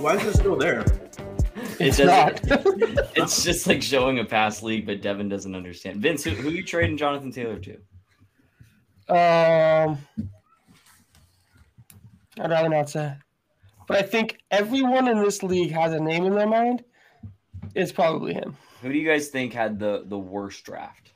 why 0.00 0.16
is 0.16 0.24
it 0.24 0.34
still 0.36 0.56
there? 0.56 0.84
It 1.78 1.96
doesn't. 1.96 2.40
it's 3.16 3.44
just 3.44 3.66
like 3.66 3.82
showing 3.82 4.18
a 4.18 4.24
past 4.24 4.62
league, 4.62 4.86
but 4.86 5.02
Devin 5.02 5.28
doesn't 5.28 5.54
understand. 5.54 6.00
Vince, 6.00 6.24
who, 6.24 6.30
who 6.30 6.50
you 6.50 6.62
trading 6.62 6.96
Jonathan 6.96 7.30
Taylor 7.30 7.58
to? 7.58 7.74
Um, 9.08 9.98
I'd 12.38 12.50
rather 12.50 12.68
not 12.68 12.88
say. 12.88 13.14
But 13.88 13.98
I 13.98 14.02
think 14.02 14.38
everyone 14.50 15.08
in 15.08 15.22
this 15.22 15.42
league 15.42 15.72
has 15.72 15.92
a 15.92 16.00
name 16.00 16.24
in 16.24 16.34
their 16.34 16.46
mind. 16.46 16.84
It's 17.74 17.92
probably 17.92 18.34
him. 18.34 18.56
Who 18.82 18.92
do 18.92 18.98
you 18.98 19.06
guys 19.06 19.28
think 19.28 19.52
had 19.52 19.78
the 19.78 20.04
the 20.06 20.18
worst 20.18 20.64
draft? 20.64 21.12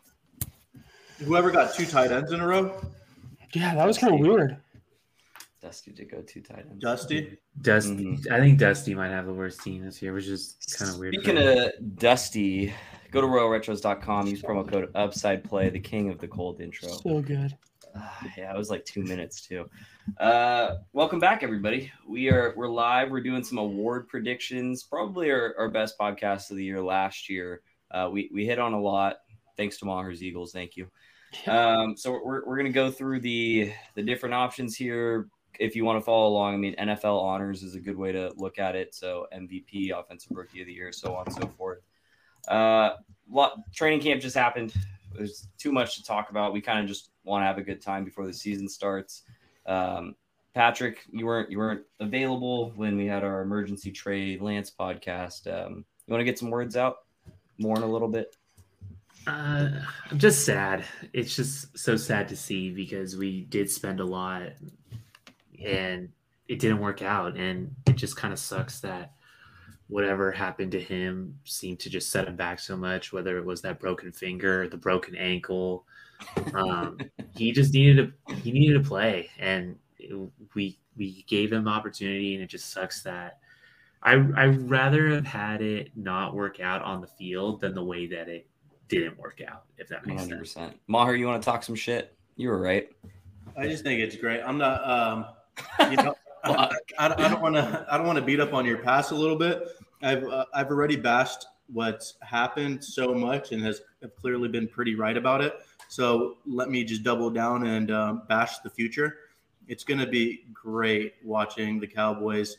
Whoever 1.18 1.50
got 1.50 1.74
two 1.74 1.86
tight 1.86 2.10
ends 2.10 2.32
in 2.32 2.40
a 2.40 2.46
row? 2.46 2.74
Yeah, 3.54 3.74
that 3.76 3.86
was 3.86 3.96
kind 3.96 4.14
of 4.14 4.20
weird. 4.20 4.56
Dusty 5.64 5.92
to 5.92 6.04
go 6.04 6.20
two 6.20 6.42
tight 6.42 6.66
ends. 6.70 6.82
Dusty. 6.82 7.38
Dusty, 7.62 8.04
Mhm. 8.04 8.30
I 8.30 8.38
think 8.38 8.58
Dusty 8.58 8.94
might 8.94 9.08
have 9.08 9.24
the 9.24 9.32
worst 9.32 9.62
team 9.62 9.82
this 9.82 10.02
year, 10.02 10.12
which 10.12 10.26
is 10.26 10.58
kind 10.78 10.90
of 10.90 10.98
weird. 10.98 11.14
Speaking 11.14 11.38
of 11.38 11.72
Dusty, 11.96 12.74
go 13.10 13.22
to 13.22 13.26
royalretros.com, 13.26 14.26
use 14.26 14.42
promo 14.42 14.68
code 14.70 14.90
Upside 14.94 15.42
Play, 15.42 15.70
the 15.70 15.80
king 15.80 16.10
of 16.10 16.18
the 16.18 16.28
cold 16.28 16.60
intro. 16.60 16.90
So 16.90 17.22
good. 17.22 17.56
Ah, 17.96 18.26
yeah, 18.36 18.52
it 18.52 18.58
was 18.58 18.68
like 18.68 18.84
two 18.84 19.02
minutes 19.04 19.40
too. 19.40 19.70
Uh, 20.18 20.74
welcome 20.92 21.18
back, 21.18 21.42
everybody. 21.42 21.90
We 22.06 22.28
are 22.28 22.52
we're 22.58 22.68
live. 22.68 23.10
We're 23.10 23.22
doing 23.22 23.42
some 23.42 23.56
award 23.56 24.06
predictions. 24.08 24.82
Probably 24.82 25.30
our, 25.30 25.54
our 25.58 25.70
best 25.70 25.98
podcast 25.98 26.50
of 26.50 26.58
the 26.58 26.64
year 26.64 26.82
last 26.82 27.30
year. 27.30 27.62
Uh, 27.90 28.10
we 28.12 28.28
we 28.34 28.44
hit 28.44 28.58
on 28.58 28.74
a 28.74 28.80
lot. 28.80 29.16
Thanks 29.56 29.78
to 29.78 29.86
Maher's 29.86 30.22
Eagles. 30.22 30.52
Thank 30.52 30.76
you. 30.76 30.88
Um, 31.46 31.96
so 31.96 32.12
we're, 32.12 32.44
we're 32.44 32.56
gonna 32.58 32.68
go 32.70 32.90
through 32.90 33.20
the 33.20 33.72
the 33.94 34.02
different 34.02 34.34
options 34.34 34.76
here. 34.76 35.28
If 35.58 35.76
you 35.76 35.84
want 35.84 35.98
to 35.98 36.04
follow 36.04 36.28
along, 36.28 36.54
I 36.54 36.56
mean 36.56 36.74
NFL 36.76 37.20
honors 37.20 37.62
is 37.62 37.74
a 37.74 37.80
good 37.80 37.96
way 37.96 38.12
to 38.12 38.32
look 38.36 38.58
at 38.58 38.74
it. 38.74 38.94
So 38.94 39.26
MVP, 39.34 39.98
Offensive 39.98 40.36
Rookie 40.36 40.60
of 40.60 40.66
the 40.66 40.72
Year, 40.72 40.92
so 40.92 41.14
on 41.14 41.26
and 41.26 41.34
so 41.34 41.46
forth. 41.56 41.80
Uh, 42.48 42.94
lot 43.30 43.58
training 43.74 44.00
camp 44.00 44.20
just 44.20 44.36
happened. 44.36 44.74
There's 45.14 45.48
too 45.58 45.72
much 45.72 45.96
to 45.96 46.04
talk 46.04 46.30
about. 46.30 46.52
We 46.52 46.60
kind 46.60 46.80
of 46.80 46.86
just 46.86 47.10
want 47.24 47.42
to 47.42 47.46
have 47.46 47.58
a 47.58 47.62
good 47.62 47.80
time 47.80 48.04
before 48.04 48.26
the 48.26 48.32
season 48.32 48.68
starts. 48.68 49.22
Um, 49.66 50.16
Patrick, 50.54 51.00
you 51.10 51.26
weren't 51.26 51.50
you 51.50 51.58
weren't 51.58 51.82
available 52.00 52.72
when 52.76 52.96
we 52.96 53.06
had 53.06 53.24
our 53.24 53.42
emergency 53.42 53.90
trade 53.90 54.40
Lance 54.40 54.70
podcast. 54.70 55.46
Um, 55.46 55.84
you 56.06 56.12
want 56.12 56.20
to 56.20 56.24
get 56.24 56.38
some 56.38 56.50
words 56.50 56.76
out, 56.76 56.98
mourn 57.58 57.82
a 57.82 57.86
little 57.86 58.08
bit. 58.08 58.36
Uh, 59.26 59.70
I'm 60.10 60.18
just 60.18 60.44
sad. 60.44 60.84
It's 61.12 61.34
just 61.34 61.76
so 61.78 61.96
sad 61.96 62.28
to 62.28 62.36
see 62.36 62.70
because 62.70 63.16
we 63.16 63.42
did 63.42 63.70
spend 63.70 64.00
a 64.00 64.04
lot 64.04 64.42
and 65.64 66.08
it 66.48 66.58
didn't 66.58 66.80
work 66.80 67.02
out. 67.02 67.36
And 67.36 67.74
it 67.86 67.96
just 67.96 68.16
kind 68.16 68.32
of 68.32 68.38
sucks 68.38 68.80
that 68.80 69.12
whatever 69.88 70.32
happened 70.32 70.72
to 70.72 70.80
him 70.80 71.38
seemed 71.44 71.78
to 71.80 71.90
just 71.90 72.10
set 72.10 72.26
him 72.26 72.36
back 72.36 72.58
so 72.58 72.76
much, 72.76 73.12
whether 73.12 73.38
it 73.38 73.44
was 73.44 73.62
that 73.62 73.80
broken 73.80 74.12
finger, 74.12 74.68
the 74.68 74.76
broken 74.76 75.14
ankle. 75.14 75.84
Um, 76.54 76.98
he 77.36 77.52
just 77.52 77.74
needed 77.74 78.12
to 78.28 78.34
he 78.36 78.52
needed 78.52 78.82
to 78.82 78.88
play 78.88 79.30
and 79.38 79.76
we 80.54 80.78
we 80.96 81.24
gave 81.26 81.52
him 81.52 81.66
opportunity 81.66 82.34
and 82.34 82.42
it 82.42 82.46
just 82.46 82.70
sucks 82.70 83.02
that 83.02 83.38
I 84.02 84.14
I'd 84.36 84.70
rather 84.70 85.08
have 85.08 85.26
had 85.26 85.62
it 85.62 85.90
not 85.96 86.34
work 86.34 86.60
out 86.60 86.82
on 86.82 87.00
the 87.00 87.06
field 87.06 87.60
than 87.60 87.74
the 87.74 87.84
way 87.84 88.06
that 88.06 88.28
it 88.28 88.46
didn't 88.88 89.18
work 89.18 89.40
out, 89.46 89.64
if 89.78 89.88
that 89.88 90.06
makes 90.06 90.22
100. 90.22 90.28
sense. 90.28 90.54
percent 90.54 90.80
Maher, 90.86 91.16
you 91.16 91.26
want 91.26 91.42
to 91.42 91.44
talk 91.44 91.62
some 91.62 91.74
shit? 91.74 92.16
You 92.36 92.48
were 92.48 92.60
right. 92.60 92.88
I 93.56 93.66
just 93.66 93.84
think 93.84 94.00
it's 94.00 94.16
great. 94.16 94.40
I'm 94.42 94.58
not. 94.58 94.88
Um, 94.88 95.26
you 95.90 95.96
know, 95.96 96.14
I, 96.44 96.70
I, 96.98 97.06
I 97.06 97.28
don't 97.28 97.40
want 97.40 97.54
to. 97.56 97.86
I 97.90 97.96
don't 97.96 98.06
want 98.06 98.18
to 98.18 98.24
beat 98.24 98.40
up 98.40 98.52
on 98.52 98.64
your 98.64 98.78
past 98.78 99.10
a 99.10 99.14
little 99.14 99.36
bit. 99.36 99.68
I've 100.02 100.24
uh, 100.24 100.44
I've 100.54 100.68
already 100.68 100.96
bashed 100.96 101.46
what's 101.72 102.14
happened 102.20 102.84
so 102.84 103.14
much 103.14 103.52
and 103.52 103.62
has 103.62 103.80
have 104.02 104.14
clearly 104.16 104.48
been 104.48 104.68
pretty 104.68 104.94
right 104.94 105.16
about 105.16 105.40
it. 105.40 105.54
So 105.88 106.38
let 106.46 106.70
me 106.70 106.84
just 106.84 107.02
double 107.02 107.30
down 107.30 107.66
and 107.66 107.90
um, 107.90 108.22
bash 108.28 108.58
the 108.58 108.70
future. 108.70 109.18
It's 109.66 109.84
going 109.84 110.00
to 110.00 110.06
be 110.06 110.44
great 110.52 111.14
watching 111.24 111.80
the 111.80 111.86
Cowboys 111.86 112.58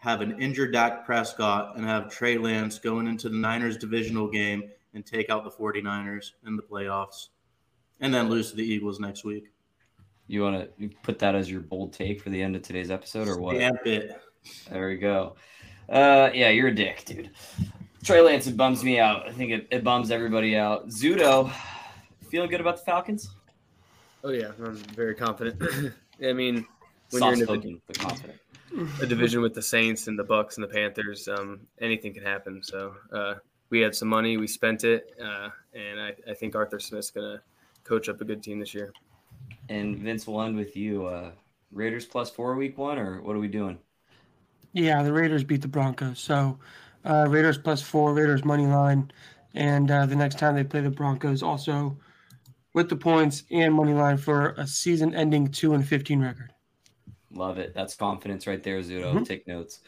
have 0.00 0.22
an 0.22 0.40
injured 0.40 0.72
Dak 0.72 1.04
Prescott 1.04 1.76
and 1.76 1.84
have 1.84 2.10
Trey 2.10 2.38
Lance 2.38 2.78
going 2.78 3.06
into 3.06 3.28
the 3.28 3.36
Niners 3.36 3.76
divisional 3.76 4.28
game 4.28 4.70
and 4.94 5.04
take 5.04 5.28
out 5.28 5.44
the 5.44 5.50
49ers 5.50 6.32
in 6.46 6.56
the 6.56 6.62
playoffs 6.62 7.28
and 8.00 8.12
then 8.12 8.30
lose 8.30 8.50
to 8.50 8.56
the 8.56 8.64
Eagles 8.64 8.98
next 8.98 9.24
week. 9.24 9.52
You 10.30 10.42
want 10.42 10.70
to 10.78 10.88
put 11.02 11.18
that 11.18 11.34
as 11.34 11.50
your 11.50 11.58
bold 11.58 11.92
take 11.92 12.22
for 12.22 12.30
the 12.30 12.40
end 12.40 12.54
of 12.54 12.62
today's 12.62 12.88
episode, 12.88 13.26
or 13.26 13.40
what? 13.40 13.56
Stamp 13.56 13.84
it. 13.84 14.16
There 14.70 14.86
we 14.86 14.96
go. 14.96 15.34
Uh, 15.88 16.30
yeah, 16.32 16.50
you're 16.50 16.68
a 16.68 16.74
dick, 16.74 17.04
dude. 17.04 17.30
Trey 18.04 18.20
Lance, 18.20 18.46
it 18.46 18.56
bums 18.56 18.84
me 18.84 19.00
out. 19.00 19.28
I 19.28 19.32
think 19.32 19.50
it, 19.50 19.66
it 19.72 19.82
bums 19.82 20.12
everybody 20.12 20.56
out. 20.56 20.86
Zudo, 20.86 21.50
feeling 22.30 22.48
good 22.48 22.60
about 22.60 22.76
the 22.76 22.84
Falcons? 22.84 23.28
Oh 24.22 24.30
yeah, 24.30 24.52
I'm 24.64 24.76
very 24.76 25.16
confident. 25.16 25.60
I 26.24 26.32
mean, 26.32 26.64
when 27.10 27.20
Soft 27.20 27.22
you're 27.22 27.32
in 27.32 27.40
a, 27.40 27.44
spoken, 27.44 27.82
but 27.88 27.98
confident. 27.98 28.38
a 29.02 29.06
division 29.06 29.42
with 29.42 29.54
the 29.54 29.62
Saints 29.62 30.06
and 30.06 30.16
the 30.16 30.24
Bucs 30.24 30.54
and 30.54 30.62
the 30.62 30.68
Panthers, 30.68 31.26
um, 31.26 31.58
anything 31.80 32.14
can 32.14 32.22
happen. 32.22 32.62
So 32.62 32.94
uh, 33.12 33.34
we 33.70 33.80
had 33.80 33.96
some 33.96 34.06
money, 34.06 34.36
we 34.36 34.46
spent 34.46 34.84
it, 34.84 35.12
uh, 35.20 35.48
and 35.74 36.00
I, 36.00 36.14
I 36.30 36.34
think 36.34 36.54
Arthur 36.54 36.78
Smith's 36.78 37.10
gonna 37.10 37.42
coach 37.82 38.08
up 38.08 38.20
a 38.20 38.24
good 38.24 38.44
team 38.44 38.60
this 38.60 38.72
year. 38.74 38.92
And 39.68 39.98
Vince, 39.98 40.26
we'll 40.26 40.42
end 40.42 40.56
with 40.56 40.76
you. 40.76 41.06
Uh, 41.06 41.30
Raiders 41.72 42.04
plus 42.04 42.30
four 42.30 42.56
week 42.56 42.76
one, 42.78 42.98
or 42.98 43.22
what 43.22 43.36
are 43.36 43.38
we 43.38 43.48
doing? 43.48 43.78
Yeah, 44.72 45.02
the 45.02 45.12
Raiders 45.12 45.44
beat 45.44 45.62
the 45.62 45.68
Broncos. 45.68 46.18
So 46.18 46.58
uh, 47.04 47.26
Raiders 47.28 47.58
plus 47.58 47.82
four, 47.82 48.12
Raiders 48.14 48.44
money 48.44 48.66
line. 48.66 49.10
And 49.54 49.90
uh, 49.90 50.06
the 50.06 50.16
next 50.16 50.38
time 50.38 50.54
they 50.54 50.64
play 50.64 50.80
the 50.80 50.90
Broncos, 50.90 51.42
also 51.42 51.96
with 52.72 52.88
the 52.88 52.96
points 52.96 53.44
and 53.50 53.74
money 53.74 53.94
line 53.94 54.16
for 54.16 54.50
a 54.58 54.66
season 54.66 55.14
ending 55.14 55.48
2 55.48 55.74
and 55.74 55.86
15 55.86 56.20
record. 56.20 56.52
Love 57.32 57.58
it. 57.58 57.74
That's 57.74 57.94
confidence 57.94 58.46
right 58.46 58.62
there, 58.62 58.80
Zudo. 58.80 59.14
Mhm. 59.14 59.26
Take 59.26 59.46
notes. 59.46 59.80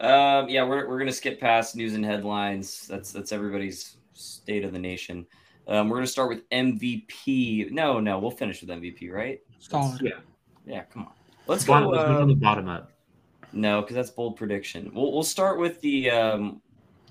Um, 0.00 0.48
yeah, 0.48 0.64
we're, 0.64 0.88
we're 0.88 0.98
gonna 0.98 1.12
skip 1.12 1.38
past 1.38 1.76
news 1.76 1.94
and 1.94 2.04
headlines. 2.04 2.88
That's 2.88 3.12
that's 3.12 3.30
everybody's 3.30 3.96
state 4.14 4.64
of 4.64 4.72
the 4.72 4.78
nation. 4.78 5.26
Um, 5.68 5.88
we're 5.88 5.96
gonna 5.96 6.06
start 6.06 6.28
with 6.28 6.48
MVP. 6.50 7.70
No, 7.70 8.00
no, 8.00 8.18
we'll 8.18 8.30
finish 8.30 8.60
with 8.60 8.70
MVP, 8.70 9.12
right? 9.12 9.40
Solid. 9.58 10.00
Yeah. 10.02 10.10
Yeah, 10.66 10.82
come 10.84 11.04
on. 11.04 11.12
Let's 11.46 11.64
Bottom, 11.64 11.90
go. 11.90 11.96
uh, 11.96 12.18
from 12.18 12.28
the 12.28 12.34
bottom 12.34 12.68
up. 12.68 12.92
No, 13.52 13.80
because 13.80 13.96
that's 13.96 14.10
bold 14.10 14.36
prediction. 14.36 14.90
We'll 14.94 15.12
we'll 15.12 15.22
start 15.22 15.58
with 15.58 15.80
the 15.80 16.10
um, 16.10 16.62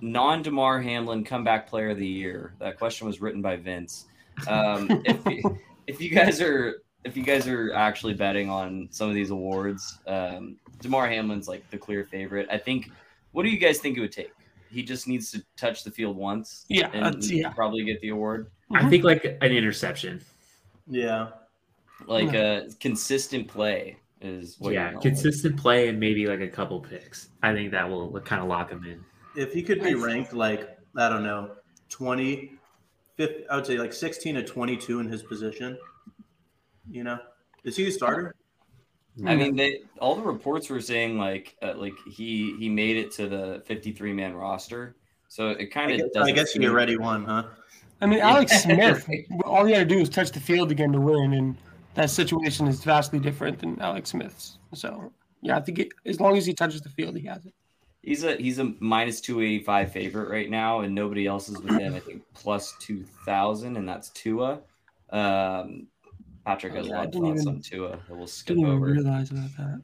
non 0.01 0.41
Damar 0.41 0.81
Hamlin 0.81 1.23
comeback 1.23 1.67
player 1.67 1.89
of 1.89 1.97
the 1.97 2.07
year. 2.07 2.53
That 2.59 2.77
question 2.77 3.07
was 3.07 3.21
written 3.21 3.41
by 3.41 3.57
Vince. 3.57 4.05
Um, 4.47 4.87
if 5.05 5.25
you, 5.25 5.59
if 5.87 6.01
you 6.01 6.09
guys 6.09 6.41
are 6.41 6.81
if 7.03 7.17
you 7.17 7.23
guys 7.23 7.47
are 7.47 7.73
actually 7.73 8.13
betting 8.13 8.49
on 8.49 8.87
some 8.91 9.09
of 9.09 9.15
these 9.15 9.31
awards, 9.31 9.99
um, 10.07 10.57
Damar 10.79 11.07
Hamlin's 11.07 11.47
like 11.47 11.69
the 11.69 11.77
clear 11.77 12.05
favorite. 12.05 12.47
I 12.51 12.57
think. 12.57 12.91
What 13.33 13.43
do 13.43 13.49
you 13.49 13.59
guys 13.59 13.79
think 13.79 13.97
it 13.97 14.01
would 14.01 14.11
take? 14.11 14.33
He 14.71 14.83
just 14.83 15.07
needs 15.07 15.31
to 15.31 15.43
touch 15.57 15.83
the 15.83 15.91
field 15.91 16.15
once. 16.15 16.65
Yeah, 16.69 16.89
and 16.93 17.05
that's- 17.05 17.29
yeah. 17.29 17.49
probably 17.49 17.83
get 17.83 18.01
the 18.01 18.09
award. 18.09 18.51
I 18.73 18.83
mhm. 18.83 18.89
think 18.89 19.03
like 19.03 19.25
an 19.25 19.51
interception. 19.51 20.21
Yeah. 20.87 21.29
Like 22.07 22.33
a 22.33 22.65
uh, 22.65 22.69
consistent 22.79 23.47
play 23.47 23.97
is 24.21 24.55
what. 24.59 24.73
yeah, 24.73 24.83
you're 24.83 24.91
going 24.93 25.01
consistent 25.01 25.57
play 25.57 25.89
and 25.89 25.99
maybe 25.99 26.25
like 26.25 26.39
a 26.39 26.47
couple 26.47 26.79
picks. 26.79 27.29
I 27.43 27.53
think 27.53 27.71
that 27.71 27.87
will 27.87 28.19
kind 28.21 28.41
of 28.41 28.47
lock 28.47 28.71
him 28.71 28.85
in. 28.85 29.03
If 29.35 29.53
he 29.53 29.61
could 29.61 29.83
be 29.83 29.95
ranked 29.95 30.33
like, 30.33 30.77
I 30.97 31.09
don't 31.09 31.23
know, 31.23 31.51
20, 31.89 32.53
50, 33.17 33.49
I 33.49 33.55
would 33.55 33.65
say 33.65 33.77
like 33.77 33.93
16 33.93 34.35
to 34.35 34.43
22 34.43 34.99
in 34.99 35.07
his 35.07 35.21
position, 35.23 35.77
you 36.89 37.03
know, 37.03 37.19
is 37.63 37.75
he 37.75 37.87
a 37.87 37.91
starter? 37.91 38.35
I 39.25 39.35
mean, 39.35 39.55
they 39.55 39.81
all 39.99 40.15
the 40.15 40.21
reports 40.21 40.69
were 40.69 40.81
saying 40.81 41.17
like 41.17 41.55
uh, 41.61 41.73
like 41.75 41.93
he 42.09 42.55
he 42.57 42.69
made 42.69 42.97
it 42.97 43.11
to 43.13 43.27
the 43.27 43.61
53 43.65 44.13
man 44.13 44.33
roster, 44.33 44.95
so 45.27 45.49
it 45.49 45.67
kind 45.67 45.91
of 45.91 46.11
doesn't. 46.13 46.29
I 46.29 46.33
guess 46.33 46.53
he 46.53 46.59
seem- 46.59 46.69
already 46.69 46.97
won, 46.97 47.25
huh? 47.25 47.43
I 48.01 48.07
mean, 48.07 48.19
Alex 48.19 48.51
Smith, 48.63 49.07
all 49.45 49.65
he 49.65 49.73
had 49.73 49.87
to 49.87 49.95
do 49.95 49.99
was 49.99 50.09
touch 50.09 50.31
the 50.31 50.39
field 50.39 50.71
again 50.71 50.91
to 50.91 50.99
win. 50.99 51.33
And 51.33 51.57
that 51.93 52.09
situation 52.09 52.67
is 52.67 52.83
vastly 52.83 53.19
different 53.19 53.59
than 53.59 53.79
Alex 53.79 54.09
Smith's. 54.09 54.57
So, 54.73 55.11
yeah, 55.41 55.57
I 55.57 55.61
think 55.61 55.79
it, 55.79 55.89
as 56.05 56.19
long 56.19 56.35
as 56.37 56.45
he 56.45 56.53
touches 56.53 56.81
the 56.81 56.89
field, 56.89 57.15
he 57.15 57.25
has 57.27 57.45
it. 57.45 57.53
He's 58.01 58.23
a 58.23 58.35
he's 58.35 58.57
a 58.57 58.73
minus 58.79 59.21
285 59.21 59.91
favorite 59.91 60.29
right 60.29 60.49
now, 60.49 60.79
and 60.79 60.95
nobody 60.95 61.27
else 61.27 61.49
is 61.49 61.61
within 61.61 61.93
I 61.93 61.99
think 61.99 62.23
plus 62.33 62.73
2,000, 62.79 63.77
and 63.77 63.87
that's 63.87 64.09
Tua. 64.09 64.61
Um, 65.11 65.85
Patrick 66.45 66.73
has 66.73 66.85
Oh, 66.87 66.89
a 66.89 66.89
yeah, 66.89 66.95
I 66.95 66.97
lot 66.99 67.05
of 67.07 67.11
didn't 67.11 67.27
thoughts 67.27 67.41
even- 67.41 67.55
on 67.55 67.61
Tua 67.61 67.89
that 68.07 68.15
we'll 68.17 68.27
skip 68.27 68.55
Didn't 68.55 68.63
even 68.63 68.75
over. 68.75 68.85
realize 68.87 69.31
about 69.31 69.49
that. 69.57 69.81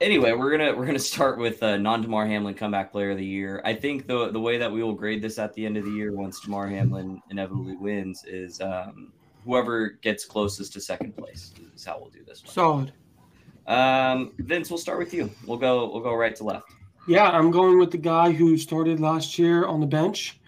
anyway, 0.00 0.32
we're 0.32 0.50
gonna 0.50 0.74
we're 0.76 0.86
gonna 0.86 0.98
start 0.98 1.38
with 1.38 1.62
uh, 1.62 1.76
non 1.76 2.02
Damar 2.02 2.26
Hamlin 2.26 2.54
comeback 2.54 2.90
player 2.92 3.12
of 3.12 3.16
the 3.18 3.24
year. 3.24 3.62
I 3.64 3.74
think 3.74 4.06
the 4.06 4.30
the 4.30 4.40
way 4.40 4.58
that 4.58 4.70
we 4.70 4.82
will 4.82 4.94
grade 4.94 5.22
this 5.22 5.38
at 5.38 5.52
the 5.54 5.64
end 5.64 5.76
of 5.76 5.84
the 5.84 5.90
year 5.92 6.12
once 6.12 6.40
Damar 6.40 6.66
Hamlin 6.68 7.20
inevitably 7.30 7.76
wins 7.76 8.24
is 8.24 8.60
um, 8.60 9.12
whoever 9.44 9.90
gets 10.02 10.24
closest 10.24 10.72
to 10.72 10.80
second 10.80 11.16
place 11.16 11.52
is 11.74 11.84
how 11.84 11.98
we'll 12.00 12.10
do 12.10 12.24
this 12.26 12.42
one. 12.44 12.52
Solid. 12.52 12.92
Um, 13.66 14.32
Vince, 14.38 14.70
we'll 14.70 14.78
start 14.78 14.98
with 14.98 15.14
you. 15.14 15.30
We'll 15.46 15.58
go 15.58 15.90
we'll 15.92 16.02
go 16.02 16.14
right 16.14 16.34
to 16.36 16.44
left. 16.44 16.70
Yeah, 17.06 17.30
I'm 17.30 17.50
going 17.50 17.78
with 17.78 17.90
the 17.90 17.98
guy 17.98 18.32
who 18.32 18.56
started 18.56 18.98
last 18.98 19.38
year 19.38 19.66
on 19.66 19.78
the 19.80 19.86
bench, 19.86 20.40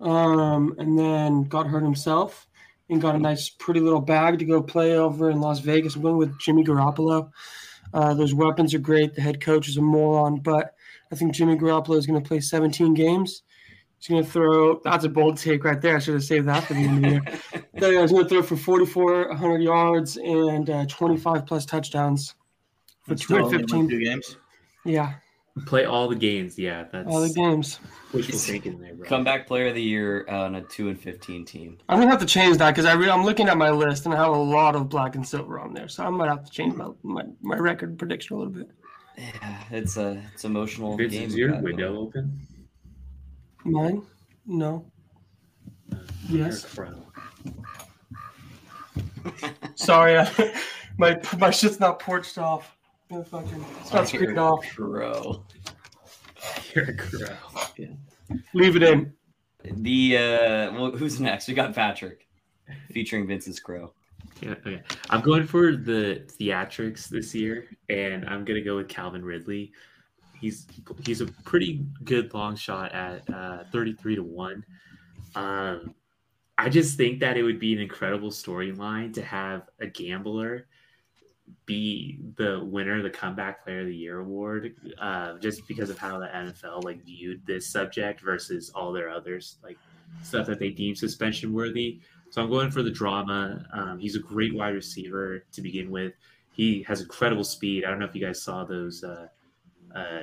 um, 0.00 0.74
and 0.78 0.98
then 0.98 1.44
got 1.44 1.66
hurt 1.68 1.82
himself 1.84 2.48
and 2.90 3.00
got 3.00 3.14
a 3.14 3.18
nice, 3.18 3.48
pretty 3.48 3.80
little 3.80 4.00
bag 4.00 4.38
to 4.40 4.44
go 4.44 4.60
play 4.62 4.96
over 4.96 5.30
in 5.30 5.40
Las 5.40 5.60
Vegas. 5.60 5.94
I'm 5.96 6.02
going 6.02 6.16
with 6.16 6.38
Jimmy 6.40 6.64
Garoppolo. 6.64 7.30
Uh, 7.94 8.14
those 8.14 8.34
weapons 8.34 8.74
are 8.74 8.78
great. 8.78 9.14
The 9.14 9.22
head 9.22 9.40
coach 9.40 9.68
is 9.68 9.76
a 9.76 9.82
moron, 9.82 10.40
but 10.40 10.74
I 11.10 11.14
think 11.14 11.32
Jimmy 11.32 11.56
Garoppolo 11.56 11.96
is 11.96 12.06
going 12.06 12.22
to 12.22 12.26
play 12.28 12.40
17 12.40 12.94
games. 12.94 13.42
He's 13.98 14.08
going 14.08 14.24
to 14.24 14.30
throw. 14.30 14.80
That's 14.82 15.04
a 15.04 15.08
bold 15.08 15.36
take 15.36 15.64
right 15.64 15.80
there. 15.80 15.96
I 15.96 15.98
should 15.98 16.14
have 16.14 16.24
saved 16.24 16.48
that 16.48 16.64
for 16.64 16.74
the 16.74 16.80
end 16.80 16.96
of 16.96 17.02
the 17.02 17.10
year. 17.10 17.22
He's 18.02 18.10
going 18.12 18.24
to 18.24 18.28
throw 18.28 18.42
for 18.42 18.56
4,400 18.56 19.62
yards 19.62 20.16
and 20.16 20.68
uh, 20.70 20.86
25 20.86 21.46
plus 21.46 21.66
touchdowns 21.66 22.34
for 23.02 23.12
It's 23.12 23.24
still 23.24 23.44
only 23.44 23.58
won 23.58 23.88
15. 23.88 24.02
games. 24.02 24.36
Yeah, 24.84 25.14
Play 25.66 25.84
all 25.84 26.08
the 26.08 26.14
games. 26.16 26.58
Yeah, 26.58 26.84
that's 26.92 27.08
all 27.08 27.20
the 27.20 27.32
games. 27.34 27.80
wishful 28.12 28.38
thinking 28.38 28.80
there, 28.80 28.94
bro. 28.94 29.06
Comeback 29.08 29.46
player 29.46 29.68
of 29.68 29.74
the 29.74 29.82
year 29.82 30.24
on 30.28 30.54
a 30.54 30.62
two 30.62 30.88
and 30.88 30.98
fifteen 31.00 31.44
team. 31.44 31.78
I'm 31.88 31.98
gonna 31.98 32.10
have 32.10 32.20
to 32.20 32.26
change 32.26 32.56
that 32.58 32.70
because 32.70 32.86
I 32.86 32.92
re- 32.94 33.10
I'm 33.10 33.24
looking 33.24 33.48
at 33.48 33.58
my 33.58 33.70
list 33.70 34.04
and 34.06 34.14
I 34.14 34.18
have 34.18 34.28
a 34.32 34.38
lot 34.38 34.76
of 34.76 34.88
black 34.88 35.16
and 35.16 35.26
silver 35.26 35.58
on 35.58 35.74
there, 35.74 35.88
so 35.88 36.04
I 36.04 36.10
might 36.10 36.28
have 36.28 36.44
to 36.44 36.50
change 36.50 36.74
my 36.76 36.88
my, 37.02 37.24
my 37.42 37.56
record 37.56 37.98
prediction 37.98 38.36
a 38.36 38.38
little 38.38 38.52
bit. 38.54 38.70
Yeah, 39.18 39.64
it's 39.70 39.96
a 39.96 40.22
it's 40.32 40.44
emotional 40.44 40.96
Vince, 40.96 41.12
game. 41.12 41.28
is 41.28 41.34
your 41.36 41.50
that, 41.52 41.62
window 41.62 41.92
though. 41.94 42.00
open? 42.02 42.40
Mine? 43.64 44.02
No. 44.46 44.90
Uh, 45.92 45.96
yes. 46.28 46.64
You're 46.76 46.84
a 46.86 46.90
pro. 46.90 47.06
Sorry, 49.74 50.16
I, 50.20 50.54
my 50.96 51.20
my 51.38 51.50
shit's 51.50 51.80
not 51.80 51.98
porched 51.98 52.38
off. 52.38 52.76
No 53.10 53.24
fucking, 53.24 53.64
it's 53.80 53.92
not 53.92 54.08
screened 54.08 54.38
off. 54.38 54.64
Bro. 54.76 55.44
You're 56.74 56.90
a 56.90 56.94
pro. 56.94 57.26
Leave 58.54 58.76
it 58.76 58.82
in. 58.82 59.12
The 59.64 60.16
uh 60.16 60.72
well, 60.72 60.90
who's 60.92 61.20
next? 61.20 61.48
We 61.48 61.54
got 61.54 61.74
Patrick 61.74 62.28
featuring 62.92 63.26
Vincent 63.26 63.62
Crow. 63.62 63.92
Yeah, 64.40 64.50
okay. 64.50 64.82
I'm 65.10 65.20
going 65.20 65.46
for 65.46 65.76
the 65.76 66.22
theatrics 66.38 67.08
this 67.08 67.34
year, 67.34 67.66
and 67.88 68.24
I'm 68.26 68.44
gonna 68.44 68.62
go 68.62 68.76
with 68.76 68.88
Calvin 68.88 69.24
Ridley. 69.24 69.72
He's 70.40 70.66
he's 71.04 71.20
a 71.20 71.26
pretty 71.26 71.84
good 72.04 72.32
long 72.32 72.56
shot 72.56 72.92
at 72.92 73.28
uh, 73.28 73.64
33 73.72 74.16
to 74.16 74.22
one. 74.22 74.64
Um, 75.34 75.94
I 76.56 76.68
just 76.68 76.96
think 76.96 77.20
that 77.20 77.36
it 77.36 77.42
would 77.42 77.58
be 77.58 77.72
an 77.72 77.80
incredible 77.80 78.30
storyline 78.30 79.12
to 79.14 79.22
have 79.22 79.68
a 79.80 79.86
gambler 79.86 80.66
be 81.66 82.18
the 82.36 82.60
winner 82.64 82.98
of 82.98 83.02
the 83.02 83.10
comeback 83.10 83.64
player 83.64 83.80
of 83.80 83.86
the 83.86 83.94
year 83.94 84.20
award, 84.20 84.74
uh, 85.00 85.38
just 85.38 85.66
because 85.68 85.90
of 85.90 85.98
how 85.98 86.18
the 86.18 86.26
NFL 86.26 86.84
like 86.84 87.04
viewed 87.04 87.44
this 87.46 87.68
subject 87.68 88.20
versus 88.20 88.70
all 88.74 88.92
their 88.92 89.10
others 89.10 89.58
like 89.62 89.78
stuff 90.22 90.46
that 90.46 90.58
they 90.58 90.70
deem 90.70 90.94
suspension 90.94 91.52
worthy. 91.52 92.00
So 92.30 92.42
I'm 92.42 92.50
going 92.50 92.70
for 92.70 92.82
the 92.82 92.90
drama. 92.90 93.64
Um, 93.72 93.98
he's 93.98 94.16
a 94.16 94.20
great 94.20 94.54
wide 94.54 94.74
receiver 94.74 95.44
to 95.52 95.62
begin 95.62 95.90
with. 95.90 96.12
He 96.52 96.82
has 96.84 97.00
incredible 97.00 97.44
speed. 97.44 97.84
I 97.84 97.90
don't 97.90 97.98
know 97.98 98.06
if 98.06 98.14
you 98.14 98.24
guys 98.24 98.42
saw 98.42 98.64
those 98.64 99.02
uh, 99.02 99.26
uh, 99.94 100.22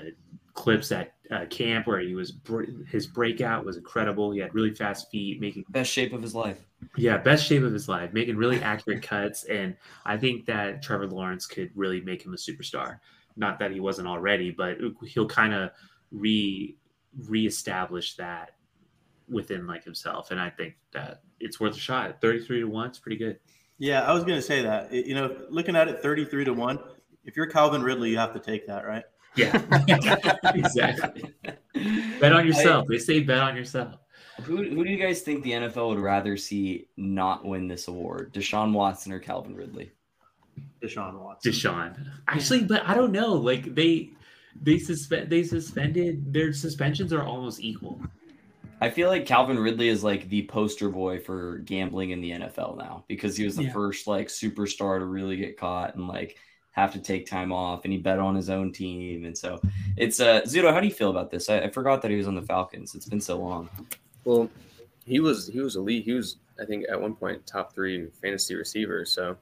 clips 0.57 0.91
at 0.91 1.13
uh, 1.29 1.45
camp 1.45 1.85
where 1.85 1.99
he 1.99 2.15
was 2.15 2.31
br- 2.31 2.65
his 2.89 3.05
breakout 3.05 3.63
was 3.63 3.77
incredible. 3.77 4.31
He 4.31 4.39
had 4.39 4.53
really 4.55 4.73
fast 4.73 5.09
feet, 5.11 5.39
making 5.39 5.65
Best 5.69 5.91
shape 5.91 6.13
of 6.13 6.21
his 6.21 6.33
life. 6.33 6.57
yeah 6.97 7.17
best 7.17 7.45
shape 7.45 7.61
of 7.63 7.71
his 7.71 7.87
life, 7.87 8.11
making 8.11 8.37
really 8.37 8.59
accurate 8.63 9.03
cuts. 9.03 9.43
And 9.43 9.77
I 10.03 10.17
think 10.17 10.45
that 10.47 10.81
Trevor 10.81 11.07
Lawrence 11.07 11.45
could 11.45 11.69
really 11.75 12.01
make 12.01 12.25
him 12.25 12.33
a 12.33 12.37
superstar. 12.37 12.99
Not 13.35 13.59
that 13.59 13.71
he 13.71 13.79
wasn't 13.79 14.07
already, 14.07 14.49
but 14.49 14.77
he'll 15.05 15.27
kind 15.27 15.53
of 15.53 15.69
re 16.11 16.75
reestablish 17.27 18.15
that 18.15 18.51
within 19.29 19.67
like 19.67 19.83
himself. 19.83 20.31
And 20.31 20.39
I 20.39 20.49
think 20.49 20.75
that 20.91 21.21
it's 21.39 21.59
worth 21.59 21.75
a 21.75 21.79
shot. 21.79 22.19
33 22.19 22.61
to 22.61 22.65
1, 22.65 22.87
it's 22.87 22.99
pretty 22.99 23.17
good. 23.17 23.37
Yeah, 23.77 24.01
I 24.03 24.13
was 24.13 24.23
going 24.23 24.37
to 24.37 24.41
say 24.41 24.63
that. 24.63 24.91
You 24.91 25.13
know, 25.13 25.37
looking 25.49 25.75
at 25.75 25.87
it 25.87 26.01
33 26.01 26.45
to 26.45 26.53
1, 26.53 26.79
if 27.25 27.35
you're 27.35 27.45
Calvin 27.45 27.83
Ridley, 27.83 28.09
you 28.09 28.17
have 28.17 28.33
to 28.33 28.39
take 28.39 28.65
that, 28.67 28.87
right? 28.87 29.03
Yeah. 29.37 29.61
exactly. 30.55 31.33
Bet 32.19 32.33
on 32.33 32.45
yourself. 32.47 32.87
they 32.89 32.97
say 32.97 33.19
bet 33.21 33.39
on 33.39 33.55
yourself. 33.55 33.95
Who 34.43 34.57
who 34.57 34.83
do 34.83 34.89
you 34.89 34.97
guys 34.97 35.21
think 35.21 35.43
the 35.43 35.51
NFL 35.51 35.89
would 35.89 35.99
rather 35.99 36.37
see 36.37 36.87
not 36.97 37.45
win 37.45 37.67
this 37.67 37.87
award? 37.87 38.33
Deshaun 38.33 38.71
Watson 38.73 39.11
or 39.11 39.19
Calvin 39.19 39.55
Ridley? 39.55 39.91
Deshaun 40.81 41.19
Watson. 41.19 41.51
Deshaun. 41.51 42.11
Actually, 42.27 42.63
but 42.63 42.83
I 42.85 42.93
don't 42.93 43.11
know. 43.11 43.33
Like 43.33 43.73
they 43.73 44.11
they 44.61 44.77
suspend 44.77 45.29
they 45.29 45.43
suspended 45.43 46.31
their 46.33 46.53
suspensions 46.53 47.13
are 47.13 47.23
almost 47.23 47.59
equal. 47.61 47.99
I 48.79 48.91
feel 48.91 49.09
like 49.09 49.25
Calvin 49.25 49.57
Ridley 49.57 49.87
is 49.87 50.03
like 50.03 50.29
the 50.29 50.45
poster 50.45 50.89
boy 50.89 51.19
for 51.19 51.57
gambling 51.59 52.11
in 52.11 52.21
the 52.21 52.31
NFL 52.31 52.77
now 52.77 53.05
because 53.07 53.35
he 53.35 53.43
was 53.43 53.55
the 53.55 53.63
Yeah. 53.63 53.73
first 53.73 54.05
like 54.05 54.27
superstar 54.27 54.99
to 54.99 55.05
really 55.05 55.35
get 55.37 55.57
caught 55.57 55.95
and 55.95 56.07
like 56.07 56.37
have 56.77 56.93
to 56.93 56.99
take 56.99 57.25
time 57.25 57.51
off 57.51 57.83
and 57.83 57.91
he 57.91 57.97
bet 57.97 58.19
on 58.19 58.35
his 58.35 58.49
own 58.51 58.71
team 58.71 59.25
and 59.25 59.35
so 59.35 59.59
it's 59.97 60.19
uh 60.19 60.41
Zudo, 60.41 60.71
how 60.71 60.79
do 60.79 60.87
you 60.87 60.93
feel 60.93 61.09
about 61.09 61.31
this? 61.31 61.49
I, 61.49 61.61
I 61.61 61.69
forgot 61.69 62.03
that 62.03 62.11
he 62.11 62.17
was 62.17 62.27
on 62.27 62.35
the 62.35 62.41
Falcons. 62.41 62.93
It's 62.93 63.07
been 63.07 63.19
so 63.19 63.37
long. 63.37 63.67
Well, 64.25 64.49
he 65.05 65.19
was 65.19 65.47
he 65.47 65.59
was 65.59 65.75
elite. 65.75 66.05
He 66.05 66.13
was 66.13 66.37
I 66.61 66.65
think 66.65 66.85
at 66.89 67.01
one 67.01 67.15
point 67.15 67.45
top 67.47 67.73
three 67.73 68.07
fantasy 68.21 68.53
receiver. 68.55 69.05
So, 69.05 69.37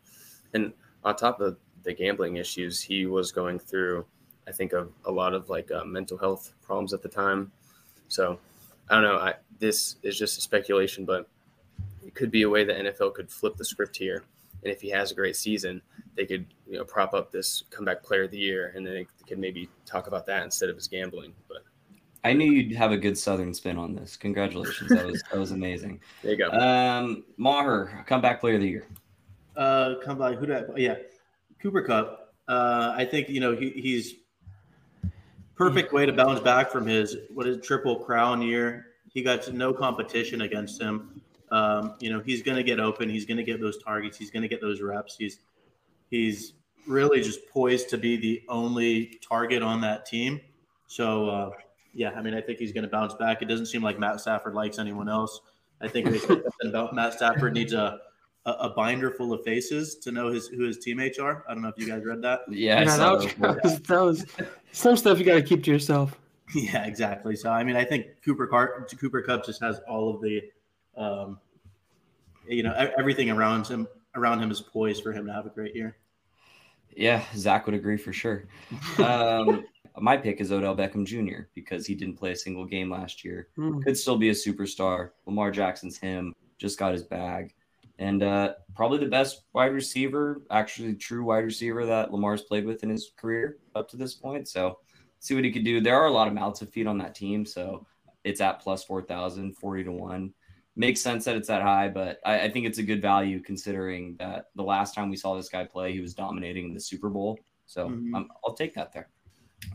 and 0.53 0.71
on 1.03 1.15
top 1.15 1.41
of 1.41 1.57
the 1.83 1.93
gambling 1.93 2.37
issues, 2.37 2.81
he 2.81 3.05
was 3.05 3.31
going 3.31 3.59
through 3.59 4.05
I 4.47 4.51
think 4.51 4.73
of 4.73 4.91
a 5.05 5.11
lot 5.11 5.33
of 5.33 5.49
like 5.49 5.71
uh, 5.71 5.83
mental 5.83 6.17
health 6.17 6.53
problems 6.61 6.93
at 6.93 7.01
the 7.01 7.09
time. 7.09 7.51
So, 8.07 8.39
I 8.89 8.95
don't 8.95 9.03
know. 9.03 9.17
I 9.17 9.33
this 9.59 9.97
is 10.03 10.17
just 10.17 10.37
a 10.37 10.41
speculation, 10.41 11.03
but 11.03 11.27
it 12.05 12.15
could 12.15 12.31
be 12.31 12.43
a 12.43 12.49
way 12.49 12.63
the 12.63 12.73
NFL 12.73 13.13
could 13.13 13.29
flip 13.29 13.57
the 13.57 13.65
script 13.65 13.97
here. 13.97 14.23
And 14.63 14.71
if 14.71 14.81
he 14.81 14.89
has 14.89 15.11
a 15.11 15.15
great 15.15 15.35
season, 15.35 15.81
they 16.15 16.25
could 16.25 16.45
you 16.67 16.77
know 16.77 16.83
prop 16.83 17.13
up 17.13 17.31
this 17.31 17.63
comeback 17.69 18.03
player 18.03 18.23
of 18.23 18.31
the 18.31 18.37
year, 18.37 18.71
and 18.75 18.85
then 18.85 18.93
they 18.93 19.07
could 19.27 19.39
maybe 19.39 19.69
talk 19.85 20.07
about 20.07 20.25
that 20.27 20.43
instead 20.43 20.69
of 20.69 20.75
his 20.75 20.87
gambling. 20.87 21.33
But 21.47 21.63
I 22.23 22.33
knew 22.33 22.51
you'd 22.51 22.75
have 22.75 22.91
a 22.91 22.97
good 22.97 23.17
southern 23.17 23.53
spin 23.53 23.77
on 23.77 23.93
this. 23.93 24.17
Congratulations. 24.17 24.89
That 24.89 25.05
was 25.05 25.23
that 25.31 25.39
was 25.39 25.51
amazing. 25.51 25.99
there 26.23 26.31
you 26.31 26.37
go. 26.37 26.49
Um 26.51 27.23
Maher, 27.37 28.03
comeback 28.07 28.39
player 28.39 28.55
of 28.55 28.61
the 28.61 28.69
year. 28.69 28.85
Uh, 29.55 29.95
come 30.03 30.17
by. 30.17 30.33
Who 30.33 30.45
did 30.45 30.57
I? 30.57 30.63
Yeah, 30.75 30.95
Cooper 31.61 31.81
Kupp. 31.81 32.33
Uh, 32.47 32.93
I 32.95 33.05
think 33.05 33.29
you 33.29 33.39
know 33.39 33.55
he, 33.55 33.69
he's 33.69 34.15
perfect 35.55 35.93
way 35.93 36.05
to 36.05 36.13
bounce 36.13 36.39
back 36.39 36.69
from 36.69 36.85
his 36.85 37.17
what 37.33 37.47
is 37.47 37.57
it, 37.57 37.63
triple 37.63 37.97
crown 37.97 38.41
year. 38.41 38.87
He 39.13 39.23
got 39.23 39.51
no 39.53 39.73
competition 39.73 40.41
against 40.41 40.81
him. 40.81 41.21
Um, 41.51 41.95
you 41.99 42.09
know 42.11 42.19
he's 42.19 42.41
going 42.41 42.57
to 42.57 42.63
get 42.63 42.79
open. 42.79 43.09
He's 43.09 43.25
going 43.25 43.37
to 43.37 43.43
get 43.43 43.61
those 43.61 43.81
targets. 43.81 44.17
He's 44.17 44.31
going 44.31 44.43
to 44.43 44.49
get 44.49 44.61
those 44.61 44.81
reps. 44.81 45.15
He's 45.17 45.39
he's 46.09 46.53
really 46.87 47.21
just 47.21 47.47
poised 47.49 47.89
to 47.89 47.97
be 47.97 48.17
the 48.17 48.43
only 48.49 49.19
target 49.27 49.61
on 49.61 49.81
that 49.81 50.05
team. 50.05 50.39
So 50.87 51.29
uh, 51.29 51.49
yeah, 51.93 52.11
I 52.11 52.21
mean 52.21 52.33
I 52.33 52.41
think 52.41 52.59
he's 52.59 52.71
going 52.71 52.83
to 52.83 52.89
bounce 52.89 53.13
back. 53.15 53.41
It 53.41 53.45
doesn't 53.45 53.67
seem 53.67 53.81
like 53.81 53.99
Matt 53.99 54.21
Stafford 54.21 54.53
likes 54.53 54.79
anyone 54.79 55.09
else. 55.09 55.41
I 55.81 55.87
think 55.87 56.09
they 56.09 56.19
said 56.19 56.43
about 56.65 56.93
Matt 56.93 57.13
Stafford 57.13 57.53
needs 57.53 57.73
a 57.73 57.99
a, 58.45 58.51
a 58.51 58.69
binder 58.69 59.11
full 59.11 59.33
of 59.33 59.43
faces 59.43 59.95
to 59.95 60.11
know 60.11 60.31
his 60.31 60.47
who 60.47 60.63
his 60.63 60.77
teammates 60.77 61.19
are. 61.19 61.43
I 61.49 61.53
don't 61.53 61.63
know 61.63 61.69
if 61.69 61.77
you 61.77 61.87
guys 61.87 62.03
read 62.05 62.21
that. 62.21 62.41
Yeah, 62.49 62.81
Yeah, 62.81 62.97
that, 62.97 63.11
was, 63.11 63.25
that. 63.25 63.39
that, 63.39 63.63
was, 63.63 63.79
that 63.81 64.01
was 64.01 64.25
some 64.71 64.97
stuff 64.97 65.19
you 65.19 65.25
got 65.25 65.35
to 65.35 65.41
keep 65.41 65.63
to 65.63 65.71
yourself. 65.71 66.17
Yeah, 66.53 66.85
exactly. 66.85 67.35
So 67.35 67.49
I 67.49 67.63
mean, 67.63 67.75
I 67.75 67.83
think 67.83 68.05
Cooper 68.23 68.45
Car- 68.45 68.85
Cooper 69.01 69.23
Kupp 69.23 69.43
just 69.43 69.59
has 69.63 69.79
all 69.89 70.13
of 70.13 70.21
the, 70.21 70.43
um, 70.95 71.39
you 72.47 72.61
know, 72.61 72.71
everything 72.99 73.31
around 73.31 73.65
him 73.65 73.87
around 74.15 74.41
him 74.41 74.51
is 74.51 74.61
poised 74.61 75.03
for 75.03 75.11
him 75.11 75.25
to 75.27 75.33
have 75.33 75.45
a 75.45 75.49
great 75.49 75.75
year. 75.75 75.97
Yeah, 76.95 77.23
Zach 77.35 77.65
would 77.65 77.75
agree 77.75 77.97
for 77.97 78.13
sure. 78.13 78.47
Um, 78.99 79.65
my 79.97 80.17
pick 80.17 80.39
is 80.39 80.51
Odell 80.51 80.75
Beckham 80.75 81.05
Jr. 81.05 81.47
because 81.53 81.85
he 81.85 81.95
didn't 81.95 82.15
play 82.15 82.31
a 82.31 82.35
single 82.35 82.65
game 82.65 82.89
last 82.89 83.23
year. 83.23 83.49
Hmm. 83.55 83.79
Could 83.81 83.97
still 83.97 84.17
be 84.17 84.29
a 84.29 84.33
superstar. 84.33 85.11
Lamar 85.25 85.51
Jackson's 85.51 85.97
him, 85.97 86.33
just 86.57 86.79
got 86.79 86.93
his 86.93 87.03
bag. 87.03 87.53
And 87.97 88.23
uh, 88.23 88.53
probably 88.75 88.97
the 88.97 89.05
best 89.05 89.43
wide 89.53 89.73
receiver, 89.73 90.41
actually 90.51 90.95
true 90.95 91.23
wide 91.23 91.45
receiver 91.45 91.85
that 91.85 92.11
Lamar's 92.11 92.41
played 92.41 92.65
with 92.65 92.83
in 92.83 92.89
his 92.89 93.11
career 93.15 93.57
up 93.73 93.89
to 93.89 93.97
this 93.97 94.13
point. 94.13 94.47
So 94.49 94.79
see 95.19 95.33
what 95.33 95.45
he 95.45 95.51
could 95.51 95.63
do. 95.63 95.79
There 95.79 95.95
are 95.95 96.07
a 96.07 96.11
lot 96.11 96.27
of 96.27 96.33
mouths 96.33 96.59
to 96.59 96.65
feed 96.65 96.87
on 96.87 96.97
that 96.97 97.15
team. 97.15 97.45
So 97.45 97.85
it's 98.25 98.41
at 98.41 98.59
plus 98.59 98.83
4,000, 98.83 99.55
40 99.55 99.83
to 99.85 99.91
1. 99.91 100.33
Makes 100.77 100.99
sense 101.01 101.23
that 101.25 101.35
it's 101.37 101.47
that 101.47 101.61
high, 101.61 101.87
but 101.87 102.19
I, 102.25 102.41
I 102.41 102.49
think 102.51 102.65
it's 102.65 102.79
a 102.79 102.83
good 102.83 103.01
value 103.01 103.39
considering 103.39 104.15
that 104.19 104.47
the 104.55 104.63
last 104.63 104.93
time 104.93 105.09
we 105.09 105.15
saw 105.15 105.35
this 105.35 105.47
guy 105.47 105.63
play, 105.63 105.93
he 105.93 106.01
was 106.01 106.13
dominating 106.13 106.73
the 106.73 106.79
Super 106.81 107.09
Bowl. 107.09 107.39
So 107.65 107.87
Mhm. 107.89 108.13
um, 108.13 108.29
I'll 108.45 108.53
take 108.53 108.73
that 108.75 108.91
there. 108.91 109.09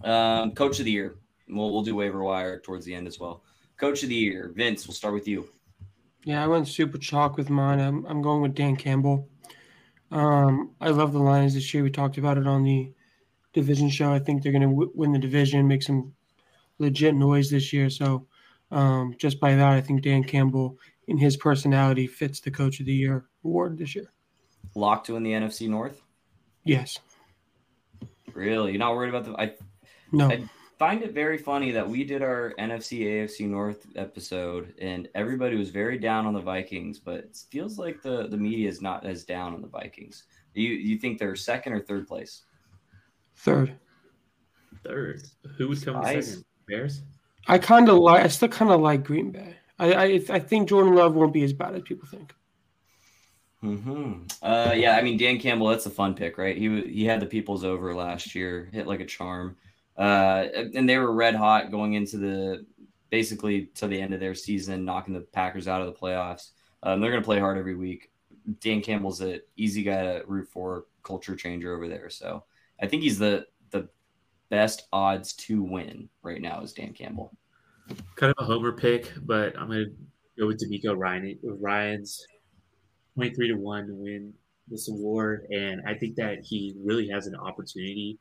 Um, 0.05 0.53
Coach 0.53 0.79
of 0.79 0.85
the 0.85 0.91
year. 0.91 1.17
We'll, 1.49 1.73
we'll 1.73 1.83
do 1.83 1.97
waiver 1.97 2.23
wire 2.23 2.61
towards 2.61 2.85
the 2.85 2.95
end 2.95 3.07
as 3.09 3.19
well. 3.19 3.43
Coach 3.79 4.03
of 4.03 4.11
the 4.11 4.15
year, 4.15 4.53
Vince. 4.55 4.87
We'll 4.87 4.95
start 4.95 5.15
with 5.15 5.27
you. 5.27 5.49
Yeah, 6.25 6.45
I 6.45 6.47
went 6.47 6.69
super 6.69 6.99
chalk 6.99 7.39
with 7.39 7.49
mine. 7.49 7.81
I'm, 7.81 8.05
I'm 8.05 8.21
going 8.21 8.43
with 8.43 8.55
Dan 8.55 8.77
Campbell. 8.77 9.27
Um, 10.11 10.73
I 10.81 10.91
love 10.91 11.13
the 11.13 11.19
Lions 11.19 11.55
this 11.55 11.73
year. 11.73 11.83
We 11.83 11.91
talked 11.91 12.19
about 12.19 12.37
it 12.37 12.47
on 12.47 12.63
the 12.63 12.93
division 13.55 13.89
show. 13.89 14.13
I 14.13 14.19
think 14.19 14.43
they're 14.43 14.53
going 14.53 14.63
to 14.63 14.69
w- 14.69 14.93
win 14.95 15.13
the 15.13 15.19
division, 15.19 15.67
make 15.67 15.83
some 15.83 16.13
legit 16.79 17.15
noise 17.15 17.51
this 17.51 17.73
year. 17.73 17.89
So 17.89 18.27
um, 18.71 19.15
just 19.19 19.41
by 19.41 19.55
that, 19.55 19.73
I 19.73 19.81
think 19.81 20.03
Dan 20.03 20.23
Campbell, 20.23 20.79
in 21.11 21.19
his 21.19 21.37
personality, 21.37 22.07
fits 22.07 22.41
the 22.41 22.51
Coach 22.51 22.79
of 22.81 22.87
the 22.87 22.95
Year 22.95 23.27
award 23.45 23.77
this 23.77 23.95
year. 23.97 24.13
Locked 24.77 25.07
to 25.07 25.15
win 25.15 25.25
the 25.25 25.33
NFC 25.33 25.69
North. 25.69 26.01
Yes. 26.65 26.99
Really, 28.33 28.71
you're 28.71 28.79
not 28.79 28.95
worried 28.95 29.09
about 29.09 29.25
the? 29.25 29.33
I 29.33 29.55
No. 30.13 30.31
I 30.31 30.49
find 30.79 31.03
it 31.03 31.13
very 31.13 31.37
funny 31.37 31.73
that 31.73 31.89
we 31.89 32.05
did 32.05 32.23
our 32.23 32.55
NFC 32.61 33.01
AFC 33.01 33.49
North 33.49 33.87
episode 33.97 34.73
and 34.81 35.09
everybody 35.17 35.57
was 35.57 35.71
very 35.71 35.99
down 35.99 36.27
on 36.27 36.33
the 36.33 36.41
Vikings, 36.41 37.01
but 37.01 37.17
it 37.17 37.37
feels 37.51 37.77
like 37.77 38.03
the 38.03 38.29
the 38.29 38.37
media 38.37 38.69
is 38.69 38.81
not 38.81 39.05
as 39.05 39.25
down 39.25 39.53
on 39.53 39.63
the 39.63 39.69
Vikings. 39.69 40.25
You 40.55 40.69
you 40.71 40.97
think 40.97 41.19
they're 41.19 41.35
second 41.35 41.73
or 41.73 41.81
third 41.81 42.07
place? 42.07 42.43
Third. 43.35 43.75
Third. 44.85 45.23
Who 45.59 45.69
would 45.69 45.85
come 45.85 46.01
Nice. 46.01 46.29
second? 46.29 46.45
Bears? 46.69 47.03
I 47.49 47.59
kind 47.59 47.89
of 47.89 47.99
like. 47.99 48.25
I 48.25 48.29
still 48.29 48.49
kind 48.49 48.71
of 48.71 48.81
like 48.81 49.03
Green 49.03 49.33
Bay. 49.33 49.57
I, 49.81 49.93
I 49.95 50.05
I 50.31 50.39
think 50.39 50.69
Jordan 50.69 50.95
Love 50.95 51.15
won't 51.15 51.33
be 51.33 51.43
as 51.43 51.53
bad 51.53 51.75
as 51.75 51.83
people 51.83 52.09
think. 52.09 52.35
hmm 53.63 54.23
Uh, 54.43 54.73
yeah, 54.75 54.97
I 54.97 55.03
mean 55.03 55.19
Dan 55.19 55.39
Campbell, 55.39 55.69
that's 55.69 55.87
a 55.87 55.91
fun 55.91 56.15
pick, 56.15 56.39
right? 56.39 56.57
He 56.57 56.83
he 56.83 57.05
had 57.05 57.21
the 57.21 57.27
Peoples 57.27 57.65
over 57.65 57.95
last 57.95 58.35
year, 58.35 58.71
hit 58.73 58.87
like 58.87 59.01
a 59.01 59.07
charm, 59.07 59.57
uh, 59.99 60.47
and 60.75 60.89
they 60.89 60.97
were 60.99 61.13
red 61.13 61.35
hot 61.35 61.71
going 61.71 61.93
into 61.95 62.17
the 62.17 62.67
basically 63.11 63.67
to 63.75 63.87
the 63.87 64.01
end 64.01 64.15
of 64.15 64.21
their 64.21 64.35
season, 64.35 64.85
knocking 64.85 65.13
the 65.15 65.21
Packers 65.21 65.69
out 65.69 65.83
of 65.83 65.87
the 65.89 65.99
playoffs. 66.01 66.51
Um, 66.83 67.01
they're 67.01 67.11
going 67.11 67.23
to 67.23 67.27
play 67.27 67.39
hard 67.39 67.59
every 67.59 67.75
week. 67.75 68.11
Dan 68.61 68.81
Campbell's 68.81 69.21
an 69.21 69.41
easy 69.57 69.83
guy 69.83 70.03
to 70.05 70.25
root 70.27 70.49
for, 70.49 70.87
culture 71.03 71.37
changer 71.37 71.75
over 71.75 71.89
there. 71.89 72.09
So 72.11 72.45
I 72.81 72.87
think 72.87 73.03
he's 73.03 73.19
the 73.19 73.47
the 73.71 73.89
best 74.51 74.89
odds 74.93 75.35
to 75.35 75.63
win 75.63 76.09
right 76.23 76.41
now 76.41 76.63
is 76.63 76.73
Dan 76.73 76.95
Campbell. 76.95 77.37
Kind 78.17 78.35
of 78.37 78.43
a 78.43 78.45
homer 78.45 78.73
pick, 78.73 79.13
but 79.23 79.59
I'm 79.59 79.69
gonna 79.69 79.87
go 80.39 80.47
with 80.47 80.61
DeMeco 80.61 80.97
Ryan. 80.97 81.39
Ryan's 81.43 82.27
23 83.15 83.49
to 83.49 83.55
1 83.55 83.87
to 83.87 83.95
win 83.95 84.33
this 84.69 84.89
award. 84.89 85.47
And 85.51 85.83
I 85.87 85.95
think 85.95 86.17
that 86.17 86.41
he 86.43 86.75
really 86.83 87.09
has 87.09 87.27
an 87.27 87.35
opportunity 87.35 88.19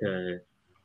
to 0.00 0.38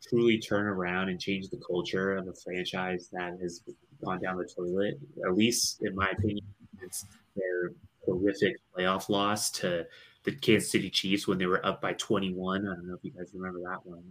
truly 0.07 0.37
turn 0.37 0.67
around 0.67 1.09
and 1.09 1.19
change 1.19 1.49
the 1.49 1.59
culture 1.65 2.15
of 2.15 2.27
a 2.27 2.33
franchise 2.33 3.09
that 3.13 3.37
has 3.41 3.63
gone 4.03 4.21
down 4.21 4.37
the 4.37 4.45
toilet. 4.45 4.99
At 5.25 5.35
least, 5.35 5.81
in 5.81 5.95
my 5.95 6.09
opinion, 6.09 6.45
it's 6.81 7.05
their 7.35 7.73
horrific 8.05 8.57
playoff 8.75 9.09
loss 9.09 9.49
to 9.51 9.85
the 10.23 10.31
Kansas 10.33 10.71
City 10.71 10.89
Chiefs 10.89 11.27
when 11.27 11.37
they 11.37 11.45
were 11.45 11.65
up 11.65 11.81
by 11.81 11.93
21. 11.93 12.61
I 12.61 12.75
don't 12.75 12.87
know 12.87 12.95
if 12.95 13.03
you 13.03 13.11
guys 13.11 13.31
remember 13.33 13.61
that 13.61 13.85
one. 13.85 14.03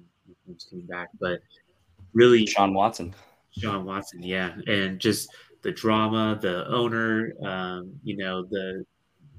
Mahomes 0.49 0.69
Came 0.71 0.81
back, 0.83 1.11
but 1.21 1.41
really, 2.15 2.47
Sean 2.47 2.75
Watson. 2.75 3.15
Sean 3.51 3.85
Watson, 3.85 4.23
yeah, 4.23 4.55
and 4.67 4.99
just 4.99 5.29
the 5.63 5.73
drama, 5.73 6.39
the 6.41 6.67
owner, 6.69 7.33
um, 7.45 7.93
you 8.05 8.17
know, 8.17 8.45
the 8.45 8.85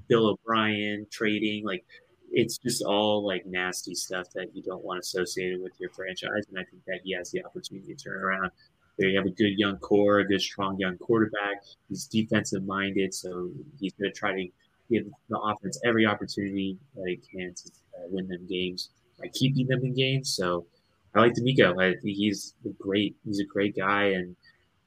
Bill 0.08 0.28
O'Brien 0.28 1.06
trading, 1.10 1.64
like 1.64 1.84
it's 2.30 2.58
just 2.58 2.82
all 2.82 3.26
like 3.26 3.46
nasty 3.46 3.94
stuff 3.94 4.26
that 4.34 4.54
you 4.54 4.62
don't 4.62 4.84
want 4.84 5.00
associated 5.00 5.62
with 5.62 5.72
your 5.78 5.90
franchise. 5.90 6.44
And 6.48 6.58
I 6.58 6.64
think 6.64 6.82
that 6.86 7.00
he 7.04 7.14
has 7.14 7.30
the 7.30 7.44
opportunity 7.44 7.94
to 7.94 8.04
turn 8.04 8.22
around. 8.22 8.50
They 8.98 9.12
have 9.14 9.26
a 9.26 9.30
good 9.30 9.56
young 9.56 9.78
core, 9.78 10.18
a 10.18 10.26
good 10.26 10.40
strong 10.40 10.76
young 10.78 10.98
quarterback. 10.98 11.62
He's 11.88 12.06
defensive 12.06 12.64
minded, 12.64 13.14
so 13.14 13.50
he's 13.80 13.92
going 13.94 14.12
to 14.12 14.18
try 14.18 14.32
to 14.32 14.48
give 14.90 15.06
the 15.28 15.38
offense 15.38 15.80
every 15.84 16.04
opportunity 16.04 16.76
that 16.96 17.06
he 17.06 17.16
can 17.16 17.54
to 17.54 17.70
uh, 17.96 18.06
win 18.10 18.26
them 18.26 18.46
games 18.48 18.90
by 19.20 19.28
keeping 19.34 19.66
them 19.66 19.80
in 19.84 19.94
games. 19.94 20.34
So 20.34 20.66
I 21.18 21.22
like 21.22 21.34
DeMeco. 21.34 21.82
I 21.82 21.92
think 22.00 22.16
he's 22.16 22.54
a 22.64 22.70
great. 22.70 23.16
He's 23.24 23.40
a 23.40 23.44
great 23.44 23.76
guy, 23.76 24.04
and 24.04 24.36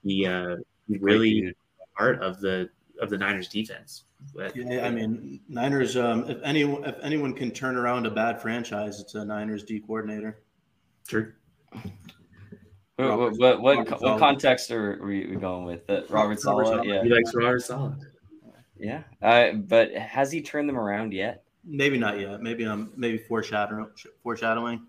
he 0.03 0.25
uh, 0.25 0.57
he 0.87 0.97
really 0.97 1.53
part 1.97 2.21
of 2.21 2.39
the 2.41 2.69
of 3.01 3.09
the 3.09 3.17
Niners 3.17 3.47
defense. 3.47 4.05
But- 4.35 4.55
Yeah, 4.55 4.85
I 4.85 4.91
mean, 4.91 5.39
Niners. 5.47 5.97
Um, 5.97 6.29
if 6.29 6.37
anyone, 6.43 6.85
if 6.85 6.95
anyone 7.01 7.33
can 7.33 7.51
turn 7.51 7.75
around 7.75 8.05
a 8.05 8.11
bad 8.11 8.41
franchise, 8.41 8.99
it's 8.99 9.15
a 9.15 9.25
Niners 9.25 9.63
D 9.63 9.79
coordinator. 9.79 10.41
True. 11.07 11.33
What, 12.95 13.07
Robert- 13.07 13.37
what, 13.39 13.61
what, 13.61 13.77
Robert 13.77 14.01
what, 14.01 14.19
context 14.19 14.69
are 14.69 14.99
we, 15.03 15.25
we 15.25 15.35
going 15.35 15.65
with? 15.65 15.89
Uh, 15.89 16.01
Robert 16.09 16.11
Robert 16.11 16.39
Sala? 16.39 16.65
Saleh. 16.65 16.85
Yeah. 16.85 17.03
He 17.03 17.09
likes 17.09 17.33
Robert 17.33 17.59
Solid. 17.61 17.95
Yeah. 18.77 19.03
Uh, 19.21 19.53
but 19.53 19.91
has 19.93 20.31
he 20.31 20.41
turned 20.41 20.69
them 20.69 20.77
around 20.77 21.13
yet? 21.13 21.43
Maybe 21.63 21.97
not 21.97 22.19
yet. 22.19 22.41
Maybe 22.41 22.63
I'm 22.65 22.91
maybe 22.95 23.17
foreshadowing. 23.17 23.87
Foreshadowing. 24.23 24.85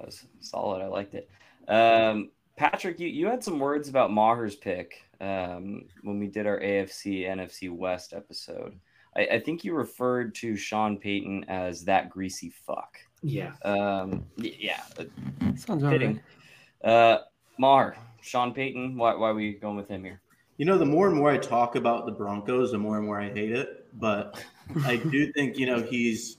That 0.00 0.06
was 0.06 0.26
solid. 0.40 0.82
I 0.82 0.86
liked 0.86 1.14
it. 1.14 1.28
Um, 1.68 2.30
Patrick, 2.56 2.98
you, 2.98 3.08
you 3.08 3.26
had 3.26 3.44
some 3.44 3.58
words 3.58 3.88
about 3.88 4.12
Maher's 4.12 4.56
pick 4.56 5.04
um, 5.20 5.84
when 6.02 6.18
we 6.18 6.26
did 6.26 6.46
our 6.46 6.58
AFC 6.58 7.28
NFC 7.28 7.70
West 7.70 8.14
episode. 8.14 8.78
I, 9.16 9.26
I 9.32 9.40
think 9.40 9.62
you 9.64 9.74
referred 9.74 10.34
to 10.36 10.56
Sean 10.56 10.96
Payton 10.96 11.44
as 11.48 11.84
that 11.84 12.08
greasy 12.10 12.50
fuck. 12.50 12.96
Yeah. 13.22 13.52
Um, 13.62 14.24
yeah, 14.36 14.82
Sounds 15.56 15.84
all 15.84 15.90
fitting. 15.90 16.20
right. 16.82 16.90
Uh, 16.90 17.18
Maher, 17.58 17.96
Sean 18.22 18.54
Payton. 18.54 18.96
Why, 18.96 19.14
why 19.14 19.30
are 19.30 19.34
we 19.34 19.54
going 19.54 19.76
with 19.76 19.88
him 19.88 20.02
here? 20.04 20.22
You 20.56 20.64
know, 20.64 20.78
the 20.78 20.86
more 20.86 21.08
and 21.08 21.16
more 21.16 21.30
I 21.30 21.38
talk 21.38 21.76
about 21.76 22.06
the 22.06 22.12
Broncos, 22.12 22.72
the 22.72 22.78
more 22.78 22.96
and 22.96 23.06
more 23.06 23.20
I 23.20 23.30
hate 23.30 23.52
it. 23.52 23.86
But 23.94 24.42
I 24.84 24.96
do 24.96 25.32
think 25.32 25.58
you 25.58 25.66
know 25.66 25.82
he's. 25.82 26.38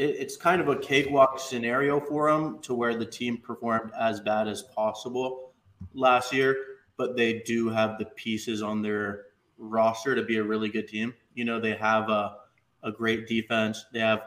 It, 0.00 0.16
it's 0.18 0.36
kind 0.36 0.60
of 0.60 0.68
a 0.68 0.76
cakewalk 0.76 1.38
scenario 1.38 2.00
for 2.00 2.30
them 2.30 2.60
to 2.62 2.74
where 2.74 2.96
the 2.96 3.06
team 3.06 3.36
performed 3.36 3.92
as 3.98 4.20
bad 4.20 4.48
as 4.48 4.62
possible 4.62 5.52
last 5.92 6.32
year, 6.32 6.56
but 6.96 7.16
they 7.16 7.40
do 7.40 7.68
have 7.68 7.98
the 7.98 8.06
pieces 8.06 8.62
on 8.62 8.80
their 8.80 9.26
roster 9.58 10.14
to 10.14 10.22
be 10.22 10.38
a 10.38 10.42
really 10.42 10.70
good 10.70 10.88
team. 10.88 11.14
You 11.34 11.44
know, 11.44 11.60
they 11.60 11.74
have 11.74 12.08
a 12.08 12.36
a 12.82 12.90
great 12.90 13.28
defense. 13.28 13.84
They 13.92 14.00
have 14.00 14.22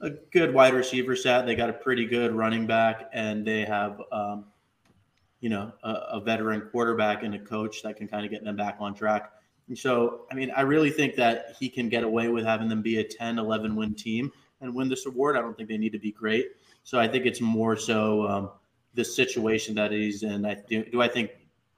a 0.00 0.08
good 0.32 0.54
wide 0.54 0.72
receiver 0.72 1.14
set. 1.14 1.44
They 1.44 1.54
got 1.54 1.68
a 1.68 1.74
pretty 1.74 2.06
good 2.06 2.32
running 2.32 2.66
back, 2.66 3.10
and 3.12 3.46
they 3.46 3.66
have 3.66 4.00
um, 4.10 4.46
you 5.40 5.48
know, 5.48 5.72
a, 5.82 5.90
a 5.90 6.20
veteran 6.20 6.68
quarterback 6.70 7.22
and 7.22 7.34
a 7.34 7.38
coach 7.38 7.82
that 7.82 7.96
can 7.96 8.06
kind 8.06 8.24
of 8.24 8.30
get 8.30 8.44
them 8.44 8.56
back 8.56 8.76
on 8.78 8.94
track. 8.94 9.32
And 9.68 9.78
so, 9.78 10.26
I 10.30 10.34
mean, 10.34 10.50
I 10.50 10.62
really 10.62 10.90
think 10.90 11.14
that 11.16 11.56
he 11.58 11.68
can 11.68 11.88
get 11.88 12.04
away 12.04 12.28
with 12.28 12.44
having 12.44 12.68
them 12.68 12.82
be 12.82 12.98
a 12.98 13.04
10, 13.04 13.38
11 13.38 13.74
win 13.74 13.94
team 13.94 14.32
and 14.60 14.74
win 14.74 14.88
this 14.88 15.06
award. 15.06 15.36
I 15.36 15.40
don't 15.40 15.56
think 15.56 15.68
they 15.68 15.78
need 15.78 15.92
to 15.92 15.98
be 15.98 16.12
great. 16.12 16.48
So 16.84 16.98
I 16.98 17.08
think 17.08 17.26
it's 17.26 17.40
more 17.40 17.76
so 17.76 18.26
um, 18.28 18.50
the 18.94 19.04
situation 19.04 19.74
that 19.76 19.92
he's 19.92 20.22
in. 20.22 20.44
I 20.44 20.56
do, 20.68 20.84
do 20.84 21.02
I 21.02 21.08
think 21.08 21.30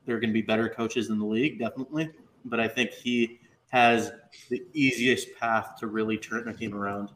there 0.04 0.16
are 0.16 0.20
going 0.20 0.30
to 0.30 0.34
be 0.34 0.42
better 0.42 0.68
coaches 0.68 1.10
in 1.10 1.18
the 1.18 1.24
league? 1.24 1.58
Definitely. 1.58 2.10
But 2.44 2.60
I 2.60 2.68
think 2.68 2.90
he 2.90 3.40
has 3.68 4.12
the 4.48 4.62
easiest 4.74 5.28
path 5.38 5.76
to 5.80 5.86
really 5.86 6.18
turn 6.18 6.44
the 6.44 6.52
team 6.52 6.74
around. 6.74 7.10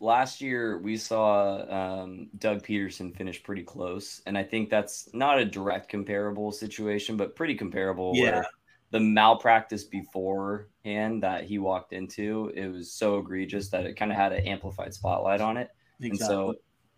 last 0.00 0.40
year 0.40 0.78
we 0.78 0.96
saw 0.96 2.02
um, 2.02 2.28
Doug 2.38 2.62
Pederson 2.66 3.16
finish 3.16 3.42
pretty 3.42 3.62
close, 3.62 4.20
and 4.26 4.36
I 4.36 4.42
think 4.42 4.68
that's 4.68 5.08
not 5.14 5.38
a 5.38 5.44
direct 5.44 5.88
comparable 5.88 6.52
situation, 6.52 7.16
but 7.16 7.36
pretty 7.36 7.54
comparable. 7.54 8.12
Yeah. 8.14 8.22
where 8.32 8.46
the 8.90 9.00
malpractice 9.00 9.84
beforehand 9.84 11.22
that 11.22 11.44
he 11.44 11.58
walked 11.58 11.92
into, 11.92 12.52
it 12.54 12.68
was 12.68 12.92
so 12.92 13.18
egregious 13.18 13.68
that 13.70 13.86
it 13.86 13.94
kind 13.96 14.10
of 14.10 14.16
had 14.16 14.32
an 14.32 14.46
amplified 14.46 14.94
spotlight 14.94 15.40
on 15.40 15.56
it. 15.56 15.70
Exactly. 16.00 16.10
And 16.10 16.18
so, 16.18 16.54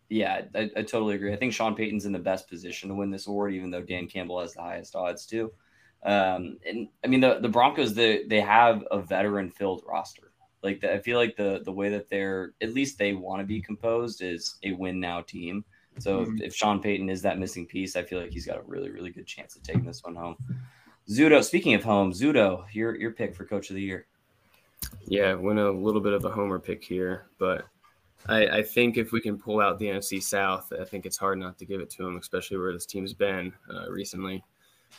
yeah, 0.08 0.42
I, 0.54 0.70
I 0.76 0.82
totally 0.82 1.14
agree. 1.14 1.32
I 1.32 1.36
think 1.36 1.52
Sean 1.52 1.74
Payton's 1.74 2.06
in 2.06 2.12
the 2.12 2.18
best 2.18 2.48
position 2.48 2.88
to 2.88 2.94
win 2.94 3.10
this 3.10 3.26
award, 3.26 3.54
even 3.54 3.70
though 3.70 3.82
Dan 3.82 4.06
Campbell 4.06 4.40
has 4.40 4.54
the 4.54 4.62
highest 4.62 4.94
odds 4.94 5.26
too. 5.26 5.52
Um, 6.02 6.58
and 6.66 6.88
I 7.04 7.08
mean, 7.08 7.20
the, 7.20 7.40
the 7.40 7.48
Broncos, 7.48 7.94
they, 7.94 8.24
they 8.24 8.40
have 8.40 8.84
a 8.90 9.00
veteran 9.00 9.50
filled 9.50 9.82
roster. 9.86 10.32
Like 10.62 10.80
the, 10.80 10.92
I 10.94 11.00
feel 11.00 11.18
like 11.18 11.36
the 11.36 11.62
the 11.64 11.72
way 11.72 11.88
that 11.90 12.10
they're 12.10 12.54
at 12.60 12.74
least 12.74 12.98
they 12.98 13.12
want 13.12 13.40
to 13.40 13.46
be 13.46 13.62
composed 13.62 14.22
is 14.22 14.56
a 14.64 14.72
win 14.72 14.98
now 14.98 15.20
team. 15.20 15.64
So 15.98 16.22
Mhm. 16.22 16.34
if, 16.40 16.46
if 16.48 16.54
Sean 16.54 16.80
Payton 16.80 17.08
is 17.08 17.22
that 17.22 17.38
missing 17.38 17.66
piece, 17.66 17.94
I 17.94 18.02
feel 18.02 18.20
like 18.20 18.32
he's 18.32 18.46
got 18.46 18.58
a 18.58 18.62
really 18.62 18.90
really 18.90 19.10
good 19.10 19.26
chance 19.26 19.54
of 19.54 19.62
taking 19.62 19.84
this 19.84 20.02
one 20.02 20.16
home. 20.16 20.36
Zudo, 21.10 21.42
speaking 21.42 21.74
of 21.74 21.82
home, 21.82 22.12
Zudo, 22.12 22.64
your 22.72 22.94
your 22.94 23.12
pick 23.12 23.34
for 23.34 23.44
coach 23.44 23.70
of 23.70 23.76
the 23.76 23.82
year. 23.82 24.06
Yeah, 25.06 25.34
went 25.34 25.58
a 25.58 25.70
little 25.70 26.02
bit 26.02 26.12
of 26.12 26.24
a 26.24 26.30
homer 26.30 26.58
pick 26.58 26.84
here, 26.84 27.28
but 27.38 27.64
I, 28.26 28.46
I 28.48 28.62
think 28.62 28.98
if 28.98 29.10
we 29.10 29.20
can 29.22 29.38
pull 29.38 29.60
out 29.60 29.78
the 29.78 29.86
NFC 29.86 30.22
South, 30.22 30.70
I 30.78 30.84
think 30.84 31.06
it's 31.06 31.16
hard 31.16 31.38
not 31.38 31.56
to 31.58 31.64
give 31.64 31.80
it 31.80 31.88
to 31.90 32.06
him, 32.06 32.18
especially 32.18 32.58
where 32.58 32.74
this 32.74 32.84
team's 32.84 33.14
been 33.14 33.54
uh, 33.72 33.90
recently. 33.90 34.44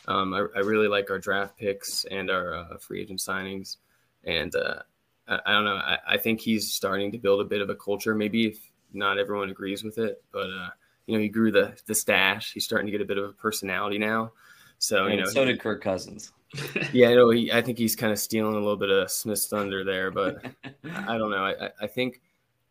Um, 0.08 0.34
I, 0.34 0.46
I 0.56 0.60
really 0.60 0.88
like 0.88 1.12
our 1.12 1.20
draft 1.20 1.58
picks 1.58 2.06
and 2.06 2.32
our 2.32 2.56
uh, 2.56 2.78
free 2.78 3.01
agent 3.01 3.20
signings, 3.20 3.78
and 4.24 4.56
uh, 4.56 4.80
I, 5.28 5.39
I 5.46 5.51
don't 5.51 5.66
know. 5.66 5.75
I, 5.75 5.98
I 6.08 6.18
think 6.18 6.42
he's 6.42 6.74
starting 6.74 7.12
to 7.12 7.20
build 7.20 7.39
a 7.39 7.46
bit 7.46 7.62
of 7.62 7.70
a 7.70 7.75
culture. 7.75 8.16
Maybe 8.16 8.48
if 8.48 8.58
not 8.94 9.20
everyone 9.20 9.51
agrees 9.51 9.84
with 9.84 10.00
it, 10.00 10.24
but 10.32 10.48
uh, 10.48 10.70
you 11.06 11.13
know, 11.13 11.22
he 11.22 11.30
grew 11.30 11.51
the 11.51 11.78
the 11.86 11.94
stash. 11.94 12.51
He's 12.51 12.66
starting 12.66 12.88
to 12.88 12.92
get 12.92 13.01
a 13.01 13.06
bit 13.06 13.20
of 13.20 13.30
a 13.30 13.34
personality 13.34 14.00
now. 14.00 14.32
So 14.79 15.07
you 15.07 15.17
know, 15.17 15.25
so 15.25 15.45
he- 15.45 15.51
did 15.51 15.59
Kirk 15.62 15.81
Cousins. 15.83 16.31
yeah, 16.93 17.13
no, 17.13 17.29
he, 17.29 17.51
I 17.51 17.62
think 17.62 17.77
he's 17.77 17.95
kind 17.95 18.12
of 18.12 18.17
stealing 18.17 18.53
a 18.55 18.57
little 18.57 18.75
bit 18.75 18.89
of 18.89 19.12
Smith's 19.12 19.45
thunder 19.48 19.83
there, 19.83 20.09
but 20.09 20.43
I 21.07 21.17
don't 21.17 21.29
know. 21.29 21.45
I, 21.45 21.65
I- 21.67 21.71
I 21.81 21.88
think 21.88 22.21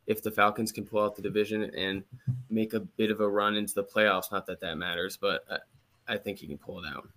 if 0.09 0.23
the 0.23 0.31
Falcons 0.31 0.73
can 0.73 0.85
pull 0.85 1.05
out 1.05 1.15
the 1.15 1.23
division 1.23 1.63
and 1.77 2.03
make 2.51 2.73
a 2.73 2.81
bit 2.81 3.11
of 3.11 3.21
a 3.21 3.29
run 3.29 3.57
into 3.57 3.75
the 3.75 3.85
playoffs, 3.85 4.33
not 4.33 4.47
that 4.47 4.59
that 4.61 4.79
matters, 4.79 5.17
but 5.17 5.45
I, 6.09 6.15
I 6.15 6.17
think 6.17 6.39
he 6.39 6.47
can 6.49 6.59
pull 6.59 6.83
it 6.83 6.87
out. 6.89 7.09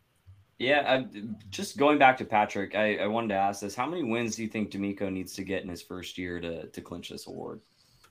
Yeah, 0.60 0.84
I, 0.86 1.08
just 1.50 1.78
going 1.78 1.98
back 1.98 2.18
to 2.18 2.26
Patrick, 2.26 2.76
I, 2.76 2.98
I 2.98 3.08
wanted 3.08 3.30
to 3.30 3.36
ask 3.36 3.62
this: 3.62 3.74
How 3.74 3.88
many 3.88 4.04
wins 4.04 4.36
do 4.36 4.44
you 4.44 4.48
think 4.48 4.70
DeMeco 4.70 5.12
needs 5.12 5.34
to 5.34 5.44
get 5.44 5.64
in 5.64 5.70
his 5.70 5.82
first 5.82 6.18
year 6.20 6.40
to 6.40 6.68
to 6.68 6.82
clinch 6.82 7.10
this 7.10 7.26
award? 7.26 7.62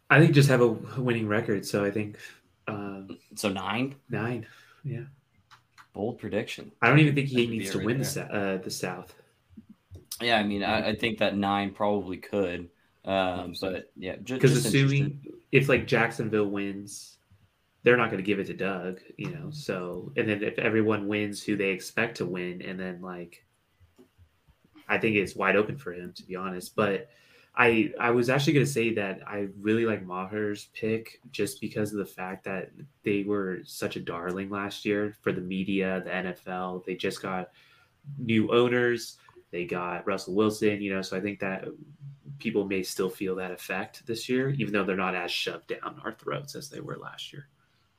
I 0.08 0.18
think 0.18 0.34
just 0.34 0.48
have 0.48 0.60
a 0.62 0.68
winning 1.00 1.28
record. 1.28 1.64
So 1.64 1.84
I 1.84 1.92
think 1.92 2.16
um, 2.66 3.18
So 3.36 3.48
nine, 3.50 3.94
nine. 4.08 4.46
Yeah, 4.82 5.02
bold 5.92 6.18
prediction. 6.18 6.72
I 6.80 6.88
don't 6.88 6.98
even 7.00 7.14
think 7.14 7.28
he 7.28 7.46
needs 7.46 7.70
to 7.72 7.78
right 7.78 7.86
win 7.86 7.98
the 8.00 8.24
uh, 8.32 8.56
the 8.58 8.70
South. 8.70 9.14
Yeah, 10.20 10.38
I 10.38 10.42
mean, 10.42 10.62
I, 10.62 10.90
I 10.90 10.96
think 10.96 11.18
that 11.18 11.36
nine 11.36 11.72
probably 11.72 12.18
could, 12.18 12.68
um, 13.04 13.54
but 13.60 13.90
yeah, 13.96 14.16
Because 14.16 14.64
assuming 14.64 15.24
if 15.50 15.68
like 15.68 15.86
Jacksonville 15.86 16.46
wins, 16.46 17.16
they're 17.82 17.96
not 17.96 18.10
going 18.10 18.22
to 18.22 18.26
give 18.26 18.38
it 18.38 18.46
to 18.48 18.54
Doug, 18.54 19.00
you 19.16 19.30
know. 19.30 19.50
So 19.50 20.12
and 20.16 20.28
then 20.28 20.42
if 20.42 20.58
everyone 20.58 21.08
wins 21.08 21.42
who 21.42 21.56
they 21.56 21.70
expect 21.70 22.18
to 22.18 22.26
win, 22.26 22.60
and 22.62 22.78
then 22.78 23.00
like, 23.00 23.44
I 24.88 24.98
think 24.98 25.16
it's 25.16 25.34
wide 25.34 25.56
open 25.56 25.78
for 25.78 25.92
him 25.92 26.12
to 26.16 26.22
be 26.24 26.36
honest. 26.36 26.76
But 26.76 27.08
I 27.60 27.92
I 28.00 28.10
was 28.10 28.30
actually 28.30 28.54
going 28.54 28.64
to 28.64 28.72
say 28.72 28.94
that 28.94 29.20
I 29.26 29.48
really 29.60 29.84
like 29.84 30.02
Maher's 30.02 30.70
pick 30.72 31.20
just 31.30 31.60
because 31.60 31.92
of 31.92 31.98
the 31.98 32.06
fact 32.06 32.42
that 32.44 32.70
they 33.04 33.22
were 33.22 33.58
such 33.64 33.96
a 33.96 34.00
darling 34.00 34.48
last 34.48 34.86
year 34.86 35.14
for 35.20 35.30
the 35.30 35.42
media, 35.42 36.00
the 36.02 36.10
NFL. 36.10 36.86
They 36.86 36.94
just 36.94 37.20
got 37.20 37.50
new 38.16 38.50
owners. 38.50 39.18
They 39.50 39.66
got 39.66 40.06
Russell 40.06 40.34
Wilson, 40.34 40.80
you 40.80 40.94
know. 40.94 41.02
So 41.02 41.18
I 41.18 41.20
think 41.20 41.38
that 41.40 41.66
people 42.38 42.64
may 42.64 42.82
still 42.82 43.10
feel 43.10 43.36
that 43.36 43.50
effect 43.50 44.06
this 44.06 44.26
year, 44.26 44.48
even 44.50 44.72
though 44.72 44.84
they're 44.84 44.96
not 44.96 45.14
as 45.14 45.30
shoved 45.30 45.66
down 45.66 46.00
our 46.02 46.12
throats 46.12 46.54
as 46.54 46.70
they 46.70 46.80
were 46.80 46.96
last 46.96 47.30
year. 47.30 47.46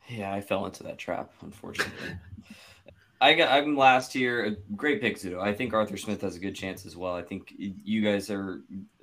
Yeah, 0.09 0.33
I 0.33 0.41
fell 0.41 0.65
into 0.65 0.81
that 0.83 0.97
trap, 0.97 1.31
unfortunately. 1.43 2.17
I 3.21 3.35
got 3.35 3.51
I'm 3.51 3.77
last 3.77 4.11
here. 4.11 4.45
A 4.45 4.51
great 4.75 4.99
pick, 4.99 5.15
Zudo. 5.15 5.39
I 5.39 5.53
think 5.53 5.73
Arthur 5.73 5.95
Smith 5.95 6.21
has 6.21 6.35
a 6.35 6.39
good 6.39 6.55
chance 6.55 6.87
as 6.87 6.97
well. 6.97 7.13
I 7.13 7.21
think 7.21 7.53
you 7.55 8.01
guys 8.01 8.31
are 8.31 8.61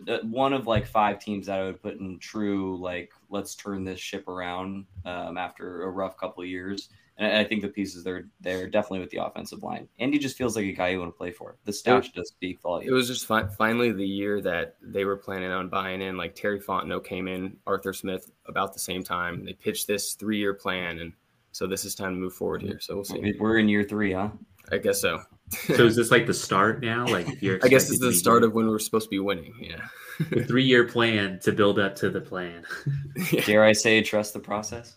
uh, 0.08 0.18
one 0.22 0.52
of 0.52 0.66
like 0.66 0.86
five 0.86 1.20
teams 1.20 1.46
that 1.46 1.60
I 1.60 1.64
would 1.64 1.80
put 1.80 2.00
in 2.00 2.18
true 2.18 2.76
like 2.78 3.12
let's 3.30 3.54
turn 3.54 3.84
this 3.84 4.00
ship 4.00 4.26
around 4.26 4.86
um, 5.04 5.38
after 5.38 5.84
a 5.84 5.90
rough 5.90 6.18
couple 6.18 6.42
of 6.42 6.48
years. 6.48 6.88
And 7.16 7.36
I 7.36 7.44
think 7.44 7.62
the 7.62 7.68
pieces 7.68 8.02
they're 8.02 8.26
they're 8.40 8.68
definitely 8.68 9.00
with 9.00 9.10
the 9.10 9.24
offensive 9.24 9.62
line. 9.62 9.86
Andy 10.00 10.18
just 10.18 10.36
feels 10.36 10.56
like 10.56 10.64
a 10.64 10.72
guy 10.72 10.88
you 10.88 10.98
want 10.98 11.12
to 11.12 11.16
play 11.16 11.30
for. 11.30 11.56
The 11.64 11.72
stats 11.72 12.12
does 12.12 12.28
speak 12.28 12.58
It 12.64 12.90
was 12.90 13.06
just 13.06 13.24
fi- 13.24 13.46
finally 13.46 13.92
the 13.92 14.06
year 14.06 14.40
that 14.40 14.74
they 14.82 15.04
were 15.04 15.16
planning 15.16 15.52
on 15.52 15.68
buying 15.68 16.02
in. 16.02 16.16
Like 16.16 16.34
Terry 16.34 16.60
Fontenot 16.60 17.04
came 17.04 17.28
in, 17.28 17.56
Arthur 17.68 17.92
Smith 17.92 18.32
about 18.46 18.72
the 18.72 18.80
same 18.80 19.04
time. 19.04 19.44
They 19.44 19.52
pitched 19.52 19.86
this 19.86 20.14
three 20.14 20.38
year 20.38 20.54
plan, 20.54 20.98
and 20.98 21.12
so 21.58 21.66
this 21.66 21.84
is 21.84 21.96
time 21.96 22.14
to 22.14 22.20
move 22.20 22.34
forward 22.34 22.62
here. 22.62 22.78
So 22.78 22.94
we'll 22.94 23.04
see. 23.04 23.34
We're 23.36 23.58
in 23.58 23.68
year 23.68 23.82
three, 23.82 24.12
huh? 24.12 24.28
I 24.70 24.78
guess 24.78 25.00
so. 25.00 25.22
So 25.50 25.86
is 25.86 25.96
this 25.96 26.12
like 26.12 26.24
the 26.24 26.32
start 26.32 26.84
now? 26.84 27.04
Like 27.04 27.28
if 27.28 27.42
you're 27.42 27.56
I 27.64 27.66
guess 27.66 27.90
expected 27.90 28.06
it's 28.06 28.14
the 28.16 28.20
start 28.20 28.44
of 28.44 28.52
when 28.52 28.68
we're 28.68 28.78
supposed 28.78 29.06
to 29.06 29.10
be 29.10 29.18
winning. 29.18 29.52
Yeah. 29.60 29.80
the 30.30 30.44
three 30.44 30.62
year 30.62 30.84
plan 30.84 31.40
to 31.42 31.50
build 31.50 31.80
up 31.80 31.96
to 31.96 32.10
the 32.10 32.20
plan. 32.20 32.62
Dare 33.44 33.64
I 33.64 33.72
say, 33.72 34.00
trust 34.04 34.34
the 34.34 34.38
process? 34.38 34.94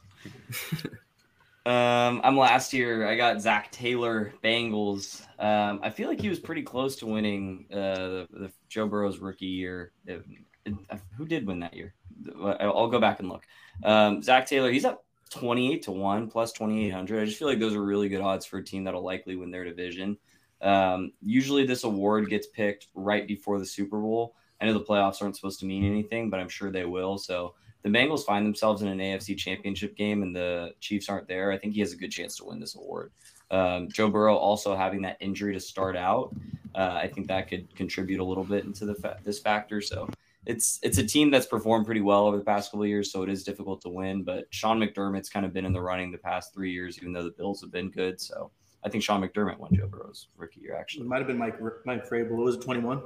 um, 1.66 2.22
I'm 2.24 2.38
last 2.38 2.74
year. 2.74 3.08
I 3.08 3.16
got 3.16 3.42
Zac 3.42 3.72
Taylor, 3.72 4.32
Bengals. 4.44 5.24
Um, 5.40 5.80
I 5.82 5.90
feel 5.90 6.10
like 6.10 6.22
he 6.22 6.30
was 6.30 6.38
pretty 6.40 6.62
close 6.62 6.96
to 6.98 7.08
winning 7.08 7.66
uh, 7.74 7.76
the, 7.96 8.28
the 8.34 8.52
Joe 8.70 8.88
Burrow's 8.88 9.18
rookie 9.18 9.48
year. 9.48 9.94
It- 10.06 10.24
it- 10.64 10.76
who 11.18 11.26
did 11.26 11.48
win 11.48 11.62
that 11.62 11.74
year? 11.74 11.96
I'll 12.40 12.88
go 12.88 13.00
back 13.00 13.20
and 13.20 13.30
look. 13.30 13.48
Um, 13.84 14.22
Zac 14.22 14.46
Taylor, 14.46 14.72
he's 14.72 14.86
up 14.86 15.04
28 15.32 15.82
to 15.84 15.92
1 15.92 16.30
plus 16.30 16.52
2,800. 16.54 17.22
I 17.22 17.26
just 17.26 17.40
feel 17.40 17.48
like 17.48 17.60
those 17.60 17.76
are 17.76 17.84
really 17.84 18.10
good 18.10 18.22
odds 18.22 18.46
for 18.46 18.60
a 18.60 18.64
team 18.64 18.84
that'll 18.84 19.04
likely 19.04 19.36
win 19.36 19.50
their 19.50 19.64
division. 19.64 20.18
Um, 20.62 21.14
usually, 21.22 21.66
this 21.66 21.84
award 21.84 22.30
gets 22.30 22.48
picked 22.48 22.88
right 22.94 23.28
before 23.28 23.58
the 23.58 23.66
Super 23.66 24.00
Bowl. 24.00 24.36
I 24.60 24.66
know 24.66 24.74
the 24.74 24.82
playoffs 24.82 25.22
aren't 25.22 25.36
supposed 25.36 25.60
to 25.62 25.66
mean 25.66 25.84
anything, 25.84 26.30
but 26.30 26.40
I'm 26.40 26.50
sure 26.50 26.70
they 26.70 26.86
will. 26.86 27.18
So 27.18 27.56
the 27.82 27.90
Bengals 27.90 28.26
find 28.26 28.46
themselves 28.46 28.82
in 28.82 28.88
an 28.88 29.00
AFC 29.00 29.36
championship 29.38 29.96
game 29.96 30.22
and 30.22 30.36
the 30.36 30.74
Chiefs 30.80 31.10
aren't 31.10 31.28
there, 31.28 31.52
I 31.52 31.58
think 31.58 31.74
he 31.74 31.80
has 31.80 31.94
a 31.94 31.98
good 31.98 32.12
chance 32.12 32.38
to 32.38 32.46
win 32.46 32.60
this 32.60 32.76
award. 32.76 33.12
Um, 33.50 33.90
Joe 33.90 34.10
Burrow 34.10 34.36
also 34.36 34.76
having 34.76 35.02
that 35.02 35.18
injury 35.20 35.54
to 35.54 35.60
start 35.60 35.98
out, 35.98 36.34
uh, 36.76 37.00
I 37.02 37.08
think 37.08 37.28
that 37.28 37.50
could 37.50 37.76
contribute 37.76 38.20
a 38.20 38.24
little 38.24 38.44
bit 38.44 38.66
into 38.66 38.86
the 38.86 38.96
fa- 38.96 39.20
this 39.24 39.40
factor. 39.40 39.82
So 39.82 40.08
it's 40.46 40.80
it's 40.82 40.98
a 40.98 41.06
team 41.06 41.30
that's 41.30 41.46
performed 41.46 41.86
pretty 41.86 42.02
well 42.02 42.26
over 42.26 42.38
the 42.38 42.44
past 42.44 42.72
couple 42.72 42.84
of 42.84 42.90
years, 42.90 43.12
so 43.12 43.22
it 43.24 43.30
is 43.30 43.44
difficult 43.44 43.82
to 43.82 43.90
win. 43.90 44.24
But 44.24 44.46
Sean 44.50 44.80
McDermott's 44.80 45.30
kind 45.30 45.46
of 45.46 45.54
been 45.54 45.66
in 45.66 45.74
the 45.74 45.82
running 45.82 46.12
the 46.12 46.18
past 46.18 46.54
three 46.54 46.72
years, 46.72 46.98
even 46.98 47.14
though 47.14 47.24
the 47.24 47.32
Bills 47.32 47.62
have 47.62 47.72
been 47.72 47.92
good. 47.92 48.20
So 48.20 48.52
I 48.84 48.90
think 48.90 49.04
Sean 49.04 49.22
McDermott 49.22 49.60
won 49.60 49.74
Joe 49.76 49.88
Burrow's 49.88 50.28
rookie 50.38 50.62
year. 50.62 50.76
Actually, 50.76 51.06
It 51.06 51.10
might 51.10 51.20
have 51.20 51.28
been 51.28 51.38
Mike 51.38 51.60
Mike 51.86 52.10
Vrabel. 52.10 52.32
It 52.32 52.44
was 52.44 52.56
it 52.56 52.62
21? 52.62 53.02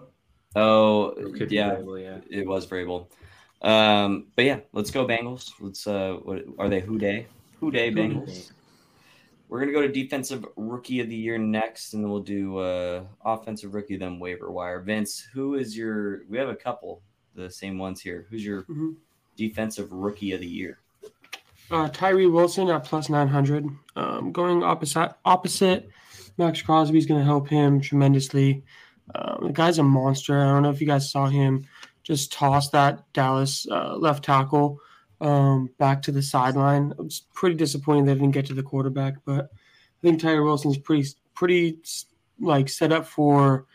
oh 0.56 1.14
Could 1.38 1.52
yeah, 1.52 1.76
Vrabel, 1.76 2.02
yeah. 2.02 2.40
it 2.40 2.48
was 2.48 2.66
Vrabel. 2.66 3.08
Um, 3.62 4.28
but 4.36 4.46
yeah, 4.46 4.60
let's 4.74 4.92
go 4.92 5.06
Bengals. 5.06 5.52
Let's 5.60 5.88
uh, 5.88 6.18
what 6.24 6.44
are 6.60 6.70
they? 6.70 6.80
Who 6.82 6.98
Dey? 6.98 7.28
Who 7.60 7.72
Dey 7.72 7.92
Bengals? 7.92 8.52
We're 9.50 9.60
gonna 9.60 9.72
go 9.74 9.82
to 9.82 9.88
defensive 9.92 10.46
rookie 10.56 11.02
of 11.02 11.10
the 11.10 11.16
year 11.16 11.38
next, 11.38 11.94
and 11.94 12.04
then 12.04 12.10
we'll 12.12 12.22
do 12.22 12.58
uh, 12.58 13.04
offensive 13.24 13.74
rookie, 13.74 13.98
then 13.98 14.20
waiver 14.20 14.52
wire. 14.52 14.82
Vince, 14.82 15.28
who 15.34 15.56
is 15.56 15.78
your? 15.78 16.24
We 16.30 16.38
have 16.38 16.50
a 16.50 16.56
couple, 16.56 17.02
the 17.36 17.50
same 17.50 17.78
ones 17.78 18.02
here. 18.02 18.26
Who's 18.30 18.44
your 18.46 18.64
Mhm. 18.64 18.96
defensive 19.36 19.92
rookie 19.92 20.32
of 20.32 20.40
the 20.42 20.48
year? 20.48 20.80
Uh, 21.72 21.90
Tyree 21.90 22.28
Wilson 22.28 22.70
at 22.70 22.84
plus 22.84 23.10
900. 23.10 23.68
Um, 23.96 24.32
going 24.32 24.64
opposite, 24.64 25.14
opposite 25.26 25.90
Maxx 26.38 26.62
Crosby 26.62 26.98
is 26.98 27.06
going 27.06 27.20
to 27.20 27.26
help 27.26 27.48
him 27.48 27.82
tremendously. 27.82 28.64
Um, 29.14 29.48
the 29.48 29.54
guy's 29.54 29.80
a 29.80 29.84
monster. 29.84 30.40
I 30.40 30.46
don't 30.46 30.64
know 30.64 30.70
if 30.70 30.82
you 30.82 30.88
guys 30.88 31.10
saw 31.12 31.28
him 31.28 31.66
just 32.04 32.32
toss 32.32 32.70
that 32.70 33.04
Dallas 33.14 33.66
uh, 33.70 33.96
left 33.98 34.24
tackle 34.26 34.80
um, 35.22 35.70
back 35.80 36.02
to 36.04 36.12
the 36.12 36.22
sideline. 36.22 36.94
I 37.00 37.02
was 37.02 37.24
pretty 37.34 37.56
disappointed 37.56 38.06
they 38.08 38.14
didn't 38.14 38.32
get 38.32 38.46
to 38.48 38.54
the 38.54 38.62
quarterback, 38.64 39.16
but 39.26 39.46
I 39.52 40.02
think 40.02 40.20
Tyree 40.22 40.44
Wilson's 40.44 40.78
pretty, 40.78 41.08
pretty 41.34 41.80
like 42.40 42.68
set 42.70 42.92
up 42.92 43.08
for 43.08 43.66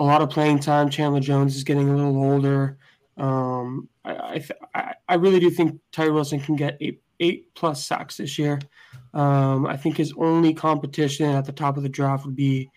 a 0.00 0.02
lot 0.02 0.22
of 0.22 0.30
playing 0.30 0.58
time. 0.58 0.88
Chandler 0.88 1.20
Jones 1.20 1.54
is 1.54 1.62
getting 1.62 1.90
a 1.90 1.94
little 1.94 2.16
older. 2.16 2.78
Um, 3.18 3.88
I, 4.02 4.42
I, 4.74 4.94
I 5.06 5.14
really 5.16 5.38
do 5.38 5.50
think 5.50 5.78
Tyree 5.92 6.10
Wilson 6.10 6.40
can 6.40 6.56
get 6.56 6.78
eight 6.80 7.02
eight 7.20 7.54
plus 7.54 7.84
sacks 7.84 8.16
this 8.16 8.38
year. 8.38 8.58
Um, 9.12 9.66
I 9.66 9.76
think 9.76 9.98
his 9.98 10.14
only 10.16 10.54
competition 10.54 11.26
at 11.26 11.44
the 11.44 11.52
top 11.52 11.76
of 11.76 11.82
the 11.82 11.88
draft 11.90 12.24
would 12.24 12.34
be 12.34 12.70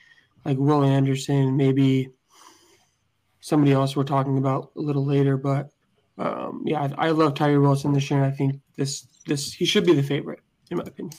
like 0.44 0.58
Will 0.58 0.84
Anderson, 0.84 1.56
maybe 1.56 2.10
somebody 3.40 3.72
else 3.72 3.96
we're 3.96 4.04
talking 4.04 4.38
about 4.38 4.72
a 4.76 4.82
little 4.82 5.06
later. 5.06 5.38
But 5.38 5.70
um, 6.18 6.64
yeah, 6.66 6.94
I, 6.98 7.08
I 7.08 7.10
love 7.12 7.36
Tyree 7.36 7.58
Wilson 7.58 7.94
this 7.94 8.12
year. 8.12 8.22
And 8.22 8.34
I 8.34 8.36
think 8.36 8.60
this 8.76 9.08
this 9.26 9.54
he 9.54 9.64
should 9.64 9.86
be 9.86 9.94
the 9.94 10.04
favorite 10.04 10.42
in 10.70 10.78
my 10.78 10.84
opinion. 10.84 11.18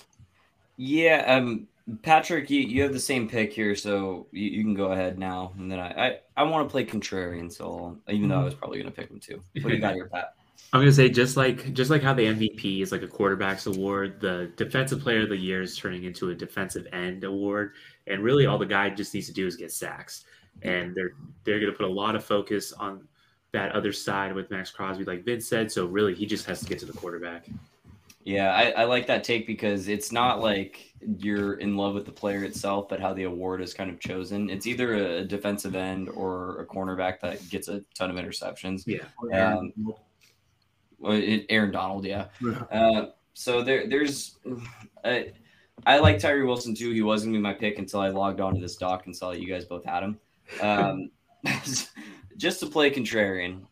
Yeah, 0.77 1.25
um, 1.27 1.67
Patrick, 2.03 2.49
you, 2.49 2.61
you 2.61 2.83
have 2.83 2.93
the 2.93 3.01
same 3.01 3.29
pick 3.29 3.53
here, 3.53 3.77
so 3.77 4.27
you, 4.33 4.49
you 4.49 4.63
can 4.63 4.75
go 4.75 4.93
ahead 4.93 5.19
now, 5.19 5.53
and 5.59 5.71
then 5.71 5.79
I 5.79 6.09
I, 6.09 6.19
I 6.37 6.43
want 6.45 6.67
to 6.67 6.71
play 6.71 6.85
contrarian, 6.85 7.53
so 7.53 7.99
I'll, 8.09 8.15
even 8.15 8.29
though 8.29 8.37
I 8.37 8.39
mm-hmm. 8.39 8.45
was 8.47 8.55
probably 8.55 8.79
gonna 8.79 8.91
pick 8.91 9.11
him 9.11 9.21
too. 9.21 9.43
What 9.55 9.69
do 9.69 9.75
you 9.75 9.81
got 9.81 9.95
here, 9.95 10.09
Pat? 10.09 10.35
I'm 10.73 10.81
gonna 10.81 10.93
say 10.93 11.09
just 11.09 11.37
like 11.37 11.73
just 11.75 11.91
like 11.91 12.03
how 12.03 12.15
the 12.15 12.25
MVP 12.25 12.83
is 12.83 12.91
like 12.91 13.03
a 13.03 13.09
quarterback's 13.09 13.67
award, 13.67 14.21
the 14.21 14.51
defensive 14.57 15.01
player 15.01 15.23
of 15.23 15.29
the 15.29 15.37
year 15.37 15.63
is 15.63 15.77
turning 15.77 16.05
into 16.05 16.31
a 16.31 16.35
defensive 16.35 16.87
end 16.93 17.23
award, 17.25 17.73
and 18.07 18.25
really 18.25 18.47
all 18.47 18.59
the 18.59 18.67
guy 18.67 18.89
just 18.91 19.13
needs 19.13 19.27
to 19.27 19.33
do 19.33 19.47
is 19.47 19.57
get 19.57 19.71
sacks, 19.71 20.25
and 20.63 20.95
they're 20.95 21.13
they're 21.45 21.61
gonna 21.61 21.73
put 21.73 21.87
a 21.87 21.93
lot 21.93 22.17
of 22.17 22.25
focus 22.25 22.73
on 22.73 23.07
that 23.53 23.73
other 23.73 23.93
side 23.93 24.35
with 24.35 24.51
Maxx 24.51 24.71
Crosby, 24.71 25.05
like 25.05 25.25
Vince 25.25 25.47
said. 25.47 25.71
So 25.71 25.87
really, 25.87 26.15
he 26.15 26.25
just 26.25 26.47
has 26.47 26.61
to 26.61 26.67
get 26.67 26.79
to 26.81 26.87
the 26.87 26.93
quarterback. 26.93 27.47
Yeah, 28.25 28.55
I, 28.55 28.71
I 28.71 28.85
like 28.85 29.07
that 29.09 29.23
take 29.23 29.47
because 29.47 29.89
it's 29.89 30.11
not 30.11 30.41
like 30.41 30.95
you're 31.19 31.55
in 31.55 31.77
love 31.77 31.93
with 31.93 32.07
the 32.07 32.13
player 32.13 32.43
itself, 32.45 32.89
but 32.89 32.99
how 32.99 33.13
the 33.13 33.25
award 33.25 33.61
is 33.61 33.75
kind 33.75 33.91
of 33.91 34.01
chosen. 34.01 34.49
It's 34.49 34.67
either 34.67 34.95
a 34.95 35.25
defensive 35.25 35.75
end 35.75 36.09
or 36.09 36.61
a 36.61 36.67
cornerback 36.67 37.21
that 37.21 37.47
gets 37.51 37.69
a 37.69 37.83
ton 37.95 38.11
of 38.11 38.17
interceptions. 38.17 38.85
Yeah, 38.87 39.05
Um, 39.53 39.73
Well, 40.99 41.21
Aaron 41.51 41.71
Donald, 41.71 42.07
yeah. 42.07 42.29
Uh, 42.73 43.09
so 43.35 43.63
there, 43.63 43.87
there's, 43.89 44.39
I, 45.05 45.33
I 45.85 45.99
like 45.99 46.19
Tyree 46.19 46.45
Wilson 46.45 46.75
too. 46.75 46.93
He 46.93 47.03
was 47.03 47.25
gonna 47.25 47.37
be 47.37 47.43
my 47.43 47.53
pick 47.53 47.79
until 47.79 48.01
I 48.01 48.09
logged 48.09 48.41
onto 48.41 48.61
this 48.61 48.77
doc 48.77 49.05
and 49.05 49.15
saw 49.15 49.33
that 49.33 49.41
you 49.41 49.49
guys 49.49 49.67
both 49.67 49.85
had 49.85 50.03
him. 50.03 50.19
Um, 50.63 51.11
just 52.39 52.61
to 52.61 52.67
play 52.67 52.91
contrarian, 52.91 53.67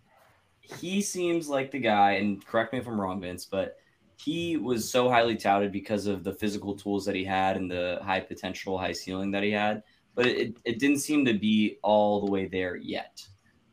he 0.61 1.01
seems 1.01 1.49
like 1.49 1.71
the 1.71 1.79
guy. 1.79 2.13
And 2.13 2.45
correct 2.45 2.75
me 2.75 2.81
if 2.81 2.87
I'm 2.87 3.01
wrong, 3.01 3.19
Vince, 3.21 3.47
but 3.47 3.79
he 4.23 4.57
was 4.57 4.89
so 4.91 5.09
highly 5.09 5.37
touted 5.37 5.73
because 5.73 6.07
of 6.07 6.23
the 6.25 6.33
physical 6.33 6.75
tools 6.77 7.05
that 7.07 7.15
he 7.15 7.25
had 7.25 7.57
and 7.57 7.71
the 7.71 7.99
high 8.03 8.21
potential, 8.21 8.79
high 8.79 8.93
ceiling 8.93 9.31
that 9.33 9.43
he 9.43 9.51
had. 9.51 9.83
But 10.15 10.27
it, 10.27 10.57
it 10.65 10.79
didn't 10.79 10.99
seem 10.99 11.25
to 11.25 11.35
be 11.35 11.79
all 11.83 12.25
the 12.25 12.31
way 12.31 12.47
there 12.47 12.77
yet. 12.77 13.23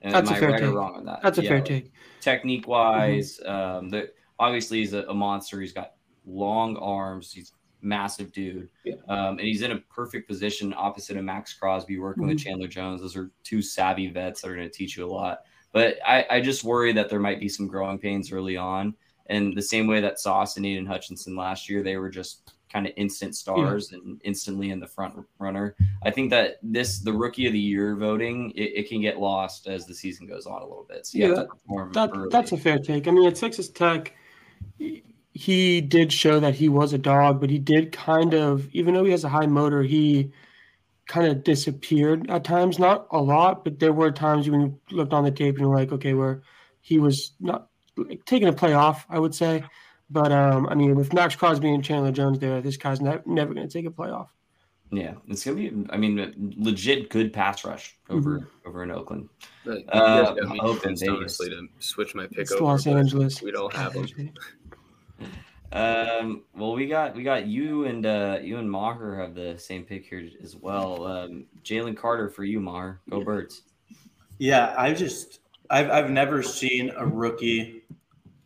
Am 0.02 0.12
That's 0.12 0.32
a 0.32 0.34
I 0.36 0.40
fair 0.40 0.52
right 0.52 0.64
or 0.64 0.72
wrong 0.72 0.96
on 0.96 1.06
that? 1.06 1.20
That's 1.22 1.38
a 1.38 1.44
Yeah, 1.44 1.50
fair 1.50 1.58
like- 1.58 1.66
take. 1.66 1.92
technique 2.22 2.68
wise. 2.68 3.40
Um, 3.46 3.90
the, 3.90 4.12
obviously, 4.40 4.80
he's 4.80 4.94
a, 4.94 5.04
a 5.04 5.14
monster. 5.14 5.60
He's 5.60 5.74
got 5.74 5.94
long 6.26 6.78
arms. 6.78 7.34
He's 7.34 7.52
massive 7.82 8.32
dude. 8.32 8.70
Yeah. 8.86 8.96
Um, 9.10 9.38
and 9.38 9.42
he's 9.42 9.62
in 9.62 9.72
a 9.72 9.78
perfect 9.78 10.28
position 10.28 10.74
opposite 10.78 11.18
of 11.18 11.24
Maxx 11.26 11.54
Crosby, 11.54 12.00
working 12.00 12.26
with 12.28 12.38
Mm-hmm. 12.38 12.48
Chandler 12.50 12.68
Jones. 12.68 13.02
Those 13.02 13.16
are 13.18 13.32
two 13.44 13.62
savvy 13.62 14.08
vets 14.10 14.42
that 14.42 14.50
are 14.50 14.56
going 14.56 14.70
to 14.70 14.74
teach 14.74 14.98
you 14.98 15.06
a 15.06 15.12
lot. 15.12 15.40
But 15.74 15.98
I, 16.08 16.26
I 16.30 16.42
just 16.42 16.64
worry 16.64 16.94
that 16.94 17.10
there 17.10 17.20
might 17.20 17.40
be 17.40 17.50
some 17.50 17.68
growing 17.68 18.00
pains 18.00 18.32
early 18.32 18.58
on. 18.58 18.96
And 19.30 19.56
the 19.56 19.62
same 19.62 19.88
way 19.88 20.02
that 20.02 20.20
Sauce 20.20 20.58
and 20.58 20.66
Aidan 20.66 20.86
Hutchinson 20.86 21.36
last 21.36 21.70
year, 21.70 21.84
they 21.84 21.98
were 21.98 22.10
just 22.10 22.52
kind 22.72 22.86
of 22.86 22.94
instant 22.98 23.36
stars 23.36 23.92
and 23.92 24.22
instantly 24.24 24.70
in 24.70 24.80
the 24.80 24.88
front 24.88 25.16
runner. 25.40 25.76
I 26.04 26.12
think 26.12 26.30
that 26.30 26.58
this 26.62 27.00
the 27.00 27.14
rookie 27.14 27.48
of 27.48 27.54
the 27.54 27.60
year 27.60 27.96
voting 27.96 28.52
it, 28.52 28.72
it 28.76 28.90
can 28.90 29.02
get 29.02 29.20
lost 29.20 29.68
as 29.68 29.86
the 29.86 29.94
season 29.94 30.28
goes 30.28 30.46
on 30.46 30.62
a 30.62 30.66
little 30.66 30.86
bit. 30.88 31.06
So 31.06 31.18
you 31.18 31.24
Yeah, 31.24 31.36
have 31.40 31.48
to 31.48 31.56
perform 31.56 31.94
That, 31.94 32.30
that's 32.32 32.52
a 32.52 32.58
fair 32.58 32.78
take. 32.78 33.08
I 33.08 33.12
mean, 33.12 33.28
at 33.28 33.36
Texas 33.36 33.70
Tech, 33.70 34.14
he- 35.34 35.82
did 35.82 36.12
show 36.12 36.40
that 36.40 36.56
he 36.56 36.70
was 36.70 36.94
a 36.94 36.98
dog, 36.98 37.40
but 37.40 37.50
he 37.50 37.60
did 37.60 37.92
kind 37.92 38.34
of, 38.34 38.68
even 38.74 38.94
though 38.94 39.06
he 39.06 39.12
has 39.12 39.24
a 39.24 39.30
high 39.30 39.48
motor, 39.48 39.82
he 39.82 40.32
kind 41.08 41.28
of 41.28 41.44
disappeared 41.44 42.30
at 42.30 42.44
times. 42.44 42.78
Not 42.78 43.08
a 43.12 43.20
lot, 43.20 43.64
but 43.64 43.80
there 43.80 43.94
were 43.94 44.12
times 44.12 44.50
when 44.50 44.62
you 44.62 44.80
looked 44.92 45.14
on 45.14 45.24
the 45.24 45.32
tape 45.32 45.56
and 45.56 45.62
you're 45.66 45.76
like, 45.76 45.92
okay, 45.92 46.14
where 46.14 46.44
he 46.82 47.00
was 47.00 47.34
not 47.40 47.69
taking 48.26 48.48
a 48.48 48.54
play 48.54 48.74
off, 48.74 49.06
I 49.10 49.20
would 49.20 49.34
say. 49.36 49.64
But 50.10 50.32
um, 50.32 50.68
I 50.68 50.76
mean, 50.76 50.96
with 50.96 51.14
Maxx 51.14 51.36
Crosby 51.36 51.74
and 51.74 51.84
Chandler 51.84 52.12
Jones 52.12 52.40
there, 52.40 52.62
this 52.62 52.78
guy's 52.78 53.00
ne- 53.02 53.20
never 53.26 53.54
going 53.54 53.68
to 53.68 53.72
take 53.72 53.86
a 53.86 53.92
playoff. 53.92 54.28
yeah, 54.92 55.14
it's 55.28 55.46
gonna 55.46 55.58
be. 55.58 55.72
I 55.92 55.98
mean, 55.98 56.56
legit 56.58 57.10
good 57.12 57.32
pass 57.32 57.64
rush 57.64 57.96
over 58.10 58.40
Mm-hmm. 58.40 58.68
over 58.68 58.82
in 58.84 58.90
Oakland. 58.92 59.30
But 59.64 59.80
you 59.82 59.86
Uh, 59.90 60.24
guys 60.34 60.40
got 60.42 60.50
me 60.52 60.60
Oakland, 60.62 61.00
honestly, 61.08 61.50
to 61.50 61.68
switch 61.78 62.16
my 62.16 62.26
pick 62.26 62.40
It's 62.40 62.52
over. 62.54 62.64
Los 62.64 62.88
Angeles. 62.88 63.42
We 63.44 63.52
don't 63.52 63.72
have 63.74 63.94
them. 63.94 64.08
Um, 65.72 66.44
well, 66.56 66.74
we 66.74 66.88
got 66.88 67.16
we 67.16 67.22
got 67.22 67.46
you 67.46 67.86
and 67.86 68.04
uh 68.06 68.40
you 68.42 68.58
and 68.58 68.70
Maher 68.70 69.16
have 69.18 69.36
the 69.36 69.56
same 69.60 69.84
pick 69.84 70.04
here 70.08 70.28
as 70.42 70.56
well. 70.56 71.06
Um, 71.06 71.46
Jalen 71.64 71.96
Carter 71.96 72.28
for 72.30 72.44
you, 72.44 72.60
Maher. 72.60 73.00
Go 73.12 73.24
Birds. 73.24 73.62
Yeah, 74.40 74.74
I 74.78 74.94
just 74.94 75.39
I've 75.70 75.90
I've 75.90 76.10
never 76.10 76.42
seen 76.42 76.92
a 76.96 77.06
rookie 77.06 77.84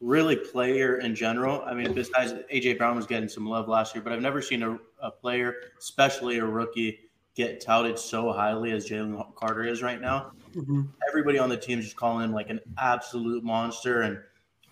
really 0.04 0.36
player 0.36 0.98
in 0.98 1.16
general. 1.16 1.62
I 1.66 1.74
mean, 1.74 1.94
besides 1.94 2.34
AJ 2.54 2.78
Brown 2.78 2.96
was 2.96 3.08
getting 3.08 3.30
some 3.30 3.48
love 3.48 3.70
last 3.70 3.96
year, 3.96 4.04
but 4.04 4.12
I've 4.12 4.22
never 4.22 4.42
seen 4.42 4.62
a, 4.62 4.78
a 5.02 5.10
player, 5.10 5.56
especially 5.80 6.40
a 6.40 6.46
rookie, 6.46 7.00
get 7.36 7.62
touted 7.62 7.98
so 7.98 8.32
highly 8.34 8.72
as 8.72 8.88
Jalen 8.88 9.34
Carter 9.36 9.64
is 9.64 9.82
right 9.82 10.02
now. 10.02 10.34
Mhm. 10.54 10.90
Everybody 11.08 11.40
on 11.40 11.50
the 11.50 11.58
team 11.58 11.80
is 11.80 11.86
just 11.86 11.96
calling 11.96 12.26
him 12.26 12.34
like 12.34 12.50
an 12.50 12.60
absolute 12.78 13.44
monster 13.44 14.02
and 14.02 14.20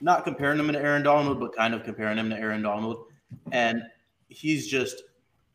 not 0.01 0.25
comparing 0.25 0.59
him 0.59 0.67
to 0.67 0.79
Aaron 0.79 1.03
Donald, 1.03 1.39
but 1.39 1.55
kind 1.55 1.73
of 1.73 1.83
comparing 1.83 2.17
him 2.17 2.29
to 2.29 2.37
Aaron 2.37 2.61
Donald. 2.61 3.05
And 3.51 3.83
he's 4.27 4.67
just 4.67 5.03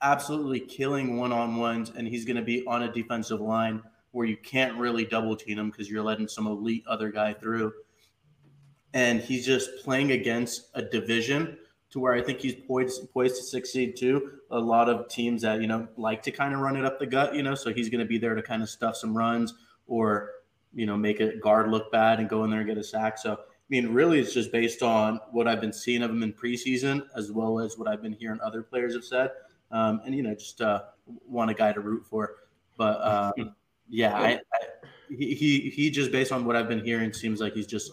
absolutely 0.03 0.61
killing 0.61 1.17
one 1.19 1.33
on 1.33 1.57
ones, 1.57 1.93
and 1.95 2.09
he's 2.09 2.25
going 2.25 2.37
to 2.37 2.43
be 2.43 2.65
on 2.67 2.85
a 2.85 2.93
defensive 2.93 3.41
line 3.41 3.83
where 4.17 4.27
you 4.27 4.39
can't 4.39 4.75
really 4.79 5.05
double 5.05 5.37
team 5.37 5.59
him 5.59 5.71
because 5.71 5.91
you're 5.91 6.03
letting 6.03 6.27
some 6.27 6.47
elite 6.47 6.83
other 6.89 7.11
guy 7.11 7.35
through. 7.35 7.71
And 8.95 9.21
he's 9.21 9.45
just 9.45 9.69
playing 9.85 10.13
against 10.13 10.71
a 10.73 10.81
division 10.81 11.59
to 11.91 12.01
where 12.01 12.15
I 12.15 12.23
think 12.23 12.41
he's 12.41 12.55
poised, 12.55 13.13
poised 13.13 13.37
to 13.37 13.43
succeed 13.43 13.95
too. 13.95 14.39
A 14.51 14.59
lot 14.59 14.89
of 14.89 15.11
teams 15.11 15.43
that, 15.43 15.61
you 15.61 15.67
know, 15.67 15.87
like 15.99 16.23
to 16.23 16.31
kind 16.31 16.55
of 16.55 16.61
run 16.61 16.79
it 16.79 16.87
up 16.87 16.99
the 16.99 17.05
gut, 17.05 17.35
you 17.35 17.43
know, 17.43 17.55
so 17.55 17.75
he's 17.75 17.91
going 17.91 18.01
to 18.01 18.07
be 18.07 18.17
there 18.17 18.35
to 18.35 18.41
kind 18.41 18.63
of 18.63 18.71
stuff 18.71 18.97
some 18.97 19.15
runs 19.15 19.53
or, 19.87 20.31
you 20.73 20.87
know, 20.87 20.97
make 20.97 21.21
a 21.21 21.37
guard 21.37 21.71
look 21.71 21.93
bad 21.93 22.19
and 22.19 22.27
go 22.27 22.43
in 22.45 22.49
there 22.51 22.61
and 22.61 22.69
get 22.69 22.79
a 22.79 22.85
sack. 22.85 23.19
So, 23.19 23.35
I 23.35 23.69
mean, 23.69 23.93
really, 23.93 24.19
it's 24.19 24.33
just 24.33 24.51
based 24.51 24.83
on 24.83 25.21
what 25.31 25.47
I've 25.47 25.61
been 25.61 25.75
seeing 25.75 26.03
of 26.03 26.11
him 26.11 26.23
in 26.23 26.33
preseason, 26.33 27.03
as 27.15 27.33
well 27.33 27.61
as 27.61 27.77
what 27.77 27.87
I've 27.87 28.01
been 28.01 28.15
hearing 28.15 28.41
other 28.43 28.63
players 28.63 28.95
have 28.95 29.05
said, 29.05 29.33
um, 29.73 30.01
and 30.07 30.15
you 30.15 30.23
know, 30.23 30.35
just 30.35 30.63
uh, 30.63 30.85
want 31.27 31.51
a 31.51 31.55
guy 31.55 31.73
to 31.75 31.81
root 31.81 32.07
for. 32.07 32.37
But 32.79 33.01
uh, 33.03 33.33
yeah, 33.88 34.14
I, 34.14 34.29
I, 34.29 34.38
he 35.09 35.35
he 35.35 35.70
he 35.70 35.90
just 35.90 36.12
based 36.12 36.33
on 36.33 36.44
what 36.44 36.57
I've 36.57 36.68
been 36.68 36.85
hearing 36.85 37.12
seems 37.12 37.40
like 37.40 37.55
he's 37.55 37.66
just 37.66 37.92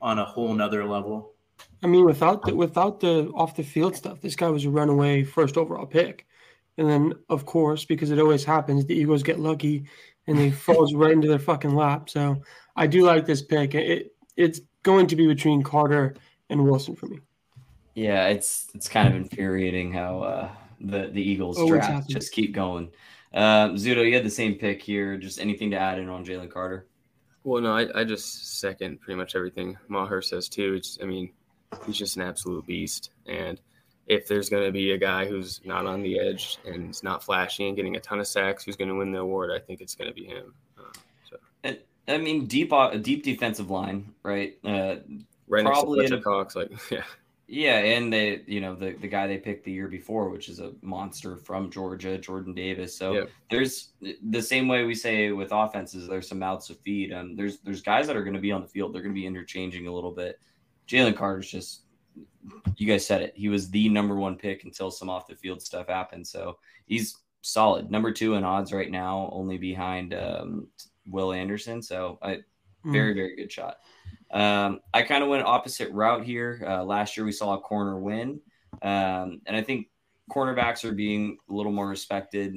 on 0.00 0.18
a 0.18 0.24
whole 0.24 0.52
nother 0.54 0.84
level. 0.84 1.32
I 1.82 1.86
mean, 1.86 2.04
without 2.04 2.42
the 2.42 2.54
without 2.54 3.00
the 3.00 3.30
off 3.34 3.56
the 3.56 3.62
field 3.62 3.96
stuff, 3.96 4.20
this 4.20 4.36
guy 4.36 4.48
was 4.48 4.64
a 4.64 4.70
runaway 4.70 5.24
first 5.24 5.56
overall 5.56 5.86
pick. 5.86 6.26
And 6.76 6.88
then, 6.88 7.14
of 7.28 7.44
course, 7.44 7.84
because 7.84 8.12
it 8.12 8.20
always 8.20 8.44
happens, 8.44 8.86
the 8.86 8.94
Eagles 8.94 9.24
get 9.24 9.40
lucky 9.40 9.84
and 10.28 10.38
he 10.38 10.50
falls 10.66 10.94
right 10.94 11.12
into 11.12 11.26
their 11.26 11.40
fucking 11.40 11.74
lap. 11.74 12.08
So 12.08 12.40
I 12.76 12.86
do 12.86 13.04
like 13.04 13.26
this 13.26 13.42
pick. 13.42 13.74
It 13.74 14.12
it's 14.36 14.60
going 14.84 15.08
to 15.08 15.16
be 15.16 15.26
between 15.26 15.62
Carter 15.62 16.14
and 16.48 16.64
Wilson 16.64 16.94
for 16.94 17.06
me. 17.06 17.18
Yeah, 17.94 18.28
it's 18.28 18.68
it's 18.74 18.88
kind 18.88 19.08
of 19.08 19.16
infuriating 19.16 19.92
how 19.92 20.20
uh, 20.20 20.48
the 20.80 21.08
the 21.08 21.22
Eagles 21.22 21.58
Oh, 21.58 21.68
draft 21.68 22.08
just 22.08 22.32
keep 22.32 22.52
going. 22.54 22.90
Um, 23.34 23.74
Zudo, 23.76 24.06
you 24.06 24.14
had 24.14 24.24
the 24.24 24.30
same 24.30 24.54
pick 24.54 24.82
here. 24.82 25.16
Just 25.16 25.40
anything 25.40 25.70
to 25.72 25.78
add 25.78 25.98
in 25.98 26.08
on 26.08 26.24
Jalen 26.24 26.50
Carter? 26.50 26.86
Well, 27.44 27.62
no, 27.62 27.74
I, 27.74 28.00
I 28.00 28.04
just 28.04 28.58
second 28.60 29.00
pretty 29.00 29.16
much 29.16 29.34
everything 29.36 29.76
Maher 29.88 30.22
says 30.22 30.48
too. 30.48 30.74
It's, 30.74 30.98
I 31.02 31.06
mean, 31.06 31.30
he's 31.86 31.96
just 31.96 32.16
an 32.16 32.22
absolute 32.22 32.66
beast. 32.66 33.10
And 33.26 33.60
if 34.06 34.26
there's 34.26 34.48
going 34.48 34.64
to 34.64 34.72
be 34.72 34.92
a 34.92 34.98
guy 34.98 35.26
who's 35.26 35.60
not 35.64 35.86
on 35.86 36.02
the 36.02 36.18
edge 36.18 36.58
and 36.66 36.90
is 36.90 37.02
not 37.02 37.22
flashy 37.22 37.66
and 37.68 37.76
getting 37.76 37.96
a 37.96 38.00
ton 38.00 38.20
of 38.20 38.26
sacks, 38.26 38.64
who's 38.64 38.76
going 38.76 38.88
to 38.88 38.94
win 38.94 39.12
the 39.12 39.18
award, 39.18 39.50
I 39.50 39.58
think 39.58 39.80
it's 39.80 39.94
going 39.94 40.08
to 40.08 40.14
be 40.14 40.24
him. 40.24 40.54
Uh, 40.78 40.92
so 41.28 41.36
And, 41.64 41.78
I 42.06 42.18
mean, 42.18 42.46
deep 42.46 42.72
uh, 42.72 42.96
deep 42.96 43.22
defensive 43.22 43.70
line, 43.70 44.14
right? 44.22 44.56
Uh, 44.64 44.96
right 45.46 45.64
Probably 45.64 46.00
next 46.00 46.12
in 46.12 46.16
to 46.16 46.18
a- 46.18 46.22
Fletcher 46.22 46.22
Cox, 46.22 46.56
like 46.56 46.70
yeah, 46.90 47.02
yeah, 47.50 47.78
and 47.78 48.12
they, 48.12 48.42
you 48.46 48.60
know, 48.60 48.74
the 48.74 48.92
the 48.92 49.08
guy 49.08 49.26
they 49.26 49.38
picked 49.38 49.64
the 49.64 49.72
year 49.72 49.88
before, 49.88 50.28
which 50.28 50.50
is 50.50 50.60
a 50.60 50.72
monster 50.82 51.38
from 51.38 51.70
Georgia, 51.70 52.18
Jordan 52.18 52.52
Davis. 52.52 52.94
So 52.94 53.14
there's 53.50 53.92
the 54.30 54.42
same 54.42 54.68
way 54.68 54.84
we 54.84 54.94
say 54.94 55.32
with 55.32 55.48
offenses, 55.50 56.06
there's 56.06 56.28
some 56.28 56.40
mouths 56.40 56.66
to 56.66 56.74
feed. 56.74 57.10
Um, 57.10 57.36
there's 57.36 57.60
there's 57.60 57.80
guys 57.80 58.06
that 58.06 58.16
are 58.16 58.22
going 58.22 58.34
to 58.34 58.40
be 58.40 58.52
on 58.52 58.60
the 58.60 58.68
field. 58.68 58.94
They're 58.94 59.00
going 59.00 59.14
to 59.14 59.20
be 59.20 59.26
interchanging 59.26 59.86
a 59.86 59.92
little 59.92 60.10
bit. 60.12 60.38
Jalen 60.86 61.16
Carter's 61.16 61.50
just, 61.50 61.82
you 62.76 62.86
guys 62.86 63.06
said 63.06 63.22
it. 63.22 63.32
He 63.34 63.48
was 63.48 63.70
the 63.70 63.88
number 63.88 64.16
one 64.16 64.36
pick 64.36 64.64
until 64.64 64.90
some 64.90 65.08
off 65.08 65.26
the 65.26 65.34
field 65.34 65.62
stuff 65.62 65.88
happened. 65.88 66.26
So 66.26 66.58
he's 66.86 67.16
solid. 67.40 67.90
Number 67.90 68.12
two 68.12 68.34
in 68.34 68.44
odds 68.44 68.74
right 68.74 68.90
now, 68.90 69.30
only 69.32 69.56
behind 69.56 70.12
um, 70.12 70.66
Will 71.06 71.32
Anderson. 71.32 71.80
So 71.80 72.18
I 72.22 72.40
Mm. 72.84 72.92
very 72.92 73.14
very 73.14 73.36
good 73.36 73.50
shot. 73.50 73.78
Um, 74.30 74.80
I 74.92 75.02
kind 75.02 75.22
of 75.22 75.30
went 75.30 75.44
opposite 75.44 75.90
route 75.92 76.24
here. 76.24 76.62
Uh, 76.66 76.84
last 76.84 77.16
year 77.16 77.24
we 77.24 77.32
saw 77.32 77.54
a 77.54 77.60
corner 77.60 77.98
win, 77.98 78.40
um, 78.82 79.40
and 79.46 79.56
I 79.56 79.62
think 79.62 79.88
cornerbacks 80.30 80.84
are 80.84 80.92
being 80.92 81.38
a 81.48 81.52
little 81.52 81.72
more 81.72 81.88
respected 81.88 82.54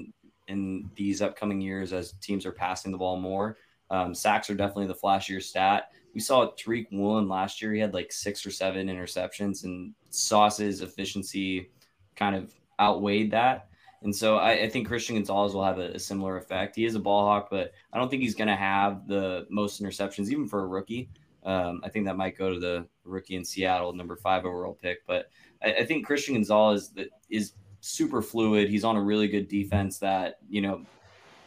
in 0.47 0.89
these 0.95 1.21
upcoming 1.21 1.61
years 1.61 1.93
as 1.93 2.13
teams 2.21 2.45
are 2.45 2.51
passing 2.51 2.91
the 2.91 2.97
ball 2.97 3.17
more. 3.17 3.57
Um, 3.89 4.13
sacks 4.13 4.49
are 4.49 4.55
definitely 4.55 4.87
the 4.87 4.95
flashier 4.95 5.41
stat. 5.41 5.91
We 6.13 6.19
saw 6.19 6.51
Tariq 6.51 6.87
Woolen 6.91 7.29
last 7.29 7.61
year; 7.61 7.73
he 7.73 7.79
had 7.79 7.93
like 7.93 8.11
six 8.11 8.45
or 8.45 8.51
seven 8.51 8.87
interceptions, 8.87 9.63
and 9.63 9.93
Sauce's 10.09 10.81
efficiency 10.81 11.69
kind 12.15 12.35
of 12.35 12.53
outweighed 12.79 13.31
that. 13.31 13.69
And 14.03 14.15
so 14.15 14.37
I, 14.37 14.63
I 14.63 14.69
think 14.69 14.87
Christian 14.87 15.15
Gonzalez 15.15 15.53
will 15.53 15.63
have 15.63 15.77
a, 15.77 15.91
a 15.91 15.99
similar 15.99 16.37
effect. 16.37 16.75
He 16.75 16.85
is 16.85 16.95
a 16.95 16.99
ball 16.99 17.25
hawk, 17.25 17.49
but 17.51 17.71
I 17.93 17.97
don't 17.97 18.09
think 18.09 18.23
he's 18.23 18.35
going 18.35 18.47
to 18.47 18.55
have 18.55 19.07
the 19.07 19.45
most 19.49 19.81
interceptions, 19.81 20.29
even 20.29 20.47
for 20.47 20.63
a 20.63 20.67
rookie. 20.67 21.09
Um, 21.43 21.81
I 21.83 21.89
think 21.89 22.05
that 22.05 22.17
might 22.17 22.37
go 22.37 22.53
to 22.53 22.59
the 22.59 22.87
rookie 23.03 23.35
in 23.35 23.45
Seattle, 23.45 23.93
number 23.93 24.15
five 24.15 24.45
overall 24.45 24.73
pick. 24.73 25.05
But 25.05 25.29
I, 25.63 25.73
I 25.73 25.85
think 25.85 26.05
Christian 26.05 26.35
Gonzalez 26.35 26.89
that 26.91 27.09
is 27.29 27.53
super 27.81 28.21
fluid. 28.21 28.69
He's 28.69 28.83
on 28.83 28.95
a 28.95 29.01
really 29.01 29.27
good 29.27 29.47
defense 29.47 29.97
that 29.99 30.37
you 30.49 30.61
know. 30.61 30.85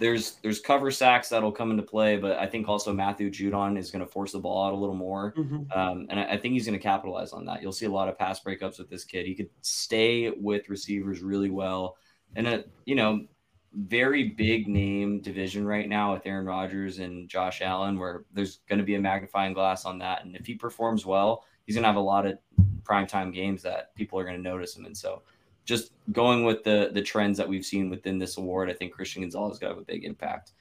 There's 0.00 0.32
there's 0.42 0.58
cover 0.58 0.90
sacks 0.90 1.28
that'll 1.28 1.52
come 1.52 1.70
into 1.70 1.84
play, 1.84 2.16
but 2.16 2.36
I 2.36 2.46
think 2.46 2.68
also 2.68 2.92
Matthew 2.92 3.30
Judon 3.30 3.78
is 3.78 3.92
going 3.92 4.04
to 4.04 4.10
force 4.10 4.32
the 4.32 4.40
ball 4.40 4.66
out 4.66 4.72
a 4.72 4.76
little 4.76 4.96
more. 4.96 5.32
Mhm. 5.36 5.74
Um, 5.74 6.08
and 6.10 6.18
I, 6.18 6.32
I 6.32 6.36
think 6.36 6.54
he's 6.54 6.66
going 6.66 6.76
to 6.76 6.82
capitalize 6.82 7.32
on 7.32 7.44
that. 7.44 7.62
You'll 7.62 7.70
see 7.70 7.86
a 7.86 7.90
lot 7.90 8.08
of 8.08 8.18
pass 8.18 8.42
breakups 8.42 8.80
with 8.80 8.90
this 8.90 9.04
kid. 9.04 9.24
He 9.24 9.36
could 9.36 9.50
stay 9.62 10.30
with 10.30 10.68
receivers 10.68 11.22
really 11.22 11.48
well. 11.48 11.96
And 12.36 12.46
a 12.46 12.64
you 12.84 12.94
know, 12.94 13.26
very 13.74 14.28
big 14.28 14.68
name 14.68 15.20
division 15.20 15.66
right 15.66 15.88
now 15.88 16.14
with 16.14 16.26
Aaron 16.26 16.46
Rodgers 16.46 16.98
and 16.98 17.28
Josh 17.28 17.60
Allen, 17.60 17.98
where 17.98 18.24
there's 18.32 18.60
going 18.68 18.78
to 18.78 18.84
be 18.84 18.94
a 18.94 19.00
magnifying 19.00 19.52
glass 19.52 19.84
on 19.84 19.98
that. 19.98 20.24
And 20.24 20.36
if 20.36 20.46
he 20.46 20.54
performs 20.54 21.04
well, 21.04 21.44
he's 21.66 21.74
going 21.74 21.82
to 21.82 21.88
have 21.88 21.96
a 21.96 22.00
lot 22.00 22.26
of 22.26 22.38
primetime 22.82 23.32
games 23.32 23.62
that 23.62 23.94
people 23.94 24.18
are 24.18 24.24
going 24.24 24.36
to 24.36 24.42
notice 24.42 24.76
him. 24.76 24.84
And 24.84 24.96
so, 24.96 25.22
just 25.64 25.92
going 26.12 26.44
with 26.44 26.62
the 26.62 26.90
the 26.92 27.02
trends 27.02 27.38
that 27.38 27.48
we've 27.48 27.64
seen 27.64 27.90
within 27.90 28.18
this 28.18 28.36
award, 28.36 28.70
I 28.70 28.74
think 28.74 28.92
Christian 28.92 29.22
Gonzalez 29.22 29.58
got 29.58 29.76
a 29.76 29.80
big 29.80 30.04
impact. 30.04 30.52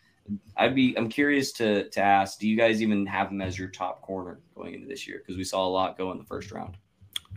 I'd 0.56 0.74
be 0.74 0.98
I'm 0.98 1.10
curious 1.10 1.52
to 1.54 1.90
to 1.90 2.00
ask, 2.00 2.40
do 2.40 2.48
you 2.48 2.56
guys 2.56 2.82
even 2.82 3.06
have 3.06 3.30
him 3.30 3.42
as 3.42 3.60
your 3.60 3.68
top 3.68 4.02
corner 4.02 4.40
going 4.56 4.74
into 4.74 4.88
this 4.88 5.08
year? 5.08 5.20
Because 5.20 5.38
we 5.38 5.44
saw 5.44 5.68
a 5.68 5.70
lot 5.70 5.98
go 5.98 6.12
in 6.12 6.18
the 6.18 6.24
first 6.24 6.52
round. 6.52 6.78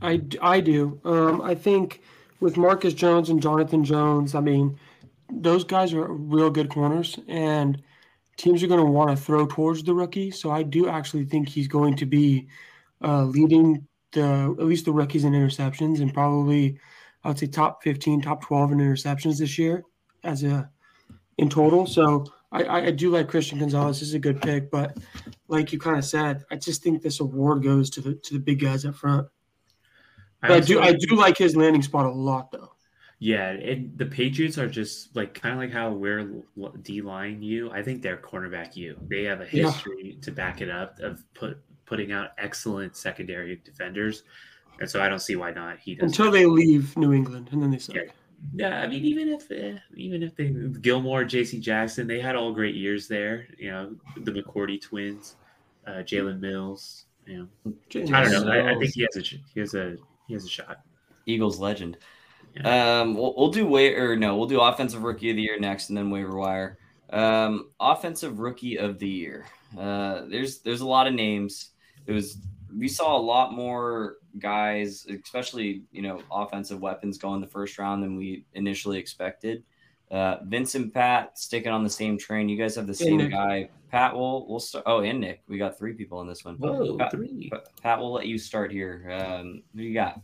I, 0.03 0.21
I 0.43 0.61
do. 0.61 1.01
Um, 1.05 1.41
I 1.41 1.55
think 1.55 2.03
with 2.41 2.57
Marcus 2.57 2.95
Jones 2.95 3.31
and 3.31 3.41
Jonathan 3.41 3.85
Jones, 3.85 4.35
I 4.35 4.41
mean, 4.41 4.79
those 5.31 5.65
guys 5.65 5.93
are 5.93 6.07
real 6.07 6.51
good 6.51 6.69
corners, 6.69 7.19
and 7.29 7.83
teams 8.37 8.63
are 8.63 8.69
going 8.69 8.85
to 8.85 8.91
want 8.91 9.11
to 9.11 9.17
throw 9.17 9.47
towards 9.47 9.83
the 9.83 9.95
rookie. 9.95 10.31
So 10.31 10.51
I 10.51 10.63
do 10.63 10.89
actually 10.89 11.25
think 11.25 11.49
he's 11.49 11.69
going 11.69 11.97
to 11.97 12.07
be 12.07 12.49
uh, 13.03 13.25
leading 13.25 13.87
the 14.13 14.57
at 14.59 14.67
least 14.67 14.85
the 14.85 14.93
rookies 14.93 15.25
in 15.25 15.33
interceptions, 15.33 16.01
and 16.01 16.13
probably 16.13 16.79
I 17.25 17.29
would 17.29 17.39
say 17.39 17.47
top 17.47 17.83
15, 17.83 18.23
top 18.23 18.45
12 18.45 18.73
in 18.73 18.79
interceptions 18.79 19.39
this 19.39 19.59
year 19.59 19.83
as 20.23 20.45
a 20.45 20.71
in 21.39 21.49
total. 21.49 21.87
So 21.87 22.27
I, 22.53 22.87
I 22.87 22.91
do 22.91 23.11
like 23.11 23.29
Christian 23.29 23.59
Gonzalez. 23.59 24.01
This 24.01 24.09
is 24.09 24.15
a 24.15 24.19
good 24.19 24.41
pick, 24.41 24.71
but 24.71 24.97
like 25.49 25.73
you 25.73 25.79
kind 25.79 25.99
of 25.99 26.05
said, 26.05 26.45
I 26.51 26.57
just 26.57 26.83
think 26.83 27.03
this 27.03 27.21
award 27.21 27.63
goes 27.63 27.91
to 27.91 28.01
the 28.01 28.15
to 28.15 28.35
the 28.35 28.41
big 28.41 28.61
guys 28.61 28.85
up 28.85 28.95
front. 28.95 29.27
But 30.43 30.51
I, 30.51 30.55
I 30.57 30.61
do 30.61 30.81
I 30.81 30.93
do 30.93 31.17
like 31.17 31.39
his 31.39 31.57
landing 31.57 31.83
spot 31.83 32.07
a 32.07 32.11
lot 32.11 32.51
though. 32.53 32.73
Yeah, 33.19 33.49
and 33.49 33.97
the 33.97 34.05
Patriots 34.05 34.59
are 34.59 34.69
just 34.69 35.17
like 35.17 35.33
kind 35.33 35.55
of 35.55 35.61
like 35.61 35.73
how 35.73 35.91
we're 35.91 36.43
D 36.83 37.01
line 37.01 37.43
you. 37.43 37.71
I 37.71 37.83
think 37.83 38.03
they're 38.03 38.19
cornerback 38.19 38.77
you. 38.77 38.99
They 39.09 39.25
have 39.25 39.41
a 39.41 39.47
history 39.47 40.15
yeah. 40.15 40.21
to 40.21 40.31
back 40.31 40.61
it 40.61 40.69
up 40.69 40.99
of 41.01 41.23
put 41.33 41.59
putting 41.87 42.13
out 42.13 42.31
excellent 42.37 42.95
secondary 42.95 43.57
defenders, 43.65 44.25
and 44.81 44.91
so 44.91 45.03
I 45.03 45.09
don't 45.09 45.21
see 45.21 45.37
why 45.37 45.51
not. 45.53 45.79
He 45.79 45.95
does 45.95 46.11
until 46.11 46.31
they 46.31 46.45
leave 46.45 46.95
New 46.97 47.15
England 47.15 47.49
and 47.53 47.63
then 47.63 47.71
they 47.71 47.79
suck. 47.79 47.97
Yeah. 47.97 48.03
Yeah, 48.55 48.81
I 48.81 48.87
mean, 48.87 49.03
even 49.05 49.29
if 49.29 49.51
eh, 49.51 49.79
even 49.95 50.23
if 50.23 50.37
they 50.37 50.49
Gilmore, 50.49 51.25
J.C. 51.25 51.59
Jackson, 51.59 52.07
they 52.07 52.21
had 52.21 52.37
all 52.37 52.53
great 52.53 52.75
years 52.75 53.09
there. 53.09 53.49
You 53.59 53.71
know, 53.71 53.97
the 54.19 54.31
McCourty 54.31 54.81
twins, 54.81 55.37
uh, 55.87 56.03
Jalen 56.03 56.41
Mills. 56.41 57.07
You 57.27 57.49
know, 57.65 57.75
I 58.15 58.25
don't 58.25 58.47
know. 58.47 58.53
I, 58.53 58.73
I, 58.73 58.79
think 58.79 58.93
he 58.93 59.03
has 59.03 59.17
a 59.17 59.21
he 59.21 59.61
has 59.61 59.75
a 59.75 59.97
he 60.27 60.35
has 60.35 60.45
a 60.45 60.49
shot. 60.49 60.81
Eagles 61.27 61.59
legend. 61.59 61.99
Yeah. 62.55 63.01
Um, 63.01 63.15
we'll, 63.15 63.35
we'll 63.37 63.51
do 63.51 63.67
wait 63.67 63.99
or 63.99 64.17
no, 64.17 64.37
we'll 64.37 64.49
do 64.49 64.61
offensive 64.61 65.03
rookie 65.03 65.31
of 65.31 65.37
the 65.37 65.43
year 65.43 65.59
next, 65.59 65.89
and 65.89 65.99
then 65.99 66.11
waiver 66.11 66.37
wire. 66.37 66.79
Um, 67.11 67.71
offensive 67.79 68.39
rookie 68.39 68.79
of 68.79 68.99
the 68.99 69.09
year. 69.09 69.47
Uh, 69.79 70.23
there's 70.29 70.61
there's 70.61 70.81
a 70.81 70.87
lot 70.87 71.07
of 71.07 71.15
names. 71.15 71.71
It 72.07 72.13
was 72.13 72.39
we 72.77 72.89
saw 72.89 73.17
a 73.17 73.21
lot 73.21 73.53
more 73.53 74.17
guys, 74.39 75.07
especially 75.07 75.83
you 75.93 76.03
know 76.03 76.23
offensive 76.31 76.81
weapons, 76.81 77.19
go 77.19 77.35
in 77.35 77.41
the 77.41 77.47
first 77.47 77.79
round 77.79 78.03
than 78.03 78.17
we 78.17 78.45
initially 78.55 78.99
expected. 78.99 79.63
Uh, 80.11 80.37
Vincent, 80.45 80.95
Pat, 80.95 81.39
sticking 81.39 81.73
on 81.73 81.83
the 81.83 81.91
same 81.91 82.17
train. 82.17 82.49
You 82.49 82.57
guys 82.57 82.77
have 82.77 82.87
the 82.87 82.95
same 82.95 83.29
guy. 83.29 83.69
Pat, 83.91 84.15
will 84.15 84.47
we'll 84.49 84.61
start. 84.61 84.85
Oh, 84.87 85.01
and 85.01 85.21
Nick, 85.21 85.43
we 85.49 85.59
got 85.59 85.79
three 85.79 85.95
people 85.95 86.21
in 86.21 86.29
this 86.29 86.45
one. 86.45 86.57
Whoa, 86.57 86.97
Pat, 86.97 87.11
three. 87.11 87.51
Pat, 87.83 87.99
we'll 87.99 88.13
let 88.13 88.27
you 88.27 88.39
start 88.39 88.71
here. 88.71 89.11
Um, 89.13 89.63
who 89.75 89.83
you 89.83 89.95
got? 89.95 90.21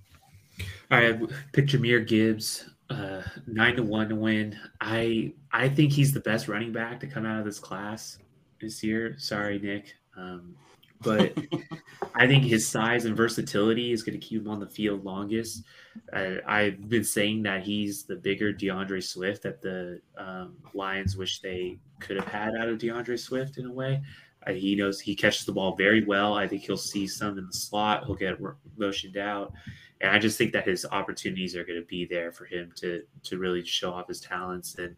All 0.90 0.98
right, 0.98 1.18
pick 1.52 1.66
Jahmyr 1.66 2.06
Gibbs, 2.06 2.68
uh, 2.90 3.22
nine 3.46 3.76
to 3.76 3.82
one 3.82 4.08
to 4.10 4.14
win. 4.14 4.58
I 4.80 5.32
I 5.50 5.68
think 5.68 5.92
he's 5.92 6.12
the 6.12 6.20
best 6.20 6.48
running 6.48 6.72
back 6.72 7.00
to 7.00 7.06
come 7.06 7.26
out 7.26 7.38
of 7.38 7.44
this 7.44 7.58
class 7.58 8.18
this 8.60 8.84
year. 8.84 9.16
Sorry, 9.18 9.58
Nick. 9.58 9.94
Um, 10.16 10.54
but 11.02 11.36
I 12.14 12.26
think 12.26 12.44
his 12.44 12.68
size 12.68 13.04
and 13.04 13.16
versatility 13.16 13.92
is 13.92 14.02
going 14.02 14.18
to 14.18 14.26
keep 14.26 14.42
him 14.42 14.48
on 14.48 14.60
the 14.60 14.66
field 14.66 15.04
longest. 15.04 15.64
Uh, 16.12 16.36
I've 16.46 16.88
been 16.88 17.04
saying 17.04 17.42
that 17.44 17.62
he's 17.62 18.04
the 18.04 18.16
bigger 18.16 18.52
D'Andre 18.52 19.00
Swift 19.00 19.42
that 19.42 19.60
the 19.62 20.00
um, 20.16 20.56
Lions 20.74 21.16
wish 21.16 21.40
they 21.40 21.78
could 22.00 22.16
have 22.16 22.28
had 22.28 22.54
out 22.56 22.68
of 22.68 22.78
D'Andre 22.78 23.16
Swift 23.16 23.58
in 23.58 23.66
a 23.66 23.72
way. 23.72 24.02
Uh, 24.46 24.52
he 24.52 24.74
knows 24.74 25.00
he 25.00 25.14
catches 25.14 25.46
the 25.46 25.52
ball 25.52 25.76
very 25.76 26.04
well. 26.04 26.34
I 26.34 26.48
think 26.48 26.62
he'll 26.62 26.76
see 26.76 27.06
some 27.06 27.38
in 27.38 27.46
the 27.46 27.52
slot. 27.52 28.04
He'll 28.06 28.16
get 28.16 28.38
motioned 28.76 29.16
out, 29.16 29.52
and 30.00 30.10
I 30.10 30.18
just 30.18 30.36
think 30.36 30.52
that 30.52 30.66
his 30.66 30.84
opportunities 30.90 31.54
are 31.54 31.64
going 31.64 31.80
to 31.80 31.86
be 31.86 32.06
there 32.06 32.32
for 32.32 32.44
him 32.44 32.72
to 32.76 33.02
to 33.22 33.38
really 33.38 33.64
show 33.64 33.92
off 33.92 34.08
his 34.08 34.20
talents 34.20 34.76
and 34.78 34.96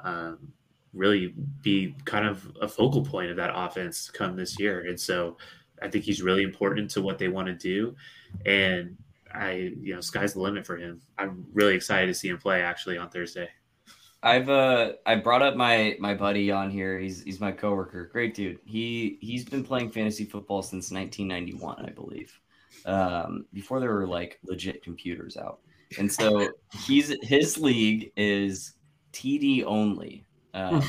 um, 0.00 0.52
really 0.94 1.34
be 1.62 1.94
kind 2.04 2.26
of 2.26 2.50
a 2.60 2.68
focal 2.68 3.04
point 3.04 3.30
of 3.30 3.36
that 3.36 3.52
offense 3.54 4.10
come 4.10 4.36
this 4.36 4.58
year. 4.58 4.86
And 4.86 4.98
so 4.98 5.36
I 5.82 5.88
think 5.88 6.04
he's 6.04 6.22
really 6.22 6.42
important 6.42 6.90
to 6.92 7.02
what 7.02 7.18
they 7.18 7.28
want 7.28 7.46
to 7.48 7.54
do. 7.54 7.94
And 8.46 8.96
I, 9.32 9.72
you 9.80 9.94
know, 9.94 10.00
sky's 10.00 10.34
the 10.34 10.40
limit 10.40 10.66
for 10.66 10.76
him. 10.76 11.00
I'm 11.18 11.46
really 11.52 11.74
excited 11.74 12.06
to 12.06 12.14
see 12.14 12.28
him 12.28 12.38
play 12.38 12.62
actually 12.62 12.98
on 12.98 13.10
Thursday. 13.10 13.48
I've 14.22 14.48
uh 14.48 14.94
I 15.06 15.14
brought 15.14 15.42
up 15.42 15.54
my 15.54 15.96
my 16.00 16.14
buddy 16.14 16.50
on 16.50 16.70
here. 16.70 16.98
He's 16.98 17.22
he's 17.22 17.40
my 17.40 17.52
coworker. 17.52 18.06
Great 18.06 18.34
dude. 18.34 18.58
He 18.64 19.18
he's 19.20 19.44
been 19.44 19.62
playing 19.62 19.90
fantasy 19.90 20.24
football 20.24 20.62
since 20.62 20.90
1991, 20.90 21.86
I 21.86 21.90
believe. 21.90 22.38
Um, 22.84 23.46
before 23.52 23.80
there 23.80 23.92
were 23.92 24.06
like 24.06 24.40
legit 24.42 24.82
computers 24.82 25.36
out. 25.36 25.60
And 25.98 26.12
so 26.12 26.48
he's 26.86 27.14
his 27.22 27.58
league 27.58 28.10
is 28.16 28.74
TD 29.12 29.64
only. 29.64 30.24
Um, 30.58 30.82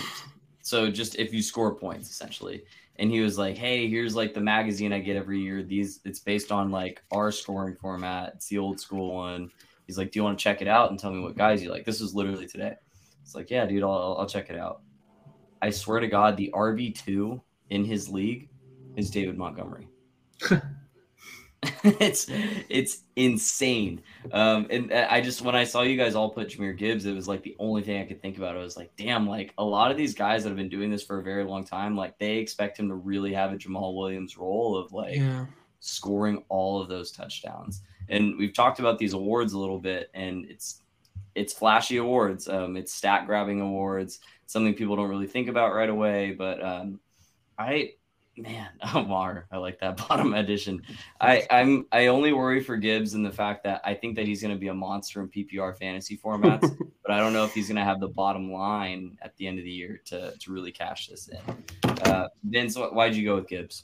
so 0.62 0.90
just 0.90 1.16
if 1.16 1.34
you 1.34 1.42
score 1.42 1.76
points, 1.76 2.10
essentially. 2.10 2.64
And 2.98 3.10
he 3.10 3.22
was 3.22 3.38
like, 3.38 3.58
"Hey, 3.58 3.88
here's 3.88 4.16
like 4.16 4.34
the 4.34 4.42
magazine 4.42 4.92
I 4.92 5.00
get 5.00 5.16
every 5.16 5.40
year. 5.40 5.64
These 5.64 6.02
it's 6.04 6.20
based 6.20 6.52
on 6.52 6.70
like 6.70 7.02
our 7.12 7.32
scoring 7.32 7.76
format. 7.76 8.34
It's 8.36 8.48
the 8.48 8.58
old 8.58 8.80
school 8.80 9.14
one." 9.14 9.50
He's 9.88 9.98
like, 9.98 10.12
"Do 10.12 10.20
you 10.20 10.24
want 10.24 10.38
to 10.38 10.44
check 10.44 10.62
it 10.62 10.68
out 10.68 10.90
and 10.90 11.00
tell 11.00 11.12
me 11.12 11.22
what 11.22 11.38
guys 11.38 11.64
you 11.64 11.72
like?" 11.72 11.86
This 11.86 12.02
was 12.02 12.14
literally 12.14 12.46
today. 12.46 12.76
It's 13.22 13.36
like, 13.36 13.50
"Yeah, 13.50 13.66
dude, 13.66 13.84
I'll 13.84 14.18
I'll 14.20 14.28
check 14.28 14.50
it 14.50 14.58
out." 14.58 14.82
I 15.62 15.70
swear 15.70 16.00
to 16.00 16.08
God, 16.08 16.36
the 16.36 16.52
RB 16.54 16.94
two 16.94 17.42
in 17.70 17.86
his 17.86 18.10
league 18.10 18.50
is 18.96 19.10
David 19.10 19.38
Montgomery. 19.38 19.88
it's 21.84 22.28
it's 22.70 23.04
insane. 23.16 24.02
Um, 24.32 24.68
and 24.70 24.94
I 24.94 25.20
just 25.20 25.42
when 25.42 25.56
I 25.56 25.66
saw 25.66 25.82
you 25.82 25.98
guys 25.98 26.16
all 26.16 26.30
put 26.30 26.50
Jahmyr 26.50 26.78
Gibbs, 26.78 27.06
it 27.06 27.14
was 27.14 27.28
like 27.28 27.44
the 27.44 27.56
only 27.60 27.82
thing 27.82 28.02
I 28.02 28.06
could 28.06 28.22
think 28.22 28.38
about. 28.38 28.56
It 28.56 28.60
was 28.60 28.78
like, 28.78 28.92
damn, 28.96 29.28
like 29.28 29.54
a 29.58 29.64
lot 29.64 29.92
of 29.92 29.98
these 29.98 30.14
guys 30.14 30.44
that 30.44 30.50
have 30.50 30.58
been 30.58 30.70
doing 30.70 30.90
this 30.90 31.04
for 31.04 31.20
a 31.20 31.24
very 31.24 31.44
long 31.44 31.66
time, 31.66 31.98
like 31.98 32.18
they 32.18 32.38
expect 32.38 32.80
him 32.80 32.88
to 32.90 32.96
really 32.96 33.34
have 33.34 33.52
a 33.52 33.58
Jamaal 33.58 33.96
Williams 33.96 34.38
role 34.38 34.78
of 34.78 34.94
like 34.94 35.16
yeah. 35.16 35.46
scoring 35.82 36.44
all 36.48 36.82
of 36.82 36.88
those 36.88 37.12
touchdowns. 37.12 37.82
And 38.08 38.38
we've 38.38 38.54
talked 38.54 38.80
about 38.80 38.98
these 38.98 39.14
awards 39.14 39.54
a 39.54 39.60
little 39.60 39.80
bit, 39.80 40.10
and 40.14 40.46
it's 40.46 40.82
it's 41.36 41.52
flashy 41.52 41.98
awards. 41.98 42.48
Um, 42.48 42.78
it's 42.78 42.94
stat 42.94 43.26
grabbing 43.26 43.60
awards, 43.60 44.20
something 44.46 44.74
people 44.74 44.96
don't 44.96 45.10
really 45.10 45.28
think 45.28 45.50
about 45.50 45.74
right 45.74 45.90
away. 45.90 46.32
But 46.32 46.64
um, 46.64 47.00
I 47.58 47.96
man, 48.42 48.70
Omar, 48.94 49.46
I 49.52 49.58
like 49.58 49.80
that 49.80 49.98
bottom 50.10 50.34
edition. 50.34 50.82
I, 51.20 51.46
I'm 51.52 51.86
I 51.92 52.08
only 52.08 52.34
worry 52.34 52.62
for 52.62 52.78
Gibbs 52.78 53.14
in 53.14 53.24
the 53.24 53.32
fact 53.32 53.64
that 53.64 53.82
I 53.84 53.94
think 53.94 54.16
that 54.16 54.26
he's 54.26 54.42
going 54.42 54.54
to 54.54 54.60
be 54.60 54.68
a 54.68 54.74
monster 54.74 55.22
in 55.22 55.30
PPR 55.30 55.78
fantasy 55.78 56.18
formats, 56.18 56.76
but 57.04 57.12
I 57.12 57.20
don't 57.20 57.34
know 57.34 57.46
if 57.46 57.54
he's 57.54 57.68
going 57.68 57.78
to 57.78 57.84
have 57.84 58.00
the 58.00 58.08
bottom 58.08 58.52
line 58.52 59.18
at 59.22 59.36
the 59.38 59.48
end 59.48 59.60
of 59.60 59.66
the 59.66 59.72
year 59.72 60.02
to 60.06 60.34
to 60.38 60.52
really 60.52 60.72
cash 60.72 61.08
this 61.08 61.28
in. 61.30 61.40
Uh, 62.04 62.28
Vince, 62.44 62.76
why'd 62.76 63.16
you 63.16 63.26
go 63.26 63.36
with 63.36 63.48
Gibbs? 63.48 63.84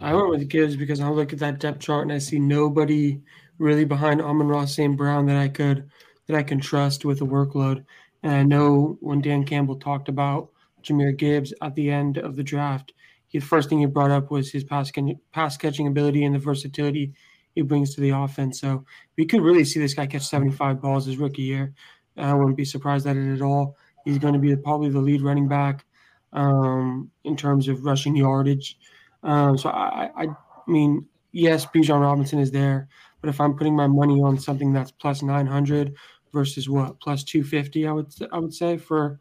I 0.00 0.12
went 0.12 0.30
with 0.30 0.48
Gibbs 0.48 0.76
because 0.76 1.00
I 1.00 1.08
look 1.08 1.32
at 1.32 1.38
that 1.38 1.60
depth 1.60 1.80
chart 1.80 2.02
and 2.02 2.12
I 2.12 2.18
see 2.18 2.38
nobody 2.38 3.20
really 3.58 3.84
behind 3.84 4.20
Amon-Ra 4.20 4.64
St. 4.64 4.96
Brown 4.96 5.26
that 5.26 5.36
I 5.36 5.48
could 5.48 5.88
that 6.26 6.36
I 6.36 6.42
can 6.42 6.60
trust 6.60 7.04
with 7.04 7.20
a 7.20 7.26
workload. 7.26 7.84
And 8.22 8.32
I 8.32 8.42
know 8.42 8.96
when 9.00 9.20
Dan 9.20 9.44
Campbell 9.44 9.76
talked 9.76 10.08
about 10.08 10.50
Jahmyr 10.82 11.16
Gibbs 11.16 11.52
at 11.62 11.74
the 11.74 11.90
end 11.90 12.18
of 12.18 12.36
the 12.36 12.42
draft, 12.42 12.92
the 13.34 13.40
first 13.40 13.68
thing 13.68 13.80
he 13.80 13.86
brought 13.86 14.12
up 14.12 14.30
was 14.30 14.50
his 14.50 14.62
pass, 14.62 14.92
pass 15.32 15.56
catching 15.56 15.88
ability 15.88 16.24
and 16.24 16.34
the 16.34 16.38
versatility 16.38 17.12
he 17.54 17.62
brings 17.62 17.94
to 17.94 18.00
the 18.00 18.10
offense. 18.10 18.60
So 18.60 18.84
we 19.16 19.26
could 19.26 19.42
really 19.42 19.64
see 19.64 19.80
this 19.80 19.94
guy 19.94 20.06
catch 20.06 20.22
75 20.22 20.80
balls 20.80 21.06
his 21.06 21.16
rookie 21.16 21.42
year. 21.42 21.74
I 22.16 22.32
wouldn't 22.32 22.56
be 22.56 22.64
surprised 22.64 23.06
at 23.06 23.16
it 23.16 23.34
at 23.34 23.42
all. 23.42 23.76
He's 24.04 24.18
going 24.18 24.34
to 24.34 24.40
be 24.40 24.54
probably 24.54 24.88
the 24.88 25.00
lead 25.00 25.20
running 25.20 25.48
back 25.48 25.84
um, 26.32 27.10
in 27.24 27.36
terms 27.36 27.66
of 27.66 27.84
rushing 27.84 28.14
yardage. 28.14 28.78
Um, 29.24 29.58
so 29.58 29.68
I, 29.68 30.10
I, 30.16 30.26
mean, 30.68 31.06
yes, 31.32 31.66
Bijan 31.66 32.00
Robinson 32.00 32.38
is 32.38 32.52
there, 32.52 32.88
but 33.20 33.30
if 33.30 33.40
I'm 33.40 33.56
putting 33.56 33.74
my 33.74 33.88
money 33.88 34.20
on 34.22 34.38
something 34.38 34.72
that's 34.72 34.92
plus 34.92 35.22
900 35.22 35.94
versus 36.32 36.68
what 36.68 37.00
plus 37.00 37.24
250, 37.24 37.86
I 37.86 37.92
would 37.92 38.12
I 38.32 38.38
would 38.38 38.54
say 38.54 38.76
for 38.76 39.18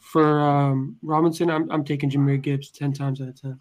for 0.00 0.40
um, 0.40 0.96
Robinson, 1.02 1.50
I'm, 1.50 1.70
I'm 1.70 1.84
taking 1.84 2.10
Jahmyr 2.10 2.40
Gibbs 2.40 2.70
10 2.70 2.92
times 2.92 3.20
out 3.20 3.28
of 3.28 3.40
10. 3.40 3.58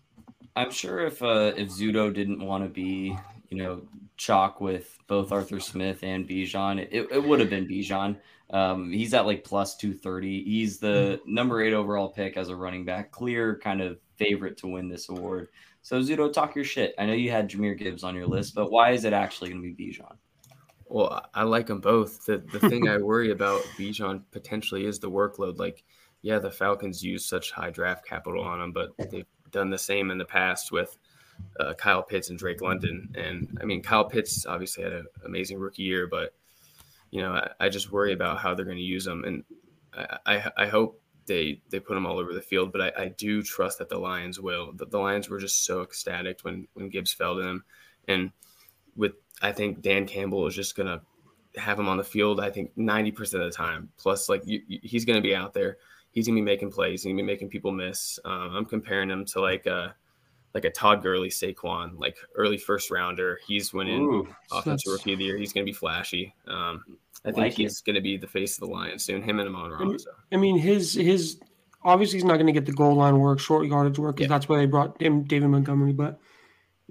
I'm 0.56 0.71
sure 0.71 1.06
if 1.06 1.21
uh, 1.21 1.54
if 1.56 1.69
Zudo 1.69 2.13
didn't 2.13 2.43
want 2.43 2.63
to 2.63 2.69
be, 2.69 3.15
you 3.49 3.58
know, 3.58 3.82
chalk 4.17 4.60
with 4.60 4.97
both 5.08 5.32
Arthur 5.32 5.60
Smith 5.60 6.04
and 6.04 6.28
Bijan, 6.28 6.80
it, 6.80 7.08
it 7.12 7.23
would 7.23 7.39
have 7.39 7.49
been 7.49 7.67
Bijan. 7.67 8.17
Um, 8.52 8.91
he's 8.91 9.13
at 9.13 9.25
like 9.25 9.43
plus 9.43 9.78
230. 9.78 10.43
He's 10.43 10.80
the 10.80 11.19
mm-hmm. 11.21 11.34
number 11.34 11.62
eight 11.62 11.73
overall 11.73 12.10
pick 12.10 12.36
as 12.36 12.49
a 12.49 12.56
running 12.56 12.84
back, 12.84 13.12
clear 13.12 13.60
kind 13.63 13.82
of 13.82 13.99
favorite 14.17 14.58
to 14.58 14.67
win 14.67 14.89
this 14.89 15.10
award. 15.10 15.49
So, 15.82 16.02
Zudo, 16.02 16.32
talk 16.32 16.56
your 16.56 16.65
shit. 16.65 16.93
I 16.97 17.06
know 17.06 17.13
you 17.13 17.32
had 17.32 17.49
Jahmyr 17.49 17.78
Gibbs 17.78 18.04
on 18.04 18.15
your 18.15 18.28
list, 18.28 18.54
but 18.54 18.71
why 18.71 18.91
is 18.91 19.06
it 19.06 19.13
actually 19.13 19.52
going 19.52 19.62
to 19.62 19.73
be 19.73 19.91
Bijan? 19.91 20.15
Well, 20.88 21.23
I 21.34 21.43
like 21.43 21.67
them 21.67 21.80
both. 21.80 22.25
The, 22.25 22.39
the 22.52 22.60
thing 22.67 22.89
I 22.89 22.97
worry 22.97 23.32
about 23.32 23.62
Bijan 23.78 24.23
potentially 24.32 24.86
is 24.86 24.99
the 24.99 25.10
workload. 25.10 25.58
Like, 25.58 25.84
yeah, 26.22 26.40
the 26.40 26.52
Falcons 26.52 27.04
use 27.04 27.26
such 27.26 27.52
high 27.52 27.70
draft 27.70 28.06
capital 28.06 28.44
on 28.44 28.62
him, 28.62 28.72
but 28.72 28.92
they've 29.10 29.26
done 29.52 29.70
the 29.70 29.78
same 29.78 30.12
in 30.12 30.18
the 30.18 30.26
past 30.26 30.72
with 30.72 30.98
uh, 31.60 31.74
Kyle 31.74 32.04
Pitts 32.04 32.30
and 32.30 32.38
Drake 32.38 32.62
London. 32.62 33.10
And 33.16 33.58
I 33.62 33.66
mean, 33.66 33.82
Kyle 33.82 34.06
Pitts 34.06 34.46
obviously 34.46 34.84
had 34.84 34.94
an 34.94 35.08
amazing 35.26 35.60
rookie 35.60 35.84
year, 35.84 36.08
but 36.08 36.34
you 37.12 37.22
know, 37.22 37.34
I, 37.34 37.50
I 37.60 37.70
just 37.70 37.92
worry 37.92 38.14
about 38.14 38.40
how 38.40 38.54
they're 38.54 38.66
going 38.66 38.78
to 38.78 38.84
use 38.84 39.06
them. 39.06 39.24
And 39.24 39.44
I, 39.94 40.18
I, 40.26 40.52
I, 40.58 40.68
hope 40.68 41.02
they 41.26 41.62
they 41.70 41.80
put 41.80 41.96
them 41.96 42.06
all 42.06 42.20
over 42.20 42.34
the 42.34 42.42
field, 42.42 42.72
but 42.72 42.82
I, 42.82 43.04
I 43.04 43.08
do 43.08 43.42
trust 43.42 43.80
that 43.80 43.90
the 43.90 43.98
Lions 43.98 44.40
will. 44.40 44.74
The, 44.74 44.86
the 44.86 45.00
Lions 45.00 45.30
were 45.30 45.40
just 45.40 45.66
so 45.66 45.82
ecstatic 45.82 46.42
when 46.42 46.68
when 46.74 46.90
Gibbs 46.90 47.14
fell 47.14 47.36
to 47.36 47.42
them, 47.42 47.64
and 48.08 48.32
with 48.96 49.14
I 49.42 49.52
think 49.52 49.82
Dan 49.82 50.06
Campbell 50.06 50.46
is 50.48 50.56
just 50.56 50.76
going 50.76 50.88
to 50.88 51.02
have 51.60 51.80
him 51.80 51.88
on 51.88 51.98
the 51.98 52.04
field. 52.04 52.40
I 52.40 52.52
think 52.52 52.72
ninety 52.76 53.12
percent 53.12 53.44
of 53.44 53.52
the 53.52 53.56
time. 53.56 53.90
Plus, 53.98 54.30
like 54.30 54.44
you, 54.46 54.62
you, 54.68 54.80
he's 54.84 55.06
going 55.06 55.18
to 55.18 55.28
be 55.28 55.36
out 55.36 55.54
there. 55.54 55.78
He's 56.12 56.28
going 56.28 56.36
to 56.36 56.41
be 56.41 56.45
making 56.45 56.72
plays. 56.72 57.04
He's 57.04 57.12
to 57.12 57.15
be 57.15 57.22
making 57.24 57.50
people 57.50 57.72
miss. 57.72 58.19
Um, 58.26 58.56
I'm 58.56 58.65
comparing 58.65 59.10
him 59.10 59.26
to 59.26 59.41
like 59.41 59.65
a 59.65 59.95
like 60.56 60.65
a 60.65 60.72
Todd 60.72 61.04
Gurley, 61.04 61.30
Saquon, 61.30 62.00
like 62.00 62.17
early 62.36 62.58
first 62.58 62.89
rounder. 62.89 63.39
He's 63.45 63.72
winning 63.74 64.02
Ooh, 64.02 64.28
offensive 64.52 64.91
rookie 64.91 65.13
of 65.13 65.19
the 65.19 65.26
year. 65.26 65.38
He's 65.38 65.54
going 65.54 65.63
to 65.63 65.69
be 65.69 65.76
flashy. 65.76 66.34
Um, 66.48 66.84
I 67.24 67.30
think 67.30 67.38
Like 67.38 67.54
he's 67.54 67.82
going 67.82 67.95
to 67.95 68.02
be 68.02 68.17
the 68.17 68.28
face 68.28 68.58
of 68.58 68.67
the 68.67 68.74
Lions 68.74 69.04
soon. 69.04 69.22
Him 69.22 69.39
and 69.39 69.48
Amon-Ra. 69.48 69.98
So. 69.98 70.12
I 70.32 70.38
mean, 70.38 70.58
his 70.58 70.95
his 70.95 71.39
obviously 71.84 72.17
he's 72.17 72.24
not 72.24 72.36
going 72.36 72.48
to 72.48 72.52
get 72.54 72.65
the 72.65 72.72
goal 72.74 72.95
line 72.95 73.19
work, 73.19 73.39
short 73.39 73.67
yardage 73.67 74.00
work, 74.00 74.15
because 74.15 74.30
Yeah. 74.30 74.36
that's 74.36 74.50
why 74.50 74.58
they 74.58 74.65
brought 74.65 75.00
him 75.02 75.24
David 75.24 75.50
Montgomery. 75.50 75.93
But 75.93 76.19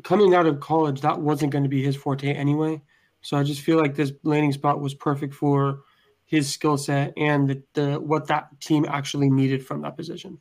coming 0.04 0.35
out 0.35 0.46
of 0.46 0.61
college, 0.61 1.00
that 1.00 1.20
wasn't 1.20 1.50
going 1.52 1.64
to 1.64 1.68
be 1.70 1.83
his 1.83 1.96
forte 1.96 2.33
anyway. 2.33 2.81
So 3.22 3.37
I 3.37 3.42
just 3.42 3.62
feel 3.62 3.78
like 3.78 3.96
this 3.96 4.12
landing 4.22 4.52
spot 4.52 4.81
was 4.81 4.94
perfect 4.94 5.35
for 5.35 5.81
his 6.29 6.49
skill 6.53 6.77
set 6.77 7.12
and 7.17 7.49
the, 7.49 7.62
the 7.73 7.99
what 7.99 8.27
that 8.29 8.61
team 8.61 8.85
actually 8.87 9.31
needed 9.31 9.67
from 9.67 9.81
that 9.83 9.97
position. 9.97 10.38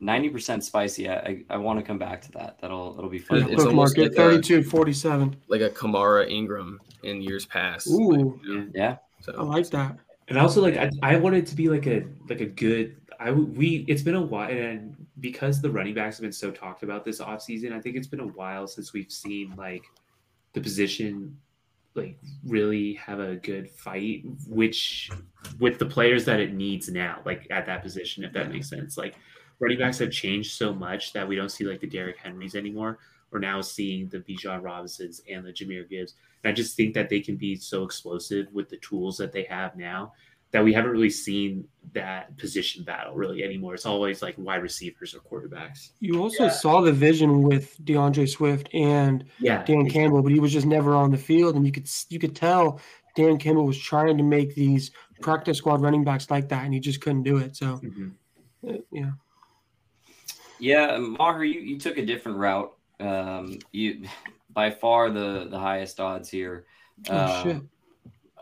Ninety 0.00 0.30
percent 0.30 0.64
spicy. 0.64 1.08
I, 1.08 1.14
I, 1.16 1.44
I 1.50 1.56
want 1.58 1.78
to 1.78 1.84
come 1.84 1.98
back 1.98 2.22
to 2.22 2.32
that. 2.32 2.58
That'll 2.60 2.96
it'll 2.98 3.10
be 3.10 3.18
fun. 3.18 3.38
It's 3.42 3.46
Quick 3.54 3.58
almost 3.68 3.96
market, 3.96 4.16
like 4.16 4.26
a- 4.26 4.30
32 4.42 4.62
47. 4.64 5.36
Like 5.48 5.60
a 5.60 5.70
Kamara 5.70 6.28
Ingram 6.28 6.80
in 7.02 7.20
years 7.22 7.46
past. 7.46 7.86
Ooh. 7.88 8.10
Like, 8.12 8.44
you 8.44 8.70
Yeah. 8.74 8.96
so. 9.20 9.34
I 9.38 9.42
like 9.42 9.68
that. 9.70 9.96
And 10.28 10.38
also, 10.38 10.60
like 10.60 10.76
I, 10.76 10.90
I 11.02 11.16
wanted 11.16 11.46
to 11.46 11.54
be 11.54 11.68
like 11.68 11.86
a 11.86 12.04
like 12.28 12.40
a 12.40 12.46
good. 12.46 12.96
I 13.20 13.30
we 13.30 13.84
it's 13.88 14.02
been 14.02 14.14
a 14.16 14.20
while, 14.20 14.50
and 14.50 14.96
because 15.20 15.62
the 15.62 15.70
running 15.70 15.94
backs 15.94 16.16
have 16.16 16.22
been 16.22 16.32
so 16.32 16.50
talked 16.50 16.82
about 16.82 17.04
this 17.04 17.20
offseason, 17.20 17.72
I 17.72 17.80
think 17.80 17.96
it's 17.96 18.08
been 18.08 18.20
a 18.20 18.26
while 18.26 18.66
since 18.66 18.92
we've 18.92 19.10
seen 19.12 19.54
like 19.56 19.84
the 20.54 20.60
position 20.60 21.36
like 21.96 22.18
really 22.44 22.94
have 22.94 23.20
a 23.20 23.36
good 23.36 23.70
fight, 23.70 24.24
which 24.46 25.10
with 25.58 25.78
the 25.78 25.86
players 25.86 26.24
that 26.24 26.40
it 26.40 26.54
needs 26.54 26.88
now, 26.88 27.20
like 27.24 27.46
at 27.50 27.66
that 27.66 27.82
position, 27.82 28.24
if 28.24 28.32
that 28.32 28.50
makes 28.50 28.68
sense. 28.68 28.96
Like 28.96 29.16
running 29.58 29.78
backs 29.78 29.98
have 29.98 30.10
changed 30.10 30.52
so 30.52 30.74
much 30.74 31.12
that 31.12 31.26
we 31.26 31.36
don't 31.36 31.50
see 31.50 31.64
like 31.64 31.80
the 31.80 31.86
Derrick 31.86 32.18
Henrys 32.18 32.54
anymore. 32.54 32.98
We're 33.30 33.40
now 33.40 33.60
seeing 33.60 34.08
the 34.08 34.18
Bijan 34.18 34.62
Robinsons 34.62 35.22
and 35.30 35.44
the 35.44 35.52
Jahmyr 35.52 35.88
Gibbs. 35.88 36.14
And 36.44 36.50
I 36.50 36.54
just 36.54 36.76
think 36.76 36.94
that 36.94 37.08
they 37.08 37.20
can 37.20 37.36
be 37.36 37.56
so 37.56 37.82
explosive 37.82 38.46
with 38.52 38.68
the 38.68 38.76
tools 38.78 39.16
that 39.18 39.32
they 39.32 39.44
have 39.44 39.76
now 39.76 40.12
that 40.52 40.62
we 40.64 40.72
haven't 40.72 40.90
really 40.92 41.10
seen 41.10 41.66
that 41.92 42.36
position 42.38 42.84
battle 42.84 43.14
really 43.14 43.42
anymore. 43.42 43.74
It's 43.74 43.86
always 43.86 44.22
like 44.22 44.34
wide 44.38 44.62
receivers 44.62 45.14
or 45.14 45.20
quarterbacks. 45.20 45.90
You 46.00 46.20
also 46.22 46.48
saw 46.48 46.80
the 46.80 46.92
vision 46.92 47.42
with 47.42 47.76
D'Andre 47.84 48.26
Swift 48.26 48.68
and 48.72 49.24
Yeah. 49.38 49.62
Dan 49.64 49.88
Campbell, 49.88 50.22
but 50.22 50.32
he 50.32 50.40
was 50.40 50.52
just 50.52 50.66
never 50.66 50.94
on 50.94 51.10
the 51.10 51.18
field, 51.18 51.56
and 51.56 51.66
you 51.66 51.72
could 51.72 51.88
you 52.08 52.18
could 52.18 52.36
tell 52.36 52.80
Dan 53.16 53.38
Campbell 53.38 53.66
was 53.66 53.78
trying 53.78 54.16
to 54.18 54.22
make 54.22 54.54
these 54.54 54.90
practice 55.20 55.58
squad 55.58 55.80
running 55.80 56.04
backs 56.04 56.30
like 56.30 56.48
that, 56.50 56.64
and 56.64 56.74
he 56.74 56.80
just 56.80 57.00
couldn't 57.00 57.22
do 57.22 57.38
it. 57.38 57.56
So, 57.56 57.78
Mhm. 57.82 58.12
uh, 58.68 58.78
yeah, 58.92 59.12
Yeah, 60.58 60.96
Maher, 60.98 61.44
you, 61.44 61.60
you 61.60 61.78
took 61.78 61.98
a 61.98 62.04
different 62.04 62.38
route. 62.38 62.72
Um, 63.00 63.58
you 63.72 64.06
by 64.50 64.70
far 64.70 65.10
the 65.10 65.48
the 65.50 65.58
highest 65.58 65.98
odds 66.00 66.28
here. 66.30 66.66
oh 67.10 67.24
Um, 67.24 67.42
shit, 67.42 67.62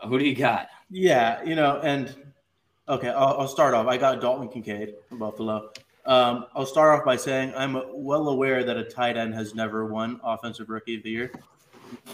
Who 0.09 0.19
do 0.19 0.25
you 0.25 0.35
got? 0.35 0.67
Yeah, 0.89 1.43
you 1.43 1.55
know, 1.55 1.79
and 1.81 2.15
okay, 2.87 3.09
I'll, 3.09 3.39
I'll 3.39 3.47
start 3.47 3.73
off. 3.73 3.87
I 3.87 3.97
got 3.97 4.21
Dalton 4.21 4.47
Kincaid 4.47 4.95
from 5.09 5.19
Buffalo. 5.19 5.71
Um, 6.05 6.45
I'll 6.55 6.67
start 6.67 6.99
off 6.99 7.05
by 7.05 7.15
saying 7.15 7.53
I'm 7.55 7.81
well 7.93 8.29
aware 8.29 8.63
that 8.63 8.77
a 8.77 8.83
tight 8.83 9.17
end 9.17 9.33
has 9.33 9.55
never 9.55 9.85
won 9.85 10.19
Offensive 10.23 10.69
Rookie 10.69 10.97
of 10.97 11.03
the 11.03 11.09
Year. 11.09 11.31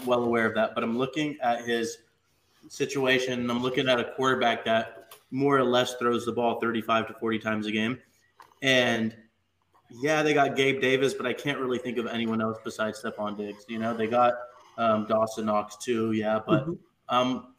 Well 0.06 0.24
aware 0.24 0.46
of 0.46 0.54
that, 0.54 0.74
but 0.74 0.82
I'm 0.82 0.96
looking 0.96 1.36
at 1.42 1.64
his 1.66 1.98
situation. 2.68 3.40
and 3.40 3.50
I'm 3.50 3.62
looking 3.62 3.88
at 3.88 4.00
a 4.00 4.04
quarterback 4.16 4.64
that 4.64 5.14
more 5.30 5.58
or 5.58 5.64
less 5.64 5.94
throws 5.96 6.24
the 6.24 6.32
ball 6.32 6.58
35 6.60 7.08
to 7.08 7.14
40 7.14 7.38
times 7.38 7.66
a 7.66 7.72
game, 7.72 7.98
and 8.62 9.14
yeah, 10.00 10.22
they 10.22 10.32
got 10.32 10.56
Gabe 10.56 10.80
Davis, 10.80 11.12
but 11.12 11.26
I 11.26 11.34
can't 11.34 11.58
really 11.58 11.78
think 11.78 11.98
of 11.98 12.06
anyone 12.06 12.40
else 12.40 12.58
besides 12.64 13.02
Stefon 13.02 13.36
Diggs. 13.36 13.64
You 13.68 13.78
know, 13.78 13.94
they 13.94 14.06
got 14.06 14.34
um, 14.78 15.06
Dawson 15.06 15.46
Knox 15.46 15.76
too, 15.76 16.12
yeah, 16.12 16.40
but 16.46 16.66
um, 17.10 17.51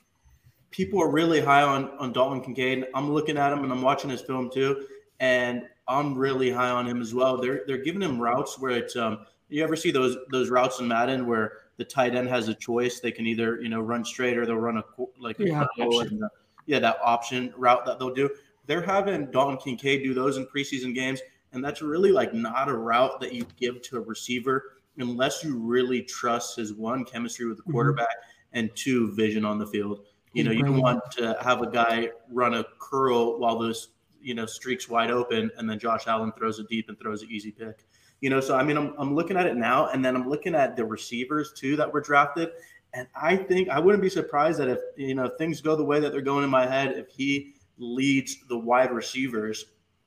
people 0.74 1.00
are 1.02 1.10
really 1.10 1.40
high 1.40 1.62
on 1.62 1.92
on 2.00 2.12
Dalton 2.12 2.42
Kincaid. 2.42 2.88
I'm 2.94 3.14
looking 3.14 3.38
at 3.38 3.54
him 3.54 3.64
and 3.64 3.72
I'm 3.72 3.82
watching 3.82 4.10
his 4.10 4.22
film 4.22 4.50
too, 4.52 4.88
and 5.22 5.64
I'm 5.88 6.18
really 6.18 6.52
high 6.52 6.72
on 6.72 6.86
him 6.88 7.02
as 7.02 7.14
well. 7.14 7.38
They're 7.38 7.62
they're 7.68 7.78
giving 7.78 8.02
him 8.02 8.20
routes 8.20 8.60
where 8.60 8.72
it's 8.72 8.96
um 8.98 9.26
you 9.50 9.64
ever 9.64 9.76
see 9.76 9.92
those 9.92 10.18
those 10.32 10.50
routes 10.50 10.80
in 10.80 10.88
Madden 10.88 11.28
where 11.28 11.54
the 11.78 11.86
tight 11.86 12.16
end 12.16 12.28
has 12.28 12.48
a 12.50 12.54
choice. 12.56 13.00
They 13.00 13.12
can 13.12 13.26
either 13.28 13.62
you 13.62 13.70
know 13.70 13.80
run 13.82 14.04
straight 14.04 14.38
or 14.38 14.46
they'll 14.46 14.56
run 14.58 14.78
a 14.78 14.84
like 15.20 15.40
a 15.40 15.46
Yeah. 15.48 15.66
uh, 15.80 16.28
yeah 16.66 16.80
that 16.80 16.98
option 17.04 17.54
route 17.56 17.86
that 17.86 18.00
they'll 18.00 18.14
do. 18.14 18.30
They're 18.66 18.82
having 18.82 19.30
Dalton 19.30 19.58
Kincaid 19.58 20.04
do 20.04 20.14
those 20.14 20.38
in 20.38 20.48
preseason 20.48 20.96
games, 20.96 21.20
and 21.52 21.64
that's 21.64 21.82
really 21.82 22.12
like 22.12 22.34
not 22.34 22.68
a 22.70 22.74
route 22.74 23.20
that 23.22 23.34
you 23.34 23.46
give 23.60 23.82
to 23.84 23.98
a 23.98 24.02
receiver 24.02 24.74
unless 24.98 25.44
you 25.44 25.58
really 25.58 26.02
trust 26.04 26.56
his 26.56 26.74
one 26.74 27.04
chemistry 27.04 27.46
with 27.48 27.58
the 27.58 27.64
Mhm. 27.64 27.72
quarterback 27.72 28.16
and 28.54 28.70
two 28.76 29.12
vision 29.16 29.44
on 29.44 29.58
the 29.58 29.66
field. 29.68 30.06
You 30.34 30.44
know, 30.44 30.52
you 30.52 30.64
don't 30.64 30.82
want 30.82 31.00
to 31.14 31.38
have 31.42 31.62
a 31.62 31.70
guy 31.70 32.10
run 32.30 32.56
a 32.56 32.66
curl 32.80 33.40
while 33.40 33.58
those 33.58 33.90
you 34.22 34.34
know 34.34 34.46
streaks 34.46 34.90
wide 34.90 35.12
open, 35.12 35.52
and 35.58 35.70
then 35.70 35.80
Josh 35.80 36.08
Allen 36.08 36.32
throws 36.38 36.60
it 36.60 36.68
deep 36.70 36.90
and 36.90 37.00
throws 37.00 37.22
an 37.22 37.30
easy 37.32 37.52
pick. 37.52 37.86
You 38.22 38.30
know, 38.30 38.40
so 38.40 38.56
I 38.56 38.64
mean, 38.64 38.78
I'm, 38.78 38.96
I'm 38.98 39.14
looking 39.14 39.38
at 39.38 39.46
it 39.46 39.56
now, 39.56 39.90
and 39.90 40.04
then 40.04 40.16
I'm 40.16 40.30
looking 40.30 40.56
at 40.56 40.76
the 40.76 40.86
receivers 40.86 41.54
too 41.54 41.76
that 41.76 41.92
were 41.92 42.02
drafted, 42.02 42.50
and 42.94 43.08
I 43.16 43.36
think 43.36 43.70
I 43.70 43.80
wouldn't 43.80 44.02
be 44.02 44.10
surprised 44.10 44.60
that 44.60 44.70
if 44.70 44.80
you 44.98 45.14
know 45.14 45.30
things 45.38 45.62
go 45.62 45.76
the 45.76 45.84
way 45.84 46.00
that 46.00 46.12
they're 46.12 46.22
going 46.22 46.44
in 46.44 46.50
my 46.50 46.66
head, 46.66 46.94
if 46.94 47.10
he 47.10 47.54
leads 47.78 48.38
the 48.48 48.58
wide 48.58 48.92
receivers 48.92 49.66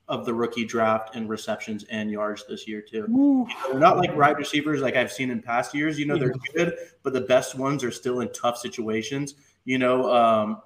of 0.09 0.25
the 0.25 0.33
rookie 0.33 0.65
draft 0.65 1.15
in 1.15 1.27
receptions 1.27 1.83
and 1.89 2.09
yards 2.09 2.45
this 2.47 2.67
year 2.67 2.81
too. 2.81 3.03
Ooh, 3.09 3.45
They're 3.69 3.79
not 3.79 3.97
like 3.97 4.15
wide 4.15 4.37
receivers 4.37 4.81
like 4.81 4.95
I've 4.95 5.11
seen 5.11 5.29
in 5.31 5.41
past 5.41 5.73
years. 5.73 5.99
You 5.99 6.05
know, 6.05 6.17
they're 6.17 6.33
good, 6.55 6.77
but 7.03 7.11
the 7.11 7.21
best 7.21 7.55
ones 7.55 7.83
are 7.83 7.91
still 7.91 8.21
in 8.21 8.31
tough 8.31 8.57
situations. 8.57 9.35
You 9.67 9.77
know, 9.77 10.09
um, 10.15 10.61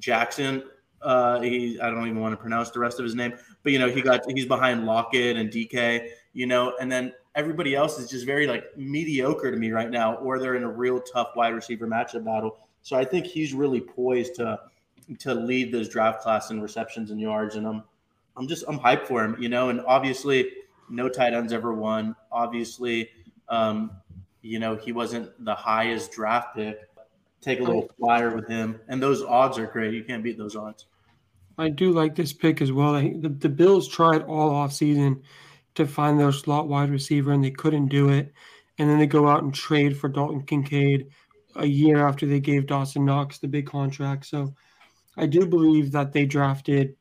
Jackson. 0.00 0.64
Uh, 1.00 1.40
he 1.40 1.78
I 1.80 1.88
don't 1.88 2.02
even 2.08 2.18
want 2.18 2.32
to 2.32 2.36
pronounce 2.36 2.70
the 2.70 2.80
rest 2.80 2.98
of 2.98 3.04
his 3.04 3.14
name, 3.14 3.32
but 3.62 3.72
you 3.72 3.78
know 3.78 3.88
he 3.88 4.02
got 4.02 4.28
he's 4.28 4.44
behind 4.44 4.84
Lockett 4.84 5.36
and 5.36 5.48
DK. 5.48 6.08
You 6.32 6.46
know, 6.46 6.74
and 6.80 6.90
then 6.90 7.12
everybody 7.36 7.76
else 7.76 7.96
is 8.00 8.10
just 8.10 8.26
very 8.26 8.48
like 8.48 8.76
mediocre 8.76 9.52
to 9.52 9.56
me 9.56 9.70
right 9.70 9.88
now, 9.88 10.16
or 10.16 10.40
they're 10.40 10.56
in 10.56 10.64
a 10.64 10.68
real 10.68 11.00
tough 11.00 11.28
wide 11.36 11.54
receiver 11.54 11.86
matchup 11.86 12.24
battle. 12.24 12.58
So 12.82 12.96
I 12.96 13.04
think 13.04 13.24
he's 13.24 13.54
really 13.54 13.80
poised 13.80 14.34
to 14.34 14.58
to 15.20 15.32
lead 15.32 15.70
this 15.70 15.88
draft 15.88 16.20
class 16.20 16.50
in 16.50 16.60
receptions 16.60 17.12
and 17.12 17.20
yards, 17.20 17.54
and 17.54 17.68
I'm 17.68 17.84
I'm 18.36 18.48
just 18.48 18.64
I'm 18.66 18.80
hyped 18.80 19.06
for 19.06 19.24
him. 19.24 19.36
You 19.38 19.48
know, 19.48 19.68
and 19.68 19.80
obviously 19.86 20.50
no 20.90 21.08
tight 21.08 21.34
ends 21.34 21.52
ever 21.52 21.72
won. 21.72 22.16
Obviously, 22.32 23.10
um, 23.48 23.92
you 24.42 24.58
know, 24.58 24.74
he 24.74 24.90
wasn't 24.90 25.30
the 25.44 25.54
highest 25.54 26.10
draft 26.10 26.56
pick. 26.56 26.80
Take 27.40 27.60
a 27.60 27.62
little 27.62 27.88
flyer 27.98 28.34
with 28.34 28.48
him, 28.48 28.80
and 28.88 29.02
those 29.02 29.22
odds 29.22 29.58
are 29.58 29.66
great. 29.66 29.94
You 29.94 30.04
can't 30.04 30.24
beat 30.24 30.36
those 30.36 30.56
odds. 30.56 30.86
I 31.56 31.68
do 31.68 31.92
like 31.92 32.14
this 32.14 32.32
pick 32.32 32.60
as 32.60 32.72
well. 32.72 32.94
I, 32.94 33.14
the, 33.18 33.28
the 33.28 33.48
Bills 33.48 33.88
tried 33.88 34.22
all 34.22 34.50
offseason 34.50 35.22
to 35.74 35.86
find 35.86 36.18
their 36.18 36.32
slot 36.32 36.68
wide 36.68 36.90
receiver, 36.90 37.32
and 37.32 37.42
they 37.42 37.50
couldn't 37.50 37.88
do 37.88 38.08
it. 38.08 38.32
And 38.78 38.88
then 38.88 38.98
they 38.98 39.06
go 39.06 39.28
out 39.28 39.42
and 39.42 39.54
trade 39.54 39.96
for 39.96 40.08
Dalton 40.08 40.42
Kincaid 40.42 41.08
a 41.56 41.66
year 41.66 42.06
after 42.06 42.26
they 42.26 42.40
gave 42.40 42.66
Dawson 42.66 43.04
Knox 43.04 43.38
the 43.38 43.48
big 43.48 43.66
contract. 43.66 44.26
So 44.26 44.54
I 45.16 45.26
do 45.26 45.46
believe 45.46 45.90
that 45.92 46.12
they 46.12 46.26
drafted 46.26 46.96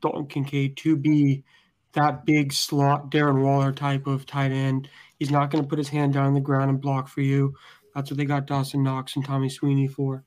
Dalton 0.00 0.26
Kincaid 0.26 0.76
to 0.78 0.96
be 0.96 1.44
that 1.92 2.26
big 2.26 2.52
slot 2.52 3.10
Darren 3.10 3.42
Waller 3.42 3.72
type 3.72 4.08
of 4.08 4.26
tight 4.26 4.50
end. 4.50 4.88
He's 5.18 5.30
not 5.30 5.50
going 5.50 5.62
to 5.62 5.68
put 5.68 5.78
his 5.78 5.88
hand 5.88 6.14
down 6.14 6.26
on 6.26 6.34
the 6.34 6.40
ground 6.40 6.70
and 6.70 6.80
block 6.80 7.06
for 7.06 7.20
you. 7.20 7.54
That's 7.94 8.10
what 8.10 8.18
they 8.18 8.24
got 8.24 8.46
Dawson 8.46 8.82
Knox 8.82 9.16
and 9.16 9.24
Tommy 9.24 9.48
Sweeney 9.48 9.86
for. 9.86 10.24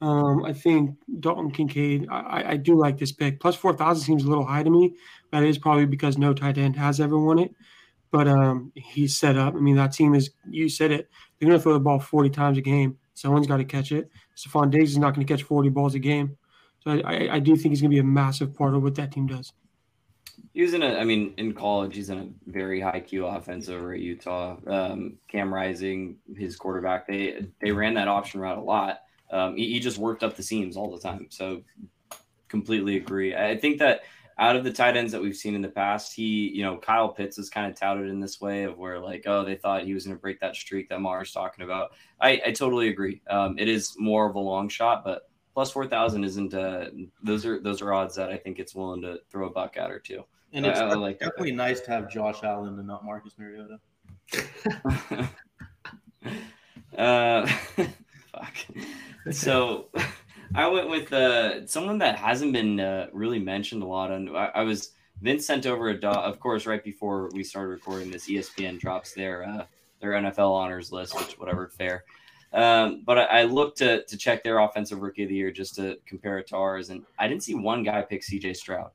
Um, 0.00 0.44
I 0.44 0.52
think 0.52 0.96
Dalton 1.20 1.50
Kincaid. 1.50 2.06
I, 2.10 2.52
I- 2.52 2.56
do 2.56 2.78
like 2.78 2.98
this 2.98 3.10
pick. 3.12 3.40
Plus 3.40 3.56
four 3.56 3.72
thousand 3.72 4.04
seems 4.04 4.24
a 4.24 4.28
little 4.28 4.44
high 4.46 4.62
to 4.62 4.70
me. 4.70 4.94
That 5.32 5.42
is 5.42 5.58
probably 5.58 5.86
because 5.86 6.16
no 6.16 6.32
tight 6.32 6.56
end 6.58 6.76
has 6.76 7.00
ever 7.00 7.18
won 7.18 7.38
it. 7.40 7.52
But 8.10 8.28
um, 8.28 8.72
he's 8.74 9.18
set 9.18 9.36
up. 9.36 9.54
I 9.54 9.58
mean, 9.58 9.76
that 9.76 9.92
team 9.92 10.14
is. 10.14 10.30
You 10.48 10.68
said 10.68 10.92
it. 10.92 11.10
They're 11.38 11.48
going 11.48 11.58
to 11.58 11.62
throw 11.62 11.72
the 11.74 11.80
ball 11.80 11.98
forty 11.98 12.30
times 12.30 12.58
a 12.58 12.62
game. 12.62 12.96
Someone's 13.14 13.48
got 13.48 13.56
to 13.56 13.64
catch 13.64 13.90
it. 13.90 14.08
Stefon 14.36 14.70
Diggs 14.70 14.92
is 14.92 14.98
not 14.98 15.14
going 15.14 15.26
to 15.26 15.32
catch 15.32 15.42
forty 15.42 15.68
balls 15.68 15.94
a 15.96 15.98
game. 15.98 16.36
So 16.80 16.92
I, 16.92 17.00
I, 17.00 17.34
I 17.34 17.38
do 17.40 17.56
think 17.56 17.72
he's 17.72 17.80
going 17.80 17.90
to 17.90 17.94
be 17.96 18.00
a 18.00 18.04
massive 18.04 18.54
part 18.54 18.74
of 18.74 18.82
what 18.84 18.94
that 18.94 19.10
team 19.10 19.26
does. 19.26 19.52
He 20.52 20.62
was 20.62 20.74
in 20.74 20.82
a, 20.82 20.96
I 20.96 21.04
mean, 21.04 21.34
in 21.36 21.54
college, 21.54 21.94
he's 21.94 22.10
in 22.10 22.18
a 22.18 22.50
very 22.50 22.80
high 22.80 23.00
Q 23.00 23.26
offense 23.26 23.68
over 23.68 23.92
at 23.92 24.00
Utah. 24.00 24.56
Um, 24.66 25.18
Cam 25.28 25.52
Rising, 25.52 26.16
his 26.36 26.56
quarterback, 26.56 27.06
they 27.06 27.46
they 27.60 27.72
ran 27.72 27.94
that 27.94 28.08
option 28.08 28.40
route 28.40 28.58
a 28.58 28.62
lot. 28.62 29.00
Um, 29.30 29.56
he, 29.56 29.72
he 29.72 29.80
just 29.80 29.98
worked 29.98 30.22
up 30.22 30.36
the 30.36 30.42
seams 30.42 30.76
all 30.76 30.90
the 30.90 31.00
time. 31.00 31.26
So 31.30 31.62
completely 32.48 32.96
agree. 32.96 33.36
I 33.36 33.56
think 33.56 33.78
that 33.78 34.02
out 34.38 34.56
of 34.56 34.64
the 34.64 34.72
tight 34.72 34.96
ends 34.96 35.12
that 35.12 35.20
we've 35.20 35.36
seen 35.36 35.54
in 35.54 35.62
the 35.62 35.68
past, 35.68 36.14
he, 36.14 36.48
you 36.48 36.62
know, 36.62 36.76
Kyle 36.78 37.08
Pitts 37.08 37.38
is 37.38 37.50
kind 37.50 37.70
of 37.70 37.78
touted 37.78 38.08
in 38.08 38.20
this 38.20 38.40
way 38.40 38.62
of 38.64 38.78
where 38.78 39.00
like, 39.00 39.24
oh, 39.26 39.44
they 39.44 39.56
thought 39.56 39.84
he 39.84 39.94
was 39.94 40.04
going 40.04 40.16
to 40.16 40.20
break 40.20 40.40
that 40.40 40.54
streak 40.54 40.88
that 40.88 41.00
Mars 41.00 41.32
talking 41.32 41.64
about. 41.64 41.90
I, 42.20 42.40
I 42.46 42.52
totally 42.52 42.88
agree. 42.88 43.20
Um, 43.28 43.58
it 43.58 43.68
is 43.68 43.96
more 43.98 44.28
of 44.28 44.36
a 44.36 44.40
long 44.40 44.68
shot, 44.68 45.04
but 45.04 45.27
plus 45.58 45.72
four 45.72 45.88
thousand 45.88 46.22
isn't. 46.22 46.54
Uh, 46.54 46.84
those 47.20 47.44
are 47.44 47.58
those 47.58 47.82
are 47.82 47.92
odds 47.92 48.14
that 48.14 48.30
I 48.30 48.36
think 48.36 48.60
it's 48.60 48.76
willing 48.76 49.02
to 49.02 49.18
throw 49.28 49.48
a 49.48 49.50
buck 49.50 49.76
at 49.76 49.90
or 49.90 49.98
two. 49.98 50.22
And 50.52 50.64
it's 50.64 50.78
I 50.78 50.94
like 50.94 51.18
that. 51.18 51.30
definitely 51.30 51.50
nice 51.50 51.80
to 51.80 51.90
have 51.90 52.08
Josh 52.08 52.44
Allen 52.44 52.78
and 52.78 52.86
not 52.86 53.04
Marcus 53.04 53.34
Mariota. 53.36 53.80
uh, 56.96 57.44
fuck. 58.32 58.54
So 59.32 59.88
I 60.54 60.68
went 60.68 60.90
with 60.90 61.12
uh, 61.12 61.66
someone 61.66 61.98
that 61.98 62.14
hasn't 62.14 62.52
been 62.52 62.78
uh, 62.78 63.08
really 63.12 63.40
mentioned 63.40 63.82
a 63.82 63.86
lot. 63.86 64.12
On 64.12 64.36
I, 64.36 64.52
I 64.54 64.62
was 64.62 64.92
Vince 65.22 65.44
sent 65.44 65.66
over 65.66 65.88
a 65.88 66.00
dot, 66.00 66.18
of 66.18 66.38
course 66.38 66.66
right 66.66 66.84
before 66.84 67.30
we 67.32 67.42
started 67.42 67.70
recording 67.70 68.12
this. 68.12 68.28
ESPN 68.28 68.78
drops 68.78 69.12
their 69.12 69.42
uh, 69.42 69.64
their 70.00 70.12
NFL 70.12 70.52
honors 70.52 70.92
list, 70.92 71.16
which 71.16 71.36
whatever 71.36 71.66
fair. 71.66 72.04
Um, 72.52 73.02
but 73.04 73.18
I, 73.18 73.40
I 73.40 73.42
looked 73.44 73.78
to 73.78 74.04
to 74.04 74.16
check 74.16 74.42
their 74.42 74.58
offensive 74.58 75.00
rookie 75.00 75.24
of 75.24 75.28
the 75.28 75.34
year 75.34 75.50
just 75.50 75.74
to 75.76 75.98
compare 76.06 76.38
it 76.38 76.46
to 76.48 76.56
ours, 76.56 76.90
and 76.90 77.04
I 77.18 77.28
didn't 77.28 77.42
see 77.42 77.54
one 77.54 77.82
guy 77.82 78.02
pick 78.02 78.22
C.J. 78.22 78.54
Stroud. 78.54 78.90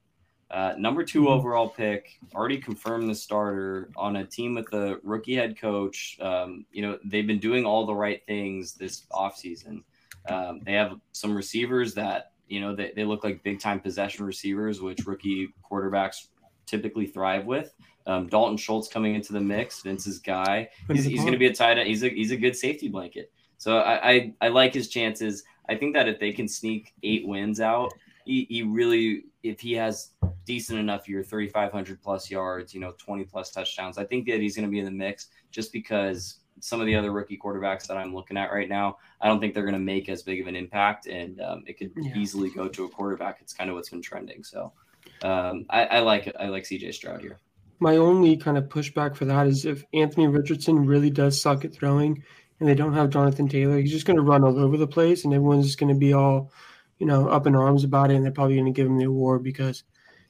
Uh, 0.53 0.75
number 0.77 1.03
two 1.03 1.29
overall 1.29 1.67
pick, 1.67 2.19
already 2.35 2.59
confirmed 2.59 3.09
the 3.09 3.15
starter 3.15 3.89
on 3.97 4.17
a 4.17 4.25
team 4.25 4.53
with 4.53 4.71
a 4.73 4.99
rookie 5.01 5.35
head 5.35 5.59
coach. 5.59 6.15
Um, 6.21 6.65
you 6.71 6.83
know, 6.83 6.99
they've 7.03 7.25
been 7.25 7.39
doing 7.39 7.65
all 7.65 7.87
the 7.87 7.95
right 7.95 8.21
things 8.27 8.75
this 8.75 9.07
offseason. 9.11 9.81
Um, 10.29 10.61
they 10.63 10.73
have 10.73 10.99
some 11.11 11.35
receivers 11.35 11.95
that, 11.95 12.33
you 12.47 12.61
know, 12.61 12.75
they, 12.75 12.93
they 12.95 13.03
look 13.03 13.23
like 13.23 13.41
big 13.41 13.59
time 13.59 13.79
possession 13.79 14.27
receivers, 14.27 14.79
which 14.79 15.07
rookie 15.07 15.49
quarterbacks 15.69 16.27
typically 16.67 17.07
thrive 17.07 17.45
with. 17.45 17.73
Um, 18.05 18.27
Dalton 18.27 18.57
Schultz 18.57 18.87
coming 18.87 19.15
into 19.15 19.33
the 19.33 19.41
mix, 19.41 19.81
Vince's 19.81 20.19
guy. 20.19 20.69
He's, 20.87 21.03
he's 21.03 21.21
going 21.21 21.31
to 21.31 21.39
be 21.39 21.47
a 21.47 21.53
tight 21.53 21.79
end. 21.79 21.87
He's 21.87 22.03
a, 22.03 22.09
he's 22.09 22.31
a 22.31 22.37
good 22.37 22.55
safety 22.55 22.89
blanket. 22.89 23.31
So 23.63 23.77
I, 23.77 24.11
I, 24.11 24.33
I 24.41 24.47
like 24.49 24.73
his 24.73 24.89
chances. 24.89 25.45
I 25.69 25.75
think 25.75 25.93
that 25.93 26.09
if 26.09 26.19
they 26.19 26.33
can 26.33 26.49
sneak 26.49 26.93
eight 27.01 27.25
wins 27.25 27.61
out, 27.61 27.93
he, 28.25 28.45
he 28.49 28.61
really, 28.61 29.23
if 29.41 29.61
he 29.61 29.71
has 29.75 30.09
decent 30.43 30.79
enough 30.79 31.07
year, 31.07 31.23
3,500 31.23 32.01
plus 32.01 32.29
yards, 32.29 32.73
you 32.73 32.81
know, 32.81 32.93
20 32.97 33.23
plus 33.23 33.51
touchdowns, 33.51 33.97
I 33.97 34.03
think 34.03 34.27
that 34.27 34.41
he's 34.41 34.57
going 34.57 34.67
to 34.67 34.69
be 34.71 34.79
in 34.79 34.85
the 34.85 34.91
mix 34.91 35.27
just 35.49 35.71
because 35.71 36.39
some 36.59 36.81
of 36.81 36.87
the 36.87 36.95
other 36.95 37.13
rookie 37.13 37.39
quarterbacks 37.41 37.87
that 37.87 37.95
I'm 37.95 38.13
looking 38.13 38.35
at 38.35 38.51
right 38.51 38.67
now, 38.67 38.97
I 39.21 39.29
don't 39.29 39.39
think 39.39 39.53
they're 39.53 39.63
going 39.63 39.73
to 39.75 39.79
make 39.79 40.09
as 40.09 40.23
big 40.23 40.41
of 40.41 40.47
an 40.47 40.57
impact, 40.57 41.07
and 41.07 41.39
um, 41.39 41.63
it 41.65 41.77
could 41.77 41.93
Yeah. 41.95 42.17
easily 42.17 42.49
go 42.49 42.67
to 42.67 42.83
a 42.83 42.89
quarterback. 42.89 43.37
It's 43.39 43.53
kind 43.53 43.69
of 43.69 43.77
what's 43.77 43.89
been 43.91 44.01
trending. 44.01 44.43
So 44.43 44.73
um, 45.21 45.65
I, 45.69 45.85
I 45.85 45.99
like 45.99 46.27
it. 46.27 46.35
I 46.37 46.47
like 46.49 46.63
CJ 46.63 46.93
Stroud 46.93 47.21
here. 47.21 47.39
My 47.79 47.97
only 47.97 48.37
kind 48.37 48.57
of 48.57 48.65
pushback 48.65 49.15
for 49.15 49.25
that 49.25 49.47
is 49.47 49.65
if 49.65 49.83
Anthony 49.93 50.27
Richardson 50.27 50.85
really 50.85 51.09
does 51.09 51.41
suck 51.41 51.65
at 51.65 51.73
throwing 51.73 52.23
and 52.63 52.69
they 52.69 52.75
don't 52.75 52.93
have 52.93 53.09
Jonathan 53.09 53.49
Taylor, 53.49 53.77
he's 53.77 53.91
just 53.91 54.05
going 54.05 54.15
to 54.15 54.23
run 54.23 54.41
all 54.45 54.57
over 54.57 54.77
the 54.77 54.87
place 54.87 55.25
and 55.25 55.33
everyone's 55.33 55.65
just 55.65 55.77
going 55.77 55.93
to 55.93 55.99
be 55.99 56.13
all, 56.13 56.49
you 56.97 57.05
know, 57.05 57.27
up 57.27 57.45
in 57.45 57.55
arms 57.55 57.83
about 57.83 58.09
it. 58.09 58.15
And 58.15 58.23
they're 58.23 58.31
probably 58.31 58.55
going 58.55 58.67
to 58.67 58.71
give 58.71 58.87
him 58.87 58.97
the 58.97 59.03
award 59.03 59.43
because 59.43 59.83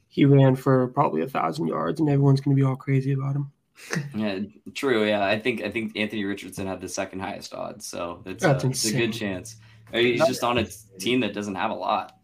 he 0.08 0.26
ran 0.26 0.56
for 0.56 0.88
probably 0.88 1.22
a 1.22 1.28
thousand 1.28 1.68
yards 1.68 2.00
and 2.00 2.10
everyone's 2.10 2.42
going 2.42 2.58
to 2.58 2.60
be 2.60 2.66
all 2.68 2.76
crazy 2.76 3.12
about 3.14 3.36
him. 3.36 3.52
Yeah, 4.16 4.40
true. 4.74 5.06
Yeah, 5.06 5.24
I 5.24 5.38
think 5.38 5.62
I 5.62 5.70
think 5.70 5.96
Anthony 5.96 6.26
Richardson 6.26 6.66
had 6.66 6.82
the 6.82 6.90
second 6.90 7.20
highest 7.20 7.54
odds, 7.54 7.86
so 7.86 8.24
it's, 8.26 8.44
That's 8.44 8.64
uh, 8.64 8.70
it's 8.70 8.86
a 8.86 8.98
good 8.98 9.14
chance. 9.14 9.58
He's 9.92 10.26
just 10.26 10.44
on 10.44 10.58
a 10.58 10.66
team 11.00 11.20
that 11.20 11.34
doesn't 11.34 11.56
have 11.56 11.70
a 11.70 11.76
lot. 11.76 12.18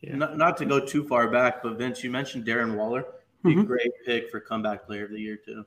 Yeah. 0.00 0.14
Not, 0.16 0.36
not 0.36 0.56
to 0.58 0.64
go 0.64 0.78
too 0.78 1.06
far 1.08 1.28
back, 1.28 1.62
but 1.62 1.76
Vince, 1.78 2.04
you 2.04 2.10
mentioned 2.10 2.44
Darren 2.44 2.76
Waller. 2.76 3.04
Be 3.42 3.52
a 3.52 3.56
Mhm. 3.56 3.66
great 3.66 3.90
pick 4.04 4.30
for 4.30 4.38
comeback 4.40 4.86
player 4.86 5.04
of 5.06 5.10
the 5.10 5.20
year 5.20 5.36
too. 5.36 5.64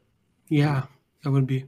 Yeah, 0.49 0.83
that 1.23 1.31
would 1.31 1.47
be. 1.47 1.65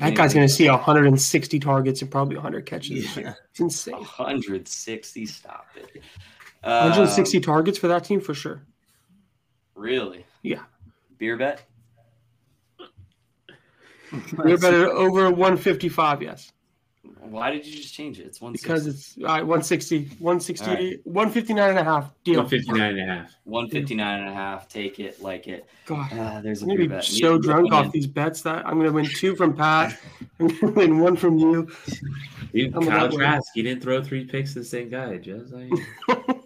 That 0.00 0.14
guy's 0.14 0.34
going 0.34 0.46
to 0.46 0.52
see 0.52 0.68
160 0.68 1.60
targets 1.60 2.02
and 2.02 2.10
probably 2.10 2.36
100 2.36 2.66
catches. 2.66 3.16
Yeah. 3.16 3.34
It's 3.50 3.60
insane. 3.60 3.94
160. 3.94 5.26
Stop 5.26 5.66
it. 5.76 6.02
Um, 6.62 6.90
160 6.90 7.40
targets 7.40 7.78
for 7.78 7.88
that 7.88 8.04
team 8.04 8.20
for 8.20 8.34
sure. 8.34 8.62
Really? 9.74 10.26
Yeah. 10.42 10.62
Beer 11.18 11.36
bet? 11.36 11.62
We're 14.36 14.58
better 14.58 14.88
over 14.88 15.30
155, 15.30 16.22
yes. 16.22 16.52
Why 17.22 17.50
did 17.50 17.66
you 17.66 17.76
just 17.76 17.92
change 17.94 18.18
it? 18.18 18.26
It's 18.26 18.40
160. 18.40 18.66
Because 18.66 18.86
it's 18.86 19.16
all 19.18 19.24
right, 19.24 19.42
160, 19.46 20.04
160, 20.18 20.66
All 20.66 20.74
right. 20.74 21.00
159 21.04 21.70
and 21.70 21.78
a 21.78 21.84
half 21.84 22.12
deal. 22.24 22.36
159 22.36 22.98
and 22.98 23.10
a 23.10 23.14
half. 23.14 23.34
159 23.44 24.20
and 24.20 24.28
a 24.28 24.32
half. 24.34 24.68
Take 24.68 24.98
it, 25.00 25.20
like 25.22 25.46
it. 25.46 25.68
God, 25.86 26.08
Ah, 26.12 26.40
there's 26.42 26.62
a 26.62 26.64
I'm 26.64 26.68
beer 26.68 26.76
gonna 26.78 26.88
be 26.88 26.94
bet. 26.96 27.04
so 27.04 27.34
You- 27.34 27.40
drunk 27.42 27.68
you 27.68 27.74
off 27.74 27.82
win. 27.84 27.90
these 27.92 28.06
bets 28.06 28.42
that 28.42 28.66
I'm 28.66 28.78
gonna 28.78 28.92
win 28.92 29.04
two 29.06 29.36
from 29.36 29.54
Pat, 29.54 29.98
I'm 30.40 30.48
gonna 30.48 30.72
win 30.72 30.98
one 30.98 31.16
from 31.16 31.38
you. 31.38 31.68
Dude, 32.52 32.74
I'm 32.74 32.86
Kyle 32.86 33.10
Trask, 33.12 33.50
he 33.54 33.62
didn't 33.62 33.82
throw 33.82 34.02
three 34.02 34.24
picks 34.24 34.54
to 34.54 34.60
the 34.60 34.64
same 34.64 34.88
guy. 34.88 35.16
Just 35.18 35.52
like, 35.52 35.70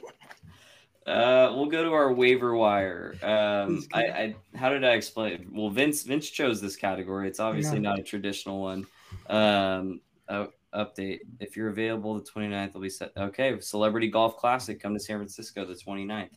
Uh, 1.06 1.52
we'll 1.54 1.66
go 1.66 1.84
to 1.84 1.92
our 1.92 2.10
waiver 2.14 2.54
wire. 2.56 3.14
Um, 3.22 3.84
I, 3.92 4.04
I, 4.06 4.36
how 4.54 4.70
did 4.70 4.84
I 4.84 4.92
explain? 4.94 5.50
Well, 5.52 5.68
Vince, 5.68 6.02
Vince 6.02 6.30
chose 6.30 6.62
this 6.62 6.76
category. 6.76 7.28
It's 7.28 7.40
obviously 7.40 7.76
Yeah. 7.76 7.90
not 7.90 7.98
a 7.98 8.02
traditional 8.02 8.58
one. 8.62 8.86
Um, 9.28 10.00
uh, 10.30 10.46
update. 10.74 11.20
If 11.40 11.56
you're 11.56 11.68
available, 11.68 12.14
the 12.14 12.22
29th 12.22 12.74
will 12.74 12.80
be 12.80 12.90
set. 12.90 13.12
Okay. 13.16 13.58
Celebrity 13.60 14.08
Golf 14.08 14.36
Classic 14.36 14.80
come 14.80 14.94
to 14.94 15.00
San 15.00 15.18
Francisco 15.18 15.64
the 15.64 15.74
29th. 15.74 16.30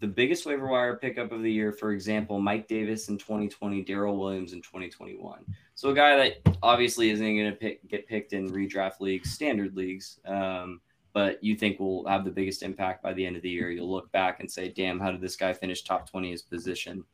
The 0.00 0.06
biggest 0.06 0.46
waiver 0.46 0.68
wire 0.68 0.96
pickup 0.96 1.32
of 1.32 1.42
the 1.42 1.52
year, 1.52 1.70
for 1.70 1.92
example, 1.92 2.40
Mike 2.40 2.66
Davis 2.66 3.08
in 3.08 3.18
2020, 3.18 3.82
Darrel 3.82 4.18
Williams 4.18 4.54
in 4.54 4.62
2021. 4.62 5.44
So 5.74 5.90
a 5.90 5.94
guy 5.94 6.16
that 6.16 6.56
obviously 6.62 7.10
isn't 7.10 7.24
going 7.24 7.50
to 7.50 7.56
pick, 7.56 7.86
get 7.88 8.06
picked 8.06 8.32
in 8.32 8.50
redraft 8.50 9.00
leagues, 9.00 9.32
standard 9.32 9.76
leagues. 9.76 10.18
Um, 10.24 10.80
but 11.12 11.42
you 11.44 11.54
think 11.54 11.78
will 11.78 12.06
have 12.06 12.24
the 12.24 12.30
biggest 12.30 12.62
impact 12.62 13.02
by 13.02 13.12
the 13.12 13.24
end 13.24 13.36
of 13.36 13.42
the 13.42 13.50
year. 13.50 13.70
You'll 13.70 13.90
look 13.90 14.10
back 14.12 14.40
and 14.40 14.50
say, 14.50 14.70
damn, 14.70 14.98
how 14.98 15.10
did 15.10 15.20
this 15.20 15.36
guy 15.36 15.52
finish 15.52 15.82
top 15.82 16.10
20 16.10 16.30
his 16.30 16.42
position? 16.42 17.04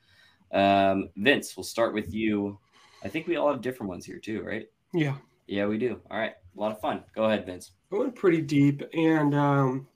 Um, 0.53 1.11
Vince, 1.17 1.57
we'll 1.57 1.65
start 1.65 1.95
with 1.95 2.15
you. 2.15 2.59
I 3.05 3.09
think 3.09 3.27
we 3.27 3.37
all 3.37 3.51
have 3.51 3.61
different 3.61 3.91
ones 3.91 4.07
here 4.07 4.19
too, 4.19 4.43
right? 4.43 4.67
Yeah, 4.95 5.17
Yeah, 5.49 5.67
we 5.67 5.79
do. 5.79 6.01
All 6.11 6.19
right. 6.19 6.35
A 6.57 6.61
lot 6.61 6.73
of 6.73 6.81
fun. 6.81 7.03
Go 7.15 7.25
ahead, 7.25 7.47
Vince. 7.47 7.73
Going 7.91 8.13
pretty 8.13 8.43
deep, 8.43 8.83
and 8.93 9.35
um, 9.35 9.89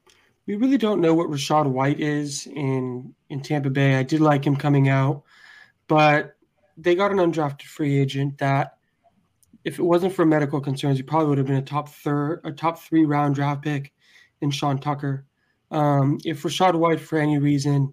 we 0.46 0.56
really 0.56 0.78
don't 0.78 1.00
know 1.00 1.12
what 1.12 1.28
Rachaad 1.28 1.66
White 1.66 2.00
is 2.00 2.46
in 2.46 3.14
in 3.28 3.42
Tampa 3.42 3.68
Bay. 3.68 3.96
I 3.96 4.02
did 4.02 4.20
like 4.20 4.46
him 4.46 4.56
coming 4.56 4.88
out, 4.88 5.24
but 5.88 6.36
they 6.78 6.94
got 6.94 7.10
an 7.10 7.18
undrafted 7.18 7.62
free 7.62 7.98
agent 7.98 8.38
that, 8.38 8.78
if 9.64 9.78
it 9.78 9.82
wasn't 9.82 10.14
for 10.14 10.24
medical 10.24 10.60
concerns, 10.60 10.96
he 10.96 11.02
probably 11.02 11.28
would 11.28 11.38
have 11.38 11.46
been 11.46 11.56
a 11.56 11.62
top 11.62 11.88
third, 11.90 12.40
a 12.44 12.52
top 12.52 12.78
three 12.78 13.04
round 13.04 13.34
draft 13.34 13.62
pick 13.62 13.92
in 14.40 14.50
Sean 14.50 14.78
Tucker. 14.78 15.26
Um, 15.70 16.18
if 16.24 16.42
Rachaad 16.44 16.76
White, 16.76 17.00
for 17.00 17.18
any 17.18 17.38
reason, 17.38 17.92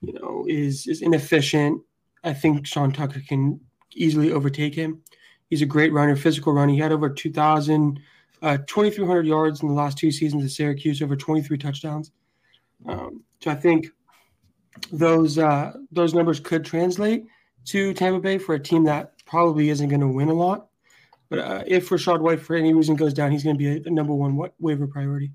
you 0.00 0.14
know, 0.14 0.46
is 0.48 0.86
is 0.86 1.02
inefficient, 1.02 1.82
I 2.24 2.32
think 2.32 2.66
Sean 2.66 2.90
Tucker 2.90 3.20
can 3.28 3.60
easily 3.92 4.32
overtake 4.32 4.74
him. 4.74 5.02
He's 5.50 5.62
a 5.62 5.66
great 5.66 5.92
runner, 5.92 6.16
physical 6.16 6.52
runner. 6.52 6.72
He 6.72 6.78
had 6.78 6.92
over 6.92 7.08
2,000 7.08 8.00
uh, 8.42 8.58
2,300 8.66 9.26
yards 9.26 9.62
in 9.62 9.68
the 9.68 9.74
last 9.74 9.98
two 9.98 10.10
seasons 10.10 10.44
at 10.44 10.50
Syracuse, 10.50 11.00
over 11.02 11.16
23 11.16 11.56
touchdowns. 11.58 12.12
Um, 12.86 13.22
so 13.40 13.50
I 13.50 13.54
think 13.54 13.86
those 14.92 15.38
uh, 15.38 15.72
those 15.90 16.14
numbers 16.14 16.38
could 16.38 16.64
translate 16.64 17.24
to 17.66 17.94
Tampa 17.94 18.20
Bay 18.20 18.38
for 18.38 18.54
a 18.54 18.60
team 18.60 18.84
that 18.84 19.14
probably 19.24 19.70
isn't 19.70 19.88
going 19.88 20.00
to 20.00 20.08
win 20.08 20.28
a 20.28 20.34
lot. 20.34 20.68
But 21.28 21.38
uh, 21.40 21.64
if 21.66 21.88
Rachaad 21.88 22.20
White 22.20 22.40
for 22.40 22.54
any 22.54 22.72
reason 22.72 22.94
goes 22.94 23.14
down, 23.14 23.32
he's 23.32 23.42
going 23.42 23.56
to 23.56 23.58
be 23.58 23.68
a, 23.68 23.88
a 23.88 23.90
number 23.90 24.14
one 24.14 24.36
wa- 24.36 24.50
waiver 24.60 24.86
priority. 24.86 25.32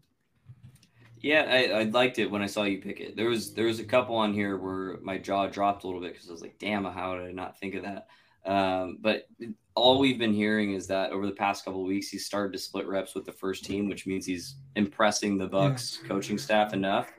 Yeah, 1.19 1.45
I, 1.47 1.81
I 1.81 1.83
liked 1.83 2.17
it 2.17 2.31
when 2.31 2.41
I 2.41 2.47
saw 2.47 2.63
you 2.63 2.79
pick 2.81 2.99
it. 2.99 3.15
There 3.15 3.27
was 3.27 3.53
there 3.53 3.65
was 3.65 3.79
a 3.79 3.83
couple 3.83 4.15
on 4.15 4.33
here 4.33 4.57
where 4.57 4.97
my 5.01 5.17
jaw 5.17 5.47
dropped 5.47 5.83
a 5.83 5.87
little 5.87 6.01
bit 6.01 6.13
because 6.13 6.29
I 6.29 6.31
was 6.31 6.41
like, 6.41 6.57
"Damn, 6.59 6.85
how 6.85 7.15
did 7.15 7.27
I 7.27 7.31
not 7.31 7.59
think 7.59 7.75
of 7.75 7.83
that?" 7.83 8.07
Um, 8.45 8.97
but 9.01 9.27
all 9.75 9.99
we've 9.99 10.19
been 10.19 10.33
hearing 10.33 10.73
is 10.73 10.87
that 10.87 11.11
over 11.11 11.25
the 11.25 11.31
past 11.31 11.65
couple 11.65 11.81
of 11.81 11.87
weeks, 11.87 12.09
he's 12.09 12.25
started 12.25 12.51
to 12.53 12.59
split 12.59 12.87
reps 12.87 13.15
with 13.15 13.25
the 13.25 13.31
first 13.31 13.63
team, 13.63 13.87
which 13.87 14.05
means 14.05 14.25
he's 14.25 14.55
impressing 14.75 15.37
the 15.37 15.47
Bucs 15.47 16.03
coaching 16.07 16.37
staff 16.37 16.73
enough. 16.73 17.11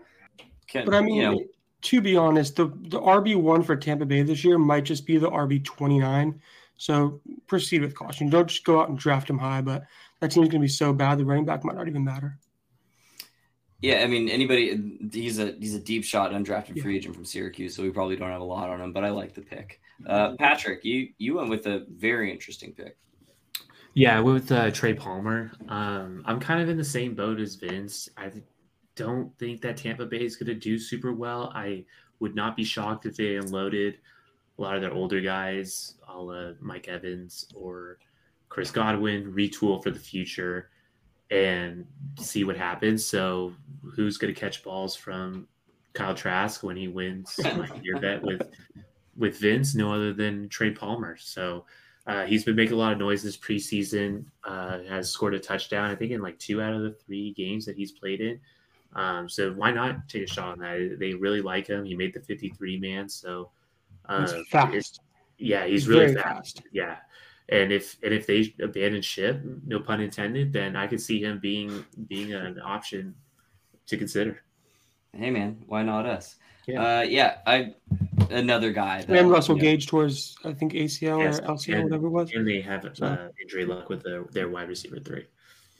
Can, 0.68 0.84
But 0.84 0.94
I 0.94 1.00
mean, 1.00 1.14
you 1.14 1.22
know, 1.22 1.40
to 1.82 2.00
be 2.00 2.16
honest, 2.16 2.56
the 2.56 2.66
the 2.66 3.00
RB 3.00 3.36
one 3.36 3.62
for 3.62 3.76
Tampa 3.76 4.06
Bay 4.06 4.22
this 4.22 4.44
year 4.44 4.58
might 4.58 4.84
just 4.84 5.06
be 5.06 5.16
the 5.16 5.30
RB 5.30 5.64
29. 5.64 6.40
So 6.76 7.20
proceed 7.46 7.82
with 7.82 7.94
caution. 7.94 8.28
Don't 8.28 8.48
just 8.48 8.64
go 8.64 8.80
out 8.80 8.88
and 8.88 8.98
draft 8.98 9.28
him 9.28 9.38
high. 9.38 9.60
But 9.60 9.84
that 10.20 10.30
team's 10.30 10.48
going 10.48 10.60
to 10.60 10.64
be 10.64 10.68
so 10.68 10.92
bad, 10.92 11.18
the 11.18 11.24
running 11.24 11.44
back 11.44 11.64
might 11.64 11.76
not 11.76 11.88
even 11.88 12.04
matter. 12.04 12.38
Yeah, 13.82 14.02
I 14.02 14.06
mean 14.06 14.28
anybody. 14.28 14.98
He's 15.12 15.38
a 15.40 15.56
he's 15.58 15.74
a 15.74 15.80
deep 15.80 16.04
shot 16.04 16.30
undrafted 16.30 16.76
Yeah. 16.76 16.82
free 16.84 16.96
agent 16.96 17.14
from 17.14 17.24
Syracuse, 17.24 17.74
so 17.74 17.82
we 17.82 17.90
probably 17.90 18.16
don't 18.16 18.30
have 18.30 18.40
a 18.40 18.44
lot 18.44 18.70
on 18.70 18.80
him. 18.80 18.92
But 18.92 19.04
I 19.04 19.10
like 19.10 19.34
the 19.34 19.42
pick. 19.42 19.80
Uh, 20.06 20.34
Patrick, 20.38 20.84
you 20.84 21.08
you 21.18 21.34
went 21.36 21.50
with 21.50 21.66
a 21.66 21.86
very 21.90 22.30
interesting 22.30 22.72
pick. 22.72 22.96
yeah, 23.94 24.16
I 24.16 24.20
went 24.20 24.34
with 24.34 24.52
uh, 24.52 24.70
Trey 24.70 24.94
Palmer. 24.94 25.52
Um, 25.68 26.22
I'm 26.26 26.40
kind 26.40 26.60
of 26.60 26.68
in 26.68 26.76
the 26.76 26.84
same 26.84 27.14
boat 27.14 27.40
as 27.40 27.54
Vince. 27.56 28.08
I 28.16 28.30
don't 28.96 29.36
think 29.38 29.60
that 29.62 29.76
Tampa 29.76 30.06
Bay 30.06 30.24
is 30.24 30.36
going 30.36 30.48
to 30.48 30.54
do 30.54 30.78
super 30.78 31.12
well. 31.12 31.52
I 31.54 31.84
would 32.20 32.34
not 32.34 32.56
be 32.56 32.64
shocked 32.64 33.06
if 33.06 33.16
they 33.16 33.36
unloaded 33.36 33.98
a 34.58 34.62
lot 34.62 34.74
of 34.76 34.82
their 34.82 34.92
older 34.92 35.20
guys, 35.20 35.94
a 36.08 36.16
la 36.16 36.52
Mike 36.60 36.88
Evans 36.88 37.46
or 37.54 37.98
Chris 38.48 38.70
Godwin, 38.70 39.32
retool 39.32 39.82
for 39.82 39.90
the 39.90 39.98
future, 39.98 40.70
and 41.30 41.86
see 42.18 42.44
what 42.44 42.56
happens. 42.56 43.04
So 43.04 43.54
who's 43.94 44.18
going 44.18 44.32
to 44.32 44.38
catch 44.38 44.62
balls 44.62 44.94
from 44.94 45.48
Kyle 45.94 46.14
Trask 46.14 46.62
when 46.62 46.76
he 46.76 46.88
wins 46.88 47.38
your 47.82 47.98
bet 48.00 48.22
with 48.22 48.42
with 49.22 49.38
Vince? 49.38 49.74
No 49.76 49.94
other 49.94 50.12
than 50.12 50.48
Trey 50.48 50.72
Palmer. 50.72 51.16
So 51.16 51.64
uh, 52.08 52.26
he's 52.26 52.44
been 52.44 52.56
making 52.56 52.74
a 52.74 52.76
lot 52.76 52.92
of 52.92 52.98
noise 52.98 53.22
this 53.22 53.36
preseason. 53.36 54.24
Uh, 54.44 54.80
has 54.88 55.10
scored 55.10 55.32
a 55.34 55.38
touchdown, 55.38 55.88
I 55.88 55.94
think, 55.94 56.10
in 56.10 56.20
like 56.20 56.38
two 56.40 56.60
out 56.60 56.74
of 56.74 56.82
the 56.82 56.90
three 56.90 57.32
games 57.32 57.64
that 57.66 57.76
he's 57.76 57.92
played 57.92 58.20
in. 58.20 58.40
Um, 58.94 59.28
so 59.28 59.52
why 59.52 59.70
not 59.70 60.08
take 60.08 60.24
a 60.24 60.26
shot 60.26 60.48
on 60.48 60.58
that? 60.58 60.96
They 60.98 61.14
really 61.14 61.40
like 61.40 61.68
him. 61.68 61.84
He 61.84 61.94
made 61.94 62.12
the 62.12 62.20
53 62.20 62.80
man. 62.80 63.08
So 63.08 63.50
uh, 64.06 64.26
he's 64.26 64.48
fast. 64.48 65.00
Yeah, 65.38 65.64
he's, 65.64 65.82
he's 65.82 65.88
really 65.88 66.14
fast. 66.14 66.56
fast. 66.56 66.62
Yeah. 66.72 66.96
And 67.48 67.72
if 67.72 67.98
and 68.02 68.12
if 68.12 68.26
they 68.26 68.52
abandon 68.60 69.02
ship, 69.02 69.40
no 69.64 69.78
pun 69.78 70.00
intended, 70.00 70.52
then 70.52 70.74
I 70.74 70.88
could 70.88 71.00
see 71.00 71.22
him 71.22 71.38
being 71.38 71.84
being 72.08 72.32
an 72.32 72.60
option 72.60 73.14
to 73.86 73.96
consider. 73.96 74.42
Hey 75.12 75.30
man, 75.30 75.62
why 75.66 75.82
not 75.82 76.06
us? 76.06 76.36
Yeah, 76.66 76.98
uh, 76.98 77.02
yeah. 77.02 77.38
I 77.46 77.74
another 78.30 78.72
guy. 78.72 79.02
That, 79.02 79.16
and 79.16 79.30
Russell 79.30 79.56
you 79.56 79.62
know, 79.62 79.70
Gage 79.70 79.86
towards 79.86 80.36
I 80.44 80.52
think 80.52 80.72
ACL 80.72 81.20
yes, 81.20 81.38
or 81.38 81.42
LCL, 81.42 81.74
and, 81.74 81.84
whatever 81.84 82.06
it 82.06 82.10
was. 82.10 82.32
And 82.32 82.46
they 82.46 82.60
have 82.60 82.84
uh, 83.00 83.28
injury 83.40 83.64
luck 83.64 83.88
with 83.88 84.02
the, 84.02 84.26
their 84.32 84.48
wide 84.48 84.68
receiver 84.68 85.00
three. 85.00 85.26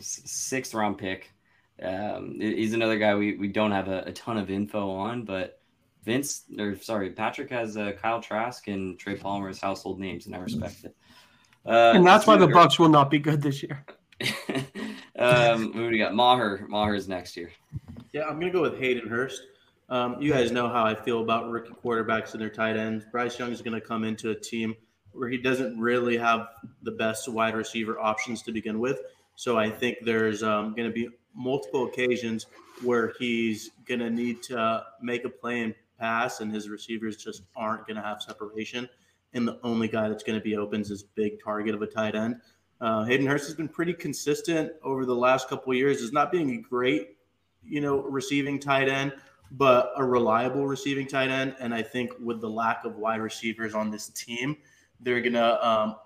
Sixth 0.00 0.74
round 0.74 0.98
pick. 0.98 1.30
Um, 1.82 2.36
he's 2.40 2.74
another 2.74 2.98
guy 2.98 3.14
we, 3.14 3.36
we 3.36 3.48
don't 3.48 3.72
have 3.72 3.88
a, 3.88 4.02
a, 4.06 4.12
ton 4.12 4.36
of 4.36 4.50
info 4.50 4.90
on, 4.90 5.24
but 5.24 5.60
Vince 6.04 6.42
or 6.58 6.76
sorry, 6.76 7.10
Patrick 7.10 7.50
has 7.50 7.76
uh, 7.76 7.92
Kyle 8.00 8.20
Trask 8.20 8.68
and 8.68 8.98
Trey 8.98 9.16
Palmer 9.16 9.48
as 9.48 9.60
household 9.60 9.98
names, 9.98 10.26
and 10.26 10.34
I 10.34 10.38
respect 10.38 10.84
it. 10.84 10.96
Uh, 11.64 11.92
and 11.94 12.06
that's 12.06 12.26
why 12.26 12.36
the 12.36 12.46
Bucs 12.46 12.78
will 12.78 12.88
not 12.88 13.10
be 13.10 13.18
good 13.18 13.40
this 13.40 13.62
year. 13.62 13.84
um, 15.16 15.72
who 15.72 15.84
do 15.84 15.90
we 15.90 15.98
got? 15.98 16.14
Maher. 16.14 16.66
Maher's 16.68 17.08
next 17.08 17.36
year. 17.36 17.50
Yeah, 18.12 18.22
I'm 18.24 18.38
gonna 18.38 18.52
go 18.52 18.62
with 18.62 18.78
Hayden 18.78 19.08
Hurst. 19.08 19.42
Um, 19.92 20.16
you 20.22 20.32
guys 20.32 20.50
know 20.50 20.70
how 20.70 20.86
I 20.86 20.94
feel 20.94 21.20
about 21.20 21.50
rookie 21.50 21.74
quarterbacks 21.84 22.32
and 22.32 22.40
their 22.40 22.48
tight 22.48 22.78
ends. 22.78 23.04
Bryce 23.12 23.38
Young 23.38 23.52
is 23.52 23.60
going 23.60 23.78
to 23.78 23.86
come 23.86 24.04
into 24.04 24.30
a 24.30 24.34
team 24.34 24.74
where 25.12 25.28
he 25.28 25.36
doesn't 25.36 25.78
really 25.78 26.16
have 26.16 26.48
the 26.82 26.92
best 26.92 27.28
wide 27.28 27.54
receiver 27.54 28.00
options 28.00 28.40
to 28.44 28.52
begin 28.52 28.78
with. 28.78 29.02
So 29.36 29.58
I 29.58 29.68
think 29.68 29.98
there's 30.02 30.42
um, 30.42 30.74
going 30.74 30.88
to 30.88 30.94
be 30.94 31.10
multiple 31.34 31.84
occasions 31.84 32.46
where 32.82 33.12
he's 33.18 33.72
going 33.86 34.00
to 34.00 34.08
need 34.08 34.42
to 34.44 34.82
make 35.02 35.26
a 35.26 35.28
play 35.28 35.60
and 35.60 35.74
pass, 36.00 36.40
and 36.40 36.50
his 36.50 36.70
receivers 36.70 37.18
just 37.18 37.42
aren't 37.54 37.86
going 37.86 37.96
to 37.96 38.02
have 38.02 38.22
separation. 38.22 38.88
And 39.34 39.46
the 39.46 39.60
only 39.62 39.88
guy 39.88 40.08
that's 40.08 40.22
going 40.22 40.38
to 40.38 40.42
be 40.42 40.56
open 40.56 40.80
is 40.80 40.88
this 40.88 41.02
big 41.02 41.32
target 41.44 41.74
of 41.74 41.82
a 41.82 41.86
tight 41.86 42.14
end. 42.14 42.36
Uh, 42.80 43.04
Hayden 43.04 43.26
Hurst 43.26 43.44
has 43.44 43.54
been 43.54 43.68
pretty 43.68 43.92
consistent 43.92 44.72
over 44.82 45.04
the 45.04 45.14
last 45.14 45.50
couple 45.50 45.74
years, 45.74 46.00
as 46.00 46.12
not 46.12 46.32
being 46.32 46.50
a 46.52 46.56
great, 46.56 47.18
you 47.62 47.82
know, 47.82 48.00
receiving 48.00 48.58
tight 48.58 48.88
end, 48.88 49.12
but 49.52 49.92
a 49.96 50.04
reliable 50.04 50.66
receiving 50.66 51.06
tight 51.06 51.30
end. 51.30 51.54
And 51.60 51.74
I 51.74 51.82
think 51.82 52.12
with 52.18 52.40
the 52.40 52.48
lack 52.48 52.84
of 52.84 52.96
wide 52.96 53.20
receivers 53.20 53.74
on 53.74 53.90
this 53.90 54.08
team, 54.08 54.56
they're 55.00 55.20
going 55.20 55.34
to 55.34 55.68
um, 55.68 55.96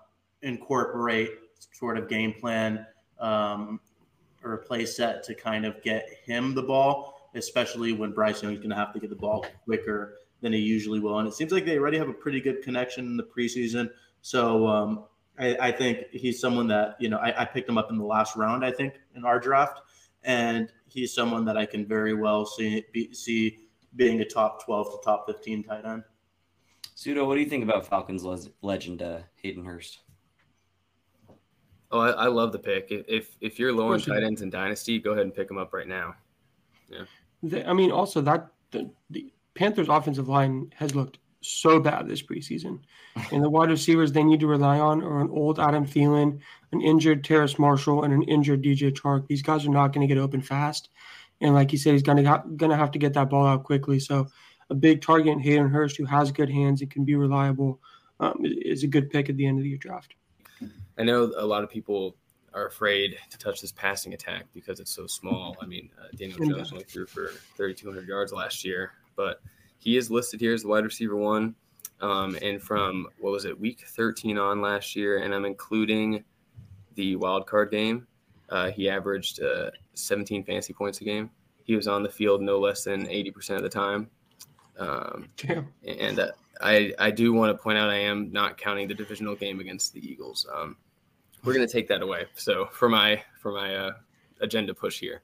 incorporate 0.41 1.31
sort 1.71 1.97
of 1.97 2.09
game 2.09 2.33
plan 2.33 2.85
um, 3.19 3.79
or 4.43 4.53
a 4.53 4.57
play 4.57 4.85
set 4.85 5.23
to 5.23 5.33
kind 5.33 5.65
of 5.65 5.81
get 5.81 6.07
him 6.25 6.53
the 6.53 6.63
ball, 6.63 7.29
especially 7.35 7.93
when 7.93 8.11
Bryce 8.11 8.43
Young 8.43 8.51
is 8.51 8.59
going 8.59 8.69
to 8.69 8.75
have 8.75 8.93
to 8.93 8.99
get 8.99 9.09
the 9.09 9.15
ball 9.15 9.45
quicker 9.63 10.17
than 10.41 10.51
he 10.51 10.59
usually 10.59 10.99
will. 10.99 11.19
And 11.19 11.27
it 11.27 11.33
seems 11.33 11.51
like 11.51 11.65
they 11.65 11.77
already 11.77 11.97
have 11.97 12.09
a 12.09 12.13
pretty 12.13 12.41
good 12.41 12.61
connection 12.61 13.05
in 13.05 13.17
the 13.17 13.23
preseason. 13.23 13.89
So 14.21 14.67
um, 14.67 15.05
I, 15.39 15.55
I, 15.55 15.71
think 15.71 16.09
he's 16.11 16.39
someone 16.39 16.67
that, 16.67 16.97
you 16.99 17.09
know, 17.09 17.17
I, 17.17 17.41
I, 17.41 17.45
picked 17.45 17.69
him 17.69 17.77
up 17.77 17.89
in 17.89 17.97
the 17.97 18.03
last 18.03 18.35
round, 18.35 18.63
I 18.63 18.71
think, 18.71 18.95
in 19.15 19.25
our 19.25 19.39
draft. 19.39 19.81
And 20.23 20.71
he's 20.97 21.13
someone 21.13 21.45
that 21.45 21.55
I 21.55 21.63
can 21.63 21.85
very 21.85 22.15
well 22.15 22.43
see, 22.43 22.83
be, 22.91 23.13
see 23.13 23.59
being 23.95 24.21
a 24.21 24.25
top 24.25 24.65
12 24.65 24.93
to 24.93 24.97
top 25.05 25.27
15 25.27 25.63
tight 25.63 25.85
end. 25.85 26.03
Pseudo, 26.95 27.23
what 27.27 27.35
do 27.35 27.41
you 27.41 27.47
think 27.47 27.63
about 27.63 27.85
Falcons 27.85 28.25
legend 28.63 29.03
uh, 29.03 29.19
Hayden 29.35 29.63
Hurst? 29.63 29.99
Oh, 31.91 31.99
I, 31.99 32.09
I, 32.09 32.27
love 32.27 32.51
the 32.51 32.57
pick. 32.57 32.87
If 32.89 33.37
if 33.39 33.59
you're 33.59 33.71
low 33.71 33.93
on 33.93 33.99
tight 34.01 34.23
ends 34.23 34.41
in 34.41 34.49
dynasty, 34.49 34.97
go 34.97 35.11
ahead 35.11 35.23
and 35.23 35.33
pick 35.33 35.47
them 35.47 35.59
up 35.59 35.71
right 35.71 35.87
now. 35.87 36.15
Yeah. 36.89 37.63
I 37.67 37.73
mean, 37.73 37.91
also 37.91 38.19
that 38.21 38.47
the, 38.71 38.89
the 39.11 39.31
Panthers' 39.53 39.89
offensive 39.89 40.27
line 40.27 40.73
has 40.75 40.95
looked 40.95 41.19
so 41.41 41.79
bad 41.79 42.07
this 42.07 42.21
preseason, 42.21 42.79
and 43.31 43.43
the 43.43 43.49
wide 43.49 43.69
receivers 43.69 44.11
they 44.11 44.23
need 44.23 44.39
to 44.39 44.47
rely 44.47 44.79
on 44.79 45.03
are 45.03 45.21
an 45.21 45.29
old 45.29 45.59
Adam 45.59 45.85
Thielen, 45.85 46.39
an 46.71 46.81
injured 46.81 47.23
Terrace 47.23 47.59
Marshall, 47.59 48.03
and 48.03 48.13
an 48.13 48.23
injured 48.23 48.63
DJ 48.63 48.91
Chark. 48.91 49.27
These 49.27 49.41
guys 49.41 49.65
are 49.65 49.71
not 49.71 49.93
going 49.93 50.07
to 50.07 50.13
get 50.13 50.21
open 50.21 50.41
fast, 50.41 50.89
and 51.41 51.53
like 51.53 51.71
you 51.71 51.77
said, 51.77 51.93
he's 51.93 52.03
going 52.03 52.23
to 52.23 52.43
going 52.55 52.71
to 52.71 52.77
have 52.77 52.91
to 52.91 52.99
get 52.99 53.13
that 53.13 53.29
ball 53.29 53.45
out 53.45 53.63
quickly. 53.63 53.99
So, 53.99 54.27
a 54.69 54.75
big 54.75 55.01
target, 55.01 55.33
in 55.33 55.39
Hayden 55.39 55.69
Hurst, 55.69 55.97
who 55.97 56.05
has 56.05 56.31
good 56.31 56.49
hands 56.49 56.81
and 56.81 56.91
can 56.91 57.05
be 57.05 57.15
reliable, 57.15 57.79
um, 58.19 58.37
is 58.43 58.83
a 58.83 58.87
good 58.87 59.09
pick 59.09 59.29
at 59.29 59.37
the 59.37 59.45
end 59.45 59.59
of 59.59 59.65
your 59.65 59.77
draft. 59.77 60.15
I 60.97 61.03
know 61.03 61.31
a 61.37 61.45
lot 61.45 61.63
of 61.63 61.69
people 61.69 62.15
are 62.53 62.65
afraid 62.65 63.17
to 63.29 63.37
touch 63.37 63.61
this 63.61 63.71
passing 63.71 64.13
attack 64.13 64.45
because 64.53 64.79
it's 64.79 64.91
so 64.91 65.05
small. 65.05 65.55
I 65.61 65.67
mean, 65.67 65.89
uh, 66.01 66.07
Daniel 66.15 66.39
Jones 66.39 66.71
only 66.71 66.85
threw 66.85 67.05
for 67.05 67.27
3,200 67.55 68.07
yards 68.07 68.33
last 68.33 68.65
year, 68.65 68.93
but 69.15 69.41
he 69.79 69.97
is 69.97 70.09
listed 70.11 70.39
here 70.39 70.53
as 70.53 70.63
the 70.63 70.67
wide 70.67 70.83
receiver 70.83 71.15
one. 71.15 71.55
Um, 71.99 72.37
and 72.41 72.61
from 72.61 73.07
what 73.19 73.31
was 73.31 73.45
it, 73.45 73.59
week 73.59 73.85
13 73.87 74.37
on 74.37 74.61
last 74.61 74.95
year, 74.95 75.19
and 75.19 75.33
I'm 75.33 75.45
including 75.45 76.23
the 76.95 77.15
wild 77.15 77.47
card 77.47 77.71
game, 77.71 78.05
uh, 78.49 78.69
he 78.69 78.89
averaged 78.89 79.41
uh, 79.41 79.71
17 79.95 80.43
fantasy 80.43 80.73
points 80.73 81.01
a 81.01 81.03
game. 81.03 81.29
He 81.63 81.75
was 81.75 81.87
on 81.87 82.03
the 82.03 82.09
field 82.09 82.41
no 82.41 82.59
less 82.59 82.83
than 82.83 83.07
80% 83.07 83.57
of 83.57 83.63
the 83.63 83.69
time. 83.69 84.09
Um, 84.77 85.27
and 85.87 86.19
uh, 86.19 86.31
I, 86.61 86.93
I 86.99 87.11
do 87.11 87.33
want 87.33 87.55
to 87.55 87.61
point 87.61 87.77
out 87.77 87.89
I 87.89 87.97
am 87.97 88.31
not 88.31 88.57
counting 88.57 88.87
the 88.87 88.93
divisional 88.93 89.35
game 89.35 89.59
against 89.59 89.93
the 89.93 89.99
Eagles. 89.99 90.47
Um, 90.53 90.77
we're 91.43 91.53
going 91.53 91.65
to 91.65 91.71
take 91.71 91.87
that 91.87 92.01
away. 92.01 92.25
So 92.35 92.65
for 92.67 92.89
my 92.89 93.21
for 93.39 93.51
my 93.51 93.75
uh, 93.75 93.91
agenda 94.41 94.73
push 94.73 94.99
here, 94.99 95.21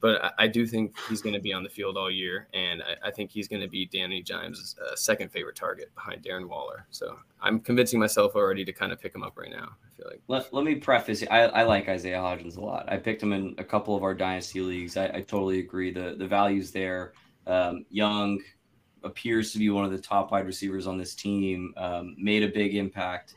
but 0.00 0.24
I, 0.24 0.30
I 0.38 0.46
do 0.48 0.66
think 0.66 0.96
he's 1.08 1.22
going 1.22 1.34
to 1.34 1.40
be 1.40 1.52
on 1.52 1.62
the 1.62 1.68
field 1.68 1.96
all 1.96 2.10
year, 2.10 2.48
and 2.54 2.82
I, 2.82 3.08
I 3.08 3.10
think 3.10 3.30
he's 3.30 3.48
going 3.48 3.62
to 3.62 3.68
be 3.68 3.86
Danny 3.86 4.22
Dimes' 4.22 4.76
uh, 4.84 4.94
second 4.96 5.30
favorite 5.30 5.56
target 5.56 5.94
behind 5.94 6.22
Darren 6.22 6.48
Waller. 6.48 6.86
So 6.90 7.18
I'm 7.40 7.60
convincing 7.60 7.98
myself 7.98 8.34
already 8.34 8.64
to 8.64 8.72
kind 8.72 8.92
of 8.92 9.00
pick 9.00 9.14
him 9.14 9.22
up 9.22 9.38
right 9.38 9.50
now. 9.50 9.68
I 9.84 9.96
feel 9.96 10.06
like. 10.10 10.20
Let, 10.28 10.52
let 10.52 10.64
me 10.64 10.76
preface. 10.76 11.24
I, 11.30 11.42
I 11.42 11.62
like 11.64 11.88
Isaiah 11.88 12.18
Hodgins 12.18 12.56
a 12.56 12.60
lot. 12.60 12.90
I 12.90 12.96
picked 12.96 13.22
him 13.22 13.32
in 13.32 13.54
a 13.58 13.64
couple 13.64 13.96
of 13.96 14.02
our 14.02 14.14
dynasty 14.14 14.60
leagues. 14.60 14.96
I, 14.96 15.06
I 15.06 15.20
totally 15.20 15.60
agree. 15.60 15.92
The 15.92 16.14
the 16.18 16.26
values 16.26 16.70
there. 16.70 17.12
Um, 17.46 17.86
young, 17.88 18.40
appears 19.02 19.52
to 19.52 19.58
be 19.58 19.70
one 19.70 19.84
of 19.84 19.90
the 19.90 19.98
top 19.98 20.30
wide 20.30 20.46
receivers 20.46 20.86
on 20.86 20.98
this 20.98 21.14
team, 21.14 21.72
um, 21.76 22.14
made 22.18 22.42
a 22.42 22.48
big 22.48 22.74
impact. 22.74 23.34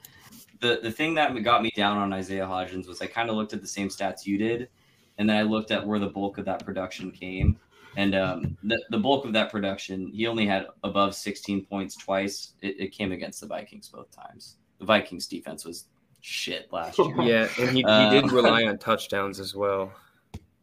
The 0.59 0.79
the 0.81 0.91
thing 0.91 1.13
that 1.15 1.41
got 1.43 1.63
me 1.63 1.71
down 1.75 1.97
on 1.97 2.13
Isaiah 2.13 2.45
Hodgins 2.45 2.87
was 2.87 3.01
I 3.01 3.07
kind 3.07 3.29
of 3.29 3.35
looked 3.35 3.53
at 3.53 3.61
the 3.61 3.67
same 3.67 3.89
stats 3.89 4.25
you 4.25 4.37
did, 4.37 4.69
and 5.17 5.29
then 5.29 5.37
I 5.37 5.43
looked 5.43 5.71
at 5.71 5.85
where 5.85 5.99
the 5.99 6.07
bulk 6.07 6.37
of 6.37 6.45
that 6.45 6.65
production 6.65 7.11
came. 7.11 7.59
And 7.97 8.15
um, 8.15 8.57
the, 8.63 8.81
the 8.89 8.97
bulk 8.97 9.25
of 9.25 9.33
that 9.33 9.51
production, 9.51 10.07
he 10.07 10.25
only 10.25 10.45
had 10.45 10.67
above 10.83 11.13
16 11.13 11.65
points 11.65 11.95
twice. 11.95 12.53
It, 12.61 12.79
it 12.79 12.87
came 12.93 13.11
against 13.11 13.41
the 13.41 13.47
Vikings 13.47 13.89
both 13.89 14.09
times. 14.11 14.55
The 14.79 14.85
Vikings 14.85 15.27
defense 15.27 15.65
was 15.65 15.85
shit 16.21 16.71
last 16.71 16.97
year. 16.97 17.13
Yeah, 17.21 17.49
and 17.59 17.69
he, 17.71 17.79
he 17.79 17.85
uh, 17.85 18.09
did 18.09 18.31
rely 18.31 18.63
on 18.63 18.77
touchdowns 18.79 19.39
as 19.39 19.53
well. 19.53 19.91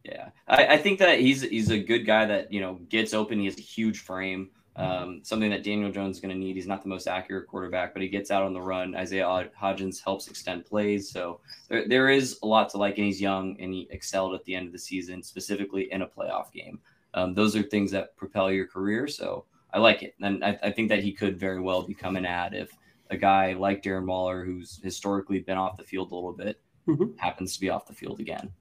Yeah, 0.03 0.29
I, 0.47 0.65
I, 0.67 0.77
think 0.77 0.97
that 0.99 1.19
he's 1.19 1.41
he's 1.41 1.69
a 1.69 1.77
good 1.77 2.05
guy 2.05 2.25
that 2.25 2.51
you 2.51 2.61
know 2.61 2.75
gets 2.89 3.13
open. 3.13 3.37
He 3.37 3.45
has 3.45 3.57
a 3.57 3.61
huge 3.61 3.99
frame. 3.99 4.49
Um, 4.79 5.19
something 5.23 5.49
that 5.49 5.63
Daniel 5.63 5.91
Jones 5.91 6.17
is 6.17 6.21
going 6.21 6.33
to 6.33 6.39
need. 6.39 6.55
He's 6.55 6.67
not 6.67 6.83
the 6.83 6.89
most 6.89 7.07
accurate 7.07 7.47
quarterback, 7.47 7.93
but 7.93 8.01
he 8.01 8.07
gets 8.07 8.31
out 8.31 8.43
on 8.43 8.53
the 8.53 8.61
run. 8.61 8.95
Isaiah 8.95 9.49
Hodgins 9.59 10.01
helps 10.01 10.27
extend 10.27 10.65
plays. 10.65 11.11
So 11.11 11.41
there, 11.67 11.87
there 11.87 12.09
is 12.09 12.39
a 12.43 12.47
lot 12.47 12.69
to 12.69 12.77
like, 12.77 12.97
and 12.97 13.05
he's 13.05 13.19
young 13.19 13.57
and 13.59 13.73
he 13.73 13.87
excelled 13.91 14.35
at 14.35 14.43
the 14.45 14.55
end 14.55 14.67
of 14.67 14.71
the 14.71 14.79
season, 14.79 15.21
specifically 15.21 15.91
in 15.91 16.03
a 16.03 16.07
playoff 16.07 16.51
game. 16.53 16.79
Um, 17.13 17.33
those 17.33 17.55
are 17.55 17.63
things 17.63 17.91
that 17.91 18.15
propel 18.15 18.51
your 18.51 18.67
career. 18.67 19.07
So 19.07 19.45
I 19.73 19.79
like 19.79 20.01
it. 20.03 20.15
And 20.21 20.43
I, 20.45 20.57
I, 20.63 20.71
think 20.71 20.89
that 20.89 21.03
he 21.03 21.11
could 21.11 21.39
very 21.39 21.59
well 21.59 21.81
become 21.81 22.15
an 22.15 22.25
ad 22.25 22.53
if 22.53 22.71
a 23.09 23.17
guy 23.17 23.53
like 23.53 23.83
Darren 23.83 24.05
Waller, 24.05 24.45
who's 24.45 24.79
historically 24.81 25.39
been 25.39 25.57
off 25.57 25.77
the 25.77 25.83
field 25.83 26.11
a 26.11 26.15
little 26.15 26.33
bit, 26.33 26.61
mm-hmm. 26.87 27.17
happens 27.17 27.53
to 27.55 27.59
be 27.59 27.69
off 27.69 27.87
the 27.87 27.93
field 27.93 28.19
again. 28.19 28.51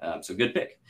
Um, 0.00 0.22
so 0.22 0.34
good 0.34 0.54
pick. 0.54 0.80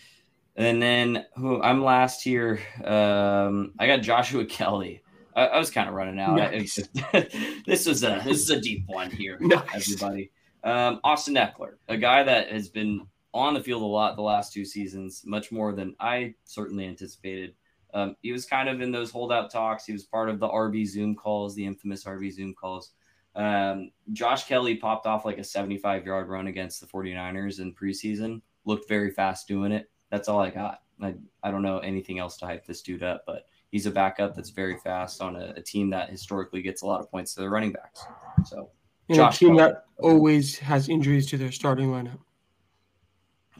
And 0.60 0.82
then 0.82 1.24
who 1.36 1.62
I'm 1.62 1.82
last 1.82 2.22
here. 2.22 2.60
Um, 2.84 3.72
I 3.78 3.86
got 3.86 4.02
Joshua 4.02 4.44
Kelley. 4.44 5.02
I, 5.34 5.46
I 5.46 5.58
was 5.58 5.70
kind 5.70 5.88
of 5.88 5.94
running 5.94 6.20
out. 6.20 6.36
Nice. 6.36 6.78
this 7.66 7.86
is 7.86 8.04
a 8.04 8.20
this 8.22 8.40
is 8.40 8.50
a 8.50 8.60
deep 8.60 8.84
one 8.86 9.10
here, 9.10 9.38
nice. 9.40 9.62
everybody. 9.74 10.30
Um, 10.62 11.00
Austin 11.02 11.36
Ekeler, 11.36 11.76
a 11.88 11.96
guy 11.96 12.22
that 12.24 12.52
has 12.52 12.68
been 12.68 13.06
on 13.32 13.54
the 13.54 13.62
field 13.62 13.80
a 13.80 13.86
lot 13.86 14.16
the 14.16 14.22
last 14.22 14.52
two 14.52 14.66
seasons, 14.66 15.22
much 15.24 15.50
more 15.50 15.72
than 15.72 15.96
I 15.98 16.34
certainly 16.44 16.84
anticipated. 16.86 17.54
Um, 17.94 18.14
he 18.20 18.30
was 18.30 18.44
kind 18.44 18.68
of 18.68 18.82
in 18.82 18.92
those 18.92 19.10
holdout 19.10 19.50
talks. 19.50 19.86
He 19.86 19.94
was 19.94 20.04
part 20.04 20.28
of 20.28 20.40
the 20.40 20.48
RB 20.48 20.86
Zoom 20.86 21.14
calls, 21.14 21.54
the 21.54 21.64
infamous 21.64 22.04
RB 22.04 22.30
Zoom 22.30 22.52
calls. 22.52 22.90
Um, 23.34 23.92
Josh 24.12 24.44
Kelley 24.44 24.74
popped 24.74 25.06
off 25.06 25.24
like 25.24 25.38
a 25.38 25.44
75 25.44 26.04
yard 26.04 26.28
run 26.28 26.48
against 26.48 26.82
the 26.82 26.86
49ers 26.86 27.60
in 27.60 27.74
preseason, 27.74 28.42
looked 28.66 28.90
very 28.90 29.10
fast 29.10 29.48
doing 29.48 29.72
it 29.72 29.88
that's 30.10 30.28
all 30.28 30.40
I 30.40 30.50
got. 30.50 30.82
I, 31.02 31.14
I 31.42 31.50
don't 31.50 31.62
know 31.62 31.78
anything 31.78 32.18
else 32.18 32.36
to 32.38 32.46
hype 32.46 32.66
this 32.66 32.82
dude 32.82 33.02
up, 33.02 33.24
but 33.26 33.46
he's 33.70 33.86
a 33.86 33.90
backup 33.90 34.34
that's 34.34 34.50
very 34.50 34.76
fast 34.76 35.22
on 35.22 35.36
a, 35.36 35.54
a 35.56 35.62
team 35.62 35.88
that 35.90 36.10
historically 36.10 36.60
gets 36.62 36.82
a 36.82 36.86
lot 36.86 37.00
of 37.00 37.10
points 37.10 37.34
to 37.34 37.40
their 37.40 37.50
running 37.50 37.72
backs. 37.72 38.04
So 38.44 38.68
And 39.08 39.16
Josh 39.16 39.36
a 39.36 39.38
team 39.38 39.56
Gordon. 39.56 39.74
that 39.74 39.84
always 39.98 40.58
has 40.58 40.88
injuries 40.88 41.26
to 41.28 41.38
their 41.38 41.52
starting 41.52 41.88
lineup. 41.88 42.18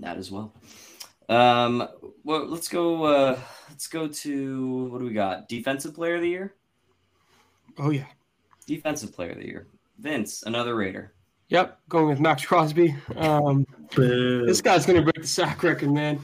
that 0.00 0.18
as 0.18 0.30
well. 0.30 0.52
Um, 1.28 1.88
well, 2.24 2.44
let's 2.46 2.68
go. 2.68 3.04
Uh, 3.04 3.38
let's 3.68 3.86
go 3.86 4.08
to 4.08 4.84
what 4.90 4.98
do 4.98 5.04
we 5.06 5.12
got? 5.12 5.48
Defensive 5.48 5.94
player 5.94 6.16
of 6.16 6.22
the 6.22 6.28
year. 6.28 6.54
Oh 7.78 7.90
yeah. 7.90 8.06
Defensive 8.66 9.12
player 9.14 9.30
of 9.30 9.38
the 9.38 9.46
year. 9.46 9.66
Vince, 9.98 10.42
another 10.42 10.74
Raider. 10.74 11.12
Yep, 11.48 11.78
going 11.88 12.08
with 12.08 12.20
Maxx 12.20 12.44
Crosby. 12.44 12.94
Um, 13.16 13.66
this 13.96 14.60
guy's 14.60 14.86
gonna 14.86 15.02
break 15.02 15.20
the 15.20 15.26
sack 15.26 15.62
record, 15.62 15.90
man. 15.92 16.20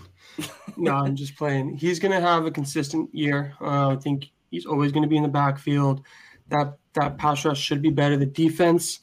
No, 0.77 0.95
I'm 0.95 1.17
just 1.17 1.37
playing. 1.37 1.77
He's 1.77 1.99
gonna 1.99 2.21
have 2.21 2.45
a 2.45 2.51
consistent 2.51 3.15
year. 3.15 3.55
Uh, 3.61 3.91
I 3.91 3.97
think 3.97 4.31
he's 4.51 4.67
always 4.67 4.93
gonna 4.93 5.07
be 5.07 5.17
in 5.17 5.23
the 5.23 5.29
backfield. 5.29 6.03
That 6.49 6.77
that 6.95 7.19
pass 7.19 7.45
rush 7.45 7.61
should 7.61 7.83
be 7.83 7.91
better. 7.91 8.17
The 8.17 8.27
defense 8.27 9.01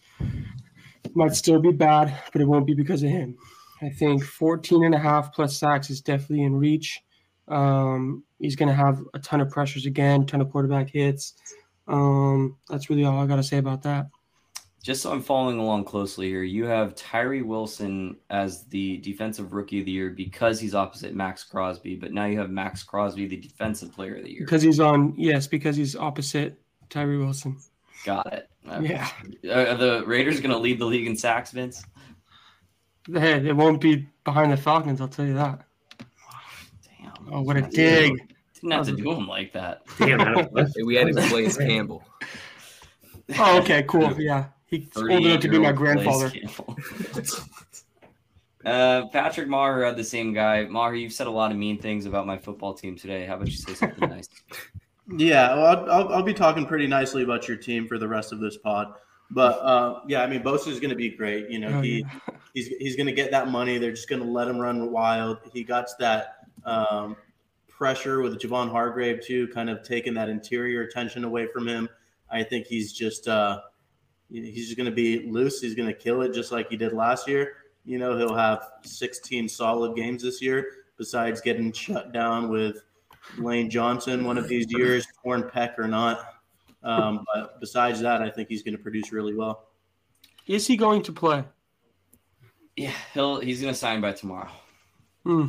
might 1.14 1.36
still 1.36 1.60
be 1.60 1.72
bad, 1.72 2.16
but 2.32 2.42
it 2.42 2.46
won't 2.46 2.68
be 2.68 2.74
because 2.74 3.04
of 3.04 3.10
him. 3.10 3.38
I 3.82 3.90
think 3.90 4.24
14 4.24 4.84
and 4.86 4.96
a 4.96 5.00
half 5.00 5.34
plus 5.34 5.58
sacks 5.58 5.90
is 5.90 6.02
definitely 6.02 6.44
in 6.44 6.56
reach. 6.56 7.02
Um, 7.48 8.24
he's 8.40 8.56
gonna 8.56 8.74
have 8.74 9.02
a 9.14 9.20
ton 9.20 9.42
of 9.42 9.50
pressures 9.50 9.86
again, 9.86 10.26
ton 10.26 10.42
of 10.42 10.52
quarterback 10.52 10.90
hits. 10.90 11.34
Um, 11.88 12.58
that's 12.70 12.90
really 12.90 13.04
all 13.04 13.20
I 13.20 13.28
gotta 13.28 13.44
say 13.44 13.58
about 13.58 13.82
that. 13.84 14.08
Just 14.84 15.02
so 15.02 15.14
I'm 15.14 15.22
following 15.22 15.60
along 15.60 15.86
closely 15.86 16.28
here, 16.28 16.44
you 16.44 16.66
have 16.66 16.94
Tyree 16.94 17.42
Wilson 17.42 18.18
as 18.30 18.66
the 18.66 18.98
defensive 18.98 19.54
rookie 19.54 19.80
of 19.80 19.86
the 19.86 19.92
year 19.94 20.10
because 20.10 20.60
he's 20.60 20.76
opposite 20.76 21.16
Maxx 21.16 21.42
Crosby, 21.46 21.96
but 21.96 22.12
now 22.12 22.26
you 22.26 22.38
have 22.38 22.50
Maxx 22.50 22.84
Crosby, 22.84 23.26
the 23.26 23.38
defensive 23.38 23.94
player 23.94 24.18
of 24.18 24.24
the 24.26 24.30
year. 24.32 24.42
Because 24.42 24.62
he's 24.62 24.82
on, 24.82 25.14
yes, 25.18 25.48
because 25.48 25.78
he's 25.78 25.96
opposite 25.96 26.60
Tyree 26.90 27.18
Wilson. 27.18 27.58
Got 28.04 28.34
it. 28.34 28.50
Yeah. 28.82 29.10
Are 29.50 29.76
the 29.78 30.04
Raiders 30.06 30.42
going 30.42 30.52
to 30.52 30.58
lead 30.58 30.80
the 30.80 30.86
league 30.86 31.08
in 31.08 31.16
sacks, 31.16 31.52
Vince? 31.52 31.86
Hey, 33.10 33.36
it 33.48 33.56
won't 33.56 33.80
be 33.80 34.06
behind 34.26 34.52
the 34.52 34.58
Falcons, 34.58 35.00
I'll 35.00 35.08
tell 35.08 35.26
you 35.26 35.36
that. 35.36 35.62
Damn. 37.00 37.14
Oh, 37.32 37.42
what 37.42 37.56
a 37.56 37.62
dig! 37.62 37.72
Didn't 37.72 38.18
dig. 38.64 38.72
have 38.74 38.86
to 38.88 38.96
do 38.98 39.12
him 39.14 39.30
like 39.30 39.54
that. 39.54 39.84
Damn, 39.98 40.18
that 40.36 40.52
was- 40.52 40.76
We 40.84 40.96
had 40.96 41.16
Calais 41.16 41.52
Campbell. 41.52 42.04
Oh, 43.40 43.60
okay, 43.60 43.86
cool. 43.88 44.14
Yeah. 44.20 44.48
He's 44.74 44.90
old 44.98 45.12
enough 45.12 45.42
to 45.42 45.50
be 45.50 45.60
my 45.60 45.72
grandfather. 45.72 46.32
Uh, 48.66 49.08
Patrick 49.08 49.50
Maher 49.50 49.84
had 49.84 49.98
the 49.98 50.04
same 50.06 50.34
guy. 50.34 50.64
Maher, 50.64 50.96
you've 50.96 51.12
said 51.12 51.28
a 51.28 51.30
lot 51.30 51.52
of 51.52 51.58
mean 51.58 51.78
things 51.80 52.06
about 52.06 52.26
my 52.26 52.38
football 52.38 52.74
team 52.74 52.96
today. 52.96 53.26
How 53.26 53.36
about 53.36 53.48
you 53.50 53.58
say 53.58 53.74
something 53.74 54.10
nice? 54.10 54.30
Yeah, 55.18 55.54
well, 55.56 55.66
I'll, 55.66 55.92
I'll, 55.92 56.14
I'll 56.14 56.24
be 56.24 56.34
talking 56.34 56.66
pretty 56.66 56.88
nicely 56.88 57.24
about 57.24 57.46
your 57.46 57.58
team 57.58 57.90
for 57.90 57.98
the 57.98 58.08
rest 58.08 58.32
of 58.32 58.40
this 58.40 58.56
pod. 58.56 58.94
But 59.32 59.60
uh, 59.60 60.00
yeah, 60.08 60.24
I 60.24 60.28
mean, 60.28 60.42
Bosa 60.42 60.70
is 60.70 60.80
going 60.80 60.92
to 60.92 60.96
be 60.96 61.10
great. 61.10 61.50
You 61.50 61.60
know, 61.60 61.80
Oh, 61.80 61.82
he 61.82 62.00
yeah. 62.00 62.36
he's 62.54 62.68
he's 62.68 62.96
going 62.96 63.08
to 63.08 63.12
get 63.14 63.30
that 63.32 63.50
money. 63.50 63.78
They're 63.78 63.92
just 63.92 64.08
going 64.08 64.22
to 64.22 64.28
let 64.28 64.48
him 64.48 64.58
run 64.58 64.94
wild. 64.94 65.40
He 65.52 65.66
got 65.66 65.90
that 66.00 66.38
um, 66.64 67.18
pressure 67.68 68.22
with 68.22 68.40
Javon 68.40 68.72
Hargrave 68.72 69.22
too, 69.22 69.50
kind 69.50 69.70
of 69.70 69.84
taking 69.84 70.14
that 70.14 70.30
interior 70.30 70.84
attention 70.84 71.26
away 71.26 71.48
from 71.48 71.68
him. 71.68 71.90
I 72.32 72.42
think 72.42 72.66
he's 72.68 72.94
just 72.94 73.28
uh, 73.28 73.60
he's 74.30 74.66
just 74.66 74.78
going 74.78 74.90
to 74.90 74.96
be 74.96 75.28
loose. 75.30 75.62
He's 75.62 75.76
going 75.76 75.88
to 75.88 75.94
kill 75.94 76.22
it 76.22 76.34
just 76.34 76.52
like 76.52 76.70
he 76.70 76.78
did 76.78 76.94
last 76.94 77.28
year. 77.28 77.54
You 77.86 77.98
know, 77.98 78.18
he'll 78.18 78.36
have 78.36 78.64
16 78.84 79.50
solid 79.50 79.96
games 79.96 80.24
this 80.24 80.42
year. 80.42 80.68
Besides 80.98 81.42
getting 81.42 81.72
shut 81.72 82.14
down 82.14 82.50
with 82.50 82.84
Lane 83.38 83.70
Johnson 83.70 84.24
one 84.26 84.38
of 84.38 84.48
these 84.48 84.68
years, 84.72 85.06
torn 85.24 85.44
pec 85.44 85.78
or 85.80 85.88
not. 85.88 86.36
Um, 86.84 87.26
but 87.34 87.60
besides 87.60 88.00
that, 88.02 88.22
I 88.22 88.30
think 88.30 88.50
he's 88.50 88.62
going 88.62 88.78
to 88.78 88.82
produce 88.82 89.12
really 89.12 89.34
well. 89.34 89.70
Is 90.46 90.68
he 90.68 90.78
going 90.78 91.02
to 91.04 91.12
play? 91.12 91.44
Yeah, 92.76 92.92
he'll 93.14 93.40
he's 93.40 93.62
going 93.62 93.74
to 93.74 93.80
sign 93.80 94.02
by 94.02 94.12
tomorrow. 94.14 94.50
Hmm. 95.24 95.48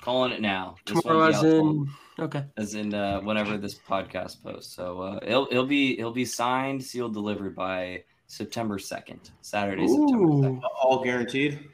Calling 0.00 0.32
it 0.32 0.40
now. 0.40 0.76
This 0.86 1.00
Tomorrow, 1.02 1.18
won't 1.20 1.34
as 1.34 1.36
out 1.38 1.42
till- 1.42 1.70
in. 1.70 1.88
Okay. 2.18 2.44
as 2.56 2.74
in 2.74 2.94
uh, 2.94 3.20
whenever 3.20 3.58
this 3.58 3.74
podcast 3.74 4.42
posts. 4.42 4.74
So 4.74 5.00
uh, 5.00 5.26
he'll 5.26 5.46
he'll 5.50 5.66
be 5.66 5.98
it'll 5.98 6.12
be 6.12 6.24
signed, 6.24 6.82
sealed, 6.82 7.12
delivered 7.12 7.54
by 7.54 8.04
September 8.26 8.78
second, 8.78 9.30
Saturday, 9.42 9.86
September 9.86 10.42
second. 10.42 10.62
All 10.82 11.02
guaranteed. 11.04 11.68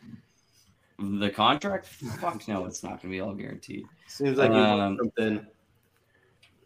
The 0.98 1.30
contract? 1.30 1.86
Fuck 1.86 2.46
no, 2.48 2.64
it's 2.66 2.82
not 2.82 3.00
gonna 3.02 3.12
be 3.12 3.20
all 3.20 3.34
guaranteed. 3.34 3.84
Seems 4.06 4.38
like 4.38 4.50
you 4.50 4.56
Um, 4.56 4.78
want 4.78 4.98
something 4.98 5.46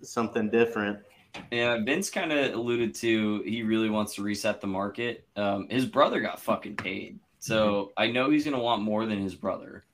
something 0.02 0.50
different. 0.50 0.98
Yeah, 1.50 1.78
Vince 1.84 2.10
kind 2.10 2.32
of 2.32 2.54
alluded 2.54 2.94
to 2.96 3.42
he 3.42 3.62
really 3.62 3.90
wants 3.90 4.14
to 4.14 4.22
reset 4.22 4.60
the 4.60 4.66
market. 4.66 5.26
Um, 5.36 5.68
his 5.68 5.84
brother 5.86 6.20
got 6.20 6.40
fucking 6.40 6.76
paid, 6.76 7.18
so 7.38 7.92
I 7.96 8.08
know 8.08 8.30
he's 8.30 8.44
gonna 8.44 8.58
want 8.58 8.82
more 8.82 9.06
than 9.06 9.20
his 9.22 9.34
brother. 9.34 9.84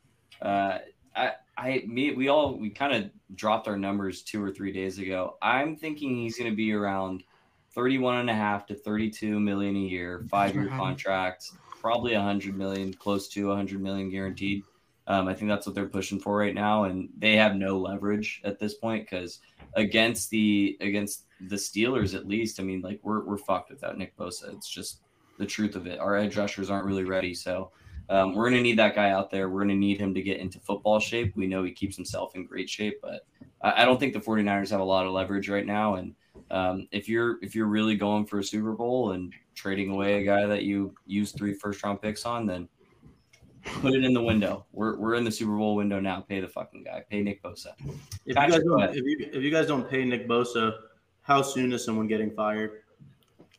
Uh, 0.41 0.78
I, 1.14 1.33
I, 1.62 1.84
me, 1.86 2.12
we 2.12 2.28
all 2.28 2.58
we 2.58 2.70
kind 2.70 2.92
of 2.92 3.10
dropped 3.36 3.68
our 3.68 3.76
numbers 3.78 4.22
two 4.22 4.42
or 4.42 4.50
three 4.50 4.72
days 4.72 4.98
ago. 4.98 5.36
I'm 5.40 5.76
thinking 5.76 6.16
he's 6.16 6.36
gonna 6.36 6.50
be 6.54 6.72
around 6.72 7.22
31 7.74 8.18
and 8.18 8.30
a 8.30 8.34
half 8.34 8.66
to 8.66 8.74
32 8.74 9.38
million 9.38 9.76
a 9.76 9.78
year, 9.78 10.24
five 10.28 10.54
year 10.54 10.68
Wow. 10.70 10.78
contract, 10.78 11.52
probably 11.80 12.14
100 12.14 12.56
million, 12.56 12.92
close 12.92 13.28
to 13.28 13.48
100 13.48 13.80
million 13.80 14.10
guaranteed. 14.10 14.64
Um, 15.06 15.28
I 15.28 15.34
think 15.34 15.48
that's 15.48 15.64
what 15.66 15.74
they're 15.74 15.88
pushing 15.88 16.18
for 16.20 16.36
right 16.36 16.54
now, 16.54 16.84
and 16.84 17.08
they 17.16 17.36
have 17.36 17.54
no 17.56 17.78
leverage 17.78 18.40
at 18.44 18.58
this 18.58 18.74
point 18.74 19.08
because 19.08 19.38
against 19.74 20.30
the 20.30 20.76
against 20.80 21.26
the 21.48 21.56
Steelers 21.56 22.14
at 22.14 22.26
least, 22.26 22.58
I 22.58 22.64
mean, 22.64 22.80
like 22.82 22.98
we're 23.04 23.24
we're 23.24 23.38
fucked 23.38 23.70
without 23.70 23.98
Nick 23.98 24.16
Bosa. 24.16 24.52
It's 24.54 24.68
just 24.68 24.98
the 25.38 25.46
truth 25.46 25.76
of 25.76 25.86
it. 25.86 26.00
Our 26.00 26.16
edge 26.16 26.36
rushers 26.36 26.70
aren't 26.70 26.86
really 26.86 27.04
ready, 27.04 27.34
so 27.34 27.70
um, 28.12 28.34
we're 28.34 28.50
gonna 28.50 28.60
need 28.60 28.78
that 28.78 28.94
guy 28.94 29.10
out 29.10 29.30
there. 29.30 29.48
We're 29.48 29.62
gonna 29.62 29.74
need 29.74 29.98
him 29.98 30.12
to 30.12 30.20
get 30.20 30.38
into 30.38 30.60
football 30.60 31.00
shape. 31.00 31.34
We 31.34 31.46
know 31.46 31.64
he 31.64 31.72
keeps 31.72 31.96
himself 31.96 32.34
in 32.34 32.44
great 32.44 32.68
shape, 32.68 33.00
but 33.00 33.26
I, 33.62 33.82
I 33.82 33.84
don't 33.86 33.98
think 33.98 34.12
the 34.12 34.20
49ers 34.20 34.70
have 34.70 34.80
a 34.80 34.84
lot 34.84 35.06
of 35.06 35.12
leverage 35.12 35.48
right 35.48 35.64
now. 35.64 35.94
And 35.94 36.14
um, 36.50 36.88
if 36.92 37.08
you're 37.08 37.38
if 37.42 37.54
you're 37.54 37.66
really 37.66 37.96
going 37.96 38.26
for 38.26 38.38
a 38.38 38.44
Super 38.44 38.72
Bowl 38.72 39.12
and 39.12 39.32
trading 39.54 39.90
away 39.90 40.20
a 40.20 40.24
guy 40.24 40.46
that 40.46 40.64
you 40.64 40.94
used 41.06 41.36
three 41.36 41.54
first 41.54 41.82
round 41.82 42.02
picks 42.02 42.26
on, 42.26 42.44
then 42.44 42.68
put 43.64 43.94
it 43.94 44.04
in 44.04 44.12
the 44.12 44.22
window. 44.22 44.66
We're, 44.72 44.98
we're 44.98 45.14
in 45.14 45.24
the 45.24 45.32
Super 45.32 45.56
Bowl 45.56 45.74
window 45.74 45.98
now. 45.98 46.20
Pay 46.20 46.40
the 46.40 46.48
fucking 46.48 46.84
guy. 46.84 47.04
Pay 47.08 47.22
Nick 47.22 47.42
Bosa. 47.42 47.72
If 47.78 47.94
you, 48.26 48.34
guys 48.34 48.62
don't, 48.62 48.82
if, 48.82 48.96
you, 48.96 49.30
if 49.32 49.42
you 49.42 49.50
guys 49.50 49.66
don't 49.66 49.88
pay 49.88 50.04
Nick 50.04 50.28
Bosa, 50.28 50.74
how 51.22 51.40
soon 51.40 51.72
is 51.72 51.84
someone 51.84 52.08
getting 52.08 52.30
fired? 52.30 52.82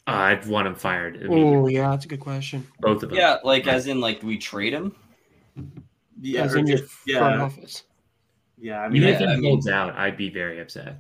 I'd 0.07 0.45
want 0.47 0.67
him 0.67 0.75
fired. 0.75 1.25
Oh, 1.29 1.67
yeah, 1.67 1.89
that's 1.91 2.05
a 2.05 2.07
good 2.09 2.19
question. 2.19 2.67
Both 2.79 3.03
of 3.03 3.09
them. 3.09 3.17
Yeah, 3.17 3.37
like 3.43 3.67
as 3.67 3.87
in 3.87 4.01
like 4.01 4.19
do 4.21 4.27
we 4.27 4.37
trade 4.37 4.73
him. 4.73 4.95
Yeah, 6.21 6.43
As 6.43 6.53
or 6.55 6.59
in 6.59 6.67
your 6.67 6.77
just- 6.79 6.91
front 6.91 7.35
yeah, 7.37 7.41
office. 7.43 7.83
yeah. 8.57 8.79
I 8.81 8.85
I 8.85 8.89
mean, 8.89 9.01
mean, 9.01 9.09
Yeah, 9.09 9.15
if 9.15 9.19
he 9.19 9.25
I 9.25 9.35
mean- 9.35 9.43
holds 9.45 9.67
out, 9.67 9.95
I'd 9.95 10.17
be 10.17 10.29
very 10.29 10.59
upset. 10.59 10.99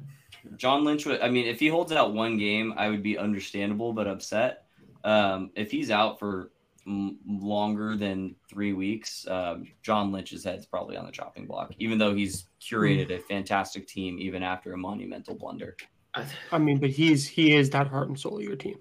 John 0.57 0.83
Lynch 0.83 1.05
would. 1.05 1.21
I 1.21 1.29
mean, 1.29 1.47
if 1.47 1.59
he 1.59 1.67
holds 1.67 1.91
out 1.91 2.13
one 2.13 2.37
game, 2.37 2.73
I 2.77 2.89
would 2.89 3.01
be 3.03 3.17
understandable 3.17 3.93
but 3.93 4.07
upset. 4.07 4.65
Um, 5.03 5.51
if 5.55 5.71
he's 5.71 5.89
out 5.91 6.19
for 6.19 6.51
m- 6.85 7.17
longer 7.25 7.95
than 7.95 8.35
three 8.49 8.73
weeks, 8.73 9.25
um, 9.27 9.65
John 9.81 10.11
Lynch's 10.11 10.43
head's 10.43 10.65
probably 10.65 10.97
on 10.97 11.05
the 11.05 11.11
chopping 11.11 11.45
block. 11.45 11.73
Even 11.79 11.97
though 11.97 12.13
he's 12.13 12.47
curated 12.61 13.09
a 13.11 13.19
fantastic 13.19 13.87
team, 13.87 14.19
even 14.19 14.43
after 14.43 14.73
a 14.73 14.77
monumental 14.77 15.35
blunder. 15.35 15.75
I- 16.13 16.25
I 16.51 16.57
mean, 16.57 16.77
but 16.79 16.89
he's 16.89 17.27
he 17.27 17.55
is 17.55 17.69
that 17.71 17.87
heart 17.87 18.07
and 18.09 18.19
soul 18.19 18.37
of 18.37 18.43
your 18.43 18.55
team. 18.57 18.75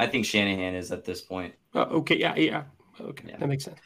I 0.00 0.06
think 0.06 0.24
Shanahan 0.24 0.74
is 0.74 0.92
at 0.92 1.04
this 1.04 1.20
point. 1.20 1.54
Uh, 1.74 1.82
okay, 1.82 2.16
yeah, 2.18 2.34
yeah. 2.34 2.62
Okay, 2.98 3.28
Yeah. 3.28 3.36
that 3.36 3.48
makes 3.48 3.64
sense. 3.64 3.78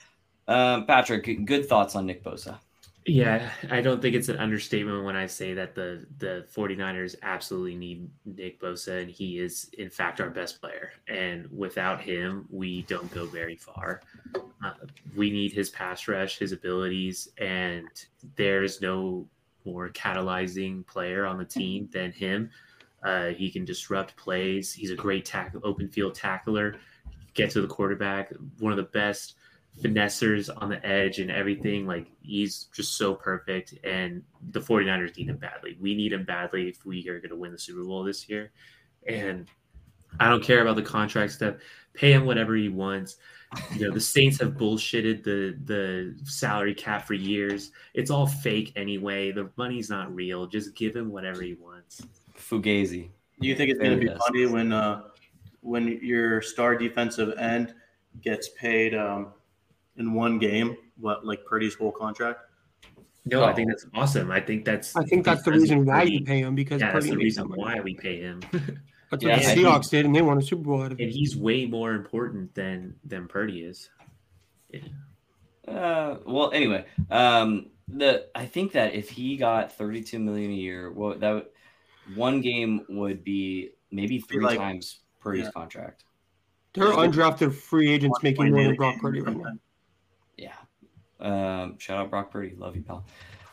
Um, 0.47 0.87
Patrick, 0.87 1.45
good 1.45 1.69
thoughts 1.69 1.97
on 1.97 2.07
Nick 2.07 2.23
Bosa. 2.23 2.59
Yeah, 3.05 3.51
I 3.71 3.81
don't 3.81 4.01
think 4.01 4.15
it's 4.15 4.29
an 4.29 4.37
understatement 4.39 5.05
when 5.05 5.17
I 5.17 5.27
say 5.27 5.53
that 5.55 5.75
the 5.75 6.07
the 6.19 6.47
49ers 6.55 7.17
absolutely 7.23 7.75
need 7.75 8.09
Nick 8.25 8.61
Bosa 8.61 9.03
and 9.03 9.11
he 9.11 9.41
is 9.41 9.69
in 9.77 9.91
fact 9.91 10.21
our 10.21 10.31
best 10.31 10.61
player. 10.61 10.93
And 11.09 11.49
without 11.51 12.01
him, 12.01 12.47
we 12.49 12.83
don't 12.83 13.11
go 13.13 13.27
very 13.27 13.57
far. 13.57 14.01
Uh, 14.65 14.73
we 15.17 15.31
need 15.31 15.53
his 15.53 15.69
pass 15.71 16.07
rush, 16.09 16.39
his 16.39 16.53
abilities, 16.53 17.29
and 17.39 17.89
there's 18.37 18.81
no 18.81 19.27
more 19.67 19.89
catalyzing 19.91 20.87
player 20.87 21.27
on 21.27 21.39
the 21.39 21.45
team 21.45 21.89
than 21.93 22.13
him. 22.13 22.51
Uh, 23.05 23.29
he 23.29 23.51
can 23.51 23.65
disrupt 23.65 24.17
plays. 24.17 24.73
He's 24.73 24.91
a 24.91 24.97
great 24.97 25.31
open 25.63 25.89
field 25.89 26.15
tackler. 26.15 26.77
Get 27.35 27.51
to 27.51 27.61
the 27.61 27.69
quarterback. 27.69 28.33
One 28.59 28.73
of 28.73 28.77
the 28.77 28.85
best 28.85 29.35
finessers 29.83 30.49
on 30.57 30.71
the 30.71 30.85
edge 30.87 31.19
and 31.19 31.31
everything. 31.31 31.87
Like 31.87 32.07
he's 32.23 32.65
just 32.75 32.97
so 32.97 33.15
perfect. 33.15 33.75
And 33.85 34.23
the 34.51 34.61
49ers 34.61 35.17
need 35.17 35.29
him 35.29 35.37
badly. 35.37 35.77
We 35.81 35.95
need 35.95 36.13
him 36.13 36.25
badly 36.25 36.69
if 36.69 36.85
we 36.87 37.07
are 37.09 37.19
going 37.19 37.31
to 37.31 37.37
win 37.37 37.53
the 37.53 37.59
Super 37.59 37.85
Bowl 37.85 38.05
this 38.05 38.29
year. 38.29 38.53
And 39.07 39.49
I 40.21 40.29
don't 40.29 40.43
care 40.43 40.63
about 40.63 40.77
the 40.77 40.83
contract 40.83 41.33
stuff. 41.33 41.57
Pay 41.93 42.13
him 42.13 42.25
whatever 42.25 42.55
he 42.55 42.69
wants. 42.69 43.17
You 43.75 43.87
know, 43.87 43.95
the 43.95 44.01
Saints 44.01 44.41
have 44.41 44.55
bullshitted 44.55 45.23
the 45.23 45.57
the 45.65 46.17
salary 46.25 46.75
cap 46.75 47.07
for 47.07 47.15
years. 47.15 47.71
It's 47.93 48.11
all 48.11 48.27
fake 48.27 48.73
anyway. 48.75 49.31
The 49.31 49.51
money's 49.57 49.91
not 49.91 50.13
real. 50.13 50.47
Just 50.47 50.75
give 50.75 50.97
him 50.97 51.13
whatever 51.13 51.43
he 51.43 51.55
wants. 51.55 52.03
Fugazi. 52.49 53.09
Do 53.41 53.49
you 53.49 53.55
think 53.57 53.71
it's 53.71 53.79
going 53.81 53.93
to 53.93 53.97
be 53.99 54.07
Very 54.07 54.19
funny 54.27 54.47
when 54.47 54.73
uh, 54.73 55.03
when 55.61 55.89
your 56.03 56.41
star 56.43 56.77
defensive 56.77 57.37
end 57.39 57.75
gets 58.23 58.51
paid 58.51 58.95
um, 58.95 59.33
in 59.97 60.13
one 60.15 60.39
game 60.39 60.77
what 60.99 61.27
like 61.27 61.45
Purdy's 61.45 61.75
whole 61.75 61.93
contract? 61.93 62.41
No, 63.27 63.43
I 63.45 63.55
think 63.55 63.69
that's 63.69 63.87
awesome. 63.95 64.31
I 64.31 64.41
think 64.41 64.65
that's 64.65 64.95
I 64.95 65.03
think 65.05 65.25
that's 65.25 65.43
the 65.43 65.53
reason 65.53 65.85
why 65.87 66.01
Purdy- 66.01 66.13
you 66.13 66.25
pay 66.25 66.41
him 66.41 66.55
because 66.55 66.81
Yeah, 66.81 66.93
that's 66.93 67.07
the 67.09 67.17
reason 67.17 67.49
why 67.49 67.81
we 67.81 67.95
pay 67.95 68.21
him. 68.21 68.41
That's 69.11 69.23
Yeah, 69.23 69.31
what 69.37 69.39
I 69.39 69.43
the 69.43 69.55
think- 69.55 69.67
Seahawks 69.69 69.91
did, 69.91 70.07
and 70.07 70.15
they 70.17 70.23
won 70.23 70.39
a 70.39 70.43
Super 70.43 70.63
Bowl 70.63 70.81
out 70.83 70.93
of 70.93 70.99
and 70.99 71.09
it. 71.09 71.13
he's 71.13 71.37
way 71.37 71.67
more 71.67 71.93
important 71.93 72.55
than 72.55 72.97
than 73.05 73.29
Purdy 73.29 73.61
is. 73.63 73.89
Uh, 75.67 76.17
well, 76.27 76.51
anyway, 76.53 76.85
um, 77.11 77.71
the 77.89 78.27
I 78.35 78.47
think 78.47 78.73
that 78.73 78.95
if 78.95 79.09
he 79.11 79.37
got 79.37 79.73
32 79.73 80.19
million 80.19 80.51
a 80.51 80.55
year, 80.55 80.91
well, 80.91 81.15
that 81.19 81.31
would, 81.31 81.47
one 82.15 82.41
game 82.41 82.85
would 82.89 83.25
be 83.25 83.71
maybe 83.91 84.19
three 84.21 84.45
like- 84.45 84.59
times 84.59 85.01
Purdy's 85.21 85.45
yeah. 85.45 85.51
contract. 85.53 86.05
There 86.75 86.89
are 86.89 87.07
undrafted 87.07 87.55
free 87.55 87.91
agents 87.91 88.21
making 88.23 88.51
more 88.51 88.65
than 88.65 88.75
Brock 88.75 89.01
Purdy 89.01 89.21
right 89.21 89.37
now. 89.37 89.53
Yeah. 90.37 90.55
Um, 91.21 91.79
shout 91.79 91.99
out 91.99 92.11
Brock 92.11 92.33
Purdy. 92.33 92.57
Love 92.59 92.75
you, 92.75 92.83
pal. 92.83 93.05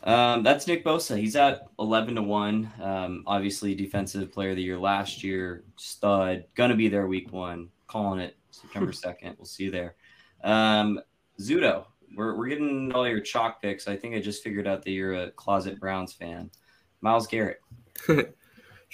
Um, 0.03 0.41
that's 0.41 0.65
Nick 0.65 0.83
Bosa. 0.83 1.17
He's 1.17 1.35
at 1.35 1.67
11 1.77 2.15
to 2.15 2.23
1. 2.23 2.71
Um, 2.81 3.23
obviously, 3.27 3.75
defensive 3.75 4.31
player 4.33 4.49
of 4.49 4.55
the 4.55 4.63
year 4.63 4.79
last 4.79 5.23
year, 5.23 5.63
stud. 5.75 6.45
Gonna 6.55 6.75
be 6.75 6.87
there 6.87 7.05
week 7.05 7.31
one. 7.31 7.69
Calling 7.85 8.19
it 8.19 8.35
September 8.49 8.91
2nd. 8.91 9.37
We'll 9.37 9.45
see 9.45 9.65
you 9.65 9.71
there. 9.71 9.95
Um, 10.43 10.99
Zudo, 11.39 11.85
we're, 12.15 12.35
we're 12.35 12.47
getting 12.47 12.91
all 12.93 13.07
your 13.07 13.19
chalk 13.19 13.61
picks. 13.61 13.87
I 13.87 13.95
think 13.95 14.15
I 14.15 14.19
just 14.19 14.43
figured 14.43 14.67
out 14.67 14.83
that 14.83 14.91
you're 14.91 15.13
a 15.13 15.31
closet 15.31 15.79
Browns 15.79 16.13
fan. 16.13 16.49
Myles 17.01 17.27
Garrett. 17.27 17.59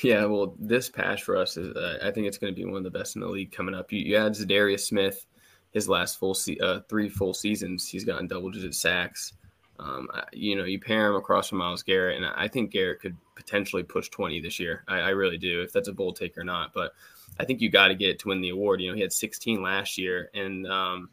Yeah, 0.04 0.26
well, 0.26 0.56
this 0.60 0.90
pass 0.90 1.22
for 1.22 1.38
us 1.38 1.58
is, 1.58 1.76
uh, 1.76 2.00
I 2.04 2.12
think 2.12 2.28
it's 2.28 2.38
going 2.38 2.54
to 2.54 2.56
be 2.56 2.66
one 2.66 2.78
of 2.78 2.84
the 2.84 2.98
best 2.98 3.16
in 3.16 3.22
the 3.22 3.28
league 3.28 3.52
coming 3.52 3.74
up. 3.74 3.92
You, 3.92 4.00
you 4.00 4.16
add 4.16 4.34
Za'Darius 4.34 4.82
Smith, 4.82 5.26
his 5.72 5.90
last 5.90 6.20
full 6.20 6.36
se- 6.36 6.60
uh, 6.62 6.82
three 6.88 7.10
full 7.10 7.34
seasons, 7.34 7.90
he's 7.90 8.04
gotten 8.04 8.28
double 8.28 8.52
digit 8.52 8.76
sacks. 8.76 9.34
Um, 9.80 10.08
you 10.34 10.56
know, 10.56 10.66
you 10.66 10.80
pair 10.80 11.10
him 11.10 11.16
across 11.16 11.50
from 11.50 11.60
Myles 11.60 11.84
Garrett, 11.84 12.18
and 12.18 12.26
I 12.26 12.48
think 12.48 12.72
Garrett 12.72 13.00
could 13.00 13.16
potentially 13.36 13.84
push 13.84 14.10
20 14.10 14.40
this 14.40 14.60
year. 14.60 14.84
I, 14.88 15.00
I 15.00 15.10
really 15.10 15.38
do, 15.38 15.62
if 15.62 15.72
that's 15.72 15.88
a 15.88 15.94
bold 15.94 16.16
take 16.16 16.38
or 16.38 16.44
not. 16.44 16.74
But 16.74 16.94
I 17.40 17.46
think 17.46 17.62
you 17.62 17.70
got 17.70 17.90
to 17.90 17.96
get 17.96 18.20
to 18.20 18.30
win 18.30 18.42
the 18.42 18.50
award. 18.50 18.82
You 18.82 18.90
know, 18.90 18.96
he 18.96 19.02
had 19.02 19.14
16 19.14 19.62
last 19.62 19.98
year, 19.98 20.30
and 20.34 20.66
um, 20.68 21.10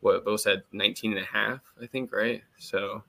what 0.00 0.24
both 0.24 0.44
had 0.44 0.62
19 0.72 1.12
and 1.12 1.20
a 1.20 1.24
half, 1.24 1.60
I 1.80 1.86
think, 1.86 2.12
right? 2.12 2.42
So 2.58 3.02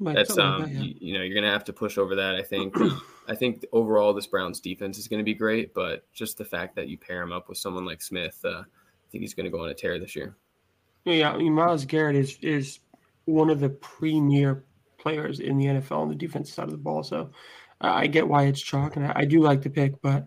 like- 0.00 0.14
that's 0.16 0.38
um 0.38 0.62
like 0.62 0.72
that, 0.72 0.74
yeah. 0.74 0.80
you, 0.80 0.94
you 1.00 1.14
know 1.14 1.22
you're 1.22 1.34
gonna 1.34 1.50
have 1.50 1.64
to 1.64 1.72
push 1.72 1.98
over 1.98 2.14
that 2.14 2.34
i 2.34 2.42
think 2.42 2.74
i 3.28 3.34
think 3.34 3.64
overall 3.72 4.14
this 4.14 4.26
browns 4.26 4.60
defense 4.60 4.98
is 4.98 5.08
going 5.08 5.18
to 5.18 5.24
be 5.24 5.34
great 5.34 5.74
but 5.74 6.04
just 6.12 6.38
the 6.38 6.44
fact 6.44 6.76
that 6.76 6.88
you 6.88 6.96
pair 6.96 7.22
him 7.22 7.32
up 7.32 7.48
with 7.48 7.58
someone 7.58 7.84
like 7.84 8.00
smith 8.00 8.38
uh, 8.44 8.60
i 8.60 9.10
think 9.10 9.22
he's 9.22 9.34
going 9.34 9.44
to 9.44 9.50
go 9.50 9.62
on 9.62 9.70
a 9.70 9.74
tear 9.74 9.98
this 9.98 10.14
year 10.14 10.36
Yeah, 11.04 11.32
I 11.32 11.38
mean, 11.38 11.54
Myles 11.54 11.84
Garrett 11.86 12.16
is 12.16 12.38
is 12.42 12.80
one 13.24 13.50
of 13.50 13.60
the 13.60 13.70
premier 13.70 14.64
players 14.98 15.40
in 15.40 15.56
the 15.56 15.66
NFL 15.66 15.98
on 15.98 16.08
the 16.08 16.14
defense 16.14 16.52
side 16.52 16.64
of 16.64 16.72
the 16.72 16.76
ball. 16.76 17.02
So 17.02 17.30
I 17.80 18.02
I 18.02 18.06
get 18.08 18.28
why 18.28 18.44
it's 18.44 18.60
chalk, 18.60 18.96
and 18.96 19.06
I, 19.06 19.12
I 19.16 19.24
do 19.24 19.40
like 19.40 19.62
the 19.62 19.70
pick, 19.70 20.00
but 20.02 20.26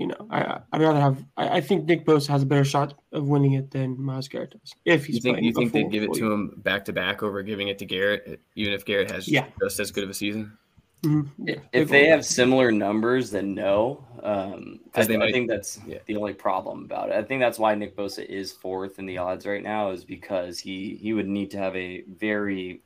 you 0.00 0.06
know, 0.06 0.26
I 0.30 0.60
I'd 0.72 0.80
rather 0.80 0.98
have. 1.00 1.22
I, 1.36 1.58
I 1.58 1.60
think 1.60 1.84
Nick 1.84 2.04
Bosa 2.06 2.28
has 2.28 2.42
a 2.42 2.46
better 2.46 2.64
shot 2.64 2.94
of 3.12 3.28
winning 3.28 3.52
it 3.52 3.70
than 3.70 4.00
Myles 4.00 4.28
Garrett 4.28 4.50
does 4.50 4.72
if 4.86 5.04
he's 5.06 5.16
you 5.16 5.20
think 5.22 5.34
playing. 5.36 5.44
you 5.44 5.52
think 5.52 5.70
full- 5.72 5.82
they'd 5.82 5.92
give 5.92 6.02
it 6.04 6.12
to 6.14 6.20
year. 6.24 6.32
him 6.32 6.54
back 6.64 6.84
to 6.86 6.92
back 6.92 7.22
over 7.22 7.42
giving 7.42 7.68
it 7.68 7.78
to 7.78 7.84
garrett 7.84 8.40
even 8.56 8.72
if 8.72 8.84
garrett 8.84 9.10
has 9.10 9.28
Yeah. 9.28 9.44
just 9.62 9.78
as 9.78 9.90
good 9.90 10.02
of 10.04 10.10
a 10.10 10.14
season 10.14 10.56
Mhm. 11.02 11.28
Yeah, 11.38 11.54
If 11.54 11.62
they're 11.72 11.84
they 11.86 11.98
going- 12.00 12.10
have 12.10 12.26
similar 12.26 12.70
numbers, 12.70 13.30
then 13.30 13.54
no. 13.54 14.04
Um, 14.22 14.80
I, 14.84 14.98
'Cause 14.98 15.08
they 15.08 15.16
I 15.16 15.32
think 15.32 15.48
that's 15.48 15.80
yeah. 15.86 15.96
the 16.04 16.16
only 16.16 16.34
problem 16.34 16.84
about 16.84 17.08
it. 17.08 17.14
I 17.14 17.22
think 17.22 17.40
that's 17.40 17.58
why 17.58 17.74
Nick 17.74 17.96
Bosa 17.96 18.22
is 18.26 18.52
fourth 18.52 18.98
in 18.98 19.06
the 19.06 19.16
odds 19.16 19.46
right 19.46 19.62
now, 19.62 19.92
is 19.92 20.04
because 20.04 20.58
he 20.58 20.96
he 20.96 21.14
would 21.14 21.26
need 21.26 21.50
to 21.52 21.58
have 21.58 21.74
a 21.74 22.02
very 22.02 22.82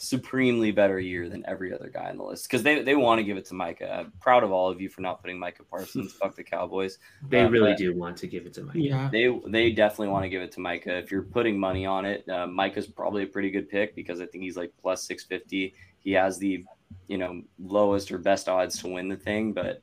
supremely 0.00 0.70
better 0.70 1.00
year 1.00 1.28
than 1.28 1.44
every 1.46 1.74
other 1.74 1.90
guy 1.92 2.08
on 2.08 2.16
the 2.16 2.22
list 2.22 2.48
because 2.48 2.62
they, 2.62 2.82
they 2.82 2.94
want 2.94 3.18
to 3.18 3.24
give 3.24 3.36
it 3.36 3.44
to 3.44 3.54
Micah. 3.54 3.92
I'm 3.92 4.12
proud 4.20 4.44
of 4.44 4.52
all 4.52 4.70
of 4.70 4.80
you 4.80 4.88
for 4.88 5.00
not 5.00 5.20
putting 5.20 5.38
Micah 5.38 5.64
Parsons. 5.64 6.12
Fuck 6.20 6.36
the 6.36 6.44
Cowboys. 6.44 6.98
They 7.28 7.40
Uh, 7.40 7.48
really 7.50 7.74
do 7.74 7.94
want 7.96 8.16
to 8.18 8.28
give 8.28 8.46
it 8.46 8.54
to 8.54 8.62
Micah. 8.62 8.78
yeah, 8.78 9.08
They 9.10 9.36
they 9.48 9.72
definitely 9.72 10.08
want 10.08 10.22
to 10.24 10.28
give 10.28 10.40
it 10.40 10.52
to 10.52 10.60
Micah. 10.60 10.96
If 10.96 11.10
you're 11.10 11.22
putting 11.22 11.58
money 11.58 11.84
on 11.84 12.04
it, 12.04 12.28
uh, 12.28 12.46
Micah's 12.46 12.86
probably 12.86 13.24
a 13.24 13.26
pretty 13.26 13.50
good 13.50 13.68
pick 13.68 13.96
because 13.96 14.20
I 14.20 14.26
think 14.26 14.44
he's 14.44 14.56
like 14.56 14.72
plus 14.80 15.02
six 15.02 15.24
fifty. 15.24 15.74
He 15.98 16.12
has 16.12 16.38
the 16.38 16.64
you 17.08 17.18
know 17.18 17.42
lowest 17.58 18.12
or 18.12 18.18
best 18.18 18.48
odds 18.48 18.78
to 18.82 18.88
win 18.88 19.08
the 19.08 19.16
thing, 19.16 19.52
but 19.52 19.82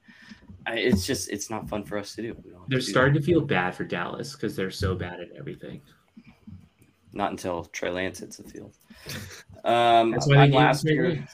I, 0.65 0.75
it's 0.77 1.05
just 1.05 1.29
it's 1.29 1.49
not 1.49 1.67
fun 1.67 1.83
for 1.83 1.97
us 1.97 2.15
to 2.15 2.21
do. 2.21 2.35
We 2.43 2.51
don't 2.51 2.61
have 2.61 2.69
They're 2.69 2.79
to 2.79 2.85
do 2.85 2.91
starting 2.91 3.13
to 3.15 3.21
feel 3.21 3.41
bad 3.41 3.75
for 3.75 3.83
Dallas 3.83 4.31
because 4.31 4.55
they're 4.55 4.71
so 4.71 4.95
bad 4.95 5.19
at 5.19 5.27
everything. 5.37 5.81
Not 7.15 7.31
until 7.31 7.65
Trey 7.65 7.89
Lance 7.89 8.19
hits 8.19 8.37
the 8.37 8.43
field. 8.43 8.77
Um, 9.63 10.11
That's 10.11 10.27
why 10.27 10.35
I'm 10.37 10.51
last 10.51 10.85
year. 10.85 11.25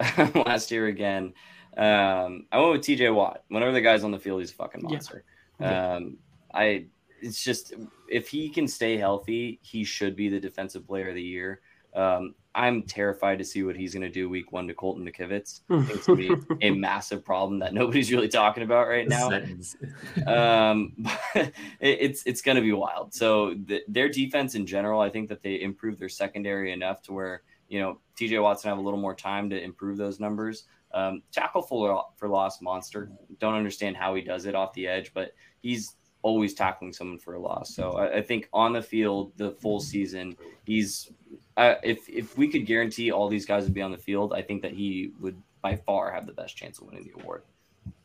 last 0.34 0.70
year 0.70 0.86
again. 0.86 1.34
Um, 1.76 2.46
I 2.50 2.58
went 2.58 2.72
with 2.72 2.80
TJ 2.82 3.14
Watt. 3.14 3.44
Whenever 3.48 3.72
the 3.72 3.80
guy's 3.80 4.02
on 4.02 4.10
the 4.10 4.18
field, 4.18 4.40
he's 4.40 4.50
a 4.50 4.54
fucking 4.54 4.82
monster. 4.82 5.22
Yeah. 5.60 5.96
Um, 5.96 6.16
I 6.52 6.86
it's 7.20 7.42
just 7.42 7.74
if 8.08 8.28
he 8.28 8.48
can 8.48 8.66
stay 8.66 8.96
healthy, 8.96 9.58
he 9.62 9.84
should 9.84 10.16
be 10.16 10.28
the 10.28 10.40
defensive 10.40 10.86
player 10.86 11.10
of 11.10 11.14
the 11.14 11.22
year. 11.22 11.60
Um, 11.94 12.34
I'm 12.54 12.82
terrified 12.82 13.38
to 13.38 13.44
see 13.44 13.62
what 13.62 13.76
he's 13.76 13.94
going 13.94 14.02
to 14.02 14.10
do 14.10 14.28
week 14.28 14.50
one 14.50 14.66
to 14.66 14.74
Colton 14.74 15.06
McKivitz. 15.06 15.60
I 15.70 15.74
it's 15.92 16.06
going 16.06 16.28
to 16.28 16.36
be 16.56 16.66
a 16.66 16.70
massive 16.70 17.24
problem 17.24 17.60
that 17.60 17.72
nobody's 17.72 18.10
really 18.10 18.28
talking 18.28 18.64
about 18.64 18.88
right 18.88 19.08
now 19.08 19.30
um, 20.26 20.94
but 20.98 21.52
it, 21.80 21.98
it's 22.00 22.22
it's 22.26 22.42
going 22.42 22.56
to 22.56 22.62
be 22.62 22.72
wild. 22.72 23.14
So 23.14 23.54
the, 23.66 23.82
their 23.86 24.08
defense 24.08 24.54
in 24.56 24.66
general, 24.66 25.00
I 25.00 25.08
think 25.08 25.28
that 25.28 25.42
they 25.42 25.60
improved 25.60 26.00
their 26.00 26.08
secondary 26.08 26.72
enough 26.72 27.02
to 27.02 27.12
where 27.12 27.42
you 27.68 27.80
know 27.80 28.00
TJ 28.18 28.42
Watson 28.42 28.70
have 28.70 28.78
a 28.78 28.82
little 28.82 29.00
more 29.00 29.14
time 29.14 29.48
to 29.50 29.62
improve 29.62 29.96
those 29.96 30.18
numbers. 30.18 30.64
Um, 30.92 31.22
tackle 31.30 31.62
for 31.62 32.06
for 32.16 32.28
loss 32.28 32.60
monster. 32.60 33.10
Don't 33.38 33.54
understand 33.54 33.96
how 33.96 34.14
he 34.16 34.22
does 34.22 34.46
it 34.46 34.56
off 34.56 34.72
the 34.72 34.88
edge, 34.88 35.12
but 35.14 35.32
he's 35.60 35.94
always 36.22 36.54
tackling 36.54 36.92
someone 36.92 37.18
for 37.18 37.34
a 37.34 37.40
loss. 37.40 37.74
So 37.74 37.92
I, 37.92 38.16
I 38.16 38.22
think 38.22 38.48
on 38.52 38.72
the 38.72 38.82
field, 38.82 39.32
the 39.36 39.52
full 39.52 39.80
season, 39.80 40.36
he's 40.64 41.12
uh, 41.58 41.74
if 41.82 42.08
if 42.08 42.38
we 42.38 42.48
could 42.48 42.64
guarantee 42.66 43.10
all 43.10 43.28
these 43.28 43.44
guys 43.44 43.64
would 43.64 43.74
be 43.74 43.82
on 43.82 43.90
the 43.90 43.98
field, 43.98 44.32
I 44.32 44.42
think 44.42 44.62
that 44.62 44.72
he 44.72 45.10
would 45.20 45.36
by 45.60 45.74
far 45.74 46.12
have 46.12 46.24
the 46.24 46.32
best 46.32 46.56
chance 46.56 46.78
of 46.78 46.86
winning 46.86 47.04
the 47.04 47.20
award. 47.20 47.42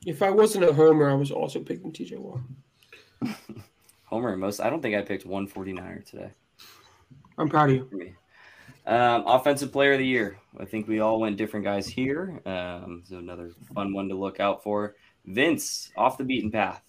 if 0.05 0.23
I 0.23 0.31
wasn't 0.31 0.65
a 0.65 0.73
homer, 0.73 1.09
I 1.09 1.13
was 1.13 1.31
also 1.31 1.59
picking 1.59 1.91
TJ 1.91 2.17
Watt. 2.17 2.39
Homer, 4.05 4.35
most 4.35 4.59
I 4.59 4.69
don't 4.69 4.81
think 4.81 4.95
I 4.95 5.01
picked 5.01 5.25
149er 5.25 6.05
today. 6.05 6.31
I'm 7.37 7.47
proud 7.47 7.69
of 7.69 7.75
you. 7.75 8.13
Um, 8.85 9.23
offensive 9.25 9.71
player 9.71 9.93
of 9.93 9.99
the 9.99 10.05
year. 10.05 10.37
I 10.59 10.65
think 10.65 10.87
we 10.87 10.99
all 10.99 11.19
went 11.19 11.37
different 11.37 11.63
guys 11.63 11.87
here. 11.87 12.41
Um, 12.45 13.03
so 13.05 13.17
another 13.17 13.51
fun 13.73 13.93
one 13.93 14.09
to 14.09 14.15
look 14.15 14.39
out 14.39 14.61
for. 14.61 14.95
Vince, 15.25 15.91
off 15.95 16.17
the 16.17 16.23
beaten 16.23 16.51
path. 16.51 16.81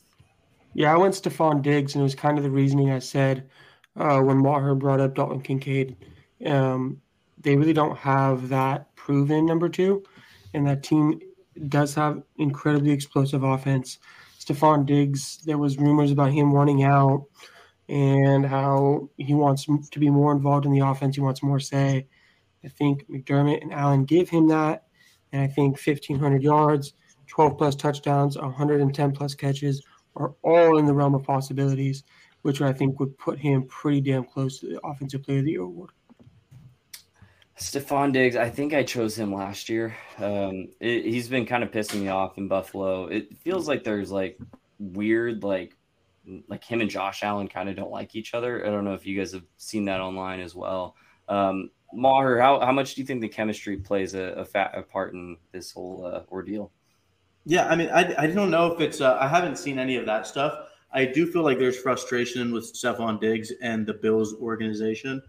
Yeah, 0.72 0.92
I 0.92 0.96
went 0.96 1.14
Stefon 1.14 1.62
Diggs, 1.62 1.94
and 1.94 2.00
it 2.00 2.04
was 2.04 2.16
kind 2.16 2.36
of 2.36 2.42
the 2.42 2.50
reasoning 2.50 2.90
I 2.90 2.98
said 2.98 3.48
uh, 3.96 4.20
when 4.20 4.38
Maher 4.38 4.74
brought 4.74 5.00
up 5.00 5.14
Dalton 5.14 5.40
Kincaid. 5.40 5.96
Um, 6.45 7.01
they 7.38 7.57
really 7.57 7.72
don't 7.72 7.97
have 7.97 8.49
that 8.49 8.95
proven 8.97 9.47
number 9.47 9.68
two, 9.68 10.03
and 10.53 10.66
that 10.66 10.82
team 10.82 11.20
does 11.68 11.95
have 11.95 12.22
incredibly 12.38 12.90
explosive 12.90 13.42
offense. 13.42 13.99
Stefon 14.38 14.86
Diggs, 14.86 15.38
there 15.45 15.59
was 15.59 15.78
rumors 15.78 16.11
about 16.11 16.32
him 16.32 16.53
wanting 16.53 16.84
out 16.84 17.26
and 17.88 18.45
how 18.45 19.09
he 19.16 19.34
wants 19.34 19.66
to 19.90 19.99
be 19.99 20.11
more 20.11 20.32
involved 20.32 20.66
in 20.66 20.72
the 20.72 20.80
offense. 20.80 21.16
He 21.16 21.20
wants 21.20 21.42
more 21.42 21.61
say. 21.61 22.07
I 22.64 22.68
think 22.68 23.07
McDermott 23.09 23.62
and 23.62 23.72
Allen 23.72 24.05
give 24.05 24.28
him 24.28 24.49
that, 24.49 24.84
and 25.32 25.42
I 25.42 25.47
think 25.47 25.78
1,500 25.84 26.42
yards, 26.42 26.95
12 27.26 27.59
plus 27.59 27.76
touchdowns, 27.76 28.38
110 28.38 29.12
plus 29.12 29.34
catches 29.34 29.82
are 30.16 30.34
all 30.42 30.78
in 30.78 30.86
the 30.86 30.95
realm 30.95 31.14
of 31.14 31.24
possibilities, 31.24 32.05
which 32.42 32.62
I 32.62 32.72
think 32.72 33.01
would 33.01 33.18
put 33.18 33.38
him 33.38 33.66
pretty 33.66 34.01
damn 34.01 34.24
close 34.24 34.61
to 34.61 34.68
the 34.68 34.80
Offensive 34.86 35.22
Player 35.22 35.38
of 35.40 35.45
the 35.45 35.53
Year 35.53 35.62
award. 35.62 35.90
Stefon 37.59 38.12
Diggs, 38.12 38.36
I 38.36 38.50
think 38.50 38.74
I 38.74 38.82
chose 38.82 39.16
him 39.16 39.32
last 39.32 39.68
year. 39.68 39.96
Um, 40.18 40.68
it, 40.80 41.05
he's 41.05 41.28
been 41.28 41.46
kind 41.46 41.62
of 41.62 41.70
pissing 41.70 42.00
me 42.00 42.09
off 42.09 42.36
in 42.36 42.48
Buffalo. 42.48 43.07
It 43.07 43.36
feels 43.38 43.68
like 43.68 43.84
there's 43.84 44.11
like 44.11 44.38
weird, 44.78 45.44
like 45.44 45.76
like 46.48 46.64
him 46.64 46.80
and 46.80 46.90
Josh 46.90 47.22
Allen 47.22 47.48
kind 47.48 47.68
of 47.68 47.76
don't 47.76 47.90
like 47.90 48.16
each 48.16 48.34
other. 48.34 48.66
I 48.66 48.70
don't 48.70 48.84
know 48.84 48.94
if 48.94 49.07
you 49.07 49.16
guys 49.16 49.32
have 49.32 49.44
seen 49.57 49.84
that 49.84 50.00
online 50.00 50.40
as 50.40 50.55
well. 50.55 50.96
Um, 51.28 51.70
Maher, 51.92 52.40
how, 52.40 52.61
how 52.61 52.72
much 52.72 52.94
do 52.94 53.00
you 53.00 53.07
think 53.07 53.20
the 53.20 53.28
chemistry 53.28 53.76
plays 53.76 54.14
a, 54.14 54.22
a, 54.22 54.44
fat, 54.44 54.72
a 54.74 54.82
part 54.82 55.14
in 55.14 55.36
this 55.52 55.70
whole 55.70 56.11
uh, 56.12 56.22
ordeal? 56.30 56.72
Yeah, 57.44 57.68
I 57.68 57.76
mean, 57.76 57.90
I, 57.90 58.14
I 58.22 58.26
don't 58.26 58.50
know 58.50 58.72
if 58.72 58.80
it's. 58.80 59.00
Uh, 59.00 59.18
I 59.20 59.28
haven't 59.28 59.59
seen 59.59 59.78
any 59.78 59.96
of 59.96 60.07
that 60.07 60.26
stuff. 60.26 60.70
I 60.92 61.05
do 61.05 61.26
feel 61.30 61.42
like 61.42 61.59
there's 61.59 61.78
frustration 61.78 62.52
with 62.52 62.72
Stefon 62.72 63.20
Diggs 63.20 63.52
and 63.61 63.86
the 63.86 63.94
Bills 63.94 64.34
organization, 64.40 65.20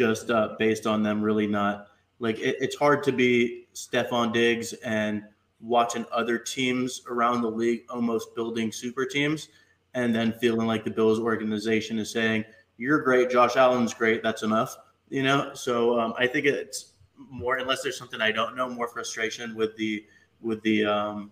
just 0.00 0.30
uh, 0.30 0.56
based 0.58 0.86
on 0.86 1.02
them 1.02 1.20
really 1.20 1.46
not 1.46 1.88
like 2.20 2.38
it, 2.38 2.56
it's 2.58 2.74
hard 2.74 3.02
to 3.02 3.12
be 3.12 3.66
Stefon 3.74 4.32
Diggs 4.32 4.72
and 4.82 5.22
watching 5.60 6.06
other 6.10 6.38
teams 6.38 7.02
around 7.06 7.42
the 7.42 7.50
league 7.50 7.82
almost 7.90 8.34
building 8.34 8.72
super 8.72 9.04
teams 9.04 9.48
and 9.92 10.14
then 10.14 10.32
feeling 10.32 10.66
like 10.66 10.84
the 10.86 10.90
Bills 10.90 11.20
organization 11.20 11.98
is 11.98 12.10
saying, 12.10 12.46
You're 12.78 13.02
great, 13.02 13.28
Josh 13.28 13.56
Allen's 13.56 13.92
great, 13.92 14.22
that's 14.22 14.42
enough. 14.42 14.74
You 15.10 15.22
know, 15.22 15.50
so 15.52 16.00
um, 16.00 16.14
I 16.16 16.26
think 16.26 16.46
it's 16.46 16.92
more 17.28 17.58
unless 17.58 17.82
there's 17.82 17.98
something 17.98 18.22
I 18.22 18.32
don't 18.32 18.56
know, 18.56 18.70
more 18.70 18.88
frustration 18.88 19.54
with 19.54 19.76
the 19.76 20.06
with 20.40 20.62
the 20.62 20.86
um, 20.86 21.30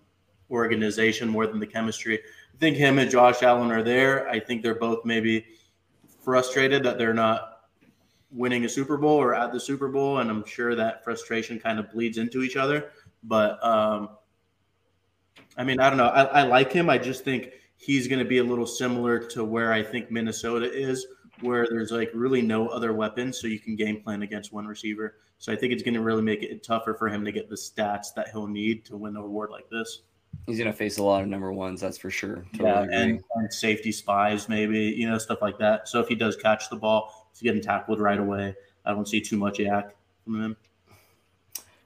organization 0.51 1.27
more 1.27 1.47
than 1.47 1.59
the 1.59 1.65
chemistry. 1.65 2.19
I 2.19 2.57
think 2.59 2.77
him 2.77 2.99
and 2.99 3.09
Josh 3.09 3.41
Allen 3.41 3.71
are 3.71 3.81
there. 3.81 4.29
I 4.29 4.39
think 4.39 4.61
they're 4.61 4.75
both 4.75 5.05
maybe 5.05 5.47
frustrated 6.21 6.83
that 6.83 6.99
they're 6.99 7.15
not 7.15 7.48
winning 8.31 8.65
a 8.65 8.69
Super 8.69 8.97
Bowl 8.97 9.17
or 9.17 9.33
at 9.33 9.51
the 9.51 9.59
Super 9.59 9.87
Bowl, 9.89 10.19
and 10.19 10.29
I'm 10.29 10.45
sure 10.45 10.75
that 10.75 11.03
frustration 11.03 11.59
kind 11.59 11.79
of 11.79 11.91
bleeds 11.91 12.17
into 12.17 12.43
each 12.43 12.55
other. 12.55 12.91
But 13.23 13.63
um, 13.63 14.09
I 15.57 15.63
mean, 15.63 15.79
I 15.79 15.89
don't 15.89 15.97
know. 15.97 16.07
I, 16.07 16.23
I 16.23 16.43
like 16.43 16.71
him. 16.71 16.89
I 16.89 16.97
just 16.97 17.23
think 17.23 17.51
he's 17.77 18.07
going 18.07 18.19
to 18.19 18.25
be 18.25 18.37
a 18.37 18.43
little 18.43 18.67
similar 18.67 19.19
to 19.19 19.43
where 19.43 19.73
I 19.73 19.81
think 19.81 20.11
Minnesota 20.11 20.71
is, 20.71 21.07
where 21.41 21.67
there's 21.69 21.91
like 21.91 22.11
really 22.13 22.41
no 22.41 22.67
other 22.67 22.93
weapons, 22.93 23.39
so 23.39 23.47
you 23.47 23.59
can 23.59 23.75
game 23.75 24.01
plan 24.01 24.21
against 24.21 24.53
one 24.53 24.67
receiver. 24.67 25.17
So 25.37 25.53
I 25.53 25.55
think 25.55 25.71
it's 25.71 25.83
going 25.83 25.93
to 25.93 26.01
really 26.01 26.21
make 26.21 26.43
it 26.43 26.63
tougher 26.63 26.93
for 26.93 27.07
him 27.07 27.23
to 27.23 27.31
get 27.31 27.49
the 27.49 27.55
stats 27.55 28.13
that 28.15 28.29
he'll 28.29 28.47
need 28.47 28.85
to 28.85 28.97
win 28.97 29.15
an 29.15 29.23
award 29.23 29.49
like 29.51 29.69
this. 29.69 30.01
He's 30.45 30.57
going 30.57 30.71
to 30.71 30.77
face 30.77 30.97
a 30.97 31.03
lot 31.03 31.21
of 31.21 31.27
number 31.27 31.51
ones, 31.51 31.81
that's 31.81 31.97
for 31.97 32.09
sure. 32.09 32.45
Totally 32.53 32.69
yeah, 32.69 33.01
and, 33.01 33.23
and, 33.35 33.53
safety 33.53 33.91
spies, 33.91 34.47
maybe 34.47 34.79
you 34.79 35.09
know 35.09 35.17
stuff 35.17 35.41
like 35.41 35.57
that. 35.59 35.87
So 35.87 35.99
if 35.99 36.07
he 36.07 36.15
does 36.15 36.35
catch 36.35 36.69
the 36.69 36.75
ball, 36.75 37.18
he's 37.31 37.41
getting 37.41 37.61
tackled 37.61 37.99
right 37.99 38.19
away. 38.19 38.55
I 38.85 38.91
don't 38.91 39.07
see 39.07 39.21
too 39.21 39.37
much 39.37 39.57
YAC 39.57 39.91
from 40.23 40.43
him. 40.43 40.57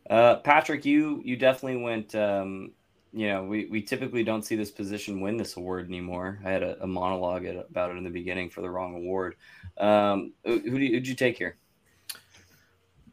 Uh, 0.09 0.35
Patrick, 0.37 0.85
you 0.85 1.21
you 1.23 1.35
definitely 1.37 1.81
went 1.81 2.13
um, 2.15 2.71
you 3.13 3.27
know, 3.27 3.43
we, 3.43 3.67
we 3.67 3.81
typically 3.81 4.23
don't 4.23 4.43
see 4.43 4.55
this 4.55 4.71
position 4.71 5.21
win 5.21 5.37
this 5.37 5.55
award 5.55 5.87
anymore. 5.87 6.39
I 6.43 6.49
had 6.49 6.63
a, 6.63 6.83
a 6.83 6.87
monologue 6.87 7.45
about 7.45 7.91
it 7.91 7.97
in 7.97 8.03
the 8.03 8.09
beginning 8.09 8.49
for 8.49 8.61
the 8.61 8.69
wrong 8.69 8.95
award. 8.95 9.35
Um, 9.77 10.33
who 10.43 10.59
do 10.59 10.79
you, 10.79 10.93
who'd 10.93 11.07
you 11.07 11.13
take 11.13 11.37
here? 11.37 11.55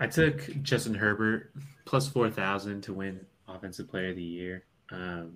I 0.01 0.07
took 0.07 0.49
Justin 0.63 0.95
Herbert 0.95 1.53
plus 1.85 2.09
4,000 2.09 2.81
to 2.83 2.95
win 2.95 3.21
Offensive 3.47 3.91
Player 3.91 4.11
of 4.11 4.17
the 4.17 4.23
Year. 4.23 4.65
Um, 4.91 5.35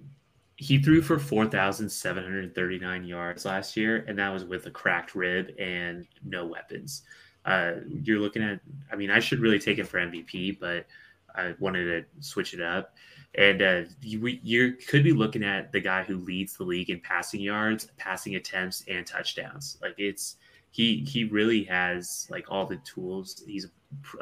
he 0.57 0.79
threw 0.79 1.03
for 1.03 1.19
4,739 1.19 3.05
yards 3.05 3.45
last 3.45 3.77
year, 3.77 4.05
and 4.07 4.19
that 4.19 4.33
was 4.33 4.45
with 4.45 4.67
a 4.67 4.71
cracked 4.71 5.15
rib 5.15 5.51
and 5.59 6.07
no 6.25 6.47
weapons. 6.47 7.03
Uh, 7.45 7.75
you're 7.89 8.21
looking 8.21 8.43
at, 8.43 8.61
I 8.91 8.97
mean, 8.97 9.11
I 9.11 9.19
should 9.19 9.41
really 9.41 9.59
take 9.59 9.79
it 9.79 9.89
for 9.89 9.99
MVP, 9.99 10.59
but 10.61 10.87
I 11.35 11.55
wanted 11.59 11.85
to 11.87 12.23
switch 12.27 12.55
it 12.55 12.63
up. 12.63 12.95
And 13.37 13.63
uh, 13.63 13.83
you, 14.01 14.25
you 14.43 14.75
could 14.89 15.03
be 15.03 15.13
looking 15.13 15.43
at 15.43 15.73
the 15.73 15.81
guy 15.81 16.05
who 16.05 16.19
leads 16.19 16.57
the 16.57 16.63
league 16.63 16.91
in 16.91 17.01
passing 17.01 17.41
yards, 17.41 17.89
passing 17.97 18.37
attempts, 18.37 18.85
and 18.89 19.05
touchdowns. 19.05 19.77
Like 19.83 19.95
it's 19.99 20.37
he 20.71 20.99
he 20.99 21.25
really 21.25 21.65
has 21.65 22.29
like 22.31 22.47
all 22.49 22.65
the 22.65 22.77
tools. 22.85 23.43
He's 23.45 23.67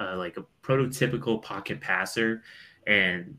uh, 0.01 0.17
like 0.17 0.39
a 0.39 0.45
prototypical 0.63 1.43
pocket 1.43 1.81
passer, 1.81 2.43
and 2.87 3.37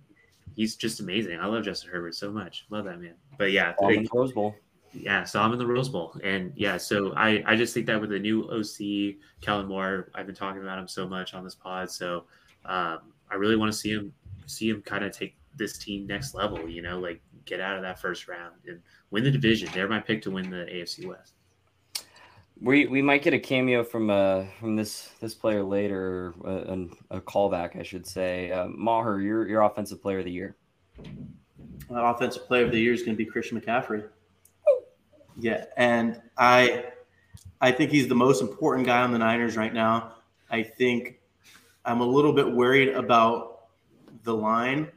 he's 0.56 0.76
just 0.76 1.00
amazing. 1.00 1.40
I 1.40 1.46
love 1.46 1.64
Justin 1.64 1.92
Herbert 1.92 2.16
so 2.16 2.32
much. 2.32 2.66
Love 2.70 2.86
that 2.86 3.00
man. 3.00 3.16
But 3.38 3.52
yeah, 3.52 3.74
the 3.80 4.08
Rose 4.14 4.32
Bowl. 4.32 4.56
Yeah, 4.94 5.24
saw 5.24 5.46
him 5.46 5.54
in 5.54 5.60
the 5.60 5.66
Rose 5.66 5.90
Bowl, 5.90 6.16
and 6.24 6.54
yeah, 6.56 6.78
so 6.78 7.14
I 7.16 7.44
I 7.48 7.56
just 7.56 7.74
think 7.74 7.88
that 7.88 8.00
with 8.00 8.12
the 8.12 8.20
new 8.20 8.44
OC 8.50 9.16
Kellen 9.42 9.68
Moore, 9.68 10.12
I've 10.14 10.28
been 10.28 10.36
talking 10.36 10.62
about 10.62 10.78
him 10.78 10.88
so 10.88 11.08
much 11.08 11.34
on 11.34 11.44
this 11.44 11.56
pod, 11.56 11.90
so 11.90 12.26
um, 12.66 13.00
I 13.32 13.36
really 13.36 13.56
want 13.56 13.72
to 13.72 13.78
see 13.78 13.92
him 13.92 14.14
see 14.46 14.70
him 14.70 14.82
kind 14.84 15.04
of 15.04 15.12
take 15.12 15.36
this 15.56 15.78
team 15.78 16.06
next 16.06 16.34
level, 16.34 16.68
you 16.68 16.82
know, 16.82 17.00
like 17.00 17.22
get 17.46 17.60
out 17.60 17.76
of 17.76 17.82
that 17.82 18.00
first 18.00 18.28
round 18.28 18.54
and 18.68 18.80
win 19.12 19.24
the 19.24 19.32
division. 19.32 19.70
They're 19.74 19.88
my 19.88 20.00
pick 20.00 20.22
to 20.24 20.32
win 20.32 20.50
the 20.50 20.66
AFC 20.66 21.08
West. 21.08 21.34
We 22.64 22.88
we 22.88 23.02
might 23.02 23.22
get 23.22 23.34
a 23.34 23.40
cameo 23.40 23.84
from 23.84 24.10
uh 24.10 24.46
from 24.60 24.76
this 24.76 25.10
this 25.20 25.34
player 25.34 25.64
later, 25.64 26.34
uh, 26.46 26.76
a, 27.12 27.18
a 27.18 27.22
callback, 27.22 27.78
I 27.78 27.84
should 27.84 28.08
say. 28.08 28.52
Uh, 28.52 28.68
Maher, 28.68 29.20
your 29.22 29.48
your 29.48 29.62
offensive 29.62 30.02
player 30.02 30.20
of 30.20 30.26
the 30.26 30.32
year. 30.32 30.56
Uh, 31.92 32.06
offensive 32.06 32.48
player 32.48 32.66
of 32.66 32.72
the 32.72 32.80
year 32.80 32.94
is 32.94 33.02
going 33.02 33.16
to 33.16 33.18
be 33.18 33.26
Christian 33.26 33.60
McCaffrey. 33.60 34.08
Yeah, 35.38 35.66
and 35.78 36.22
I 36.38 36.86
I 37.60 37.72
think 37.72 37.92
he's 37.92 38.08
the 38.08 38.16
most 38.16 38.42
important 38.42 38.88
guy 38.88 39.02
on 39.02 39.12
the 39.12 39.20
Niners 39.20 39.58
right 39.58 39.74
now. 39.74 40.14
I 40.50 40.64
think 40.64 41.20
I'm 41.84 42.00
a 42.00 42.06
little 42.06 42.34
bit 42.34 42.50
worried 42.50 42.90
about 42.90 43.66
the 44.24 44.34
line 44.34 44.90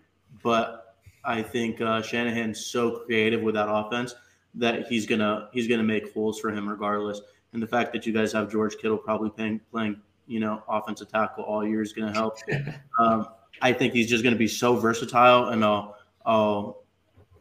but 0.46 0.94
I 1.24 1.42
think 1.42 1.80
uh, 1.80 2.02
Shanahan's 2.02 2.66
so 2.66 3.00
creative 3.00 3.42
with 3.42 3.56
that 3.56 3.68
offense 3.68 4.14
that 4.54 4.86
he's 4.86 5.06
gonna 5.06 5.48
he's 5.52 5.66
gonna 5.66 5.82
make 5.82 6.14
holes 6.14 6.38
for 6.38 6.50
him 6.50 6.68
regardless. 6.68 7.20
And 7.52 7.62
the 7.62 7.66
fact 7.66 7.92
that 7.92 8.06
you 8.06 8.12
guys 8.12 8.32
have 8.32 8.50
George 8.50 8.76
Kittle 8.76 8.98
probably 8.98 9.30
playing 9.30 9.60
playing 9.70 10.00
you 10.26 10.40
know 10.40 10.62
offensive 10.68 11.08
tackle 11.08 11.44
all 11.44 11.66
year 11.66 11.82
is 11.82 11.92
gonna 11.92 12.12
help. 12.12 12.36
um, 13.00 13.28
I 13.62 13.72
think 13.72 13.94
he's 13.94 14.08
just 14.08 14.24
gonna 14.24 14.36
be 14.36 14.48
so 14.48 14.76
versatile, 14.76 15.48
and 15.48 15.64
I'll 15.64 15.96
I'll 16.24 16.82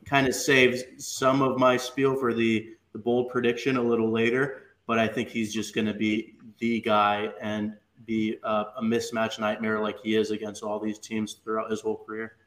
kind 0.06 0.28
of 0.28 0.36
save 0.36 0.82
some 0.98 1.42
of 1.42 1.58
my 1.58 1.78
spiel 1.78 2.16
for 2.16 2.34
the 2.34 2.76
the 2.94 3.00
bold 3.00 3.30
prediction 3.30 3.78
a 3.78 3.82
little 3.82 4.12
later. 4.12 4.62
But 4.88 5.00
I 5.00 5.08
think 5.08 5.30
he's 5.30 5.54
just 5.54 5.74
gonna 5.76 5.94
be 5.94 6.36
the 6.60 6.80
guy 6.82 7.30
and 7.42 7.74
be 8.06 8.38
a, 8.44 8.66
a 8.78 8.82
mismatch 8.82 9.40
nightmare 9.40 9.80
like 9.80 10.00
he 10.00 10.16
is 10.16 10.32
against 10.32 10.64
all 10.64 10.80
these 10.80 11.00
teams 11.00 11.34
throughout 11.44 11.72
his 11.72 11.82
whole 11.82 11.98
career. 11.98 12.38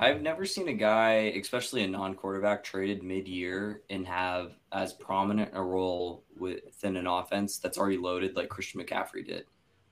I've 0.00 0.22
never 0.22 0.46
seen 0.46 0.68
a 0.68 0.74
guy, 0.74 1.32
especially 1.40 1.82
a 1.82 1.88
non-quarterback, 1.88 2.62
traded 2.62 3.02
mid-year 3.02 3.82
and 3.90 4.06
have 4.06 4.52
as 4.72 4.92
prominent 4.92 5.50
a 5.54 5.62
role 5.62 6.24
within 6.36 6.96
an 6.96 7.08
offense 7.08 7.58
that's 7.58 7.78
already 7.78 7.96
loaded 7.96 8.36
like 8.36 8.48
Christian 8.48 8.80
McCaffrey 8.80 9.26
did. 9.26 9.46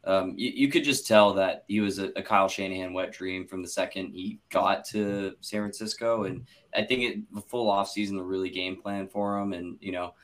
Um, 0.04 0.34
you, 0.36 0.52
you, 0.54 0.68
could 0.68 0.84
just 0.84 1.08
tell 1.08 1.34
that 1.34 1.64
he 1.66 1.80
was 1.80 1.98
a, 1.98 2.12
a, 2.14 2.22
Kyle 2.22 2.46
Shanahan 2.46 2.92
wet 2.92 3.10
dream 3.10 3.44
from 3.44 3.60
the 3.60 3.68
second 3.68 4.12
he 4.12 4.38
got 4.50 4.84
to 4.90 5.34
San 5.40 5.62
Francisco, 5.62 6.24
and 6.24 6.46
I 6.76 6.84
think 6.84 7.02
it, 7.02 7.34
the 7.34 7.40
full 7.40 7.72
offseason, 7.72 8.16
the 8.16 8.22
really 8.22 8.48
game 8.48 8.80
plan 8.80 9.08
for 9.08 9.36
him. 9.36 9.52
And 9.52 9.76
you 9.80 9.90
know, 9.90 10.14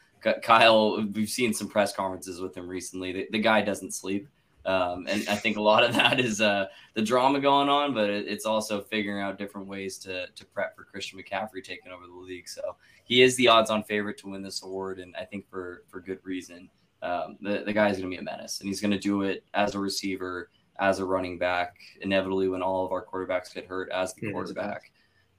Kyle, 0.45 1.05
we've 1.12 1.28
seen 1.28 1.53
some 1.53 1.68
press 1.68 1.93
conferences 1.93 2.41
with 2.41 2.57
him 2.57 2.68
recently. 2.68 3.12
The, 3.12 3.28
the 3.33 3.41
guy 3.41 3.61
doesn't 3.61 3.93
sleep. 3.93 4.28
Um, 4.64 5.06
and 5.08 5.28
I 5.28 5.34
think 5.36 5.56
a 5.56 5.62
lot 5.62 5.82
of 5.82 5.94
that 5.94 6.20
is 6.20 6.40
uh, 6.40 6.66
the 6.94 7.02
drama 7.02 7.40
going 7.40 7.68
on, 7.68 7.94
but 7.94 8.10
it, 8.10 8.26
it's 8.28 8.46
also 8.46 8.80
figuring 8.80 9.22
out 9.22 9.38
different 9.38 9.66
ways 9.66 9.98
to, 9.98 10.26
to 10.28 10.44
prep 10.46 10.76
for 10.76 10.84
Christian 10.84 11.18
McCaffrey 11.18 11.64
taking 11.64 11.92
over 11.92 12.06
the 12.06 12.12
league. 12.12 12.48
So 12.48 12.76
he 13.04 13.22
is 13.22 13.36
the 13.36 13.48
odds-on 13.48 13.82
favorite 13.82 14.18
to 14.18 14.28
win 14.28 14.42
this 14.42 14.62
award, 14.62 14.98
and 14.98 15.14
I 15.16 15.24
think 15.24 15.48
for 15.48 15.84
for 15.88 16.00
good 16.00 16.18
reason. 16.22 16.68
Um, 17.02 17.36
the 17.40 17.62
the 17.66 17.72
guy 17.72 17.88
is 17.88 17.98
going 17.98 18.10
to 18.10 18.16
be 18.16 18.20
a 18.20 18.22
menace, 18.22 18.60
and 18.60 18.68
he's 18.68 18.80
going 18.80 18.92
to 18.92 18.98
do 18.98 19.22
it 19.22 19.44
as 19.54 19.74
a 19.74 19.78
receiver, 19.78 20.50
as 20.78 21.00
a 21.00 21.04
running 21.04 21.38
back. 21.38 21.74
Inevitably, 22.00 22.48
when 22.48 22.62
all 22.62 22.86
of 22.86 22.92
our 22.92 23.04
quarterbacks 23.04 23.52
get 23.52 23.66
hurt, 23.66 23.90
as 23.90 24.14
the 24.14 24.30
quarterback. 24.30 24.92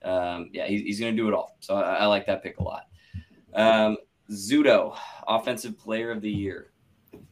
Um, 0.03 0.49
yeah, 0.51 0.67
he, 0.67 0.81
he's 0.81 0.99
going 0.99 1.15
to 1.15 1.21
do 1.21 1.29
it 1.29 1.33
all. 1.33 1.55
So 1.61 1.75
I, 1.75 1.93
I, 1.93 2.05
like 2.07 2.25
that 2.25 2.43
pick 2.43 2.59
a 2.59 2.63
lot. 2.63 2.87
Um, 3.53 3.95
Zudo, 4.29 4.97
offensive 5.27 5.77
player 5.79 6.11
of 6.11 6.21
the 6.21 6.29
year. 6.29 6.72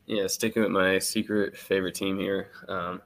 Yeah, 0.06 0.28
sticking 0.28 0.62
with 0.62 0.72
my 0.72 1.00
secret 1.00 1.58
favorite 1.58 1.96
team 1.96 2.20
here. 2.20 2.50
Um, 2.68 3.02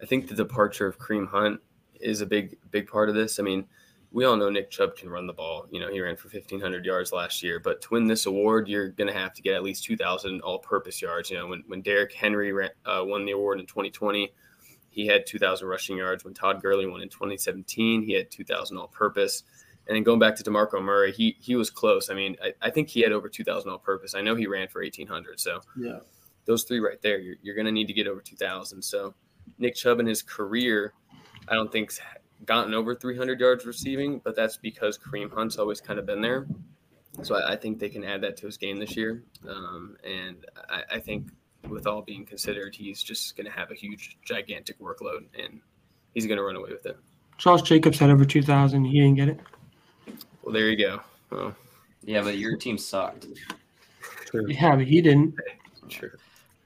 I 0.00 0.06
think 0.06 0.28
the 0.28 0.34
departure 0.34 0.86
of 0.86 0.98
Kareem 0.98 1.28
Hunt 1.28 1.60
is 2.00 2.20
a 2.20 2.26
big, 2.26 2.58
big 2.70 2.88
part 2.88 3.08
of 3.08 3.14
this. 3.14 3.38
I 3.38 3.42
mean, 3.42 3.66
we 4.12 4.24
all 4.24 4.36
know 4.36 4.50
Nick 4.50 4.70
Chubb 4.70 4.96
can 4.96 5.10
run 5.10 5.26
the 5.26 5.32
ball. 5.32 5.66
You 5.70 5.80
know, 5.80 5.90
he 5.90 6.00
ran 6.00 6.16
for 6.16 6.28
1,500 6.28 6.84
yards 6.84 7.12
last 7.12 7.42
year. 7.42 7.58
But 7.58 7.82
to 7.82 7.88
win 7.90 8.06
this 8.06 8.26
award, 8.26 8.68
you're 8.68 8.90
going 8.90 9.08
to 9.08 9.18
have 9.18 9.34
to 9.34 9.42
get 9.42 9.54
at 9.54 9.62
least 9.62 9.84
2,000 9.84 10.40
all-purpose 10.40 11.02
yards. 11.02 11.30
You 11.30 11.38
know, 11.38 11.48
when 11.48 11.64
when 11.66 11.82
Derrick 11.82 12.12
Henry 12.12 12.52
ran, 12.52 12.70
uh, 12.84 13.02
won 13.04 13.24
the 13.24 13.32
award 13.32 13.60
in 13.60 13.66
2020, 13.66 14.32
he 14.88 15.06
had 15.06 15.26
2,000 15.26 15.66
rushing 15.66 15.98
yards. 15.98 16.24
When 16.24 16.34
Todd 16.34 16.62
Gurley 16.62 16.86
won 16.86 17.02
in 17.02 17.08
2017, 17.08 18.02
he 18.02 18.12
had 18.12 18.30
2,000 18.30 18.76
all-purpose. 18.76 19.42
And 19.88 19.96
then 19.96 20.02
going 20.02 20.18
back 20.18 20.34
to 20.36 20.44
DeMarco 20.44 20.82
Murray, 20.82 21.12
he 21.12 21.36
he 21.40 21.56
was 21.56 21.70
close. 21.70 22.10
I 22.10 22.14
mean, 22.14 22.36
I, 22.42 22.52
I 22.62 22.70
think 22.70 22.88
he 22.88 23.00
had 23.00 23.12
over 23.12 23.28
2,000 23.28 23.70
all-purpose. 23.70 24.14
I 24.14 24.20
know 24.20 24.34
he 24.34 24.46
ran 24.46 24.68
for 24.68 24.80
1,800. 24.82 25.40
So 25.40 25.60
yeah 25.78 25.98
those 26.46 26.64
three 26.64 26.80
right 26.80 27.00
there, 27.02 27.18
you're, 27.18 27.36
you're 27.42 27.54
going 27.54 27.66
to 27.66 27.72
need 27.72 27.86
to 27.88 27.92
get 27.92 28.06
over 28.06 28.20
2,000. 28.20 28.82
So 28.82 29.14
Nick 29.58 29.74
Chubb 29.74 30.00
in 30.00 30.06
his 30.06 30.22
career, 30.22 30.94
I 31.48 31.54
don't 31.54 31.70
think's 31.70 32.00
gotten 32.44 32.74
over 32.74 32.94
300 32.94 33.38
yards 33.38 33.66
receiving, 33.66 34.20
but 34.24 34.36
that's 34.36 34.56
because 34.56 34.98
Kareem 34.98 35.32
Hunt's 35.32 35.58
always 35.58 35.80
kind 35.80 35.98
of 35.98 36.06
been 36.06 36.20
there. 36.20 36.46
So 37.22 37.34
I, 37.34 37.52
I 37.52 37.56
think 37.56 37.78
they 37.78 37.88
can 37.88 38.04
add 38.04 38.20
that 38.22 38.36
to 38.38 38.46
his 38.46 38.56
game 38.56 38.78
this 38.78 38.96
year. 38.96 39.22
Um, 39.48 39.96
and 40.04 40.44
I, 40.68 40.96
I, 40.96 41.00
think 41.00 41.28
with 41.68 41.86
all 41.86 42.02
being 42.02 42.26
considered, 42.26 42.74
he's 42.74 43.02
just 43.02 43.36
going 43.36 43.46
to 43.46 43.52
have 43.52 43.70
a 43.70 43.74
huge, 43.74 44.18
gigantic 44.22 44.78
workload, 44.78 45.24
and 45.38 45.60
he's 46.14 46.26
going 46.26 46.36
to 46.36 46.44
run 46.44 46.56
away 46.56 46.70
with 46.70 46.84
it. 46.84 46.98
Charles 47.38 47.62
Jacobs 47.62 47.98
had 47.98 48.10
over 48.10 48.24
2,000. 48.24 48.84
He 48.84 49.00
didn't 49.00 49.16
get 49.16 49.28
it. 49.28 49.40
Well, 50.42 50.52
there 50.52 50.68
you 50.68 50.76
go. 50.76 51.00
Well, 51.30 51.54
yeah, 52.04 52.22
but 52.22 52.38
your 52.38 52.56
team 52.56 52.78
sucked. 52.78 53.26
True. 54.26 54.46
Yeah, 54.48 54.76
but 54.76 54.86
he 54.86 55.00
didn't. 55.00 55.34
True. 55.88 56.12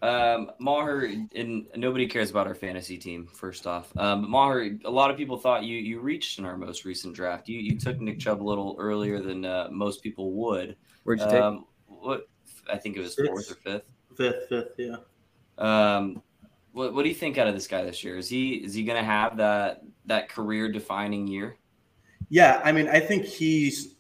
Um, 0.03 0.53
Maher, 0.59 1.13
and 1.35 1.67
nobody 1.77 2.07
cares 2.07 2.31
about 2.31 2.47
our 2.47 2.55
fantasy 2.55 2.97
team. 2.97 3.27
First 3.27 3.67
off, 3.67 3.95
um, 3.99 4.31
Maher, 4.31 4.79
a 4.85 4.91
lot 4.91 5.11
of 5.11 5.17
people 5.17 5.37
thought 5.37 5.63
you 5.65 5.77
you 5.77 6.01
reached 6.01 6.39
in 6.39 6.47
our 6.47 6.57
most 6.57 6.87
recent 6.87 7.15
draft. 7.15 7.49
You 7.49 7.59
you 7.59 7.79
took 7.79 8.01
Nick 8.01 8.19
Chubb 8.19 8.43
a 8.43 8.45
little 8.45 8.77
earlier 8.79 9.21
than 9.21 9.45
uh, 9.45 9.69
most 9.71 10.03
people 10.03 10.33
would. 10.33 10.77
Where'd 11.03 11.21
you 11.21 11.27
take? 11.27 11.43
Um, 11.43 11.67
what 11.87 12.29
I 12.73 12.79
think 12.79 12.97
it 12.97 13.01
was 13.01 13.15
Sixth. 13.15 13.31
fourth 13.31 13.51
or 13.51 13.55
fifth. 13.57 13.85
Fifth, 14.17 14.49
fifth, 14.49 14.73
yeah. 14.79 14.97
Um, 15.59 16.23
what 16.73 16.95
what 16.95 17.03
do 17.03 17.09
you 17.09 17.15
think 17.15 17.37
out 17.37 17.47
of 17.47 17.55
this 17.55 17.67
guy 17.67 17.85
this 17.85 18.03
year? 18.03 18.17
Is 18.17 18.29
he 18.29 18.55
is 18.55 18.73
he 18.73 18.85
going 18.85 18.99
to 18.99 19.05
have 19.05 19.37
that 19.37 19.83
that 20.07 20.31
career 20.31 20.71
defining 20.71 21.27
year? 21.27 21.57
Yeah, 22.31 22.61
I 22.65 22.73
mean, 22.73 22.89
I 22.89 23.01
think 23.01 23.25
he's 23.25 23.97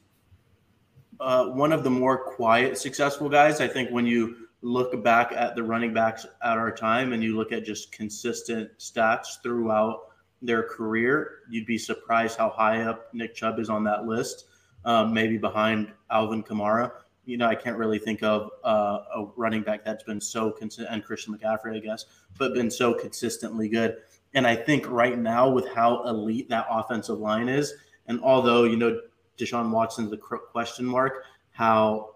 uh, 1.18 1.46
one 1.46 1.72
of 1.72 1.84
the 1.84 1.90
more 1.90 2.16
quiet, 2.16 2.78
successful 2.78 3.28
guys. 3.28 3.61
I 3.61 3.68
think 3.68 3.90
when 3.90 4.07
you 4.07 4.48
look 4.62 5.02
back 5.02 5.32
at 5.32 5.54
the 5.54 5.62
running 5.62 5.94
backs 5.94 6.26
at 6.42 6.58
our 6.58 6.70
time 6.70 7.12
and 7.12 7.22
you 7.22 7.36
look 7.36 7.52
at 7.52 7.64
just 7.64 7.92
consistent 7.92 8.70
stats 8.78 9.42
throughout 9.42 10.00
their 10.42 10.62
career, 10.62 11.40
you'd 11.48 11.66
be 11.66 11.78
surprised 11.78 12.38
how 12.38 12.50
high 12.50 12.82
up 12.82 13.12
Nick 13.14 13.34
Chubb 13.34 13.58
is 13.58 13.70
on 13.70 13.84
that 13.84 14.06
list. 14.06 14.46
Um, 14.84 15.12
maybe 15.12 15.36
behind 15.36 15.92
Alvin 16.11 16.42
Kamara. 16.42 16.90
You 17.26 17.36
know, 17.36 17.46
I 17.46 17.54
can't 17.54 17.76
really 17.76 17.98
think 17.98 18.22
of 18.22 18.50
uh, 18.64 18.98
a 19.14 19.26
running 19.36 19.62
back 19.62 19.84
that's 19.84 20.04
been 20.04 20.22
so 20.22 20.50
consistent, 20.50 20.88
and 20.90 21.04
Christian 21.04 21.36
McCaffrey, 21.36 21.76
I 21.76 21.80
guess, 21.80 22.06
but 22.38 22.54
been 22.54 22.70
so 22.70 22.94
consistently 22.94 23.68
good. 23.68 23.98
And 24.32 24.46
I 24.46 24.56
think 24.56 24.88
right 24.88 25.18
now, 25.18 25.50
with 25.50 25.68
how 25.68 26.02
elite 26.08 26.48
that 26.48 26.66
offensive 26.70 27.18
line 27.18 27.50
is, 27.50 27.74
and 28.06 28.20
although 28.22 28.64
you 28.64 28.76
know 28.76 29.00
Deshaun 29.36 29.70
Watson's 29.70 30.11
the 30.11 30.16
question 30.16 30.86
mark, 30.86 31.24
how 31.50 32.14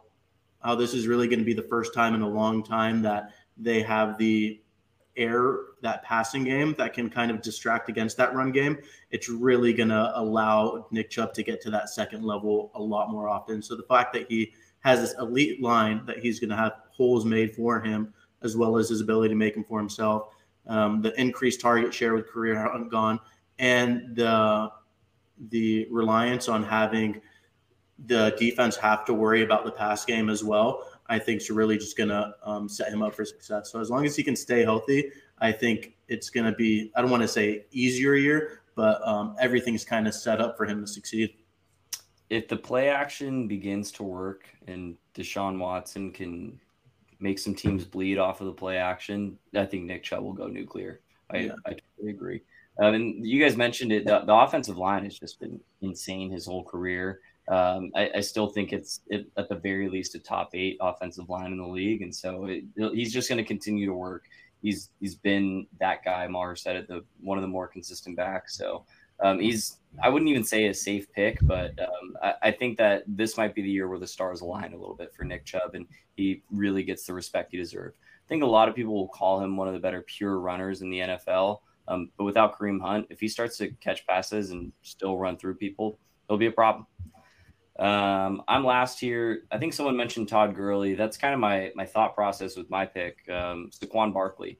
how 0.65 0.75
this 0.75 0.95
is 0.95 1.07
really 1.07 1.29
going 1.29 1.39
to 1.39 1.45
be 1.45 1.53
the 1.53 1.63
first 1.63 1.93
time 1.93 2.15
in 2.15 2.23
a 2.23 2.29
long 2.29 2.63
time 2.63 3.03
that 3.03 3.35
they 3.57 3.83
have 3.83 4.17
the 4.19 4.61
air 5.17 5.59
that 5.83 6.03
passing 6.03 6.43
game 6.43 6.75
that 6.79 6.93
can 6.93 7.09
kind 7.09 7.31
of 7.31 7.41
distract 7.43 7.89
against 7.89 8.17
that 8.17 8.35
run 8.35 8.51
game. 8.51 8.79
It's 9.11 9.29
really 9.29 9.73
going 9.73 9.91
to 9.91 10.11
allow 10.19 10.87
Nick 10.91 11.11
Chubb 11.11 11.35
to 11.35 11.43
get 11.43 11.61
to 11.63 11.71
that 11.71 11.91
second 11.91 12.25
level 12.25 12.73
a 12.75 12.83
lot 12.83 13.11
more 13.11 13.29
often. 13.29 13.63
So 13.63 13.77
the 13.77 13.85
fact 13.85 14.13
that 14.15 14.27
he 14.29 14.53
has 14.81 15.01
this 15.01 15.15
elite 15.21 15.63
line 15.63 16.05
that 16.07 16.19
he's 16.19 16.41
going 16.41 16.51
to 16.51 16.57
have 16.57 16.73
holes 16.91 17.25
made 17.25 17.55
for 17.55 17.81
him, 17.81 18.13
as 18.43 18.57
well 18.57 18.77
as 18.77 18.89
his 18.89 19.01
ability 19.01 19.29
to 19.29 19.37
make 19.37 19.55
them 19.55 19.65
for 19.65 19.79
himself, 19.79 20.35
um, 20.67 21.03
the 21.03 21.19
increased 21.21 21.61
target 21.61 21.93
share 21.93 22.15
with 22.15 22.27
Kareem 22.29 22.91
gone, 22.91 23.21
and 23.59 24.17
the 24.17 24.71
the 25.51 25.87
reliance 25.91 26.49
on 26.49 26.63
having 26.63 27.21
the 28.07 28.35
defense 28.39 28.77
have 28.77 29.05
to 29.07 29.15
worry 29.15 29.43
about 29.43 29.65
the 29.65 29.71
pass 29.71 30.05
game 30.05 30.29
as 30.29 30.43
well, 30.43 30.89
I 31.07 31.19
think 31.19 31.41
is 31.41 31.51
really 31.51 31.79
just 31.79 31.97
going 31.97 32.09
to 32.09 32.35
um, 32.43 32.69
set 32.69 32.93
him 32.93 33.03
up 33.03 33.15
for 33.15 33.25
success. 33.25 33.71
So 33.71 33.81
as 33.81 33.91
long 33.91 34.05
as 34.05 34.17
he 34.17 34.23
can 34.23 34.37
stay 34.37 34.63
healthy, 34.63 35.11
I 35.39 35.53
think 35.53 35.95
it's 36.09 36.31
going 36.31 36.47
to 36.47 36.53
be, 36.53 36.91
I 36.97 37.01
don't 37.01 37.11
want 37.11 37.23
to 37.23 37.29
say 37.29 37.67
easier 37.71 38.15
year, 38.15 38.63
but 38.75 39.07
um, 39.07 39.37
everything's 39.41 39.85
kind 39.85 40.09
of 40.09 40.15
set 40.15 40.41
up 40.41 40.57
for 40.57 40.67
him 40.67 40.81
to 40.81 40.87
succeed. 40.87 41.35
If 42.31 42.49
the 42.49 42.57
play 42.57 42.89
action 42.89 43.47
begins 43.47 43.93
to 43.93 44.03
work 44.03 44.49
and 44.67 44.97
Deshaun 45.15 45.59
Watson 45.59 46.11
can 46.11 46.59
make 47.21 47.39
some 47.39 47.55
teams 47.55 47.85
bleed 47.85 48.19
off 48.19 48.41
of 48.41 48.47
the 48.47 48.53
play 48.53 48.77
action, 48.77 49.39
I 49.55 49.67
think 49.67 49.85
Nick 49.85 50.03
Chubb 50.03 50.23
will 50.23 50.33
go 50.33 50.47
nuclear. 50.47 51.01
I, 51.31 51.37
Yeah. 51.39 51.53
I 51.67 51.71
totally 51.71 52.11
agree. 52.11 52.43
Um, 52.81 52.95
and 52.95 53.27
you 53.27 53.41
guys 53.41 53.57
mentioned 53.57 53.93
it. 53.93 54.05
The, 54.05 54.21
the 54.21 54.35
offensive 54.35 54.77
line 54.77 55.05
has 55.05 55.19
just 55.19 55.39
been 55.39 55.61
insane 55.81 56.31
his 56.31 56.47
whole 56.47 56.65
career. 56.65 57.21
Um, 57.49 57.91
I, 57.95 58.11
I 58.17 58.21
still 58.21 58.49
think 58.49 58.73
it's 58.73 59.01
it, 59.09 59.27
at 59.37 59.49
the 59.49 59.57
very 59.57 59.89
least 59.89 60.15
a 60.15 60.19
top 60.19 60.51
eight 60.55 60.79
offensive 60.81 61.29
line 61.29 61.53
in 61.53 61.59
the 61.59 61.67
league, 61.67 62.03
and 62.03 62.15
so 62.15 62.47
it, 62.47 62.65
he's 62.95 63.13
just 63.13 63.29
going 63.29 63.43
to 63.43 63.45
continue 63.45 63.87
to 63.87 63.95
work. 63.95 64.25
He's 64.63 64.91
he's 64.99 65.15
been 65.15 65.67
that 65.79 66.05
guy. 66.05 66.27
Maher 66.27 66.57
said 66.57 66.77
it, 66.77 66.89
the 66.89 67.05
one 67.21 67.37
of 67.37 67.43
the 67.43 67.49
more 67.49 67.69
consistent 67.69 68.17
backs. 68.17 68.57
So 68.57 68.87
um, 69.21 69.39
he's 69.41 69.79
I 70.03 70.09
wouldn't 70.09 70.31
even 70.31 70.43
say 70.43 70.67
a 70.67 70.75
safe 70.75 71.13
pick, 71.13 71.39
but 71.43 71.79
um, 71.79 72.17
I, 72.23 72.35
I 72.45 72.51
think 72.51 72.79
that 72.79 73.05
this 73.07 73.37
might 73.37 73.55
be 73.55 73.63
the 73.63 73.71
year 73.71 73.89
where 73.89 73.99
the 73.99 74.07
stars 74.07 74.41
align 74.41 74.73
a 74.73 74.79
little 74.79 74.97
bit 74.97 75.15
for 75.15 75.25
Nick 75.25 75.45
Chubb, 75.45 75.75
and 75.75 75.87
he 76.17 76.43
really 76.51 76.83
gets 76.83 77.05
the 77.05 77.13
respect 77.13 77.51
he 77.51 77.59
deserves. 77.59 77.97
I 77.99 78.29
think 78.29 78.43
a 78.43 78.47
lot 78.47 78.71
of 78.71 78.75
people 78.75 78.95
will 78.95 79.09
call 79.09 79.41
him 79.41 79.57
one 79.57 79.69
of 79.69 79.75
the 79.75 79.81
better 79.81 80.03
pure 80.03 80.39
runners 80.39 80.81
in 80.81 80.89
the 80.89 81.01
NFL. 81.01 81.61
Um, 81.87 82.11
but 82.17 82.25
without 82.25 82.59
Kareem 82.59 82.81
Hunt, 82.81 83.07
if 83.11 83.21
he 83.21 83.29
starts 83.29 83.59
to 83.59 83.71
catch 83.73 84.07
passes 84.07 84.51
and 84.51 84.73
still 84.83 85.19
run 85.19 85.37
through 85.37 85.57
people, 85.57 85.99
it'll 86.27 86.39
be 86.39 86.47
a 86.47 86.53
problem. 86.53 86.87
Um, 87.79 88.43
I'm 88.47 88.65
last 88.65 89.01
here. 89.01 89.43
I 89.51 89.59
think 89.59 89.73
someone 89.73 89.97
mentioned 89.97 90.29
Todd 90.29 90.55
Gurley. 90.55 90.95
That's 90.95 91.17
kind 91.17 91.35
of 91.35 91.41
my 91.41 91.73
my 91.75 91.85
thought 91.85 92.15
process 92.15 92.57
with 92.57 92.71
my 92.71 92.87
pick, 92.87 93.19
um, 93.29 93.71
Saquon 93.73 94.13
Barkley. 94.13 94.59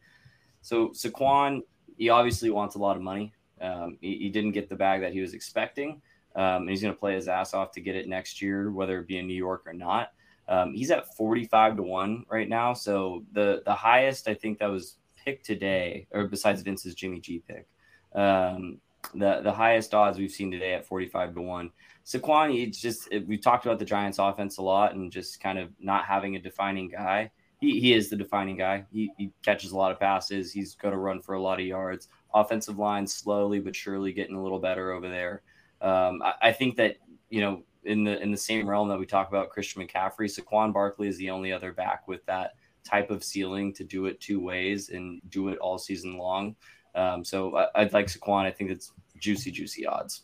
So 0.63 0.89
Saquon, 0.89 1.61
he 1.97 2.09
obviously 2.09 2.51
wants 2.51 2.75
a 2.75 2.79
lot 2.79 2.97
of 2.97 3.03
money. 3.03 3.33
Um, 3.61 3.99
he, 4.01 4.17
he 4.17 4.29
didn't 4.31 4.53
get 4.53 4.69
the 4.69 4.77
bag 4.77 5.01
that 5.03 5.13
he 5.13 5.21
was 5.21 5.35
expecting. 5.35 6.03
Um, 6.37 6.63
and 6.63 6.71
he's 6.71 6.83
going 6.83 6.93
to 6.93 6.99
play 6.99 7.15
his 7.15 7.29
ass 7.29 7.55
off 7.55 7.71
to 7.73 7.81
get 7.81 7.95
it 7.95 8.09
next 8.09 8.43
year, 8.43 8.73
whether 8.73 8.99
it 8.99 9.07
be 9.07 9.19
in 9.19 9.27
New 9.27 9.35
York 9.35 9.63
or 9.67 9.73
not. 9.73 10.11
Um, 10.49 10.75
he's 10.75 10.91
at 10.91 11.15
45 11.17 11.77
to 11.77 11.83
1 11.83 12.27
right 12.29 12.49
now. 12.49 12.75
So 12.75 13.25
the 13.33 13.63
the 13.65 13.75
highest 13.75 14.29
I 14.29 14.35
think 14.35 14.59
that 14.59 14.67
was 14.67 14.97
picked 15.25 15.47
today, 15.47 16.07
or 16.11 16.27
besides 16.27 16.63
Vince's 16.63 16.95
Jimmy 16.95 17.21
G 17.21 17.43
pick, 17.47 17.67
um, 18.15 18.79
the 19.15 19.41
the 19.43 19.53
highest 19.53 19.95
odds 19.95 20.19
we've 20.19 20.31
seen 20.31 20.51
today 20.51 20.75
at 20.75 20.87
45 20.87 21.35
to 21.35 21.41
1. 21.41 21.71
Saquon, 22.05 22.67
it's 22.67 22.81
just 22.81 23.09
we 23.27 23.39
talked 23.39 23.65
about 23.67 23.79
the 23.79 23.85
Giants 23.85 24.19
offense 24.19 24.59
a 24.59 24.63
lot 24.63 24.95
and 24.95 25.11
just 25.11 25.41
kind 25.41 25.59
of 25.59 25.71
not 25.81 26.05
having 26.05 26.37
a 26.37 26.41
defining 26.41 26.89
guy. 26.89 27.31
He, 27.61 27.81
he 27.81 27.95
is 27.95 28.11
the 28.11 28.17
defining 28.17 28.57
guy. 28.57 28.85
He, 28.93 29.11
he 29.17 29.33
catches 29.43 29.73
a 29.73 29.77
lot 29.77 29.91
of 29.91 29.99
passes. 29.99 30.53
He's 30.53 30.75
going 30.75 30.93
to 30.93 30.99
run 30.99 31.23
for 31.23 31.35
a 31.35 31.41
lot 31.41 31.61
of 31.61 31.67
yards. 31.67 32.09
Offensive 32.35 32.79
line 32.79 33.07
slowly 33.07 33.59
but 33.59 33.75
surely 33.75 34.13
getting 34.13 34.37
a 34.37 34.43
little 34.43 34.59
better 34.59 34.93
over 34.93 35.09
there. 35.09 35.43
Um, 35.81 36.21
I, 36.23 36.35
I 36.43 36.53
think 36.53 36.77
that 36.77 36.97
you 37.31 37.41
know 37.41 37.63
in 37.85 38.05
the 38.05 38.21
in 38.21 38.31
the 38.31 38.37
same 38.37 38.69
realm 38.69 38.89
that 38.89 38.99
we 38.99 39.07
talk 39.07 39.29
about 39.29 39.51
Christian 39.51 39.87
McCaffrey, 39.87 40.29
Saquon 40.29 40.73
Barkley 40.73 41.09
is 41.09 41.17
the 41.17 41.31
only 41.31 41.53
other 41.53 41.73
back 41.73 42.07
with 42.09 42.25
that 42.27 42.53
type 42.85 43.11
of 43.11 43.25
ceiling 43.25 43.73
to 43.75 43.85
do 43.85 44.07
it 44.07 44.21
two 44.21 44.41
ways 44.41 44.91
and 44.91 45.21
do 45.31 45.49
it 45.49 45.59
all 45.59 45.79
season 45.79 46.19
long. 46.19 46.55
Um, 46.95 47.25
so 47.25 47.57
I, 47.57 47.67
I'd 47.77 47.93
like 47.93 48.07
Saquon. 48.07 48.45
I 48.45 48.51
think 48.51 48.71
it's 48.71 48.93
juicy, 49.19 49.51
juicy 49.51 49.87
odds. 49.87 50.23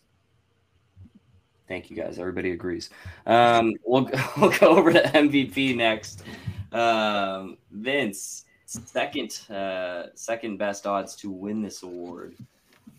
Thank 1.68 1.89
you 1.91 1.97
guys. 1.97 2.18
Everybody 2.18 2.51
agrees. 2.53 2.91
Um, 3.27 3.73
we'll 3.85 4.11
we'll 4.41 4.51
go 4.59 4.68
over 4.77 4.93
to 4.93 5.01
MVP 5.03 5.77
next. 5.77 6.25
Um, 6.73 7.59
Vince, 7.71 8.45
second 8.66 9.41
uh, 9.51 10.07
second 10.14 10.57
best 10.59 10.87
odds 10.87 11.14
to 11.16 11.31
win 11.31 11.62
this 11.62 11.83
award. 11.83 12.35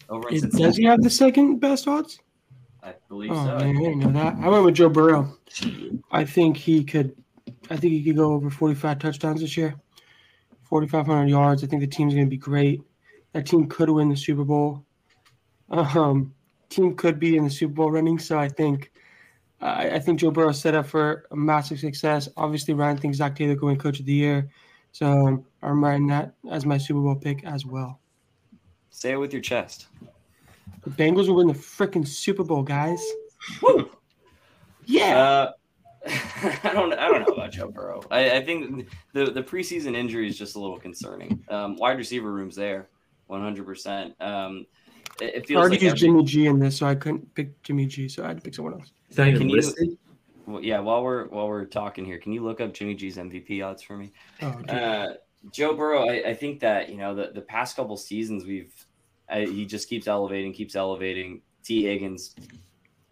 Over 0.10 0.30
in 0.30 0.36
It- 0.36 0.52
does 0.54 0.78
he 0.78 0.84
have 0.86 1.02
the 1.02 1.10
second 1.10 1.60
best 1.60 1.88
odds? 1.88 2.20
I 2.84 2.96
believe 3.10 3.32
Oh 3.32 3.36
so. 3.46 3.58
man, 3.58 3.78
I 3.78 3.80
didn't 3.80 4.00
know 4.00 4.12
that. 4.14 4.36
I 4.42 4.50
went 4.50 4.66
with 4.66 4.74
Joe 4.76 4.90
Burrow. 4.90 5.38
I 6.12 6.26
think 6.26 6.58
he 6.58 6.84
could. 6.84 7.16
I 7.70 7.78
think 7.78 7.94
he 7.94 8.04
could 8.04 8.16
go 8.16 8.34
over 8.34 8.50
45 8.50 8.98
touchdowns 9.00 9.42
this 9.42 9.56
year, 9.56 9.76
4,500 10.64 11.30
yards. 11.30 11.64
I 11.64 11.68
think 11.68 11.82
the 11.82 11.88
team's 11.88 12.14
going 12.14 12.26
to 12.26 12.30
be 12.30 12.38
great. 12.38 12.82
That 13.34 13.46
team 13.46 13.68
could 13.68 13.90
win 13.90 14.10
the 14.10 14.16
Super 14.16 14.44
Bowl. 14.44 14.84
Um, 15.70 16.34
team 16.70 16.96
could 16.96 17.20
be 17.20 17.38
in 17.38 17.46
the 17.46 17.50
Super 17.50 17.74
Bowl 17.74 17.92
running. 17.92 18.20
So 18.20 18.38
I 18.38 18.50
think, 18.50 18.92
I, 19.62 19.92
I 19.92 20.00
think 20.00 20.20
Joe 20.20 20.32
Burrow 20.32 20.52
set 20.52 20.76
up 20.76 20.86
for 20.86 21.26
a 21.32 21.36
massive 21.36 21.80
success. 21.80 22.28
Obviously, 22.36 22.74
Ryan 22.74 22.98
thinks 22.98 23.18
Zac 23.18 23.36
Taylor 23.36 23.56
could 23.56 23.66
win 23.66 23.78
Coach 23.78 24.00
of 24.00 24.06
the 24.06 24.14
Year. 24.14 24.50
So 24.92 25.46
I'm 25.64 25.84
writing 25.84 26.08
that 26.08 26.34
as 26.52 26.66
my 26.66 26.78
Super 26.78 27.00
Bowl 27.00 27.16
pick 27.16 27.46
as 27.46 27.66
well. 27.66 28.00
Say 28.90 29.14
it 29.14 29.18
with 29.18 29.32
your 29.32 29.42
chest. 29.42 29.88
The 30.84 30.90
Bengals 30.90 31.28
will 31.28 31.36
win 31.36 31.48
the 31.48 31.54
freaking 31.54 32.06
Super 32.06 32.44
Bowl, 32.44 32.64
guys. 32.64 33.02
Woo! 33.62 33.90
Yeah. 34.86 35.18
Uh, 35.18 35.52
I 36.64 36.72
don't. 36.74 36.94
I 36.94 37.08
don't 37.08 37.28
know 37.28 37.36
about 37.36 37.52
Joe 37.52 37.70
Burrow. 37.70 38.02
I, 38.10 38.38
I 38.38 38.44
think 38.44 38.90
the 39.14 39.26
the 39.26 39.44
preseason 39.44 39.96
injury 39.96 40.28
is 40.28 40.38
just 40.38 40.56
a 40.56 40.60
little 40.60 40.80
concerning. 40.80 41.44
Um, 41.48 41.76
wide 41.76 41.98
receiver 41.98 42.32
room's 42.32 42.56
there, 42.56 42.90
one 43.32 43.42
hundred 43.42 43.66
percent. 43.66 44.14
Um, 44.22 44.66
it, 45.20 45.50
it 45.50 45.56
I 45.56 45.60
already 45.60 45.76
like 45.76 45.82
used 45.84 45.96
every- 45.96 46.00
Jimmy 46.00 46.24
G 46.26 46.46
in 46.48 46.60
this, 46.60 46.78
so 46.78 46.86
I 46.86 46.96
couldn't 46.96 47.34
pick 47.34 47.62
Jimmy 47.64 47.86
G, 47.88 48.08
so 48.08 48.24
I 48.24 48.28
had 48.28 48.38
to 48.38 48.44
pick 48.44 48.54
someone 48.54 48.74
else. 48.76 48.92
It's 49.10 49.18
not 49.18 49.28
even 49.28 49.40
Can 49.42 49.50
you- 49.50 49.56
listed. 49.56 49.98
well, 50.46 50.62
yeah. 50.64 50.80
While 50.80 51.04
we're 51.04 51.28
while 51.30 51.48
we're 51.48 51.66
talking 51.66 52.06
here, 52.06 52.20
can 52.20 52.34
you 52.34 52.44
look 52.44 52.62
up 52.62 52.74
Jimmy 52.74 52.94
G's 52.96 53.18
MVP 53.18 53.66
odds 53.66 53.82
for 53.82 53.98
me? 53.98 54.12
Oh, 54.42 54.52
dude. 54.52 54.70
Uh, 54.70 55.08
Joe 55.52 55.74
Burrow, 55.76 56.08
I, 56.08 56.30
I 56.30 56.34
think 56.36 56.60
that 56.60 56.90
you 56.90 56.98
know 56.98 57.16
the, 57.16 57.32
the 57.34 57.42
past 57.42 57.76
couple 57.76 57.98
seasons 57.98 58.46
we've 58.46 58.74
I, 59.30 59.46
he 59.46 59.66
just 59.66 59.88
keeps 59.90 60.08
elevating, 60.08 60.54
keeps 60.54 60.76
elevating. 60.76 61.42
Tee 61.64 61.84
Higgins 61.84 62.36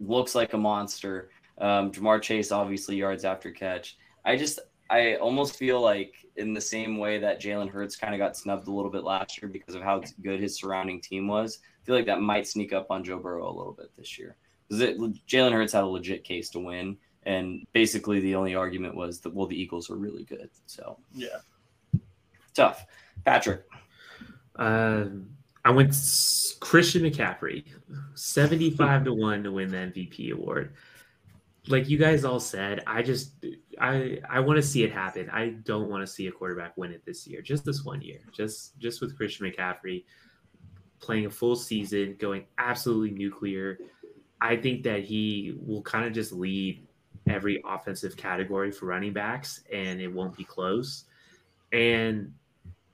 looks 0.00 0.34
like 0.34 0.52
a 0.52 0.58
monster. 0.58 1.30
Um, 1.58 1.92
Ja'Marr 1.92 2.20
Chase, 2.22 2.52
obviously 2.52 2.96
yards 2.96 3.24
after 3.24 3.50
catch. 3.50 3.96
I 4.24 4.36
just 4.36 4.58
I 4.90 5.14
almost 5.16 5.56
feel 5.56 5.80
like 5.80 6.14
in 6.36 6.52
the 6.52 6.60
same 6.60 6.98
way 6.98 7.18
that 7.18 7.40
Jalen 7.40 7.70
Hurts 7.70 7.94
kind 7.96 8.12
of 8.12 8.18
got 8.18 8.36
snubbed 8.36 8.66
a 8.66 8.72
little 8.72 8.90
bit 8.90 9.04
last 9.04 9.40
year 9.40 9.48
because 9.48 9.74
of 9.76 9.82
how 9.82 10.02
good 10.22 10.40
his 10.40 10.58
surrounding 10.58 11.00
team 11.00 11.28
was. 11.28 11.60
I 11.62 11.86
feel 11.86 11.94
like 11.94 12.06
that 12.06 12.20
might 12.20 12.46
sneak 12.46 12.72
up 12.72 12.90
on 12.90 13.04
Joe 13.04 13.18
Burrow 13.18 13.48
a 13.48 13.56
little 13.56 13.72
bit 13.72 13.90
this 13.96 14.18
year 14.18 14.36
because 14.68 14.82
Jalen 15.28 15.52
Hurts 15.52 15.72
had 15.72 15.84
a 15.84 15.86
legit 15.86 16.24
case 16.24 16.50
to 16.50 16.58
win. 16.58 16.96
And 17.24 17.64
basically, 17.72 18.18
the 18.20 18.34
only 18.34 18.54
argument 18.54 18.96
was 18.96 19.20
that 19.20 19.32
well, 19.32 19.46
the 19.46 19.60
Eagles 19.60 19.90
are 19.90 19.96
really 19.96 20.24
good. 20.24 20.50
So 20.66 20.98
Yeah. 21.14 21.38
tough. 22.54 22.86
Patrick, 23.24 23.64
Um, 24.56 25.28
I 25.64 25.70
went 25.70 25.90
Christian 26.60 27.02
McCaffrey, 27.02 27.64
seventy-five 28.14 29.04
to 29.04 29.12
one 29.14 29.44
to 29.44 29.52
win 29.52 29.70
the 29.70 29.76
MVP 29.76 30.32
award. 30.32 30.74
Like 31.68 31.88
you 31.88 31.98
guys 31.98 32.24
all 32.24 32.40
said, 32.40 32.82
I 32.86 33.02
just 33.02 33.32
I 33.78 34.18
I 34.28 34.40
want 34.40 34.56
to 34.56 34.62
see 34.62 34.82
it 34.82 34.92
happen. 34.92 35.28
I 35.30 35.50
don't 35.64 35.90
want 35.90 36.06
to 36.06 36.12
see 36.12 36.26
a 36.26 36.32
quarterback 36.32 36.76
win 36.76 36.92
it 36.92 37.04
this 37.04 37.26
year, 37.26 37.42
just 37.42 37.64
this 37.64 37.84
one 37.84 38.00
year, 38.00 38.20
just 38.32 38.78
just 38.78 39.00
with 39.00 39.16
Christian 39.16 39.50
McCaffrey 39.50 40.04
playing 41.00 41.26
a 41.26 41.30
full 41.30 41.56
season, 41.56 42.16
going 42.18 42.44
absolutely 42.58 43.10
nuclear. 43.10 43.78
I 44.40 44.56
think 44.56 44.82
that 44.84 45.02
he 45.02 45.58
will 45.60 45.82
kind 45.82 46.06
of 46.06 46.12
just 46.12 46.32
lead 46.32 46.86
every 47.28 47.62
offensive 47.66 48.16
category 48.16 48.70
for 48.70 48.86
running 48.86 49.12
backs, 49.12 49.62
and 49.72 50.00
it 50.00 50.08
won't 50.08 50.36
be 50.36 50.44
close. 50.44 51.04
And 51.72 52.32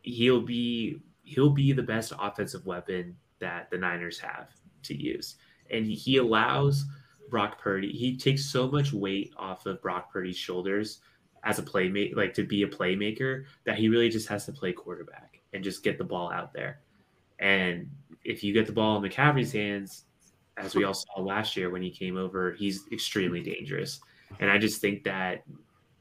he'll 0.02 0.40
be 0.40 1.00
he'll 1.22 1.50
be 1.50 1.72
the 1.72 1.82
best 1.82 2.12
offensive 2.18 2.64
weapon 2.66 3.16
that 3.40 3.70
the 3.70 3.78
Niners 3.78 4.18
have 4.18 4.50
to 4.84 4.94
use. 4.94 5.36
And 5.70 5.86
he 5.86 6.18
allows 6.18 6.84
Brock 7.30 7.60
Purdy, 7.60 7.92
he 7.92 8.16
takes 8.16 8.44
so 8.44 8.68
much 8.70 8.92
weight 8.92 9.32
off 9.36 9.66
of 9.66 9.82
Brock 9.82 10.12
Purdy's 10.12 10.36
shoulders 10.36 11.00
as 11.44 11.58
a 11.58 11.62
playmate, 11.62 12.16
like 12.16 12.34
to 12.34 12.44
be 12.44 12.62
a 12.62 12.68
playmaker, 12.68 13.44
that 13.64 13.78
he 13.78 13.88
really 13.88 14.08
just 14.08 14.28
has 14.28 14.44
to 14.46 14.52
play 14.52 14.72
quarterback 14.72 15.40
and 15.52 15.62
just 15.62 15.82
get 15.82 15.98
the 15.98 16.04
ball 16.04 16.30
out 16.30 16.52
there. 16.52 16.80
And 17.38 17.90
if 18.24 18.42
you 18.42 18.52
get 18.52 18.66
the 18.66 18.72
ball 18.72 19.02
in 19.02 19.08
McCaffrey's 19.08 19.52
hands, 19.52 20.04
as 20.56 20.74
we 20.74 20.84
all 20.84 20.94
saw 20.94 21.20
last 21.20 21.56
year 21.56 21.70
when 21.70 21.82
he 21.82 21.90
came 21.90 22.16
over, 22.16 22.52
he's 22.52 22.84
extremely 22.90 23.42
dangerous. 23.42 24.00
And 24.40 24.50
I 24.50 24.58
just 24.58 24.80
think 24.80 25.04
that 25.04 25.42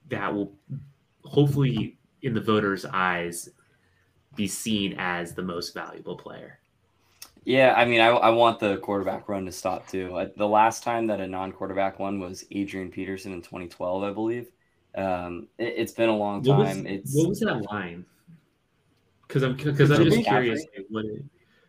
that 0.09 0.33
will 0.33 0.53
hopefully 1.23 1.97
in 2.21 2.33
the 2.33 2.41
voters' 2.41 2.85
eyes 2.85 3.49
be 4.35 4.47
seen 4.47 4.95
as 4.97 5.33
the 5.33 5.43
most 5.43 5.73
valuable 5.73 6.15
player. 6.15 6.59
Yeah, 7.45 7.75
I 7.77 7.85
mean, 7.85 8.01
I, 8.01 8.07
I 8.07 8.29
want 8.31 8.59
the 8.59 8.77
quarterback 8.77 9.29
run 9.29 9.45
to 9.45 9.51
stop 9.51 9.87
too. 9.87 10.17
I, 10.17 10.25
the 10.35 10.47
last 10.47 10.83
time 10.83 11.05
that 11.07 11.21
a 11.21 11.27
non-quarterback 11.27 11.99
one 11.99 12.19
was 12.19 12.43
Adrian 12.51 12.89
Peterson 12.89 13.33
in 13.33 13.41
2012, 13.41 14.03
I 14.03 14.11
believe. 14.11 14.47
Um, 14.95 15.47
it, 15.59 15.77
has 15.77 15.91
been 15.91 16.09
a 16.09 16.15
long 16.15 16.41
What 16.41 16.57
was, 16.57 16.67
time. 16.69 16.87
it's 16.87 17.15
what 17.15 17.29
was 17.29 17.39
that 17.41 17.61
line? 17.71 18.05
Because 19.27 19.43
I'm 19.43 19.55
because 19.55 19.91
I'm 19.91 20.03
just 20.05 20.23
curious. 20.25 20.65
What 20.89 21.05
it, 21.05 21.23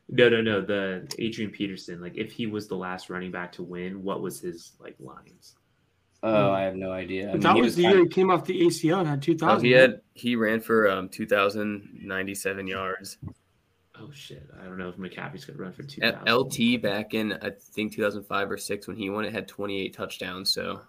no, 0.08 0.28
no, 0.28 0.40
no. 0.40 0.60
The 0.60 1.12
Adrian 1.18 1.50
Peterson. 1.50 2.00
Like, 2.00 2.16
if 2.16 2.32
he 2.32 2.46
was 2.46 2.68
the 2.68 2.76
last 2.76 3.10
running 3.10 3.30
back 3.30 3.52
to 3.52 3.62
win, 3.62 4.02
what 4.02 4.22
was 4.22 4.40
his 4.40 4.72
like 4.80 4.96
lines? 4.98 5.56
oh, 6.22 6.50
I 6.50 6.62
have 6.62 6.74
no 6.74 6.92
idea. 6.92 7.28
I 7.28 7.32
mean, 7.32 7.40
that 7.40 7.56
he 7.56 7.62
was 7.62 7.76
the 7.76 7.82
year 7.82 7.98
of- 7.98 8.04
he 8.04 8.08
came 8.08 8.30
off 8.30 8.46
the 8.46 8.62
ACL 8.62 9.00
and 9.00 9.08
had 9.08 9.22
2,000. 9.22 9.56
Oh, 9.56 9.60
he 9.60 9.72
had 9.72 10.00
he 10.14 10.36
ran 10.36 10.60
for 10.60 10.88
um, 10.90 11.08
2,097 11.08 12.66
yards. 12.66 13.18
Oh 14.00 14.10
shit! 14.12 14.48
I 14.60 14.64
don't 14.64 14.78
know 14.78 14.88
if 14.88 14.96
McCaffrey's 14.96 15.44
gonna 15.44 15.58
run 15.58 15.72
for 15.72 15.82
two 15.82 16.02
At. 16.02 16.28
LT 16.30 16.80
back 16.82 17.14
in 17.14 17.32
I 17.34 17.50
think 17.72 17.92
2005 17.94 18.50
or 18.50 18.56
six 18.56 18.86
when 18.86 18.96
he 18.96 19.10
won 19.10 19.24
it 19.24 19.32
had 19.32 19.48
28 19.48 19.94
touchdowns. 19.94 20.52
So 20.52 20.80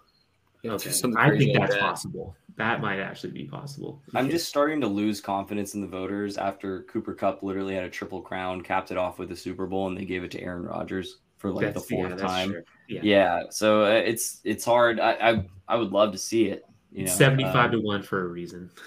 yeah, 0.62 0.72
Okay. 0.72 0.90
I 1.16 1.28
crazy 1.28 1.44
think 1.46 1.58
like 1.58 1.68
that's 1.68 1.74
that. 1.74 1.80
possible. 1.80 2.36
That 2.56 2.80
might 2.80 2.98
actually 2.98 3.30
be 3.30 3.44
possible. 3.44 4.02
I'm 4.14 4.28
just 4.28 4.48
starting 4.48 4.80
to 4.80 4.88
lose 4.88 5.20
confidence 5.20 5.74
in 5.74 5.80
the 5.80 5.86
voters 5.86 6.36
after 6.36 6.82
Cooper 6.82 7.14
Kupp 7.14 7.44
literally 7.44 7.74
had 7.74 7.84
a 7.84 7.88
triple 7.90 8.20
crown, 8.20 8.62
capped 8.62 8.90
it 8.90 8.96
off 8.96 9.18
with 9.20 9.30
a 9.30 9.36
Super 9.36 9.66
Bowl, 9.66 9.86
and 9.86 9.96
they 9.96 10.04
gave 10.04 10.24
it 10.24 10.32
to 10.32 10.40
Aaron 10.42 10.64
Rodgers 10.64 11.18
for 11.36 11.52
like 11.52 11.66
That's- 11.66 11.82
the 11.86 11.94
fourth 11.94 12.10
yeah, 12.10 12.16
time. 12.26 12.54
Yeah. 12.88 13.00
Yeah, 13.04 13.42
so 13.50 13.84
uh, 13.84 13.90
it's 13.90 14.40
it's 14.44 14.64
hard. 14.64 14.98
I, 14.98 15.12
I 15.12 15.44
I 15.68 15.76
would 15.76 15.92
love 15.92 16.10
to 16.12 16.18
see 16.18 16.46
it. 16.46 16.64
You 16.90 17.04
know, 17.04 17.12
Seventy-five 17.12 17.66
um, 17.66 17.70
to 17.72 17.78
one 17.80 18.02
for 18.02 18.22
a 18.24 18.26
reason. 18.28 18.70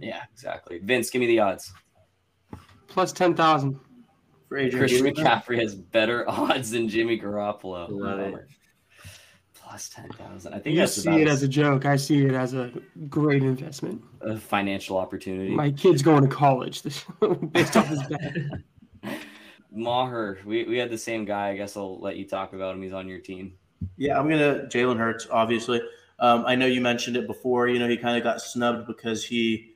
Yeah, 0.00 0.22
exactly. 0.32 0.78
Vince, 0.78 1.10
give 1.10 1.18
me 1.18 1.26
the 1.26 1.40
odds. 1.40 1.72
Plus 2.92 3.10
10,000. 3.12 3.80
For 4.48 4.58
Adrian 4.58 4.78
Christian 4.86 5.06
McCaffrey 5.06 5.58
has 5.60 5.74
better 5.74 6.28
odds 6.30 6.70
than 6.72 6.86
Jimmy 6.88 7.18
Garoppolo. 7.18 7.88
Love 7.90 8.20
it. 8.20 8.46
Plus 9.54 9.88
ten 9.88 10.10
thousand. 10.10 10.52
I 10.52 10.58
think 10.58 10.74
You 10.74 10.80
that's 10.80 10.92
see 11.02 11.22
it 11.22 11.28
as 11.28 11.42
a 11.42 11.48
joke. 11.48 11.86
I 11.86 11.96
see 11.96 12.26
it 12.26 12.34
as 12.34 12.52
a 12.52 12.70
great 13.08 13.42
investment. 13.42 14.02
a 14.20 14.36
financial 14.36 14.98
opportunity. 14.98 15.54
My 15.54 15.70
kid's 15.70 16.02
going 16.02 16.20
to 16.22 16.28
college 16.28 16.82
this, 16.82 17.06
based 17.52 17.78
off 17.78 17.86
his 17.86 18.02
bet. 18.02 18.36
Maher, 19.74 20.38
we, 20.44 20.64
we 20.64 20.76
had 20.76 20.90
the 20.90 20.98
same 20.98 21.24
guy. 21.24 21.48
I 21.48 21.56
guess 21.56 21.74
I'll 21.78 21.98
let 22.00 22.16
you 22.18 22.26
talk 22.28 22.52
about 22.52 22.74
him. 22.74 22.82
He's 22.82 22.92
on 22.92 23.08
your 23.08 23.20
team. 23.20 23.54
Yeah, 23.96 24.18
I'm 24.18 24.28
gonna 24.28 24.66
Jalen 24.66 24.98
Hurts. 24.98 25.26
Obviously, 25.30 25.80
um, 26.18 26.44
I 26.46 26.54
know 26.54 26.66
you 26.66 26.82
mentioned 26.82 27.16
it 27.16 27.26
before. 27.26 27.68
You 27.68 27.78
know, 27.78 27.88
he 27.88 27.96
kind 27.96 28.18
of 28.18 28.22
got 28.22 28.42
snubbed 28.42 28.86
because 28.86 29.24
he 29.24 29.71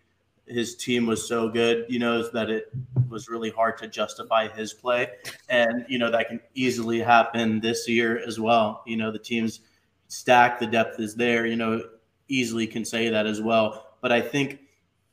his 0.47 0.77
team 0.77 1.07
was 1.07 1.27
so 1.27 1.49
good. 1.49 1.87
You 1.89 1.99
know 1.99 2.29
that 2.29 2.51
it 2.51 2.71
was 3.09 3.29
really 3.29 3.51
hard 3.51 3.79
to 3.79 3.89
justify 3.89 4.49
his 4.49 4.73
play, 4.73 5.11
and 5.49 5.85
you 5.89 5.99
know 5.99 6.11
that 6.11 6.29
can 6.29 6.41
easily 6.55 7.01
happen 7.01 7.61
this 7.61 7.89
year 7.89 8.19
as 8.27 8.39
well. 8.39 8.83
You 8.87 8.97
know, 8.97 9.11
the 9.11 9.19
team's 9.19 9.61
stacked, 10.09 10.61
the 10.61 10.67
depth 10.67 11.01
is 11.01 11.15
there. 11.15 11.47
You 11.47 11.57
know, 11.57 11.83
easily 12.29 12.67
can 12.67 12.85
say 12.85 13.09
that 13.09 13.27
as 13.27 13.41
well. 13.41 13.97
But 14.01 14.13
I 14.13 14.21
think, 14.21 14.61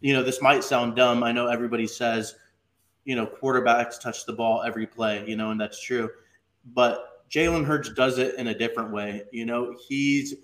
you 0.01 0.13
know, 0.13 0.23
this 0.23 0.41
might 0.41 0.63
sound 0.63 0.95
dumb. 0.95 1.23
I 1.23 1.31
know 1.31 1.47
everybody 1.47 1.87
says, 1.87 2.35
you 3.05 3.15
know, 3.15 3.25
quarterbacks 3.25 3.99
touch 3.99 4.25
the 4.25 4.33
ball 4.33 4.61
every 4.61 4.85
play. 4.85 5.23
You 5.27 5.35
know, 5.35 5.51
and 5.51 5.59
that's 5.59 5.81
true, 5.81 6.09
but 6.73 7.09
Jalen 7.29 7.65
Hurts 7.65 7.89
does 7.89 8.19
it 8.19 8.35
in 8.35 8.47
a 8.47 8.57
different 8.57 8.91
way. 8.91 9.23
You 9.31 9.45
know, 9.45 9.75
he's 9.87 10.35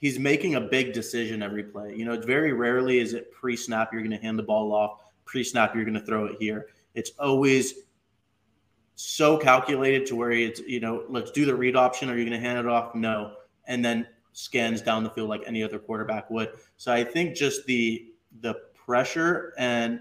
he's 0.00 0.18
making 0.18 0.56
a 0.56 0.60
big 0.60 0.92
decision 0.92 1.42
every 1.42 1.62
play. 1.62 1.94
You 1.94 2.04
know, 2.04 2.20
very 2.20 2.52
rarely 2.52 2.98
is 2.98 3.12
it 3.12 3.30
pre-snap 3.32 3.92
you're 3.92 4.02
going 4.02 4.10
to 4.10 4.18
hand 4.18 4.38
the 4.38 4.42
ball 4.42 4.72
off, 4.72 5.00
pre-snap 5.24 5.74
you're 5.74 5.84
going 5.84 5.94
to 5.94 6.04
throw 6.04 6.24
it 6.26 6.36
here. 6.40 6.68
It's 6.94 7.12
always 7.18 7.74
so 8.96 9.38
calculated 9.38 10.06
to 10.06 10.16
where 10.16 10.32
it's 10.32 10.60
you 10.60 10.80
know, 10.80 11.04
let's 11.08 11.30
do 11.30 11.44
the 11.44 11.54
read 11.54 11.76
option. 11.76 12.10
Are 12.10 12.16
you 12.16 12.24
going 12.28 12.40
to 12.40 12.46
hand 12.46 12.58
it 12.58 12.66
off? 12.66 12.94
No, 12.94 13.34
and 13.66 13.84
then 13.84 14.06
scans 14.32 14.82
down 14.82 15.04
the 15.04 15.10
field 15.10 15.28
like 15.28 15.42
any 15.46 15.62
other 15.62 15.78
quarterback 15.78 16.30
would. 16.30 16.50
So 16.76 16.92
I 16.92 17.04
think 17.04 17.36
just 17.36 17.66
the 17.66 18.06
the 18.40 18.54
pressure 18.74 19.54
and 19.58 20.00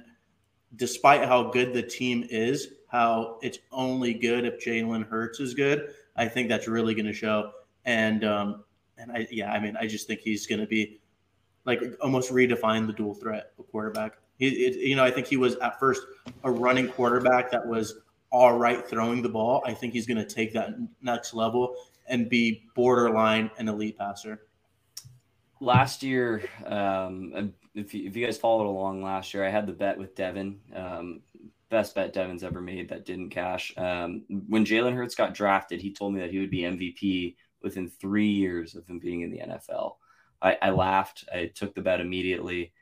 despite 0.76 1.26
how 1.26 1.50
good 1.50 1.74
the 1.74 1.82
team 1.82 2.26
is, 2.30 2.74
how 2.88 3.40
it's 3.42 3.60
only 3.72 4.14
good 4.14 4.46
if 4.46 4.64
Jalen 4.64 5.08
Hurts 5.08 5.40
is 5.40 5.54
good. 5.54 5.94
I 6.16 6.28
think 6.28 6.50
that's 6.50 6.68
really 6.68 6.94
going 6.94 7.06
to 7.06 7.14
show. 7.14 7.52
And 7.86 8.24
um, 8.24 8.64
and 9.00 9.12
I 9.12 9.28
yeah, 9.32 9.52
I 9.52 9.60
mean, 9.60 9.76
I 9.80 9.88
just 9.88 10.08
think 10.08 10.22
he's 10.22 10.46
going 10.46 10.60
to 10.60 10.68
be 10.68 11.00
like 11.66 11.82
almost 12.02 12.32
redefine 12.32 12.88
the 12.88 12.94
dual 12.94 13.14
threat 13.14 13.52
quarterback. 13.72 14.18
He, 14.38 14.48
it, 14.48 14.76
you 14.78 14.96
know, 14.96 15.04
I 15.04 15.12
think 15.12 15.28
he 15.28 15.38
was 15.38 15.56
at 15.58 15.80
first 15.80 16.02
a 16.44 16.52
running 16.52 16.88
quarterback 16.88 17.52
that 17.52 17.66
was 17.66 17.96
all 18.32 18.58
right 18.58 18.88
throwing 18.88 19.22
the 19.22 19.30
ball. 19.30 19.62
I 19.66 19.74
think 19.74 19.94
he's 19.94 20.08
going 20.08 20.18
to 20.18 20.26
take 20.26 20.54
that 20.54 20.76
next 21.02 21.34
level 21.34 21.76
and 22.08 22.30
be 22.30 22.64
borderline 22.76 23.52
an 23.58 23.68
elite 23.68 23.98
passer. 23.98 24.42
Last 25.60 26.04
year, 26.04 26.44
um, 26.66 27.54
if 27.76 27.94
you, 27.94 28.08
if 28.08 28.16
you 28.16 28.26
guys 28.26 28.38
followed 28.38 28.68
along 28.68 29.04
last 29.04 29.34
year, 29.34 29.46
I 29.46 29.50
had 29.50 29.68
the 29.68 29.74
bet 29.74 29.98
with 29.98 30.16
Devin. 30.16 30.60
Um, 30.74 31.22
best 31.70 31.94
bet 31.96 32.14
Devin's 32.14 32.44
ever 32.44 32.62
made 32.62 32.90
that 32.90 33.06
didn't 33.06 33.30
cash. 33.30 33.74
Um, 33.78 34.24
when 34.48 34.66
Jalen 34.66 34.96
Hurts 34.96 35.16
got 35.16 35.34
drafted, 35.34 35.82
he 35.82 35.94
told 35.94 36.14
me 36.14 36.22
that 36.22 36.32
he 36.32 36.40
would 36.40 36.50
be 36.50 36.62
MVP 36.62 37.36
within 37.62 37.90
three 37.90 38.30
years 38.30 38.76
of 38.76 38.88
him 38.88 39.00
being 39.00 39.22
in 39.22 39.32
the 39.32 39.40
NFL. 39.40 39.96
I, 40.42 40.58
I 40.62 40.70
laughed. 40.72 41.26
I 41.34 41.52
took 41.54 41.76
the 41.76 41.82
bet 41.82 42.02
immediately. 42.02 42.74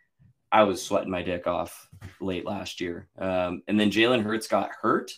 I 0.51 0.63
was 0.63 0.81
sweating 0.81 1.11
my 1.11 1.23
dick 1.23 1.47
off 1.47 1.89
late 2.21 2.45
last 2.45 2.79
year. 2.79 3.09
Um, 3.17 3.63
and 3.67 3.79
then 3.79 3.91
Jalen 3.91 4.23
Hurts 4.23 4.47
got 4.47 4.69
hurt. 4.81 5.11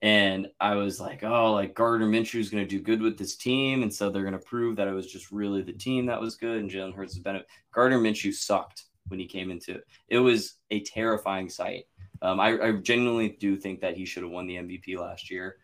And 0.00 0.48
I 0.58 0.74
was 0.74 0.98
like, 0.98 1.22
oh, 1.22 1.52
like 1.52 1.74
Gardner 1.74 2.08
Minshew 2.08 2.40
is 2.40 2.50
going 2.50 2.64
to 2.64 2.68
do 2.68 2.82
good 2.82 3.00
with 3.00 3.16
this 3.16 3.36
team. 3.36 3.82
And 3.82 3.94
so 3.94 4.10
they're 4.10 4.22
going 4.22 4.32
to 4.32 4.38
prove 4.38 4.76
that 4.76 4.88
it 4.88 4.92
was 4.92 5.06
just 5.06 5.30
really 5.30 5.62
the 5.62 5.72
team 5.72 6.06
that 6.06 6.20
was 6.20 6.34
good. 6.34 6.58
And 6.58 6.70
Jalen 6.70 6.94
Hurts 6.94 7.14
has 7.14 7.22
been, 7.22 7.40
Gardner 7.72 8.00
Minshew 8.00 8.32
sucked 8.32 8.84
when 9.08 9.20
he 9.20 9.26
came 9.26 9.50
into 9.50 9.74
it. 9.74 9.84
It 10.08 10.18
was 10.18 10.54
a 10.70 10.80
terrifying 10.80 11.48
sight. 11.48 11.84
Um, 12.20 12.40
I, 12.40 12.58
I, 12.60 12.72
genuinely 12.72 13.36
do 13.40 13.56
think 13.56 13.80
that 13.80 13.96
he 13.96 14.04
should 14.04 14.22
have 14.22 14.30
won 14.30 14.46
the 14.46 14.54
MVP 14.54 14.96
last 14.96 15.28
year. 15.30 15.56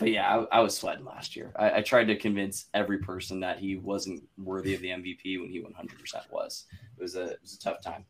But 0.00 0.10
yeah, 0.10 0.44
I, 0.50 0.56
I 0.56 0.60
was 0.60 0.74
sweating 0.74 1.04
last 1.04 1.36
year. 1.36 1.52
I, 1.56 1.76
I, 1.76 1.82
tried 1.82 2.06
to 2.06 2.16
convince 2.16 2.70
every 2.72 2.98
person 2.98 3.38
that 3.40 3.58
he 3.58 3.76
wasn't 3.76 4.26
worthy 4.38 4.74
of 4.74 4.80
the 4.80 4.88
MVP 4.88 5.38
when 5.38 5.50
he 5.50 5.60
100% 5.60 6.30
was. 6.30 6.64
It 6.96 7.02
was 7.02 7.16
a, 7.16 7.24
it 7.24 7.38
was 7.42 7.54
a 7.54 7.58
tough 7.58 7.82
time. 7.82 8.06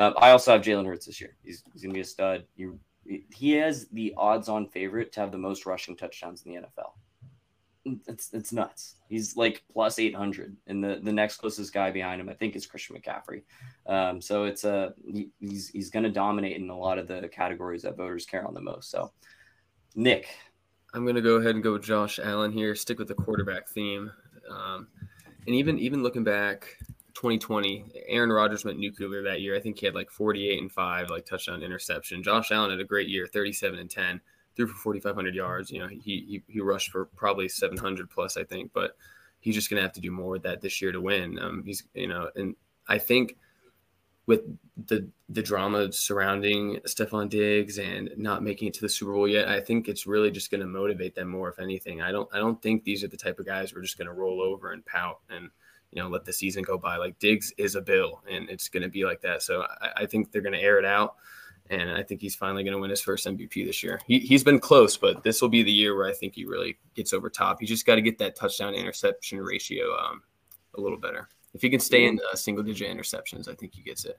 Um, 0.00 0.14
I 0.16 0.30
also 0.30 0.52
have 0.52 0.62
Jalen 0.62 0.86
Hurts 0.86 1.04
this 1.04 1.20
year. 1.20 1.36
He's, 1.44 1.62
he's 1.72 1.82
going 1.82 1.90
to 1.90 1.94
be 1.94 2.00
a 2.00 2.04
stud. 2.04 2.44
He, 2.56 2.66
he 3.30 3.52
has 3.52 3.88
the 3.88 4.14
odds-on 4.16 4.68
favorite 4.68 5.12
to 5.12 5.20
have 5.20 5.30
the 5.30 5.38
most 5.38 5.66
rushing 5.66 5.96
touchdowns 5.96 6.44
in 6.46 6.54
the 6.54 6.60
NFL. 6.60 6.92
It's 8.06 8.34
it's 8.34 8.52
nuts. 8.52 8.96
He's 9.08 9.34
like 9.34 9.62
plus 9.72 9.98
eight 9.98 10.14
hundred, 10.14 10.54
and 10.66 10.84
the 10.84 11.00
the 11.02 11.12
next 11.12 11.36
closest 11.36 11.72
guy 11.72 11.90
behind 11.90 12.20
him, 12.20 12.28
I 12.28 12.34
think, 12.34 12.54
is 12.54 12.66
Christian 12.66 12.96
McCaffrey. 12.96 13.44
Um, 13.86 14.20
so 14.20 14.44
it's 14.44 14.64
a 14.64 14.92
he, 15.06 15.30
he's 15.40 15.68
he's 15.68 15.88
going 15.88 16.02
to 16.02 16.10
dominate 16.10 16.58
in 16.58 16.68
a 16.68 16.76
lot 16.76 16.98
of 16.98 17.08
the 17.08 17.26
categories 17.28 17.82
that 17.82 17.96
voters 17.96 18.26
care 18.26 18.46
on 18.46 18.52
the 18.52 18.60
most. 18.60 18.90
So, 18.90 19.10
Nick, 19.94 20.28
I'm 20.94 21.04
going 21.04 21.16
to 21.16 21.22
go 21.22 21.36
ahead 21.36 21.54
and 21.54 21.62
go 21.62 21.74
with 21.74 21.82
Josh 21.82 22.18
Allen 22.18 22.52
here. 22.52 22.74
Stick 22.74 22.98
with 22.98 23.08
the 23.08 23.14
quarterback 23.14 23.68
theme. 23.68 24.10
Um, 24.50 24.88
and 25.46 25.54
even 25.54 25.78
even 25.78 26.02
looking 26.02 26.24
back 26.24 26.76
2020 27.14 27.86
aaron 28.08 28.30
rodgers 28.30 28.64
went 28.64 28.78
nuclear 28.78 29.22
that 29.22 29.40
year. 29.40 29.56
I 29.56 29.60
think 29.60 29.78
he 29.78 29.86
had 29.86 29.94
like 29.94 30.10
48 30.10 30.60
and 30.60 30.72
5 30.72 31.10
like 31.10 31.26
touchdown 31.26 31.62
interception. 31.62 32.22
Josh 32.22 32.50
allen 32.50 32.70
had 32.70 32.80
a 32.80 32.84
great 32.84 33.08
year 33.08 33.26
37 33.26 33.78
and 33.78 33.90
10 33.90 34.20
threw 34.56 34.66
for 34.66 34.76
4500 34.76 35.34
yards. 35.34 35.70
You 35.70 35.80
know 35.80 35.88
he 35.88 35.98
he, 35.98 36.42
he 36.46 36.60
rushed 36.60 36.90
for 36.90 37.06
probably 37.06 37.48
700 37.48 38.08
plus 38.08 38.36
i 38.36 38.44
think. 38.44 38.72
But 38.72 38.96
he's 39.40 39.54
just 39.54 39.70
going 39.70 39.78
to 39.78 39.82
have 39.82 39.92
to 39.94 40.00
do 40.00 40.10
more 40.10 40.30
with 40.30 40.42
that 40.42 40.60
this 40.60 40.80
year 40.80 40.92
to 40.92 41.00
win. 41.00 41.38
Um, 41.38 41.62
he's 41.64 41.84
you 41.94 42.08
know 42.08 42.30
and 42.36 42.54
i 42.88 42.98
think 42.98 43.36
with 44.28 44.42
the 44.86 45.08
the 45.30 45.42
drama 45.42 45.90
surrounding 45.90 46.76
Stefon 46.86 47.30
Diggs 47.30 47.78
and 47.78 48.10
not 48.16 48.42
making 48.42 48.68
it 48.68 48.74
to 48.74 48.82
the 48.82 48.88
Super 48.88 49.14
Bowl 49.14 49.26
yet, 49.26 49.48
I 49.48 49.60
think 49.60 49.88
it's 49.88 50.06
really 50.06 50.30
just 50.30 50.50
going 50.50 50.60
to 50.60 50.66
motivate 50.66 51.14
them 51.14 51.28
more. 51.28 51.48
If 51.48 51.58
anything, 51.58 52.02
I 52.02 52.12
don't 52.12 52.28
I 52.32 52.38
don't 52.38 52.60
think 52.62 52.84
these 52.84 53.02
are 53.02 53.08
the 53.08 53.16
type 53.16 53.40
of 53.40 53.46
guys 53.46 53.70
who 53.70 53.78
are 53.78 53.82
just 53.82 53.98
going 53.98 54.06
to 54.06 54.12
roll 54.12 54.40
over 54.42 54.72
and 54.72 54.84
pout 54.84 55.20
and 55.30 55.48
you 55.90 56.00
know 56.00 56.08
let 56.08 56.26
the 56.26 56.32
season 56.32 56.62
go 56.62 56.76
by. 56.76 56.98
Like 56.98 57.18
Diggs 57.18 57.52
is 57.56 57.74
a 57.74 57.80
bill, 57.80 58.22
and 58.30 58.50
it's 58.50 58.68
going 58.68 58.82
to 58.82 58.90
be 58.90 59.04
like 59.06 59.22
that. 59.22 59.42
So 59.42 59.62
I, 59.80 60.02
I 60.02 60.06
think 60.06 60.30
they're 60.30 60.42
going 60.42 60.52
to 60.52 60.62
air 60.62 60.78
it 60.78 60.84
out, 60.84 61.16
and 61.70 61.90
I 61.90 62.02
think 62.02 62.20
he's 62.20 62.36
finally 62.36 62.62
going 62.64 62.74
to 62.74 62.78
win 62.78 62.90
his 62.90 63.00
first 63.00 63.26
MVP 63.26 63.64
this 63.64 63.82
year. 63.82 63.98
He, 64.06 64.18
he's 64.18 64.44
been 64.44 64.60
close, 64.60 64.98
but 64.98 65.24
this 65.24 65.40
will 65.40 65.48
be 65.48 65.62
the 65.62 65.72
year 65.72 65.96
where 65.96 66.06
I 66.06 66.12
think 66.12 66.34
he 66.34 66.44
really 66.44 66.76
gets 66.94 67.14
over 67.14 67.30
top. 67.30 67.60
He 67.60 67.66
just 67.66 67.86
got 67.86 67.94
to 67.94 68.02
get 68.02 68.18
that 68.18 68.36
touchdown 68.36 68.74
interception 68.74 69.40
ratio 69.40 69.96
um, 69.96 70.22
a 70.74 70.82
little 70.82 70.98
better. 70.98 71.30
If 71.58 71.62
he 71.62 71.70
can 71.70 71.80
stay 71.80 72.06
in 72.06 72.20
uh, 72.30 72.36
single 72.36 72.62
digit 72.62 72.88
interceptions, 72.88 73.48
I 73.48 73.54
think 73.54 73.74
he 73.74 73.82
gets 73.82 74.04
it. 74.04 74.16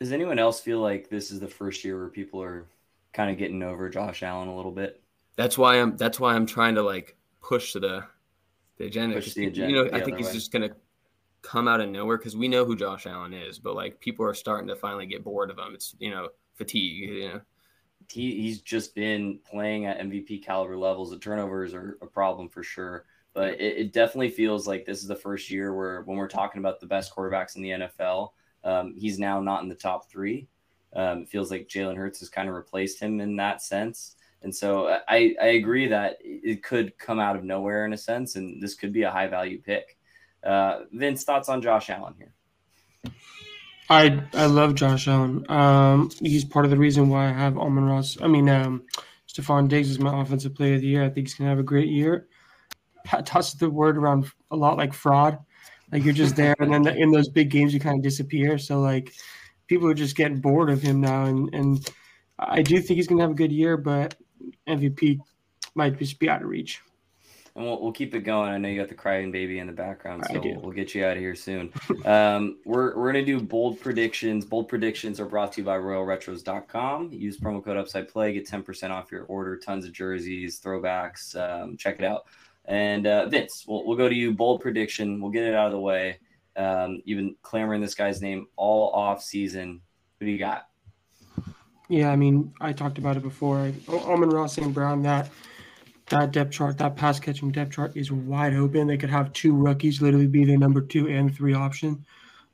Does 0.00 0.12
anyone 0.12 0.38
else 0.38 0.60
feel 0.60 0.80
like 0.80 1.10
this 1.10 1.30
is 1.30 1.38
the 1.38 1.46
first 1.46 1.84
year 1.84 1.98
where 1.98 2.08
people 2.08 2.42
are 2.42 2.66
kind 3.12 3.30
of 3.30 3.36
getting 3.36 3.62
over 3.62 3.90
Josh 3.90 4.22
Allen 4.22 4.48
a 4.48 4.56
little 4.56 4.72
bit? 4.72 5.02
That's 5.36 5.58
why 5.58 5.78
I'm. 5.78 5.94
That's 5.98 6.18
why 6.18 6.34
I'm 6.34 6.46
trying 6.46 6.74
to 6.76 6.82
like 6.82 7.18
push 7.42 7.74
the 7.74 8.06
the 8.78 8.86
agenda. 8.86 9.16
Push 9.16 9.34
the 9.34 9.48
agenda 9.48 9.70
you 9.70 9.84
know, 9.84 9.90
I 9.92 10.00
think 10.00 10.16
he's 10.16 10.28
way. 10.28 10.32
just 10.32 10.52
gonna 10.52 10.70
come 11.42 11.68
out 11.68 11.82
of 11.82 11.90
nowhere 11.90 12.16
because 12.16 12.34
we 12.34 12.48
know 12.48 12.64
who 12.64 12.76
Josh 12.76 13.04
Allen 13.06 13.34
is, 13.34 13.58
but 13.58 13.74
like 13.74 14.00
people 14.00 14.24
are 14.24 14.32
starting 14.32 14.66
to 14.68 14.74
finally 14.74 15.04
get 15.04 15.22
bored 15.22 15.50
of 15.50 15.58
him. 15.58 15.74
It's 15.74 15.94
you 15.98 16.12
know 16.12 16.30
fatigue. 16.54 17.10
You 17.10 17.28
know, 17.28 17.40
he 18.10 18.40
he's 18.40 18.62
just 18.62 18.94
been 18.94 19.38
playing 19.44 19.84
at 19.84 20.00
MVP 20.00 20.42
caliber 20.42 20.78
levels. 20.78 21.10
The 21.10 21.18
turnovers 21.18 21.74
are 21.74 21.98
a 22.00 22.06
problem 22.06 22.48
for 22.48 22.62
sure, 22.62 23.04
but 23.34 23.60
it, 23.60 23.76
it 23.76 23.92
definitely 23.92 24.30
feels 24.30 24.66
like 24.66 24.86
this 24.86 25.02
is 25.02 25.08
the 25.08 25.16
first 25.16 25.50
year 25.50 25.74
where 25.74 26.02
when 26.02 26.16
we're 26.16 26.28
talking 26.28 26.60
about 26.60 26.80
the 26.80 26.86
best 26.86 27.14
quarterbacks 27.14 27.56
in 27.56 27.62
the 27.62 27.70
NFL, 27.70 28.30
um, 28.62 28.94
he's 28.96 29.18
now 29.18 29.40
not 29.40 29.62
in 29.62 29.68
the 29.68 29.74
top 29.74 30.08
three. 30.08 30.48
Um, 30.94 31.22
it 31.22 31.28
feels 31.28 31.50
like 31.50 31.68
Jalen 31.68 31.96
Hurts 31.96 32.20
has 32.20 32.28
kind 32.28 32.48
of 32.48 32.54
replaced 32.54 33.00
him 33.00 33.20
in 33.20 33.36
that 33.36 33.60
sense. 33.60 34.16
And 34.42 34.54
so 34.54 35.00
I, 35.08 35.34
I 35.40 35.46
agree 35.46 35.88
that 35.88 36.18
it 36.20 36.62
could 36.62 36.96
come 36.98 37.18
out 37.18 37.34
of 37.34 37.44
nowhere 37.44 37.86
in 37.86 37.92
a 37.92 37.98
sense, 37.98 38.36
and 38.36 38.62
this 38.62 38.74
could 38.74 38.92
be 38.92 39.02
a 39.02 39.10
high 39.10 39.26
value 39.26 39.60
pick. 39.60 39.96
Uh, 40.44 40.80
Vince, 40.92 41.24
thoughts 41.24 41.48
on 41.48 41.62
Josh 41.62 41.90
Allen 41.90 42.14
here? 42.18 42.34
I 43.90 44.22
I 44.34 44.46
love 44.46 44.74
Josh 44.74 45.08
Allen. 45.08 45.50
Um, 45.50 46.10
he's 46.20 46.44
part 46.44 46.64
of 46.64 46.70
the 46.70 46.76
reason 46.76 47.08
why 47.08 47.26
I 47.26 47.32
have 47.32 47.58
Amon-Ra's. 47.58 48.18
I 48.20 48.28
mean, 48.28 48.48
um, 48.48 48.84
Stefon 49.28 49.68
Diggs 49.68 49.90
is 49.90 49.98
my 49.98 50.22
offensive 50.22 50.54
player 50.54 50.74
of 50.74 50.82
the 50.82 50.86
year. 50.86 51.02
I 51.02 51.08
think 51.08 51.26
he's 51.26 51.34
gonna 51.34 51.50
have 51.50 51.58
a 51.58 51.64
great 51.64 51.88
year. 51.88 52.28
Pat 53.04 53.26
tosses 53.26 53.58
the 53.58 53.70
word 53.70 53.96
around 53.96 54.30
a 54.50 54.56
lot 54.56 54.76
like 54.76 54.92
fraud. 54.92 55.38
Like 55.92 56.02
you're 56.02 56.14
just 56.14 56.34
there, 56.34 56.56
and 56.58 56.72
then 56.72 56.86
in 56.88 57.10
those 57.12 57.28
big 57.28 57.50
games 57.50 57.72
you 57.72 57.78
kind 57.78 57.96
of 57.96 58.02
disappear. 58.02 58.58
So 58.58 58.80
like 58.80 59.12
people 59.68 59.88
are 59.88 59.94
just 59.94 60.16
getting 60.16 60.40
bored 60.40 60.70
of 60.70 60.82
him 60.82 61.00
now, 61.00 61.24
and 61.24 61.54
and 61.54 61.90
I 62.38 62.62
do 62.62 62.80
think 62.80 62.96
he's 62.96 63.06
gonna 63.06 63.22
have 63.22 63.30
a 63.30 63.34
good 63.34 63.52
year, 63.52 63.76
but 63.76 64.16
MVP 64.68 65.20
might 65.74 65.98
just 65.98 66.18
be 66.18 66.28
out 66.28 66.42
of 66.42 66.48
reach. 66.48 66.80
And 67.56 67.64
we'll, 67.64 67.80
we'll 67.80 67.92
keep 67.92 68.14
it 68.14 68.20
going. 68.20 68.50
I 68.50 68.58
know 68.58 68.68
you 68.68 68.80
got 68.80 68.88
the 68.88 68.96
crying 68.96 69.30
baby 69.30 69.60
in 69.60 69.68
the 69.68 69.72
background, 69.72 70.24
so 70.28 70.40
we'll, 70.40 70.60
we'll 70.60 70.72
get 70.72 70.92
you 70.92 71.04
out 71.04 71.16
of 71.16 71.22
here 71.22 71.36
soon. 71.36 71.72
um, 72.04 72.58
we're, 72.64 72.96
we're 72.96 73.12
going 73.12 73.24
to 73.24 73.38
do 73.38 73.40
bold 73.40 73.80
predictions. 73.80 74.44
Bold 74.44 74.68
predictions 74.68 75.20
are 75.20 75.26
brought 75.26 75.52
to 75.52 75.60
you 75.60 75.64
by 75.64 75.78
RoyalRetros.com. 75.78 77.12
Use 77.12 77.38
promo 77.38 77.64
code 77.64 77.76
Upside 77.76 78.08
Play, 78.08 78.32
get 78.32 78.48
10% 78.48 78.90
off 78.90 79.12
your 79.12 79.22
order. 79.24 79.56
Tons 79.56 79.84
of 79.84 79.92
jerseys, 79.92 80.58
throwbacks. 80.58 81.36
Um, 81.36 81.76
check 81.76 82.00
it 82.00 82.04
out. 82.04 82.24
And 82.66 83.06
uh, 83.06 83.28
Vince, 83.28 83.64
we'll, 83.66 83.84
we'll 83.86 83.96
go 83.96 84.08
to 84.08 84.14
you. 84.14 84.32
Bold 84.32 84.60
prediction. 84.60 85.20
We'll 85.20 85.30
get 85.30 85.44
it 85.44 85.54
out 85.54 85.66
of 85.66 85.72
the 85.72 85.80
way. 85.80 86.18
Um, 86.56 87.02
you've 87.04 87.18
been 87.18 87.36
clamoring 87.42 87.80
this 87.80 87.94
guy's 87.94 88.22
name 88.22 88.46
all 88.56 88.90
off 88.92 89.22
season. 89.22 89.80
Who 90.18 90.26
do 90.26 90.32
you 90.32 90.38
got? 90.38 90.68
Yeah, 91.88 92.10
I 92.10 92.16
mean, 92.16 92.54
I 92.60 92.72
talked 92.72 92.98
about 92.98 93.16
it 93.16 93.22
before. 93.22 93.58
I, 93.58 93.74
Amon-Ra 93.88 94.46
St. 94.46 94.72
Brown, 94.72 95.02
that 95.02 95.28
that 96.10 96.32
depth 96.32 96.52
chart, 96.52 96.78
that 96.78 96.96
pass 96.96 97.18
catching 97.18 97.50
depth 97.50 97.72
chart 97.72 97.96
is 97.96 98.12
wide 98.12 98.54
open. 98.54 98.86
They 98.86 98.98
could 98.98 99.10
have 99.10 99.32
two 99.32 99.54
rookies 99.54 100.02
literally 100.02 100.26
be 100.26 100.44
their 100.44 100.58
number 100.58 100.80
two 100.80 101.08
and 101.08 101.34
three 101.34 101.54
option. 101.54 102.04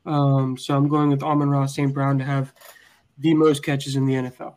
Um, 0.05 0.57
so 0.57 0.75
I'm 0.75 0.87
going 0.87 1.09
with 1.09 1.21
Amon-Ra 1.21 1.65
St. 1.65 1.93
Brown 1.93 2.17
to 2.17 2.23
have 2.23 2.53
the 3.17 3.33
most 3.33 3.63
catches 3.63 3.95
in 3.95 4.05
the 4.05 4.13
NFL. 4.13 4.55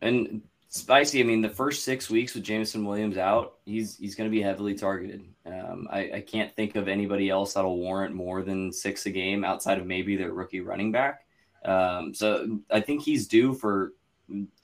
And 0.00 0.42
spicy. 0.72 1.20
I 1.20 1.24
mean, 1.24 1.42
the 1.42 1.48
first 1.48 1.84
six 1.84 2.10
weeks 2.10 2.34
with 2.34 2.42
Jameson 2.42 2.84
Williams 2.84 3.18
out, 3.18 3.58
he's 3.64 3.96
he's 3.96 4.14
going 4.14 4.28
to 4.28 4.34
be 4.34 4.42
heavily 4.42 4.74
targeted. 4.74 5.22
Um, 5.46 5.86
I, 5.90 6.10
I 6.14 6.20
can't 6.20 6.54
think 6.56 6.76
of 6.76 6.88
anybody 6.88 7.28
else 7.28 7.54
that'll 7.54 7.76
warrant 7.76 8.14
more 8.14 8.42
than 8.42 8.72
six 8.72 9.06
a 9.06 9.10
game 9.10 9.44
outside 9.44 9.78
of 9.78 9.86
maybe 9.86 10.16
their 10.16 10.32
rookie 10.32 10.60
running 10.60 10.90
back. 10.90 11.26
Um, 11.64 12.14
so 12.14 12.58
I 12.70 12.80
think 12.80 13.02
he's 13.02 13.28
due 13.28 13.54
for. 13.54 13.92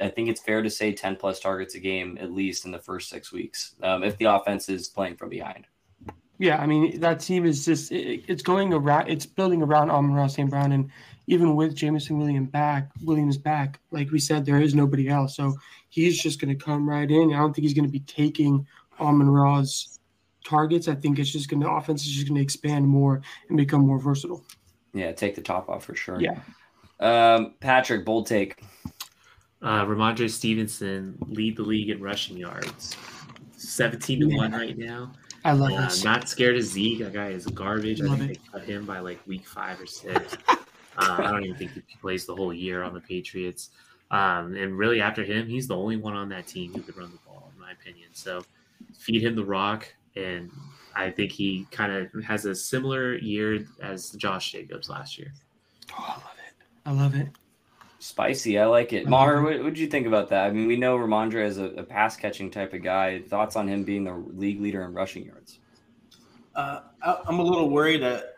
I 0.00 0.08
think 0.08 0.30
it's 0.30 0.40
fair 0.40 0.62
to 0.62 0.70
say 0.70 0.92
ten 0.92 1.16
plus 1.16 1.40
targets 1.40 1.74
a 1.74 1.80
game 1.80 2.16
at 2.20 2.32
least 2.32 2.64
in 2.64 2.70
the 2.70 2.78
first 2.78 3.10
six 3.10 3.30
weeks 3.30 3.74
um, 3.82 4.02
if 4.02 4.16
the 4.16 4.24
offense 4.24 4.68
is 4.68 4.88
playing 4.88 5.16
from 5.16 5.28
behind. 5.28 5.66
Yeah, 6.38 6.58
I 6.58 6.66
mean 6.66 7.00
that 7.00 7.20
team 7.20 7.44
is 7.44 7.64
just 7.64 7.90
it, 7.92 8.24
it's 8.28 8.42
going 8.42 8.72
around. 8.72 9.08
It's 9.08 9.26
building 9.26 9.62
around 9.62 9.90
Amon-Ra 9.90 10.28
St. 10.28 10.48
Brown, 10.48 10.72
and 10.72 10.90
even 11.26 11.56
with 11.56 11.74
Jameson 11.74 12.18
William 12.18 12.46
back, 12.46 12.90
Williams 13.02 13.36
back, 13.36 13.80
like 13.90 14.10
we 14.10 14.18
said, 14.18 14.46
there 14.46 14.60
is 14.60 14.74
nobody 14.74 15.08
else. 15.08 15.36
So 15.36 15.54
he's 15.90 16.20
just 16.22 16.40
going 16.40 16.56
to 16.56 16.64
come 16.64 16.88
right 16.88 17.10
in. 17.10 17.34
I 17.34 17.38
don't 17.38 17.52
think 17.52 17.64
he's 17.64 17.74
going 17.74 17.84
to 17.84 17.92
be 17.92 18.00
taking 18.00 18.66
Amon 18.98 19.28
Ross 19.28 19.98
targets. 20.44 20.88
I 20.88 20.94
think 20.94 21.18
it's 21.18 21.30
just 21.30 21.50
going 21.50 21.60
to 21.60 21.68
offense 21.70 22.06
is 22.06 22.12
just 22.12 22.28
going 22.28 22.36
to 22.36 22.42
expand 22.42 22.86
more 22.86 23.20
and 23.48 23.58
become 23.58 23.86
more 23.86 23.98
versatile. 23.98 24.44
Yeah, 24.94 25.12
take 25.12 25.34
the 25.34 25.42
top 25.42 25.68
off 25.68 25.84
for 25.84 25.94
sure. 25.94 26.18
Yeah, 26.20 26.40
Um, 27.00 27.54
Patrick, 27.60 28.04
bold 28.04 28.26
take. 28.26 28.62
Uh, 29.60 29.84
Rhamondre 29.84 30.30
Stevenson 30.30 31.18
lead 31.28 31.56
the 31.56 31.62
league 31.62 31.90
in 31.90 32.00
rushing 32.00 32.36
yards, 32.36 32.96
seventeen 33.56 34.20
to 34.20 34.36
one 34.36 34.52
right 34.52 34.78
now. 34.78 35.12
I 35.44 35.52
love 35.52 35.72
Uh, 35.72 35.82
this. 35.84 36.04
not 36.04 36.28
scared 36.28 36.56
of 36.56 36.62
Zeke. 36.62 36.98
That 37.00 37.12
guy 37.12 37.28
is 37.28 37.46
garbage. 37.46 38.00
I 38.00 38.04
Love 38.06 38.18
think 38.18 38.30
it. 38.32 38.40
they 38.52 38.58
cut 38.58 38.68
him 38.68 38.84
by 38.84 38.98
like 39.00 39.24
week 39.26 39.46
five 39.46 39.80
or 39.80 39.86
six. 39.86 40.36
uh, 40.48 40.56
I 40.96 41.30
don't 41.30 41.44
even 41.44 41.56
think 41.56 41.72
he 41.74 41.96
plays 42.00 42.26
the 42.26 42.34
whole 42.34 42.52
year 42.52 42.82
on 42.82 42.92
the 42.94 43.00
Patriots. 43.00 43.70
Um, 44.10 44.54
and 44.56 44.76
really, 44.76 45.00
after 45.00 45.22
him, 45.24 45.46
he's 45.46 45.68
the 45.68 45.76
only 45.76 45.96
one 45.96 46.14
on 46.14 46.28
that 46.30 46.46
team 46.46 46.72
who 46.74 46.82
could 46.82 46.96
run 46.96 47.10
the 47.10 47.18
ball, 47.26 47.50
in 47.54 47.60
my 47.60 47.72
opinion. 47.72 48.08
So 48.12 48.42
feed 48.98 49.22
him 49.22 49.36
the 49.36 49.44
rock, 49.44 49.86
and 50.16 50.50
I 50.96 51.10
think 51.10 51.30
he 51.30 51.66
kind 51.70 51.92
of 51.92 52.24
has 52.24 52.44
a 52.46 52.54
similar 52.54 53.16
year 53.18 53.66
as 53.82 54.10
Josh 54.12 54.52
Jacobs 54.52 54.88
last 54.88 55.18
year. 55.18 55.32
Oh, 55.92 56.04
I 56.08 56.12
love 56.12 56.36
it. 56.46 56.64
I 56.86 56.90
love 56.92 57.14
it. 57.14 57.28
Spicy, 58.00 58.58
I 58.58 58.66
like 58.66 58.92
it. 58.92 59.08
Maher, 59.08 59.42
what 59.42 59.62
would 59.62 59.78
you 59.78 59.88
think 59.88 60.06
about 60.06 60.28
that? 60.28 60.46
I 60.46 60.50
mean, 60.50 60.68
we 60.68 60.76
know 60.76 60.96
Rhamondre 60.96 61.44
is 61.44 61.58
a, 61.58 61.64
a 61.64 61.82
pass 61.82 62.16
catching 62.16 62.50
type 62.50 62.72
of 62.72 62.82
guy. 62.82 63.20
Thoughts 63.22 63.56
on 63.56 63.66
him 63.66 63.82
being 63.82 64.04
the 64.04 64.14
league 64.14 64.60
leader 64.60 64.84
in 64.84 64.92
rushing 64.92 65.24
yards? 65.24 65.58
Uh, 66.54 66.80
I- 67.02 67.18
I'm 67.26 67.40
a 67.40 67.42
little 67.42 67.68
worried 67.70 68.02
that 68.02 68.34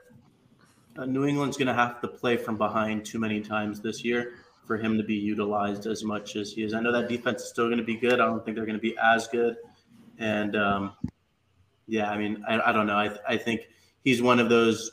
uh, 0.97 1.05
New 1.05 1.27
England's 1.27 1.57
going 1.59 1.69
to 1.69 1.75
have 1.75 2.01
to 2.01 2.09
play 2.09 2.37
from 2.37 2.57
behind 2.57 3.05
too 3.05 3.19
many 3.19 3.41
times 3.41 3.81
this 3.81 4.03
year 4.03 4.35
for 4.67 4.79
him 4.79 4.97
to 4.97 5.05
be 5.05 5.15
utilized 5.15 5.87
as 5.87 6.05
much 6.05 6.37
as 6.37 6.53
he 6.53 6.63
is. 6.63 6.73
I 6.73 6.81
know 6.81 6.93
that 6.93 7.09
defense 7.09 7.43
is 7.43 7.51
still 7.51 7.67
going 7.67 7.79
to 7.79 7.85
be 7.85 7.97
good. 7.97 8.15
I 8.15 8.27
don't 8.27 8.45
think 8.45 8.57
they're 8.57 8.67
going 8.67 8.79
to 8.79 8.83
be 8.83 8.97
as 9.03 9.27
good. 9.29 9.57
And 10.19 10.57
um, 10.57 10.93
yeah, 11.87 12.11
I 12.11 12.17
mean, 12.17 12.45
I, 12.49 12.61
I 12.61 12.73
don't 12.73 12.87
know. 12.87 12.97
I, 12.97 13.11
I 13.29 13.37
think 13.37 13.69
he's 14.05 14.23
one 14.23 14.39
of 14.41 14.49
those. 14.49 14.91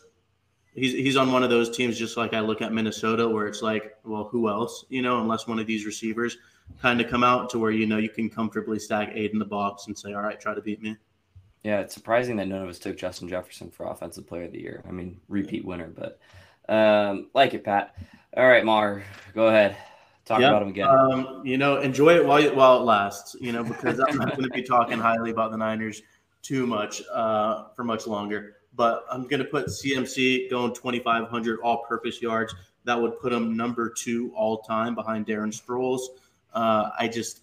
He's, 0.78 0.94
he's 0.94 1.18
on 1.18 1.32
one 1.32 1.44
of 1.44 1.50
those 1.50 1.76
teams, 1.76 1.98
just 1.98 2.18
like 2.18 2.36
I 2.36 2.40
look 2.40 2.62
at 2.62 2.72
Minnesota, 2.72 3.28
where 3.28 3.48
it's 3.48 3.64
like, 3.64 3.98
well, 4.06 4.26
who 4.26 4.48
else? 4.48 4.86
You 4.90 5.02
know, 5.02 5.20
unless 5.20 5.48
one 5.48 5.58
of 5.58 5.66
these 5.66 5.88
receivers 5.88 6.38
kind 6.82 7.02
of 7.02 7.10
come 7.10 7.24
out 7.24 7.50
to 7.50 7.60
where 7.60 7.72
you 7.72 7.88
know 7.88 7.98
you 7.98 8.10
can 8.10 8.30
comfortably 8.30 8.78
stack 8.78 9.10
eight 9.14 9.34
in 9.34 9.40
the 9.40 9.46
box 9.46 9.88
and 9.88 9.98
say, 9.98 10.14
all 10.14 10.22
right, 10.22 10.40
try 10.40 10.54
to 10.54 10.62
beat 10.62 10.82
me. 10.82 10.96
Yeah, 11.64 11.80
it's 11.80 11.96
surprising 11.96 12.36
that 12.38 12.48
none 12.48 12.62
of 12.62 12.70
us 12.70 12.78
took 12.78 12.96
Justin 12.96 13.28
Jefferson 13.28 13.72
for 13.72 13.88
Offensive 13.88 14.28
Player 14.28 14.44
of 14.44 14.52
the 14.52 14.62
Year. 14.62 14.84
I 14.88 14.92
mean, 14.92 15.20
repeat 15.28 15.66
winner, 15.66 15.88
but 15.88 16.20
um, 16.70 17.30
like 17.34 17.56
it, 17.56 17.64
Pat. 17.64 17.96
All 18.36 18.48
right, 18.48 18.64
Mar, 18.64 19.04
go 19.34 19.48
ahead. 19.48 19.76
Talk 20.26 20.42
Yeah, 20.42 20.50
about 20.50 20.62
him 20.62 20.70
again. 20.70 20.88
Um, 20.88 21.42
you 21.44 21.58
know, 21.58 21.78
enjoy 21.78 22.16
it 22.16 22.26
while 22.26 22.40
you, 22.40 22.54
while 22.54 22.78
it 22.78 22.84
lasts. 22.84 23.36
You 23.42 23.52
know, 23.52 23.64
because 23.64 24.00
I'm 24.00 24.18
not 24.18 24.38
going 24.38 24.44
to 24.44 24.54
be 24.54 24.62
talking 24.62 25.00
highly 25.00 25.32
about 25.32 25.52
the 25.52 25.58
Niners 25.58 26.04
too 26.44 26.68
much 26.68 27.02
uh, 27.12 27.70
for 27.76 27.84
much 27.84 28.06
longer. 28.06 28.58
But 28.78 29.06
I'm 29.12 29.24
going 29.24 29.40
to 29.40 29.46
put 29.46 29.66
CMC 29.68 30.50
going 30.50 30.74
2,500 30.74 31.60
all-purpose 31.62 32.22
yards. 32.22 32.56
That 32.86 33.02
would 33.02 33.20
put 33.20 33.34
him 33.34 33.58
number 33.58 33.90
two 33.90 34.32
all 34.34 34.60
time 34.60 34.96
behind 34.96 35.26
Darren 35.26 35.52
Sproles. 35.52 36.02
Uh, 36.54 36.92
I 36.98 37.10
just, 37.10 37.42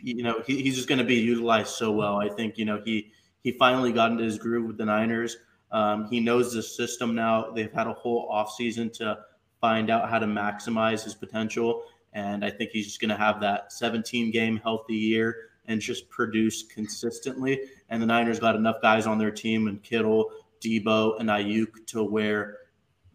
you 0.00 0.22
know, 0.22 0.42
he, 0.46 0.62
he's 0.62 0.76
just 0.76 0.86
going 0.86 1.00
to 1.00 1.04
be 1.04 1.16
utilized 1.16 1.70
so 1.70 1.90
well. 1.90 2.20
I 2.20 2.28
think 2.28 2.58
you 2.58 2.64
know 2.64 2.80
he 2.84 3.10
he 3.42 3.50
finally 3.52 3.92
got 3.92 4.12
into 4.12 4.22
his 4.22 4.38
groove 4.38 4.66
with 4.66 4.76
the 4.76 4.84
Niners. 4.84 5.38
Um, 5.72 6.06
he 6.08 6.20
knows 6.20 6.52
the 6.52 6.62
system 6.62 7.16
now. 7.16 7.50
They've 7.50 7.72
had 7.72 7.88
a 7.88 7.92
whole 7.92 8.30
offseason 8.30 8.92
to 8.98 9.18
find 9.60 9.90
out 9.90 10.08
how 10.08 10.18
to 10.18 10.26
maximize 10.26 11.02
his 11.02 11.14
potential. 11.14 11.84
And 12.12 12.44
I 12.44 12.50
think 12.50 12.70
he's 12.70 12.86
just 12.86 13.00
going 13.00 13.08
to 13.08 13.16
have 13.16 13.40
that 13.40 13.72
17 13.72 14.30
game 14.30 14.60
healthy 14.62 14.94
year 14.94 15.50
and 15.66 15.80
just 15.80 16.08
produce 16.10 16.62
consistently. 16.62 17.60
And 17.88 18.02
the 18.02 18.06
Niners 18.06 18.40
got 18.40 18.56
enough 18.56 18.82
guys 18.82 19.06
on 19.06 19.18
their 19.18 19.30
team 19.30 19.68
and 19.68 19.82
Kittle, 19.82 20.30
Deebo, 20.60 21.20
and 21.20 21.28
Aiyuk 21.28 21.86
to 21.88 22.02
where 22.02 22.58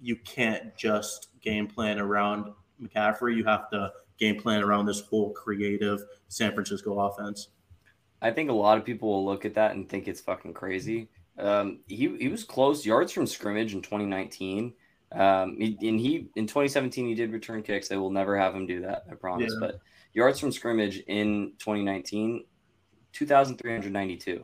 you 0.02 0.16
can't 0.16 0.76
just 0.76 1.28
game 1.42 1.68
plan 1.68 2.00
around 2.00 2.52
McCaffrey. 2.82 3.36
You 3.36 3.44
have 3.46 3.70
to 3.72 3.92
game 4.18 4.40
plan 4.40 4.64
around 4.64 4.86
this 4.86 5.02
whole 5.02 5.32
creative 5.32 6.02
San 6.28 6.54
Francisco 6.54 7.00
offense. 7.00 7.50
I 8.22 8.32
think 8.32 8.50
a 8.50 8.54
lot 8.54 8.78
of 8.78 8.86
people 8.86 9.10
will 9.10 9.26
look 9.26 9.46
at 9.46 9.56
that 9.56 9.72
and 9.72 9.88
think 9.88 10.08
it's 10.08 10.22
fucking 10.22 10.54
crazy. 10.54 11.10
Um, 11.38 11.80
he 11.88 12.18
he 12.18 12.28
was 12.28 12.44
close 12.44 12.86
yards 12.86 13.14
from 13.14 13.26
scrimmage 13.26 13.74
in 13.74 13.82
2019. 13.82 14.74
Um, 15.12 15.58
he, 15.60 15.78
and 15.88 16.00
he 16.00 16.28
in 16.36 16.46
2017 16.46 17.08
he 17.08 17.16
did 17.16 17.32
return 17.32 17.64
kicks. 17.64 17.88
They 17.88 17.98
will 17.98 18.12
never 18.12 18.38
have 18.38 18.56
him 18.56 18.68
do 18.68 18.82
that, 18.82 19.06
I 19.12 19.16
promise. 19.16 19.52
Yeah. 19.54 19.68
But 19.68 19.80
yards 20.14 20.40
from 20.40 20.52
scrimmage 20.52 20.98
in 21.08 21.54
2019, 21.60 22.46
2,392. 23.14 24.44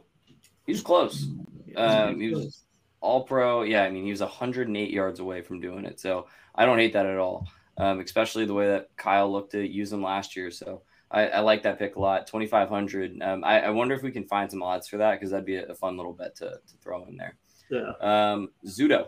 He 0.66 0.72
was 0.72 0.82
close. 0.82 1.28
Um, 1.76 2.20
he 2.20 2.32
was 2.32 2.64
all 3.02 3.24
pro. 3.24 3.62
Yeah, 3.62 3.84
I 3.84 3.92
mean 3.92 4.06
he 4.06 4.12
was 4.12 4.22
108 4.22 4.90
yards 4.90 5.20
away 5.20 5.42
from 5.42 5.60
doing 5.60 5.86
it. 5.86 6.00
So 6.00 6.28
I 6.56 6.66
don't 6.66 6.80
hate 6.80 6.94
that 6.94 7.06
at 7.06 7.18
all. 7.18 7.48
Um, 7.78 8.00
especially 8.00 8.46
the 8.46 8.54
way 8.54 8.70
that 8.70 8.90
Kyle 8.96 9.32
looked 9.32 9.52
to 9.52 9.68
use 9.68 9.92
him 9.92 10.02
last 10.02 10.36
year. 10.36 10.50
So 10.50 10.84
I, 11.12 11.28
I 11.28 11.40
like 11.42 11.64
that 11.64 11.78
pick 11.78 11.98
a 11.98 12.00
lot. 12.00 12.26
2,500. 12.26 13.22
Um, 13.22 13.44
I, 13.44 13.62
I, 13.62 13.70
wonder 13.70 13.94
if 13.96 14.02
we 14.02 14.12
can 14.12 14.26
find 14.26 14.50
some 14.50 14.64
odds 14.64 14.88
for 14.88 14.98
that 14.98 15.20
because 15.20 15.32
that'd 15.32 15.46
be 15.46 15.58
a, 15.58 15.68
a, 15.68 15.76
fun 15.76 15.98
little 15.98 16.14
bet 16.14 16.36
to, 16.38 16.46
to 16.46 16.78
throw 16.82 17.06
in 17.06 17.18
there. 17.18 17.36
Yeah. 17.70 17.92
Um, 18.00 18.50
Zudo. 18.66 19.08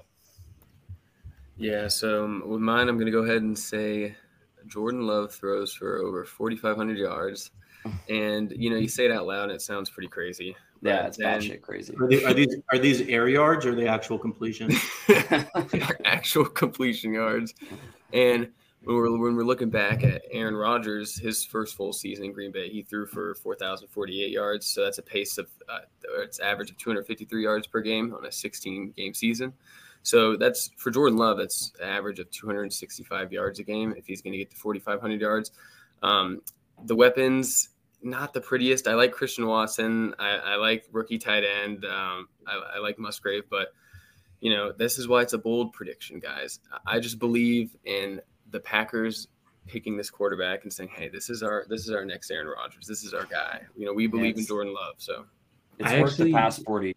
Yeah. 1.58 1.88
So 1.88 2.26
um, 2.26 2.44
with 2.46 2.62
mine, 2.62 2.88
I'm 2.88 2.98
going 2.98 3.08
to 3.08 3.12
go 3.12 3.24
ahead 3.24 3.42
and 3.42 3.58
say 3.58 4.16
Jordan 4.68 5.02
Love 5.02 5.34
throws 5.34 5.74
for 5.74 5.98
over 5.98 6.24
4,500 6.26 6.98
yards. 6.98 7.52
And, 8.10 8.52
you 8.58 8.70
know, 8.70 8.76
you 8.76 8.90
say 8.90 9.06
it 9.06 9.12
out 9.12 9.28
loud 9.28 9.44
and 9.44 9.54
it 9.54 9.62
sounds 9.62 9.90
pretty 9.90 10.10
crazy. 10.10 10.58
Yeah, 10.82 11.08
it's 11.08 11.18
batshit 11.18 11.62
crazy. 11.62 11.96
Are, 11.96 12.08
they, 12.08 12.24
are, 12.26 12.34
these 12.34 12.56
are 12.74 12.78
these 12.78 13.02
air 13.02 13.30
yards 13.30 13.66
or 13.66 13.72
are 13.72 13.76
they 13.76 13.88
actual 13.88 14.20
completion? 14.20 14.72
actual 16.04 16.44
completion 16.46 17.14
yards. 17.14 17.54
And 18.12 18.50
when 18.84 18.96
we're 18.96 19.12
when 19.12 19.36
we're 19.36 19.44
looking 19.44 19.70
back 19.70 20.04
at 20.04 20.24
Aaron 20.32 20.56
Rodgers, 20.56 21.18
his 21.18 21.46
first 21.46 21.76
full 21.76 21.94
season 21.94 22.26
in 22.26 22.34
Green 22.34 22.52
Bay, 22.52 22.70
he 22.70 22.84
threw 22.84 23.06
for 23.06 23.36
4,048 23.36 24.32
yards. 24.32 24.68
So 24.68 24.84
that's 24.84 24.98
a 24.98 25.04
pace 25.04 25.38
of 25.38 25.48
uh, 25.70 25.80
it's 26.20 26.40
average 26.40 26.72
of 26.72 26.78
253 26.78 27.44
yards 27.44 27.68
per 27.68 27.82
game 27.82 28.14
on 28.14 28.26
a 28.26 28.32
16 28.32 28.94
game 28.96 29.14
season. 29.14 29.54
So 30.08 30.38
that's 30.38 30.70
for 30.78 30.90
Jordan 30.90 31.18
Love. 31.18 31.38
That's 31.38 31.74
an 31.82 31.90
average 31.90 32.20
of 32.20 32.32
265 32.32 33.34
yards 33.34 33.60
a 33.60 33.64
game 33.64 33.94
if 33.98 34.08
he's 34.08 34.22
going 34.22 34.32
to 34.32 34.38
get 34.38 34.50
to 34.52 34.56
4,500 34.56 35.20
yards. 35.20 35.52
Um, 36.02 36.42
the 36.86 36.96
weapons, 36.96 37.70
not 38.02 38.34
the 38.34 38.40
prettiest. 38.40 38.88
I 38.88 38.94
like 38.94 39.12
Christian 39.12 39.48
Watson. 39.48 40.16
I, 40.18 40.30
I 40.30 40.56
like 40.56 40.86
rookie 40.94 41.18
tight 41.18 41.44
end. 41.44 41.84
Um, 41.84 42.30
I, 42.48 42.76
I 42.76 42.80
like 42.80 42.98
Musgrave, 42.98 43.50
but 43.50 43.74
you 44.40 44.54
know 44.54 44.72
this 44.72 44.98
is 44.98 45.10
why 45.10 45.24
it's 45.24 45.34
a 45.34 45.38
bold 45.38 45.74
prediction, 45.74 46.20
guys. 46.20 46.62
I 46.86 47.02
just 47.02 47.20
believe 47.20 47.76
in 47.84 48.22
the 48.52 48.62
Packers 48.62 49.28
picking 49.66 49.98
this 49.98 50.10
quarterback 50.10 50.64
and 50.64 50.72
saying, 50.72 50.92
"Hey, 50.94 51.10
this 51.10 51.30
is 51.30 51.44
our 51.44 51.66
this 51.68 51.82
is 51.82 51.92
our 51.92 52.06
next 52.06 52.32
Aaron 52.32 52.48
Rodgers. 52.48 52.88
This 52.88 53.04
is 53.04 53.14
our 53.14 53.26
guy." 53.26 53.64
You 53.76 53.86
know, 53.86 53.94
we 53.94 54.08
believe 54.08 54.38
in 54.38 54.46
Jordan 54.46 54.74
Love, 54.74 54.96
so 55.00 55.26
it's 55.80 55.92
I 55.92 56.00
worth 56.00 56.12
actually, 56.12 56.32
the 56.32 56.38
past 56.38 56.64
forty 56.64 56.88
years. 56.88 56.97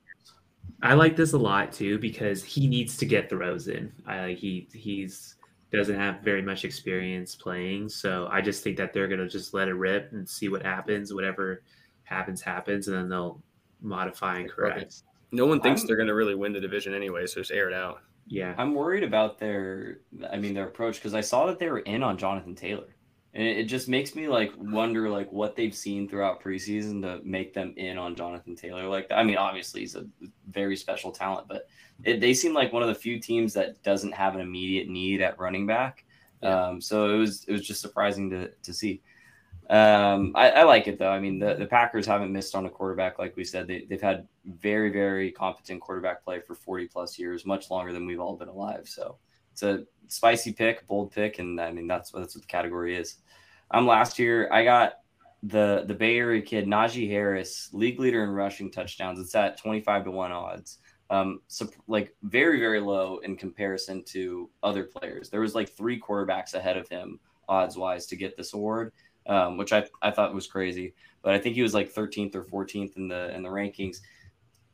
I 0.83 0.95
like 0.95 1.17
this 1.17 1.33
a 1.33 1.39
lot 1.39 1.73
too 1.73 1.99
because 1.99 2.43
he 2.43 2.67
needs 2.67 2.97
to 2.99 3.07
get 3.07 3.29
throws 3.29 3.69
in. 3.69 3.93
I 4.07 4.33
he 4.39 4.69
he's 4.73 5.37
doesn't 5.73 5.97
have 5.97 6.21
very 6.21 6.43
much 6.43 6.65
experience 6.65 7.37
playing, 7.37 7.89
so 7.89 8.29
I 8.31 8.41
just 8.41 8.65
think 8.65 8.77
that 8.79 8.93
they're 8.93 9.09
gonna 9.09 9.29
just 9.29 9.55
let 9.55 9.69
it 9.69 9.75
rip 9.75 10.13
and 10.13 10.29
see 10.29 10.49
what 10.49 10.63
happens. 10.63 11.13
Whatever 11.13 11.63
happens, 12.05 12.41
happens, 12.41 12.89
and 12.89 12.97
then 12.97 13.09
they'll 13.09 13.41
modify 13.81 14.39
and 14.39 14.51
correct. 14.51 15.03
No 15.33 15.47
one 15.47 15.61
thinks 15.61 15.83
I'm, 15.83 15.87
they're 15.87 15.97
gonna 15.97 16.15
really 16.15 16.35
win 16.35 16.53
the 16.53 16.61
division 16.61 16.95
anyway, 16.95 17.27
so 17.27 17.41
just 17.41 17.53
air 17.53 17.69
it 17.69 17.75
out. 17.75 18.03
Yeah, 18.27 18.55
I'm 18.59 18.75
worried 18.75 19.05
about 19.05 19.39
their, 19.39 19.99
I 20.31 20.37
mean, 20.37 20.55
their 20.55 20.67
approach 20.67 20.97
because 20.97 21.15
I 21.15 21.21
saw 21.21 21.47
that 21.47 21.59
they 21.59 21.69
were 21.69 21.81
in 21.81 22.03
on 22.03 22.17
Jonathan 22.17 22.55
Taylor, 22.55 22.95
and 23.35 23.47
it, 23.47 23.59
it, 23.59 23.65
just 23.65 23.89
makes 23.89 24.15
me 24.15 24.29
like 24.29 24.53
wonder 24.57 25.09
like 25.09 25.31
what 25.31 25.55
they've 25.55 25.75
seen 25.75 26.09
throughout 26.09 26.43
preseason 26.43 27.01
to 27.03 27.21
make 27.25 27.55
them 27.55 27.75
in 27.77 27.97
on 27.97 28.17
Jonathan 28.17 28.57
Taylor. 28.57 28.87
Like, 28.89 29.07
I 29.11 29.23
mean, 29.23 29.37
obviously 29.37 29.81
he's 29.81 29.95
a 29.95 30.07
very 30.49 30.77
special 30.77 31.13
talent, 31.13 31.47
but 31.49 31.69
it, 32.05 32.21
they 32.21 32.35
seem 32.35 32.55
like 32.55 32.73
one 32.73 32.83
of 32.83 32.89
the 32.89 32.95
few 32.95 33.21
teams 33.21 33.53
that 33.55 33.83
doesn't 33.83 34.13
have 34.13 34.35
an 34.35 34.41
immediate 34.41 34.89
need 34.89 35.21
at 35.21 35.39
running 35.39 35.67
back. 35.67 36.05
Yeah. 36.43 36.69
Um, 36.69 36.81
so 36.81 37.15
it 37.15 37.19
was 37.19 37.45
it 37.45 37.53
was 37.53 37.67
just 37.67 37.81
surprising 37.81 38.31
to 38.31 38.51
to 38.51 38.73
see. 38.73 39.03
Um, 39.69 40.33
I, 40.35 40.51
I, 40.51 40.63
like 40.65 40.89
it 40.89 40.99
though. 40.99 41.13
I 41.13 41.21
mean, 41.21 41.39
the, 41.39 41.55
the 41.55 41.67
Packers 41.67 42.05
haven't 42.05 42.33
missed 42.33 42.57
on 42.57 42.67
a 42.67 42.71
quarterback, 42.71 43.21
like 43.21 43.37
we 43.37 43.45
said. 43.45 43.69
They, 43.69 43.87
they've 43.89 44.03
had 44.03 44.27
very, 44.45 44.91
very 44.91 45.31
competent 45.31 45.81
quarterback 45.81 46.25
play 46.25 46.41
for 46.41 46.57
40 46.57 46.89
plus 46.89 47.17
years, 47.21 47.47
much 47.47 47.71
longer 47.71 47.93
than 47.93 48.05
we've 48.05 48.19
all 48.19 48.35
been 48.35 48.49
alive. 48.49 48.89
So 48.89 49.19
it's 49.63 49.81
a 50.09 50.13
spicy 50.13 50.53
pick, 50.53 50.87
bold 50.87 51.13
pick, 51.13 51.39
and 51.39 51.61
I 51.61 51.73
mean 51.73 51.87
that's 51.87 52.11
that's 52.11 52.35
what 52.35 52.43
the 52.43 52.49
category 52.49 52.97
is. 52.97 53.17
Um, 53.71 53.87
last 53.87 54.19
year 54.19 54.53
I 54.53 54.65
got 54.65 54.95
the 55.43 55.85
the 55.87 55.95
Bay 55.95 56.19
Area 56.19 56.43
kid 56.43 56.67
Najee 56.67 57.09
Harris, 57.09 57.71
league 57.73 57.99
leader 57.99 58.25
in 58.25 58.31
rushing 58.31 58.71
touchdowns. 58.71 59.19
It's 59.19 59.35
at 59.35 59.59
25 59.59 60.05
to 60.05 60.11
one 60.11 60.33
odds. 60.33 60.79
Um, 61.09 61.41
so 61.49 61.69
like 61.89 62.15
very 62.23 62.61
very 62.61 62.81
low 62.81 63.19
in 63.19 63.37
comparison 63.37 64.05
to 64.09 64.51
other 64.63 64.85
players. 64.85 65.29
There 65.29 65.41
was 65.41 65.55
like 65.55 65.71
three 65.71 66.01
quarterbacks 66.01 66.55
ahead 66.55 66.77
of 66.77 66.89
him 66.89 67.19
odds 67.49 67.77
wise 67.77 68.07
to 68.07 68.17
get 68.17 68.37
this 68.37 68.55
award 68.55 68.93
um, 69.27 69.57
which 69.57 69.73
I, 69.73 69.87
I 70.03 70.11
thought 70.11 70.35
was 70.35 70.47
crazy. 70.47 70.95
But 71.23 71.35
I 71.35 71.39
think 71.39 71.55
he 71.55 71.63
was 71.63 71.75
like 71.75 71.93
13th 71.93 72.35
or 72.35 72.45
14th 72.45 72.97
in 72.97 73.09
the 73.09 73.35
in 73.35 73.43
the 73.43 73.49
rankings. 73.49 73.99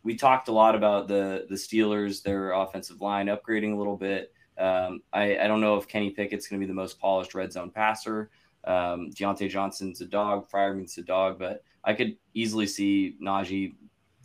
We 0.03 0.17
talked 0.17 0.49
a 0.49 0.53
lot 0.53 0.75
about 0.75 1.09
the 1.09 1.47
the 1.49 1.57
Steelers, 1.57 2.23
their 2.23 2.53
offensive 2.53 3.01
line 3.01 3.27
upgrading 3.27 3.75
a 3.75 3.77
little 3.77 3.97
bit. 3.97 4.33
Um, 4.59 5.01
I, 5.12 5.39
I 5.39 5.47
don't 5.47 5.61
know 5.61 5.77
if 5.77 5.89
Kenny 5.89 6.11
Pickett's 6.11 6.49
going 6.49 6.61
to 6.61 6.66
be 6.66 6.69
the 6.69 6.74
most 6.74 6.99
polished 6.99 7.35
red 7.35 7.53
zone 7.53 7.70
passer. 7.70 8.31
Um, 8.65 9.11
Diontae 9.15 9.49
Johnson's 9.49 10.01
a 10.01 10.07
dog, 10.07 10.51
Freiermuth's 10.51 10.99
a 10.99 11.03
dog, 11.03 11.39
but 11.39 11.62
I 11.85 11.95
could 11.95 12.16
easily 12.35 12.66
see 12.66 13.16
Najee 13.23 13.74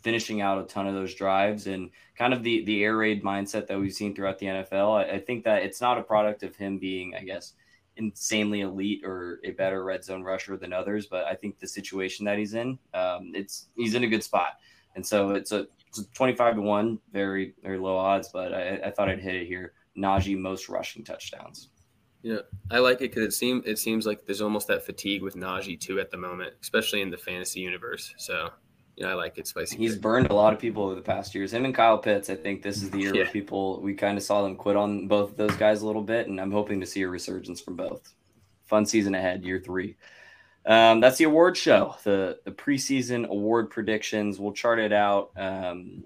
finishing 0.02 0.40
out 0.40 0.58
a 0.58 0.64
ton 0.64 0.86
of 0.88 0.94
those 0.94 1.14
drives 1.14 1.68
and 1.68 1.90
kind 2.16 2.34
of 2.34 2.42
the 2.42 2.64
the 2.64 2.82
air 2.82 2.96
raid 2.96 3.22
mindset 3.22 3.68
that 3.68 3.78
we've 3.78 3.92
seen 3.92 4.14
throughout 4.14 4.38
the 4.38 4.46
NFL. 4.46 4.98
I, 4.98 5.14
I 5.14 5.18
think 5.20 5.44
that 5.44 5.62
it's 5.62 5.80
not 5.80 5.98
a 5.98 6.02
product 6.02 6.42
of 6.42 6.56
him 6.56 6.78
being, 6.78 7.14
I 7.14 7.22
guess, 7.22 7.52
insanely 7.96 8.62
elite 8.62 9.04
or 9.04 9.40
a 9.44 9.50
better 9.52 9.84
red 9.84 10.04
zone 10.04 10.22
rusher 10.22 10.56
than 10.56 10.72
others, 10.72 11.06
but 11.06 11.24
I 11.26 11.34
think 11.34 11.58
the 11.58 11.68
situation 11.68 12.24
that 12.26 12.38
he's 12.38 12.54
in, 12.54 12.78
um, 12.94 13.32
it's 13.34 13.68
he's 13.76 13.94
in 13.94 14.04
a 14.04 14.08
good 14.08 14.24
spot, 14.24 14.58
and 14.96 15.06
so 15.06 15.30
it's 15.30 15.52
a, 15.52 15.66
it's 15.86 16.00
a 16.00 16.04
twenty-five 16.12 16.56
to 16.56 16.62
one, 16.62 16.98
very 17.12 17.54
very 17.62 17.78
low 17.78 17.96
odds, 17.96 18.30
but 18.32 18.52
I, 18.52 18.80
I 18.86 18.90
thought 18.90 19.08
I'd 19.08 19.20
hit 19.20 19.36
it 19.36 19.46
here. 19.46 19.72
Najee 19.96 20.38
most 20.38 20.68
rushing 20.68 21.04
touchdowns. 21.04 21.68
Yeah, 22.22 22.38
I 22.70 22.78
like 22.78 22.98
it 22.98 23.10
because 23.10 23.24
it 23.24 23.32
seems 23.32 23.66
it 23.66 23.78
seems 23.78 24.06
like 24.06 24.26
there's 24.26 24.40
almost 24.40 24.68
that 24.68 24.84
fatigue 24.84 25.22
with 25.22 25.34
Najee 25.34 25.80
too 25.80 25.98
at 25.98 26.10
the 26.10 26.16
moment, 26.16 26.54
especially 26.62 27.02
in 27.02 27.10
the 27.10 27.16
fantasy 27.16 27.60
universe. 27.60 28.14
So 28.16 28.50
yeah, 28.96 29.08
I 29.08 29.14
like 29.14 29.38
it 29.38 29.46
spicy. 29.46 29.76
He's 29.76 29.96
burned 29.96 30.28
a 30.30 30.34
lot 30.34 30.52
of 30.52 30.60
people 30.60 30.84
over 30.84 30.94
the 30.94 31.02
past 31.02 31.34
years. 31.34 31.52
Him 31.52 31.64
and 31.64 31.74
Kyle 31.74 31.98
Pitts, 31.98 32.30
I 32.30 32.36
think 32.36 32.62
this 32.62 32.82
is 32.82 32.90
the 32.90 32.98
year 32.98 33.08
yeah. 33.14 33.22
where 33.22 33.32
people 33.32 33.80
we 33.80 33.94
kind 33.94 34.16
of 34.16 34.22
saw 34.22 34.42
them 34.42 34.54
quit 34.54 34.76
on 34.76 35.08
both 35.08 35.30
of 35.30 35.36
those 35.36 35.56
guys 35.56 35.82
a 35.82 35.86
little 35.86 36.02
bit, 36.02 36.28
and 36.28 36.40
I'm 36.40 36.52
hoping 36.52 36.80
to 36.80 36.86
see 36.86 37.02
a 37.02 37.08
resurgence 37.08 37.60
from 37.60 37.74
both. 37.74 38.14
Fun 38.66 38.86
season 38.86 39.14
ahead, 39.14 39.44
year 39.44 39.60
three. 39.60 39.96
Um, 40.64 41.00
that's 41.00 41.18
the 41.18 41.24
award 41.24 41.56
show, 41.56 41.96
the 42.04 42.38
the 42.44 42.52
preseason 42.52 43.26
award 43.26 43.70
predictions. 43.70 44.38
We'll 44.38 44.52
chart 44.52 44.78
it 44.78 44.92
out. 44.92 45.32
Um, 45.36 46.04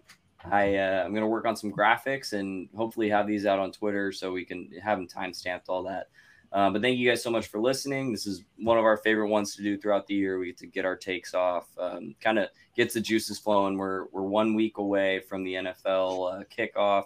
I 0.50 0.76
uh, 0.76 1.02
I'm 1.04 1.14
gonna 1.14 1.26
work 1.26 1.46
on 1.46 1.56
some 1.56 1.72
graphics 1.72 2.32
and 2.32 2.68
hopefully 2.76 3.08
have 3.10 3.26
these 3.26 3.46
out 3.46 3.58
on 3.58 3.72
Twitter 3.72 4.12
so 4.12 4.32
we 4.32 4.44
can 4.44 4.70
have 4.82 4.98
them 4.98 5.08
time 5.08 5.32
stamped, 5.32 5.68
all 5.68 5.82
that. 5.84 6.08
Uh, 6.52 6.70
but 6.70 6.80
thank 6.80 6.98
you 6.98 7.08
guys 7.08 7.22
so 7.22 7.30
much 7.30 7.48
for 7.48 7.60
listening. 7.60 8.12
This 8.12 8.26
is 8.26 8.44
one 8.58 8.78
of 8.78 8.84
our 8.84 8.96
favorite 8.96 9.28
ones 9.28 9.56
to 9.56 9.62
do 9.62 9.76
throughout 9.76 10.06
the 10.06 10.14
year. 10.14 10.38
We 10.38 10.46
get 10.46 10.58
to 10.58 10.66
get 10.66 10.84
our 10.84 10.96
takes 10.96 11.34
off, 11.34 11.66
um, 11.78 12.14
kind 12.20 12.38
of 12.38 12.48
gets 12.76 12.94
the 12.94 13.00
juices 13.00 13.38
flowing. 13.38 13.76
We're 13.76 14.06
we're 14.12 14.22
one 14.22 14.54
week 14.54 14.78
away 14.78 15.20
from 15.20 15.44
the 15.44 15.54
NFL 15.54 16.40
uh, 16.40 16.44
kickoff. 16.44 17.04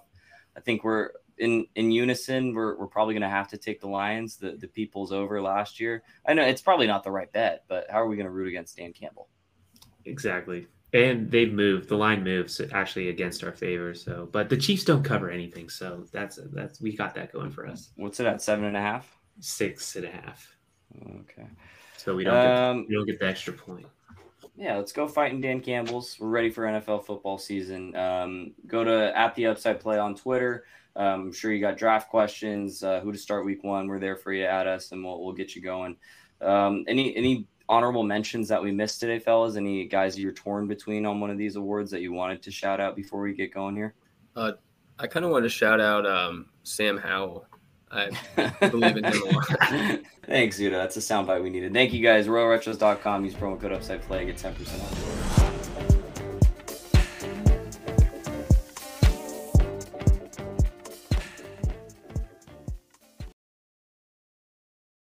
I 0.56 0.60
think 0.60 0.84
we're 0.84 1.10
in 1.38 1.66
in 1.74 1.90
unison. 1.90 2.54
We're, 2.54 2.76
we're 2.76 2.86
probably 2.86 3.14
going 3.14 3.22
to 3.22 3.28
have 3.28 3.48
to 3.48 3.56
take 3.56 3.80
the 3.80 3.88
Lions. 3.88 4.36
The 4.36 4.52
the 4.52 4.68
people's 4.68 5.10
over 5.10 5.40
last 5.40 5.80
year. 5.80 6.02
I 6.26 6.34
know 6.34 6.42
it's 6.42 6.62
probably 6.62 6.86
not 6.86 7.02
the 7.02 7.10
right 7.10 7.32
bet, 7.32 7.64
but 7.66 7.86
how 7.90 8.00
are 8.00 8.06
we 8.06 8.16
going 8.16 8.26
to 8.26 8.32
root 8.32 8.48
against 8.48 8.76
Dan 8.76 8.92
Campbell? 8.92 9.28
Exactly. 10.04 10.66
And 10.92 11.30
they've 11.30 11.52
moved. 11.52 11.88
The 11.88 11.96
line 11.96 12.24
moves 12.24 12.60
actually 12.72 13.10
against 13.10 13.44
our 13.44 13.52
favor. 13.52 13.94
So, 13.94 14.28
but 14.32 14.48
the 14.48 14.56
Chiefs 14.56 14.84
don't 14.84 15.04
cover 15.04 15.30
anything. 15.30 15.68
So 15.68 16.04
that's 16.12 16.38
that's 16.52 16.80
we 16.80 16.96
got 16.96 17.14
that 17.14 17.32
going 17.32 17.50
for 17.50 17.66
us. 17.66 17.90
What's 17.96 18.18
it 18.18 18.26
at? 18.26 18.42
Seven 18.42 18.64
and 18.64 18.76
a 18.76 18.80
half 18.80 19.20
six 19.40 19.96
and 19.96 20.04
a 20.04 20.10
half. 20.10 20.56
Okay. 21.20 21.48
So 21.96 22.14
we 22.14 22.24
don't 22.24 22.36
um, 22.36 22.80
get, 22.82 22.88
we 22.88 22.94
don't 22.94 23.06
get 23.06 23.18
the 23.18 23.26
extra 23.26 23.52
point. 23.52 23.86
Yeah, 24.56 24.76
let's 24.76 24.92
go 24.92 25.08
fighting 25.08 25.40
Dan 25.40 25.60
Campbell's. 25.60 26.16
We're 26.20 26.28
ready 26.28 26.50
for 26.50 26.64
NFL 26.64 27.04
football 27.06 27.38
season. 27.38 27.94
Um, 27.96 28.52
go 28.66 28.84
to 28.84 29.16
at 29.16 29.34
the 29.34 29.46
upside 29.46 29.80
play 29.80 29.98
on 29.98 30.14
Twitter. 30.14 30.64
Um, 30.96 31.22
I'm 31.22 31.32
sure 31.32 31.52
you 31.52 31.60
got 31.60 31.76
draft 31.76 32.10
questions, 32.10 32.82
uh, 32.82 33.00
who 33.00 33.12
to 33.12 33.18
start 33.18 33.46
week 33.46 33.64
one. 33.64 33.86
We're 33.86 34.00
there 34.00 34.16
for 34.16 34.32
you 34.32 34.44
at 34.44 34.66
us, 34.66 34.92
and 34.92 35.04
we'll 35.04 35.22
we'll 35.24 35.34
get 35.34 35.54
you 35.54 35.62
going. 35.62 35.96
Um, 36.40 36.84
any 36.88 37.16
any 37.16 37.46
honorable 37.70 38.02
mentions 38.02 38.48
that 38.48 38.62
we 38.62 38.72
missed 38.72 39.00
today, 39.00 39.18
fellas? 39.18 39.56
Any 39.56 39.86
guys 39.86 40.18
you're 40.18 40.32
torn 40.32 40.66
between 40.66 41.06
on 41.06 41.20
one 41.20 41.30
of 41.30 41.38
these 41.38 41.56
awards 41.56 41.90
that 41.92 42.02
you 42.02 42.12
wanted 42.12 42.42
to 42.42 42.50
shout 42.50 42.80
out 42.80 42.96
before 42.96 43.22
we 43.22 43.32
get 43.32 43.54
going 43.54 43.76
here? 43.76 43.94
Uh, 44.36 44.52
I 44.98 45.06
kind 45.06 45.24
of 45.24 45.30
want 45.30 45.44
to 45.44 45.48
shout 45.48 45.80
out 45.80 46.04
um, 46.04 46.46
Sam 46.64 46.98
Howell. 46.98 47.46
I 47.92 48.10
believe 48.60 48.96
in 48.96 49.04
him 49.04 49.22
a 49.22 49.30
lot. 49.30 49.46
Thanks, 50.26 50.58
Zuda. 50.58 50.72
That's 50.72 50.96
a 50.96 51.00
soundbite 51.00 51.42
we 51.42 51.50
needed. 51.50 51.72
Thank 51.72 51.92
you 51.92 52.02
guys. 52.02 52.26
RoyalRetros.com. 52.26 53.24
Use 53.24 53.34
promo 53.34 53.60
code 53.60 53.72
UpsidePlay. 53.72 54.26
Get 54.26 54.36
10% 54.36 54.80
off. 54.80 55.49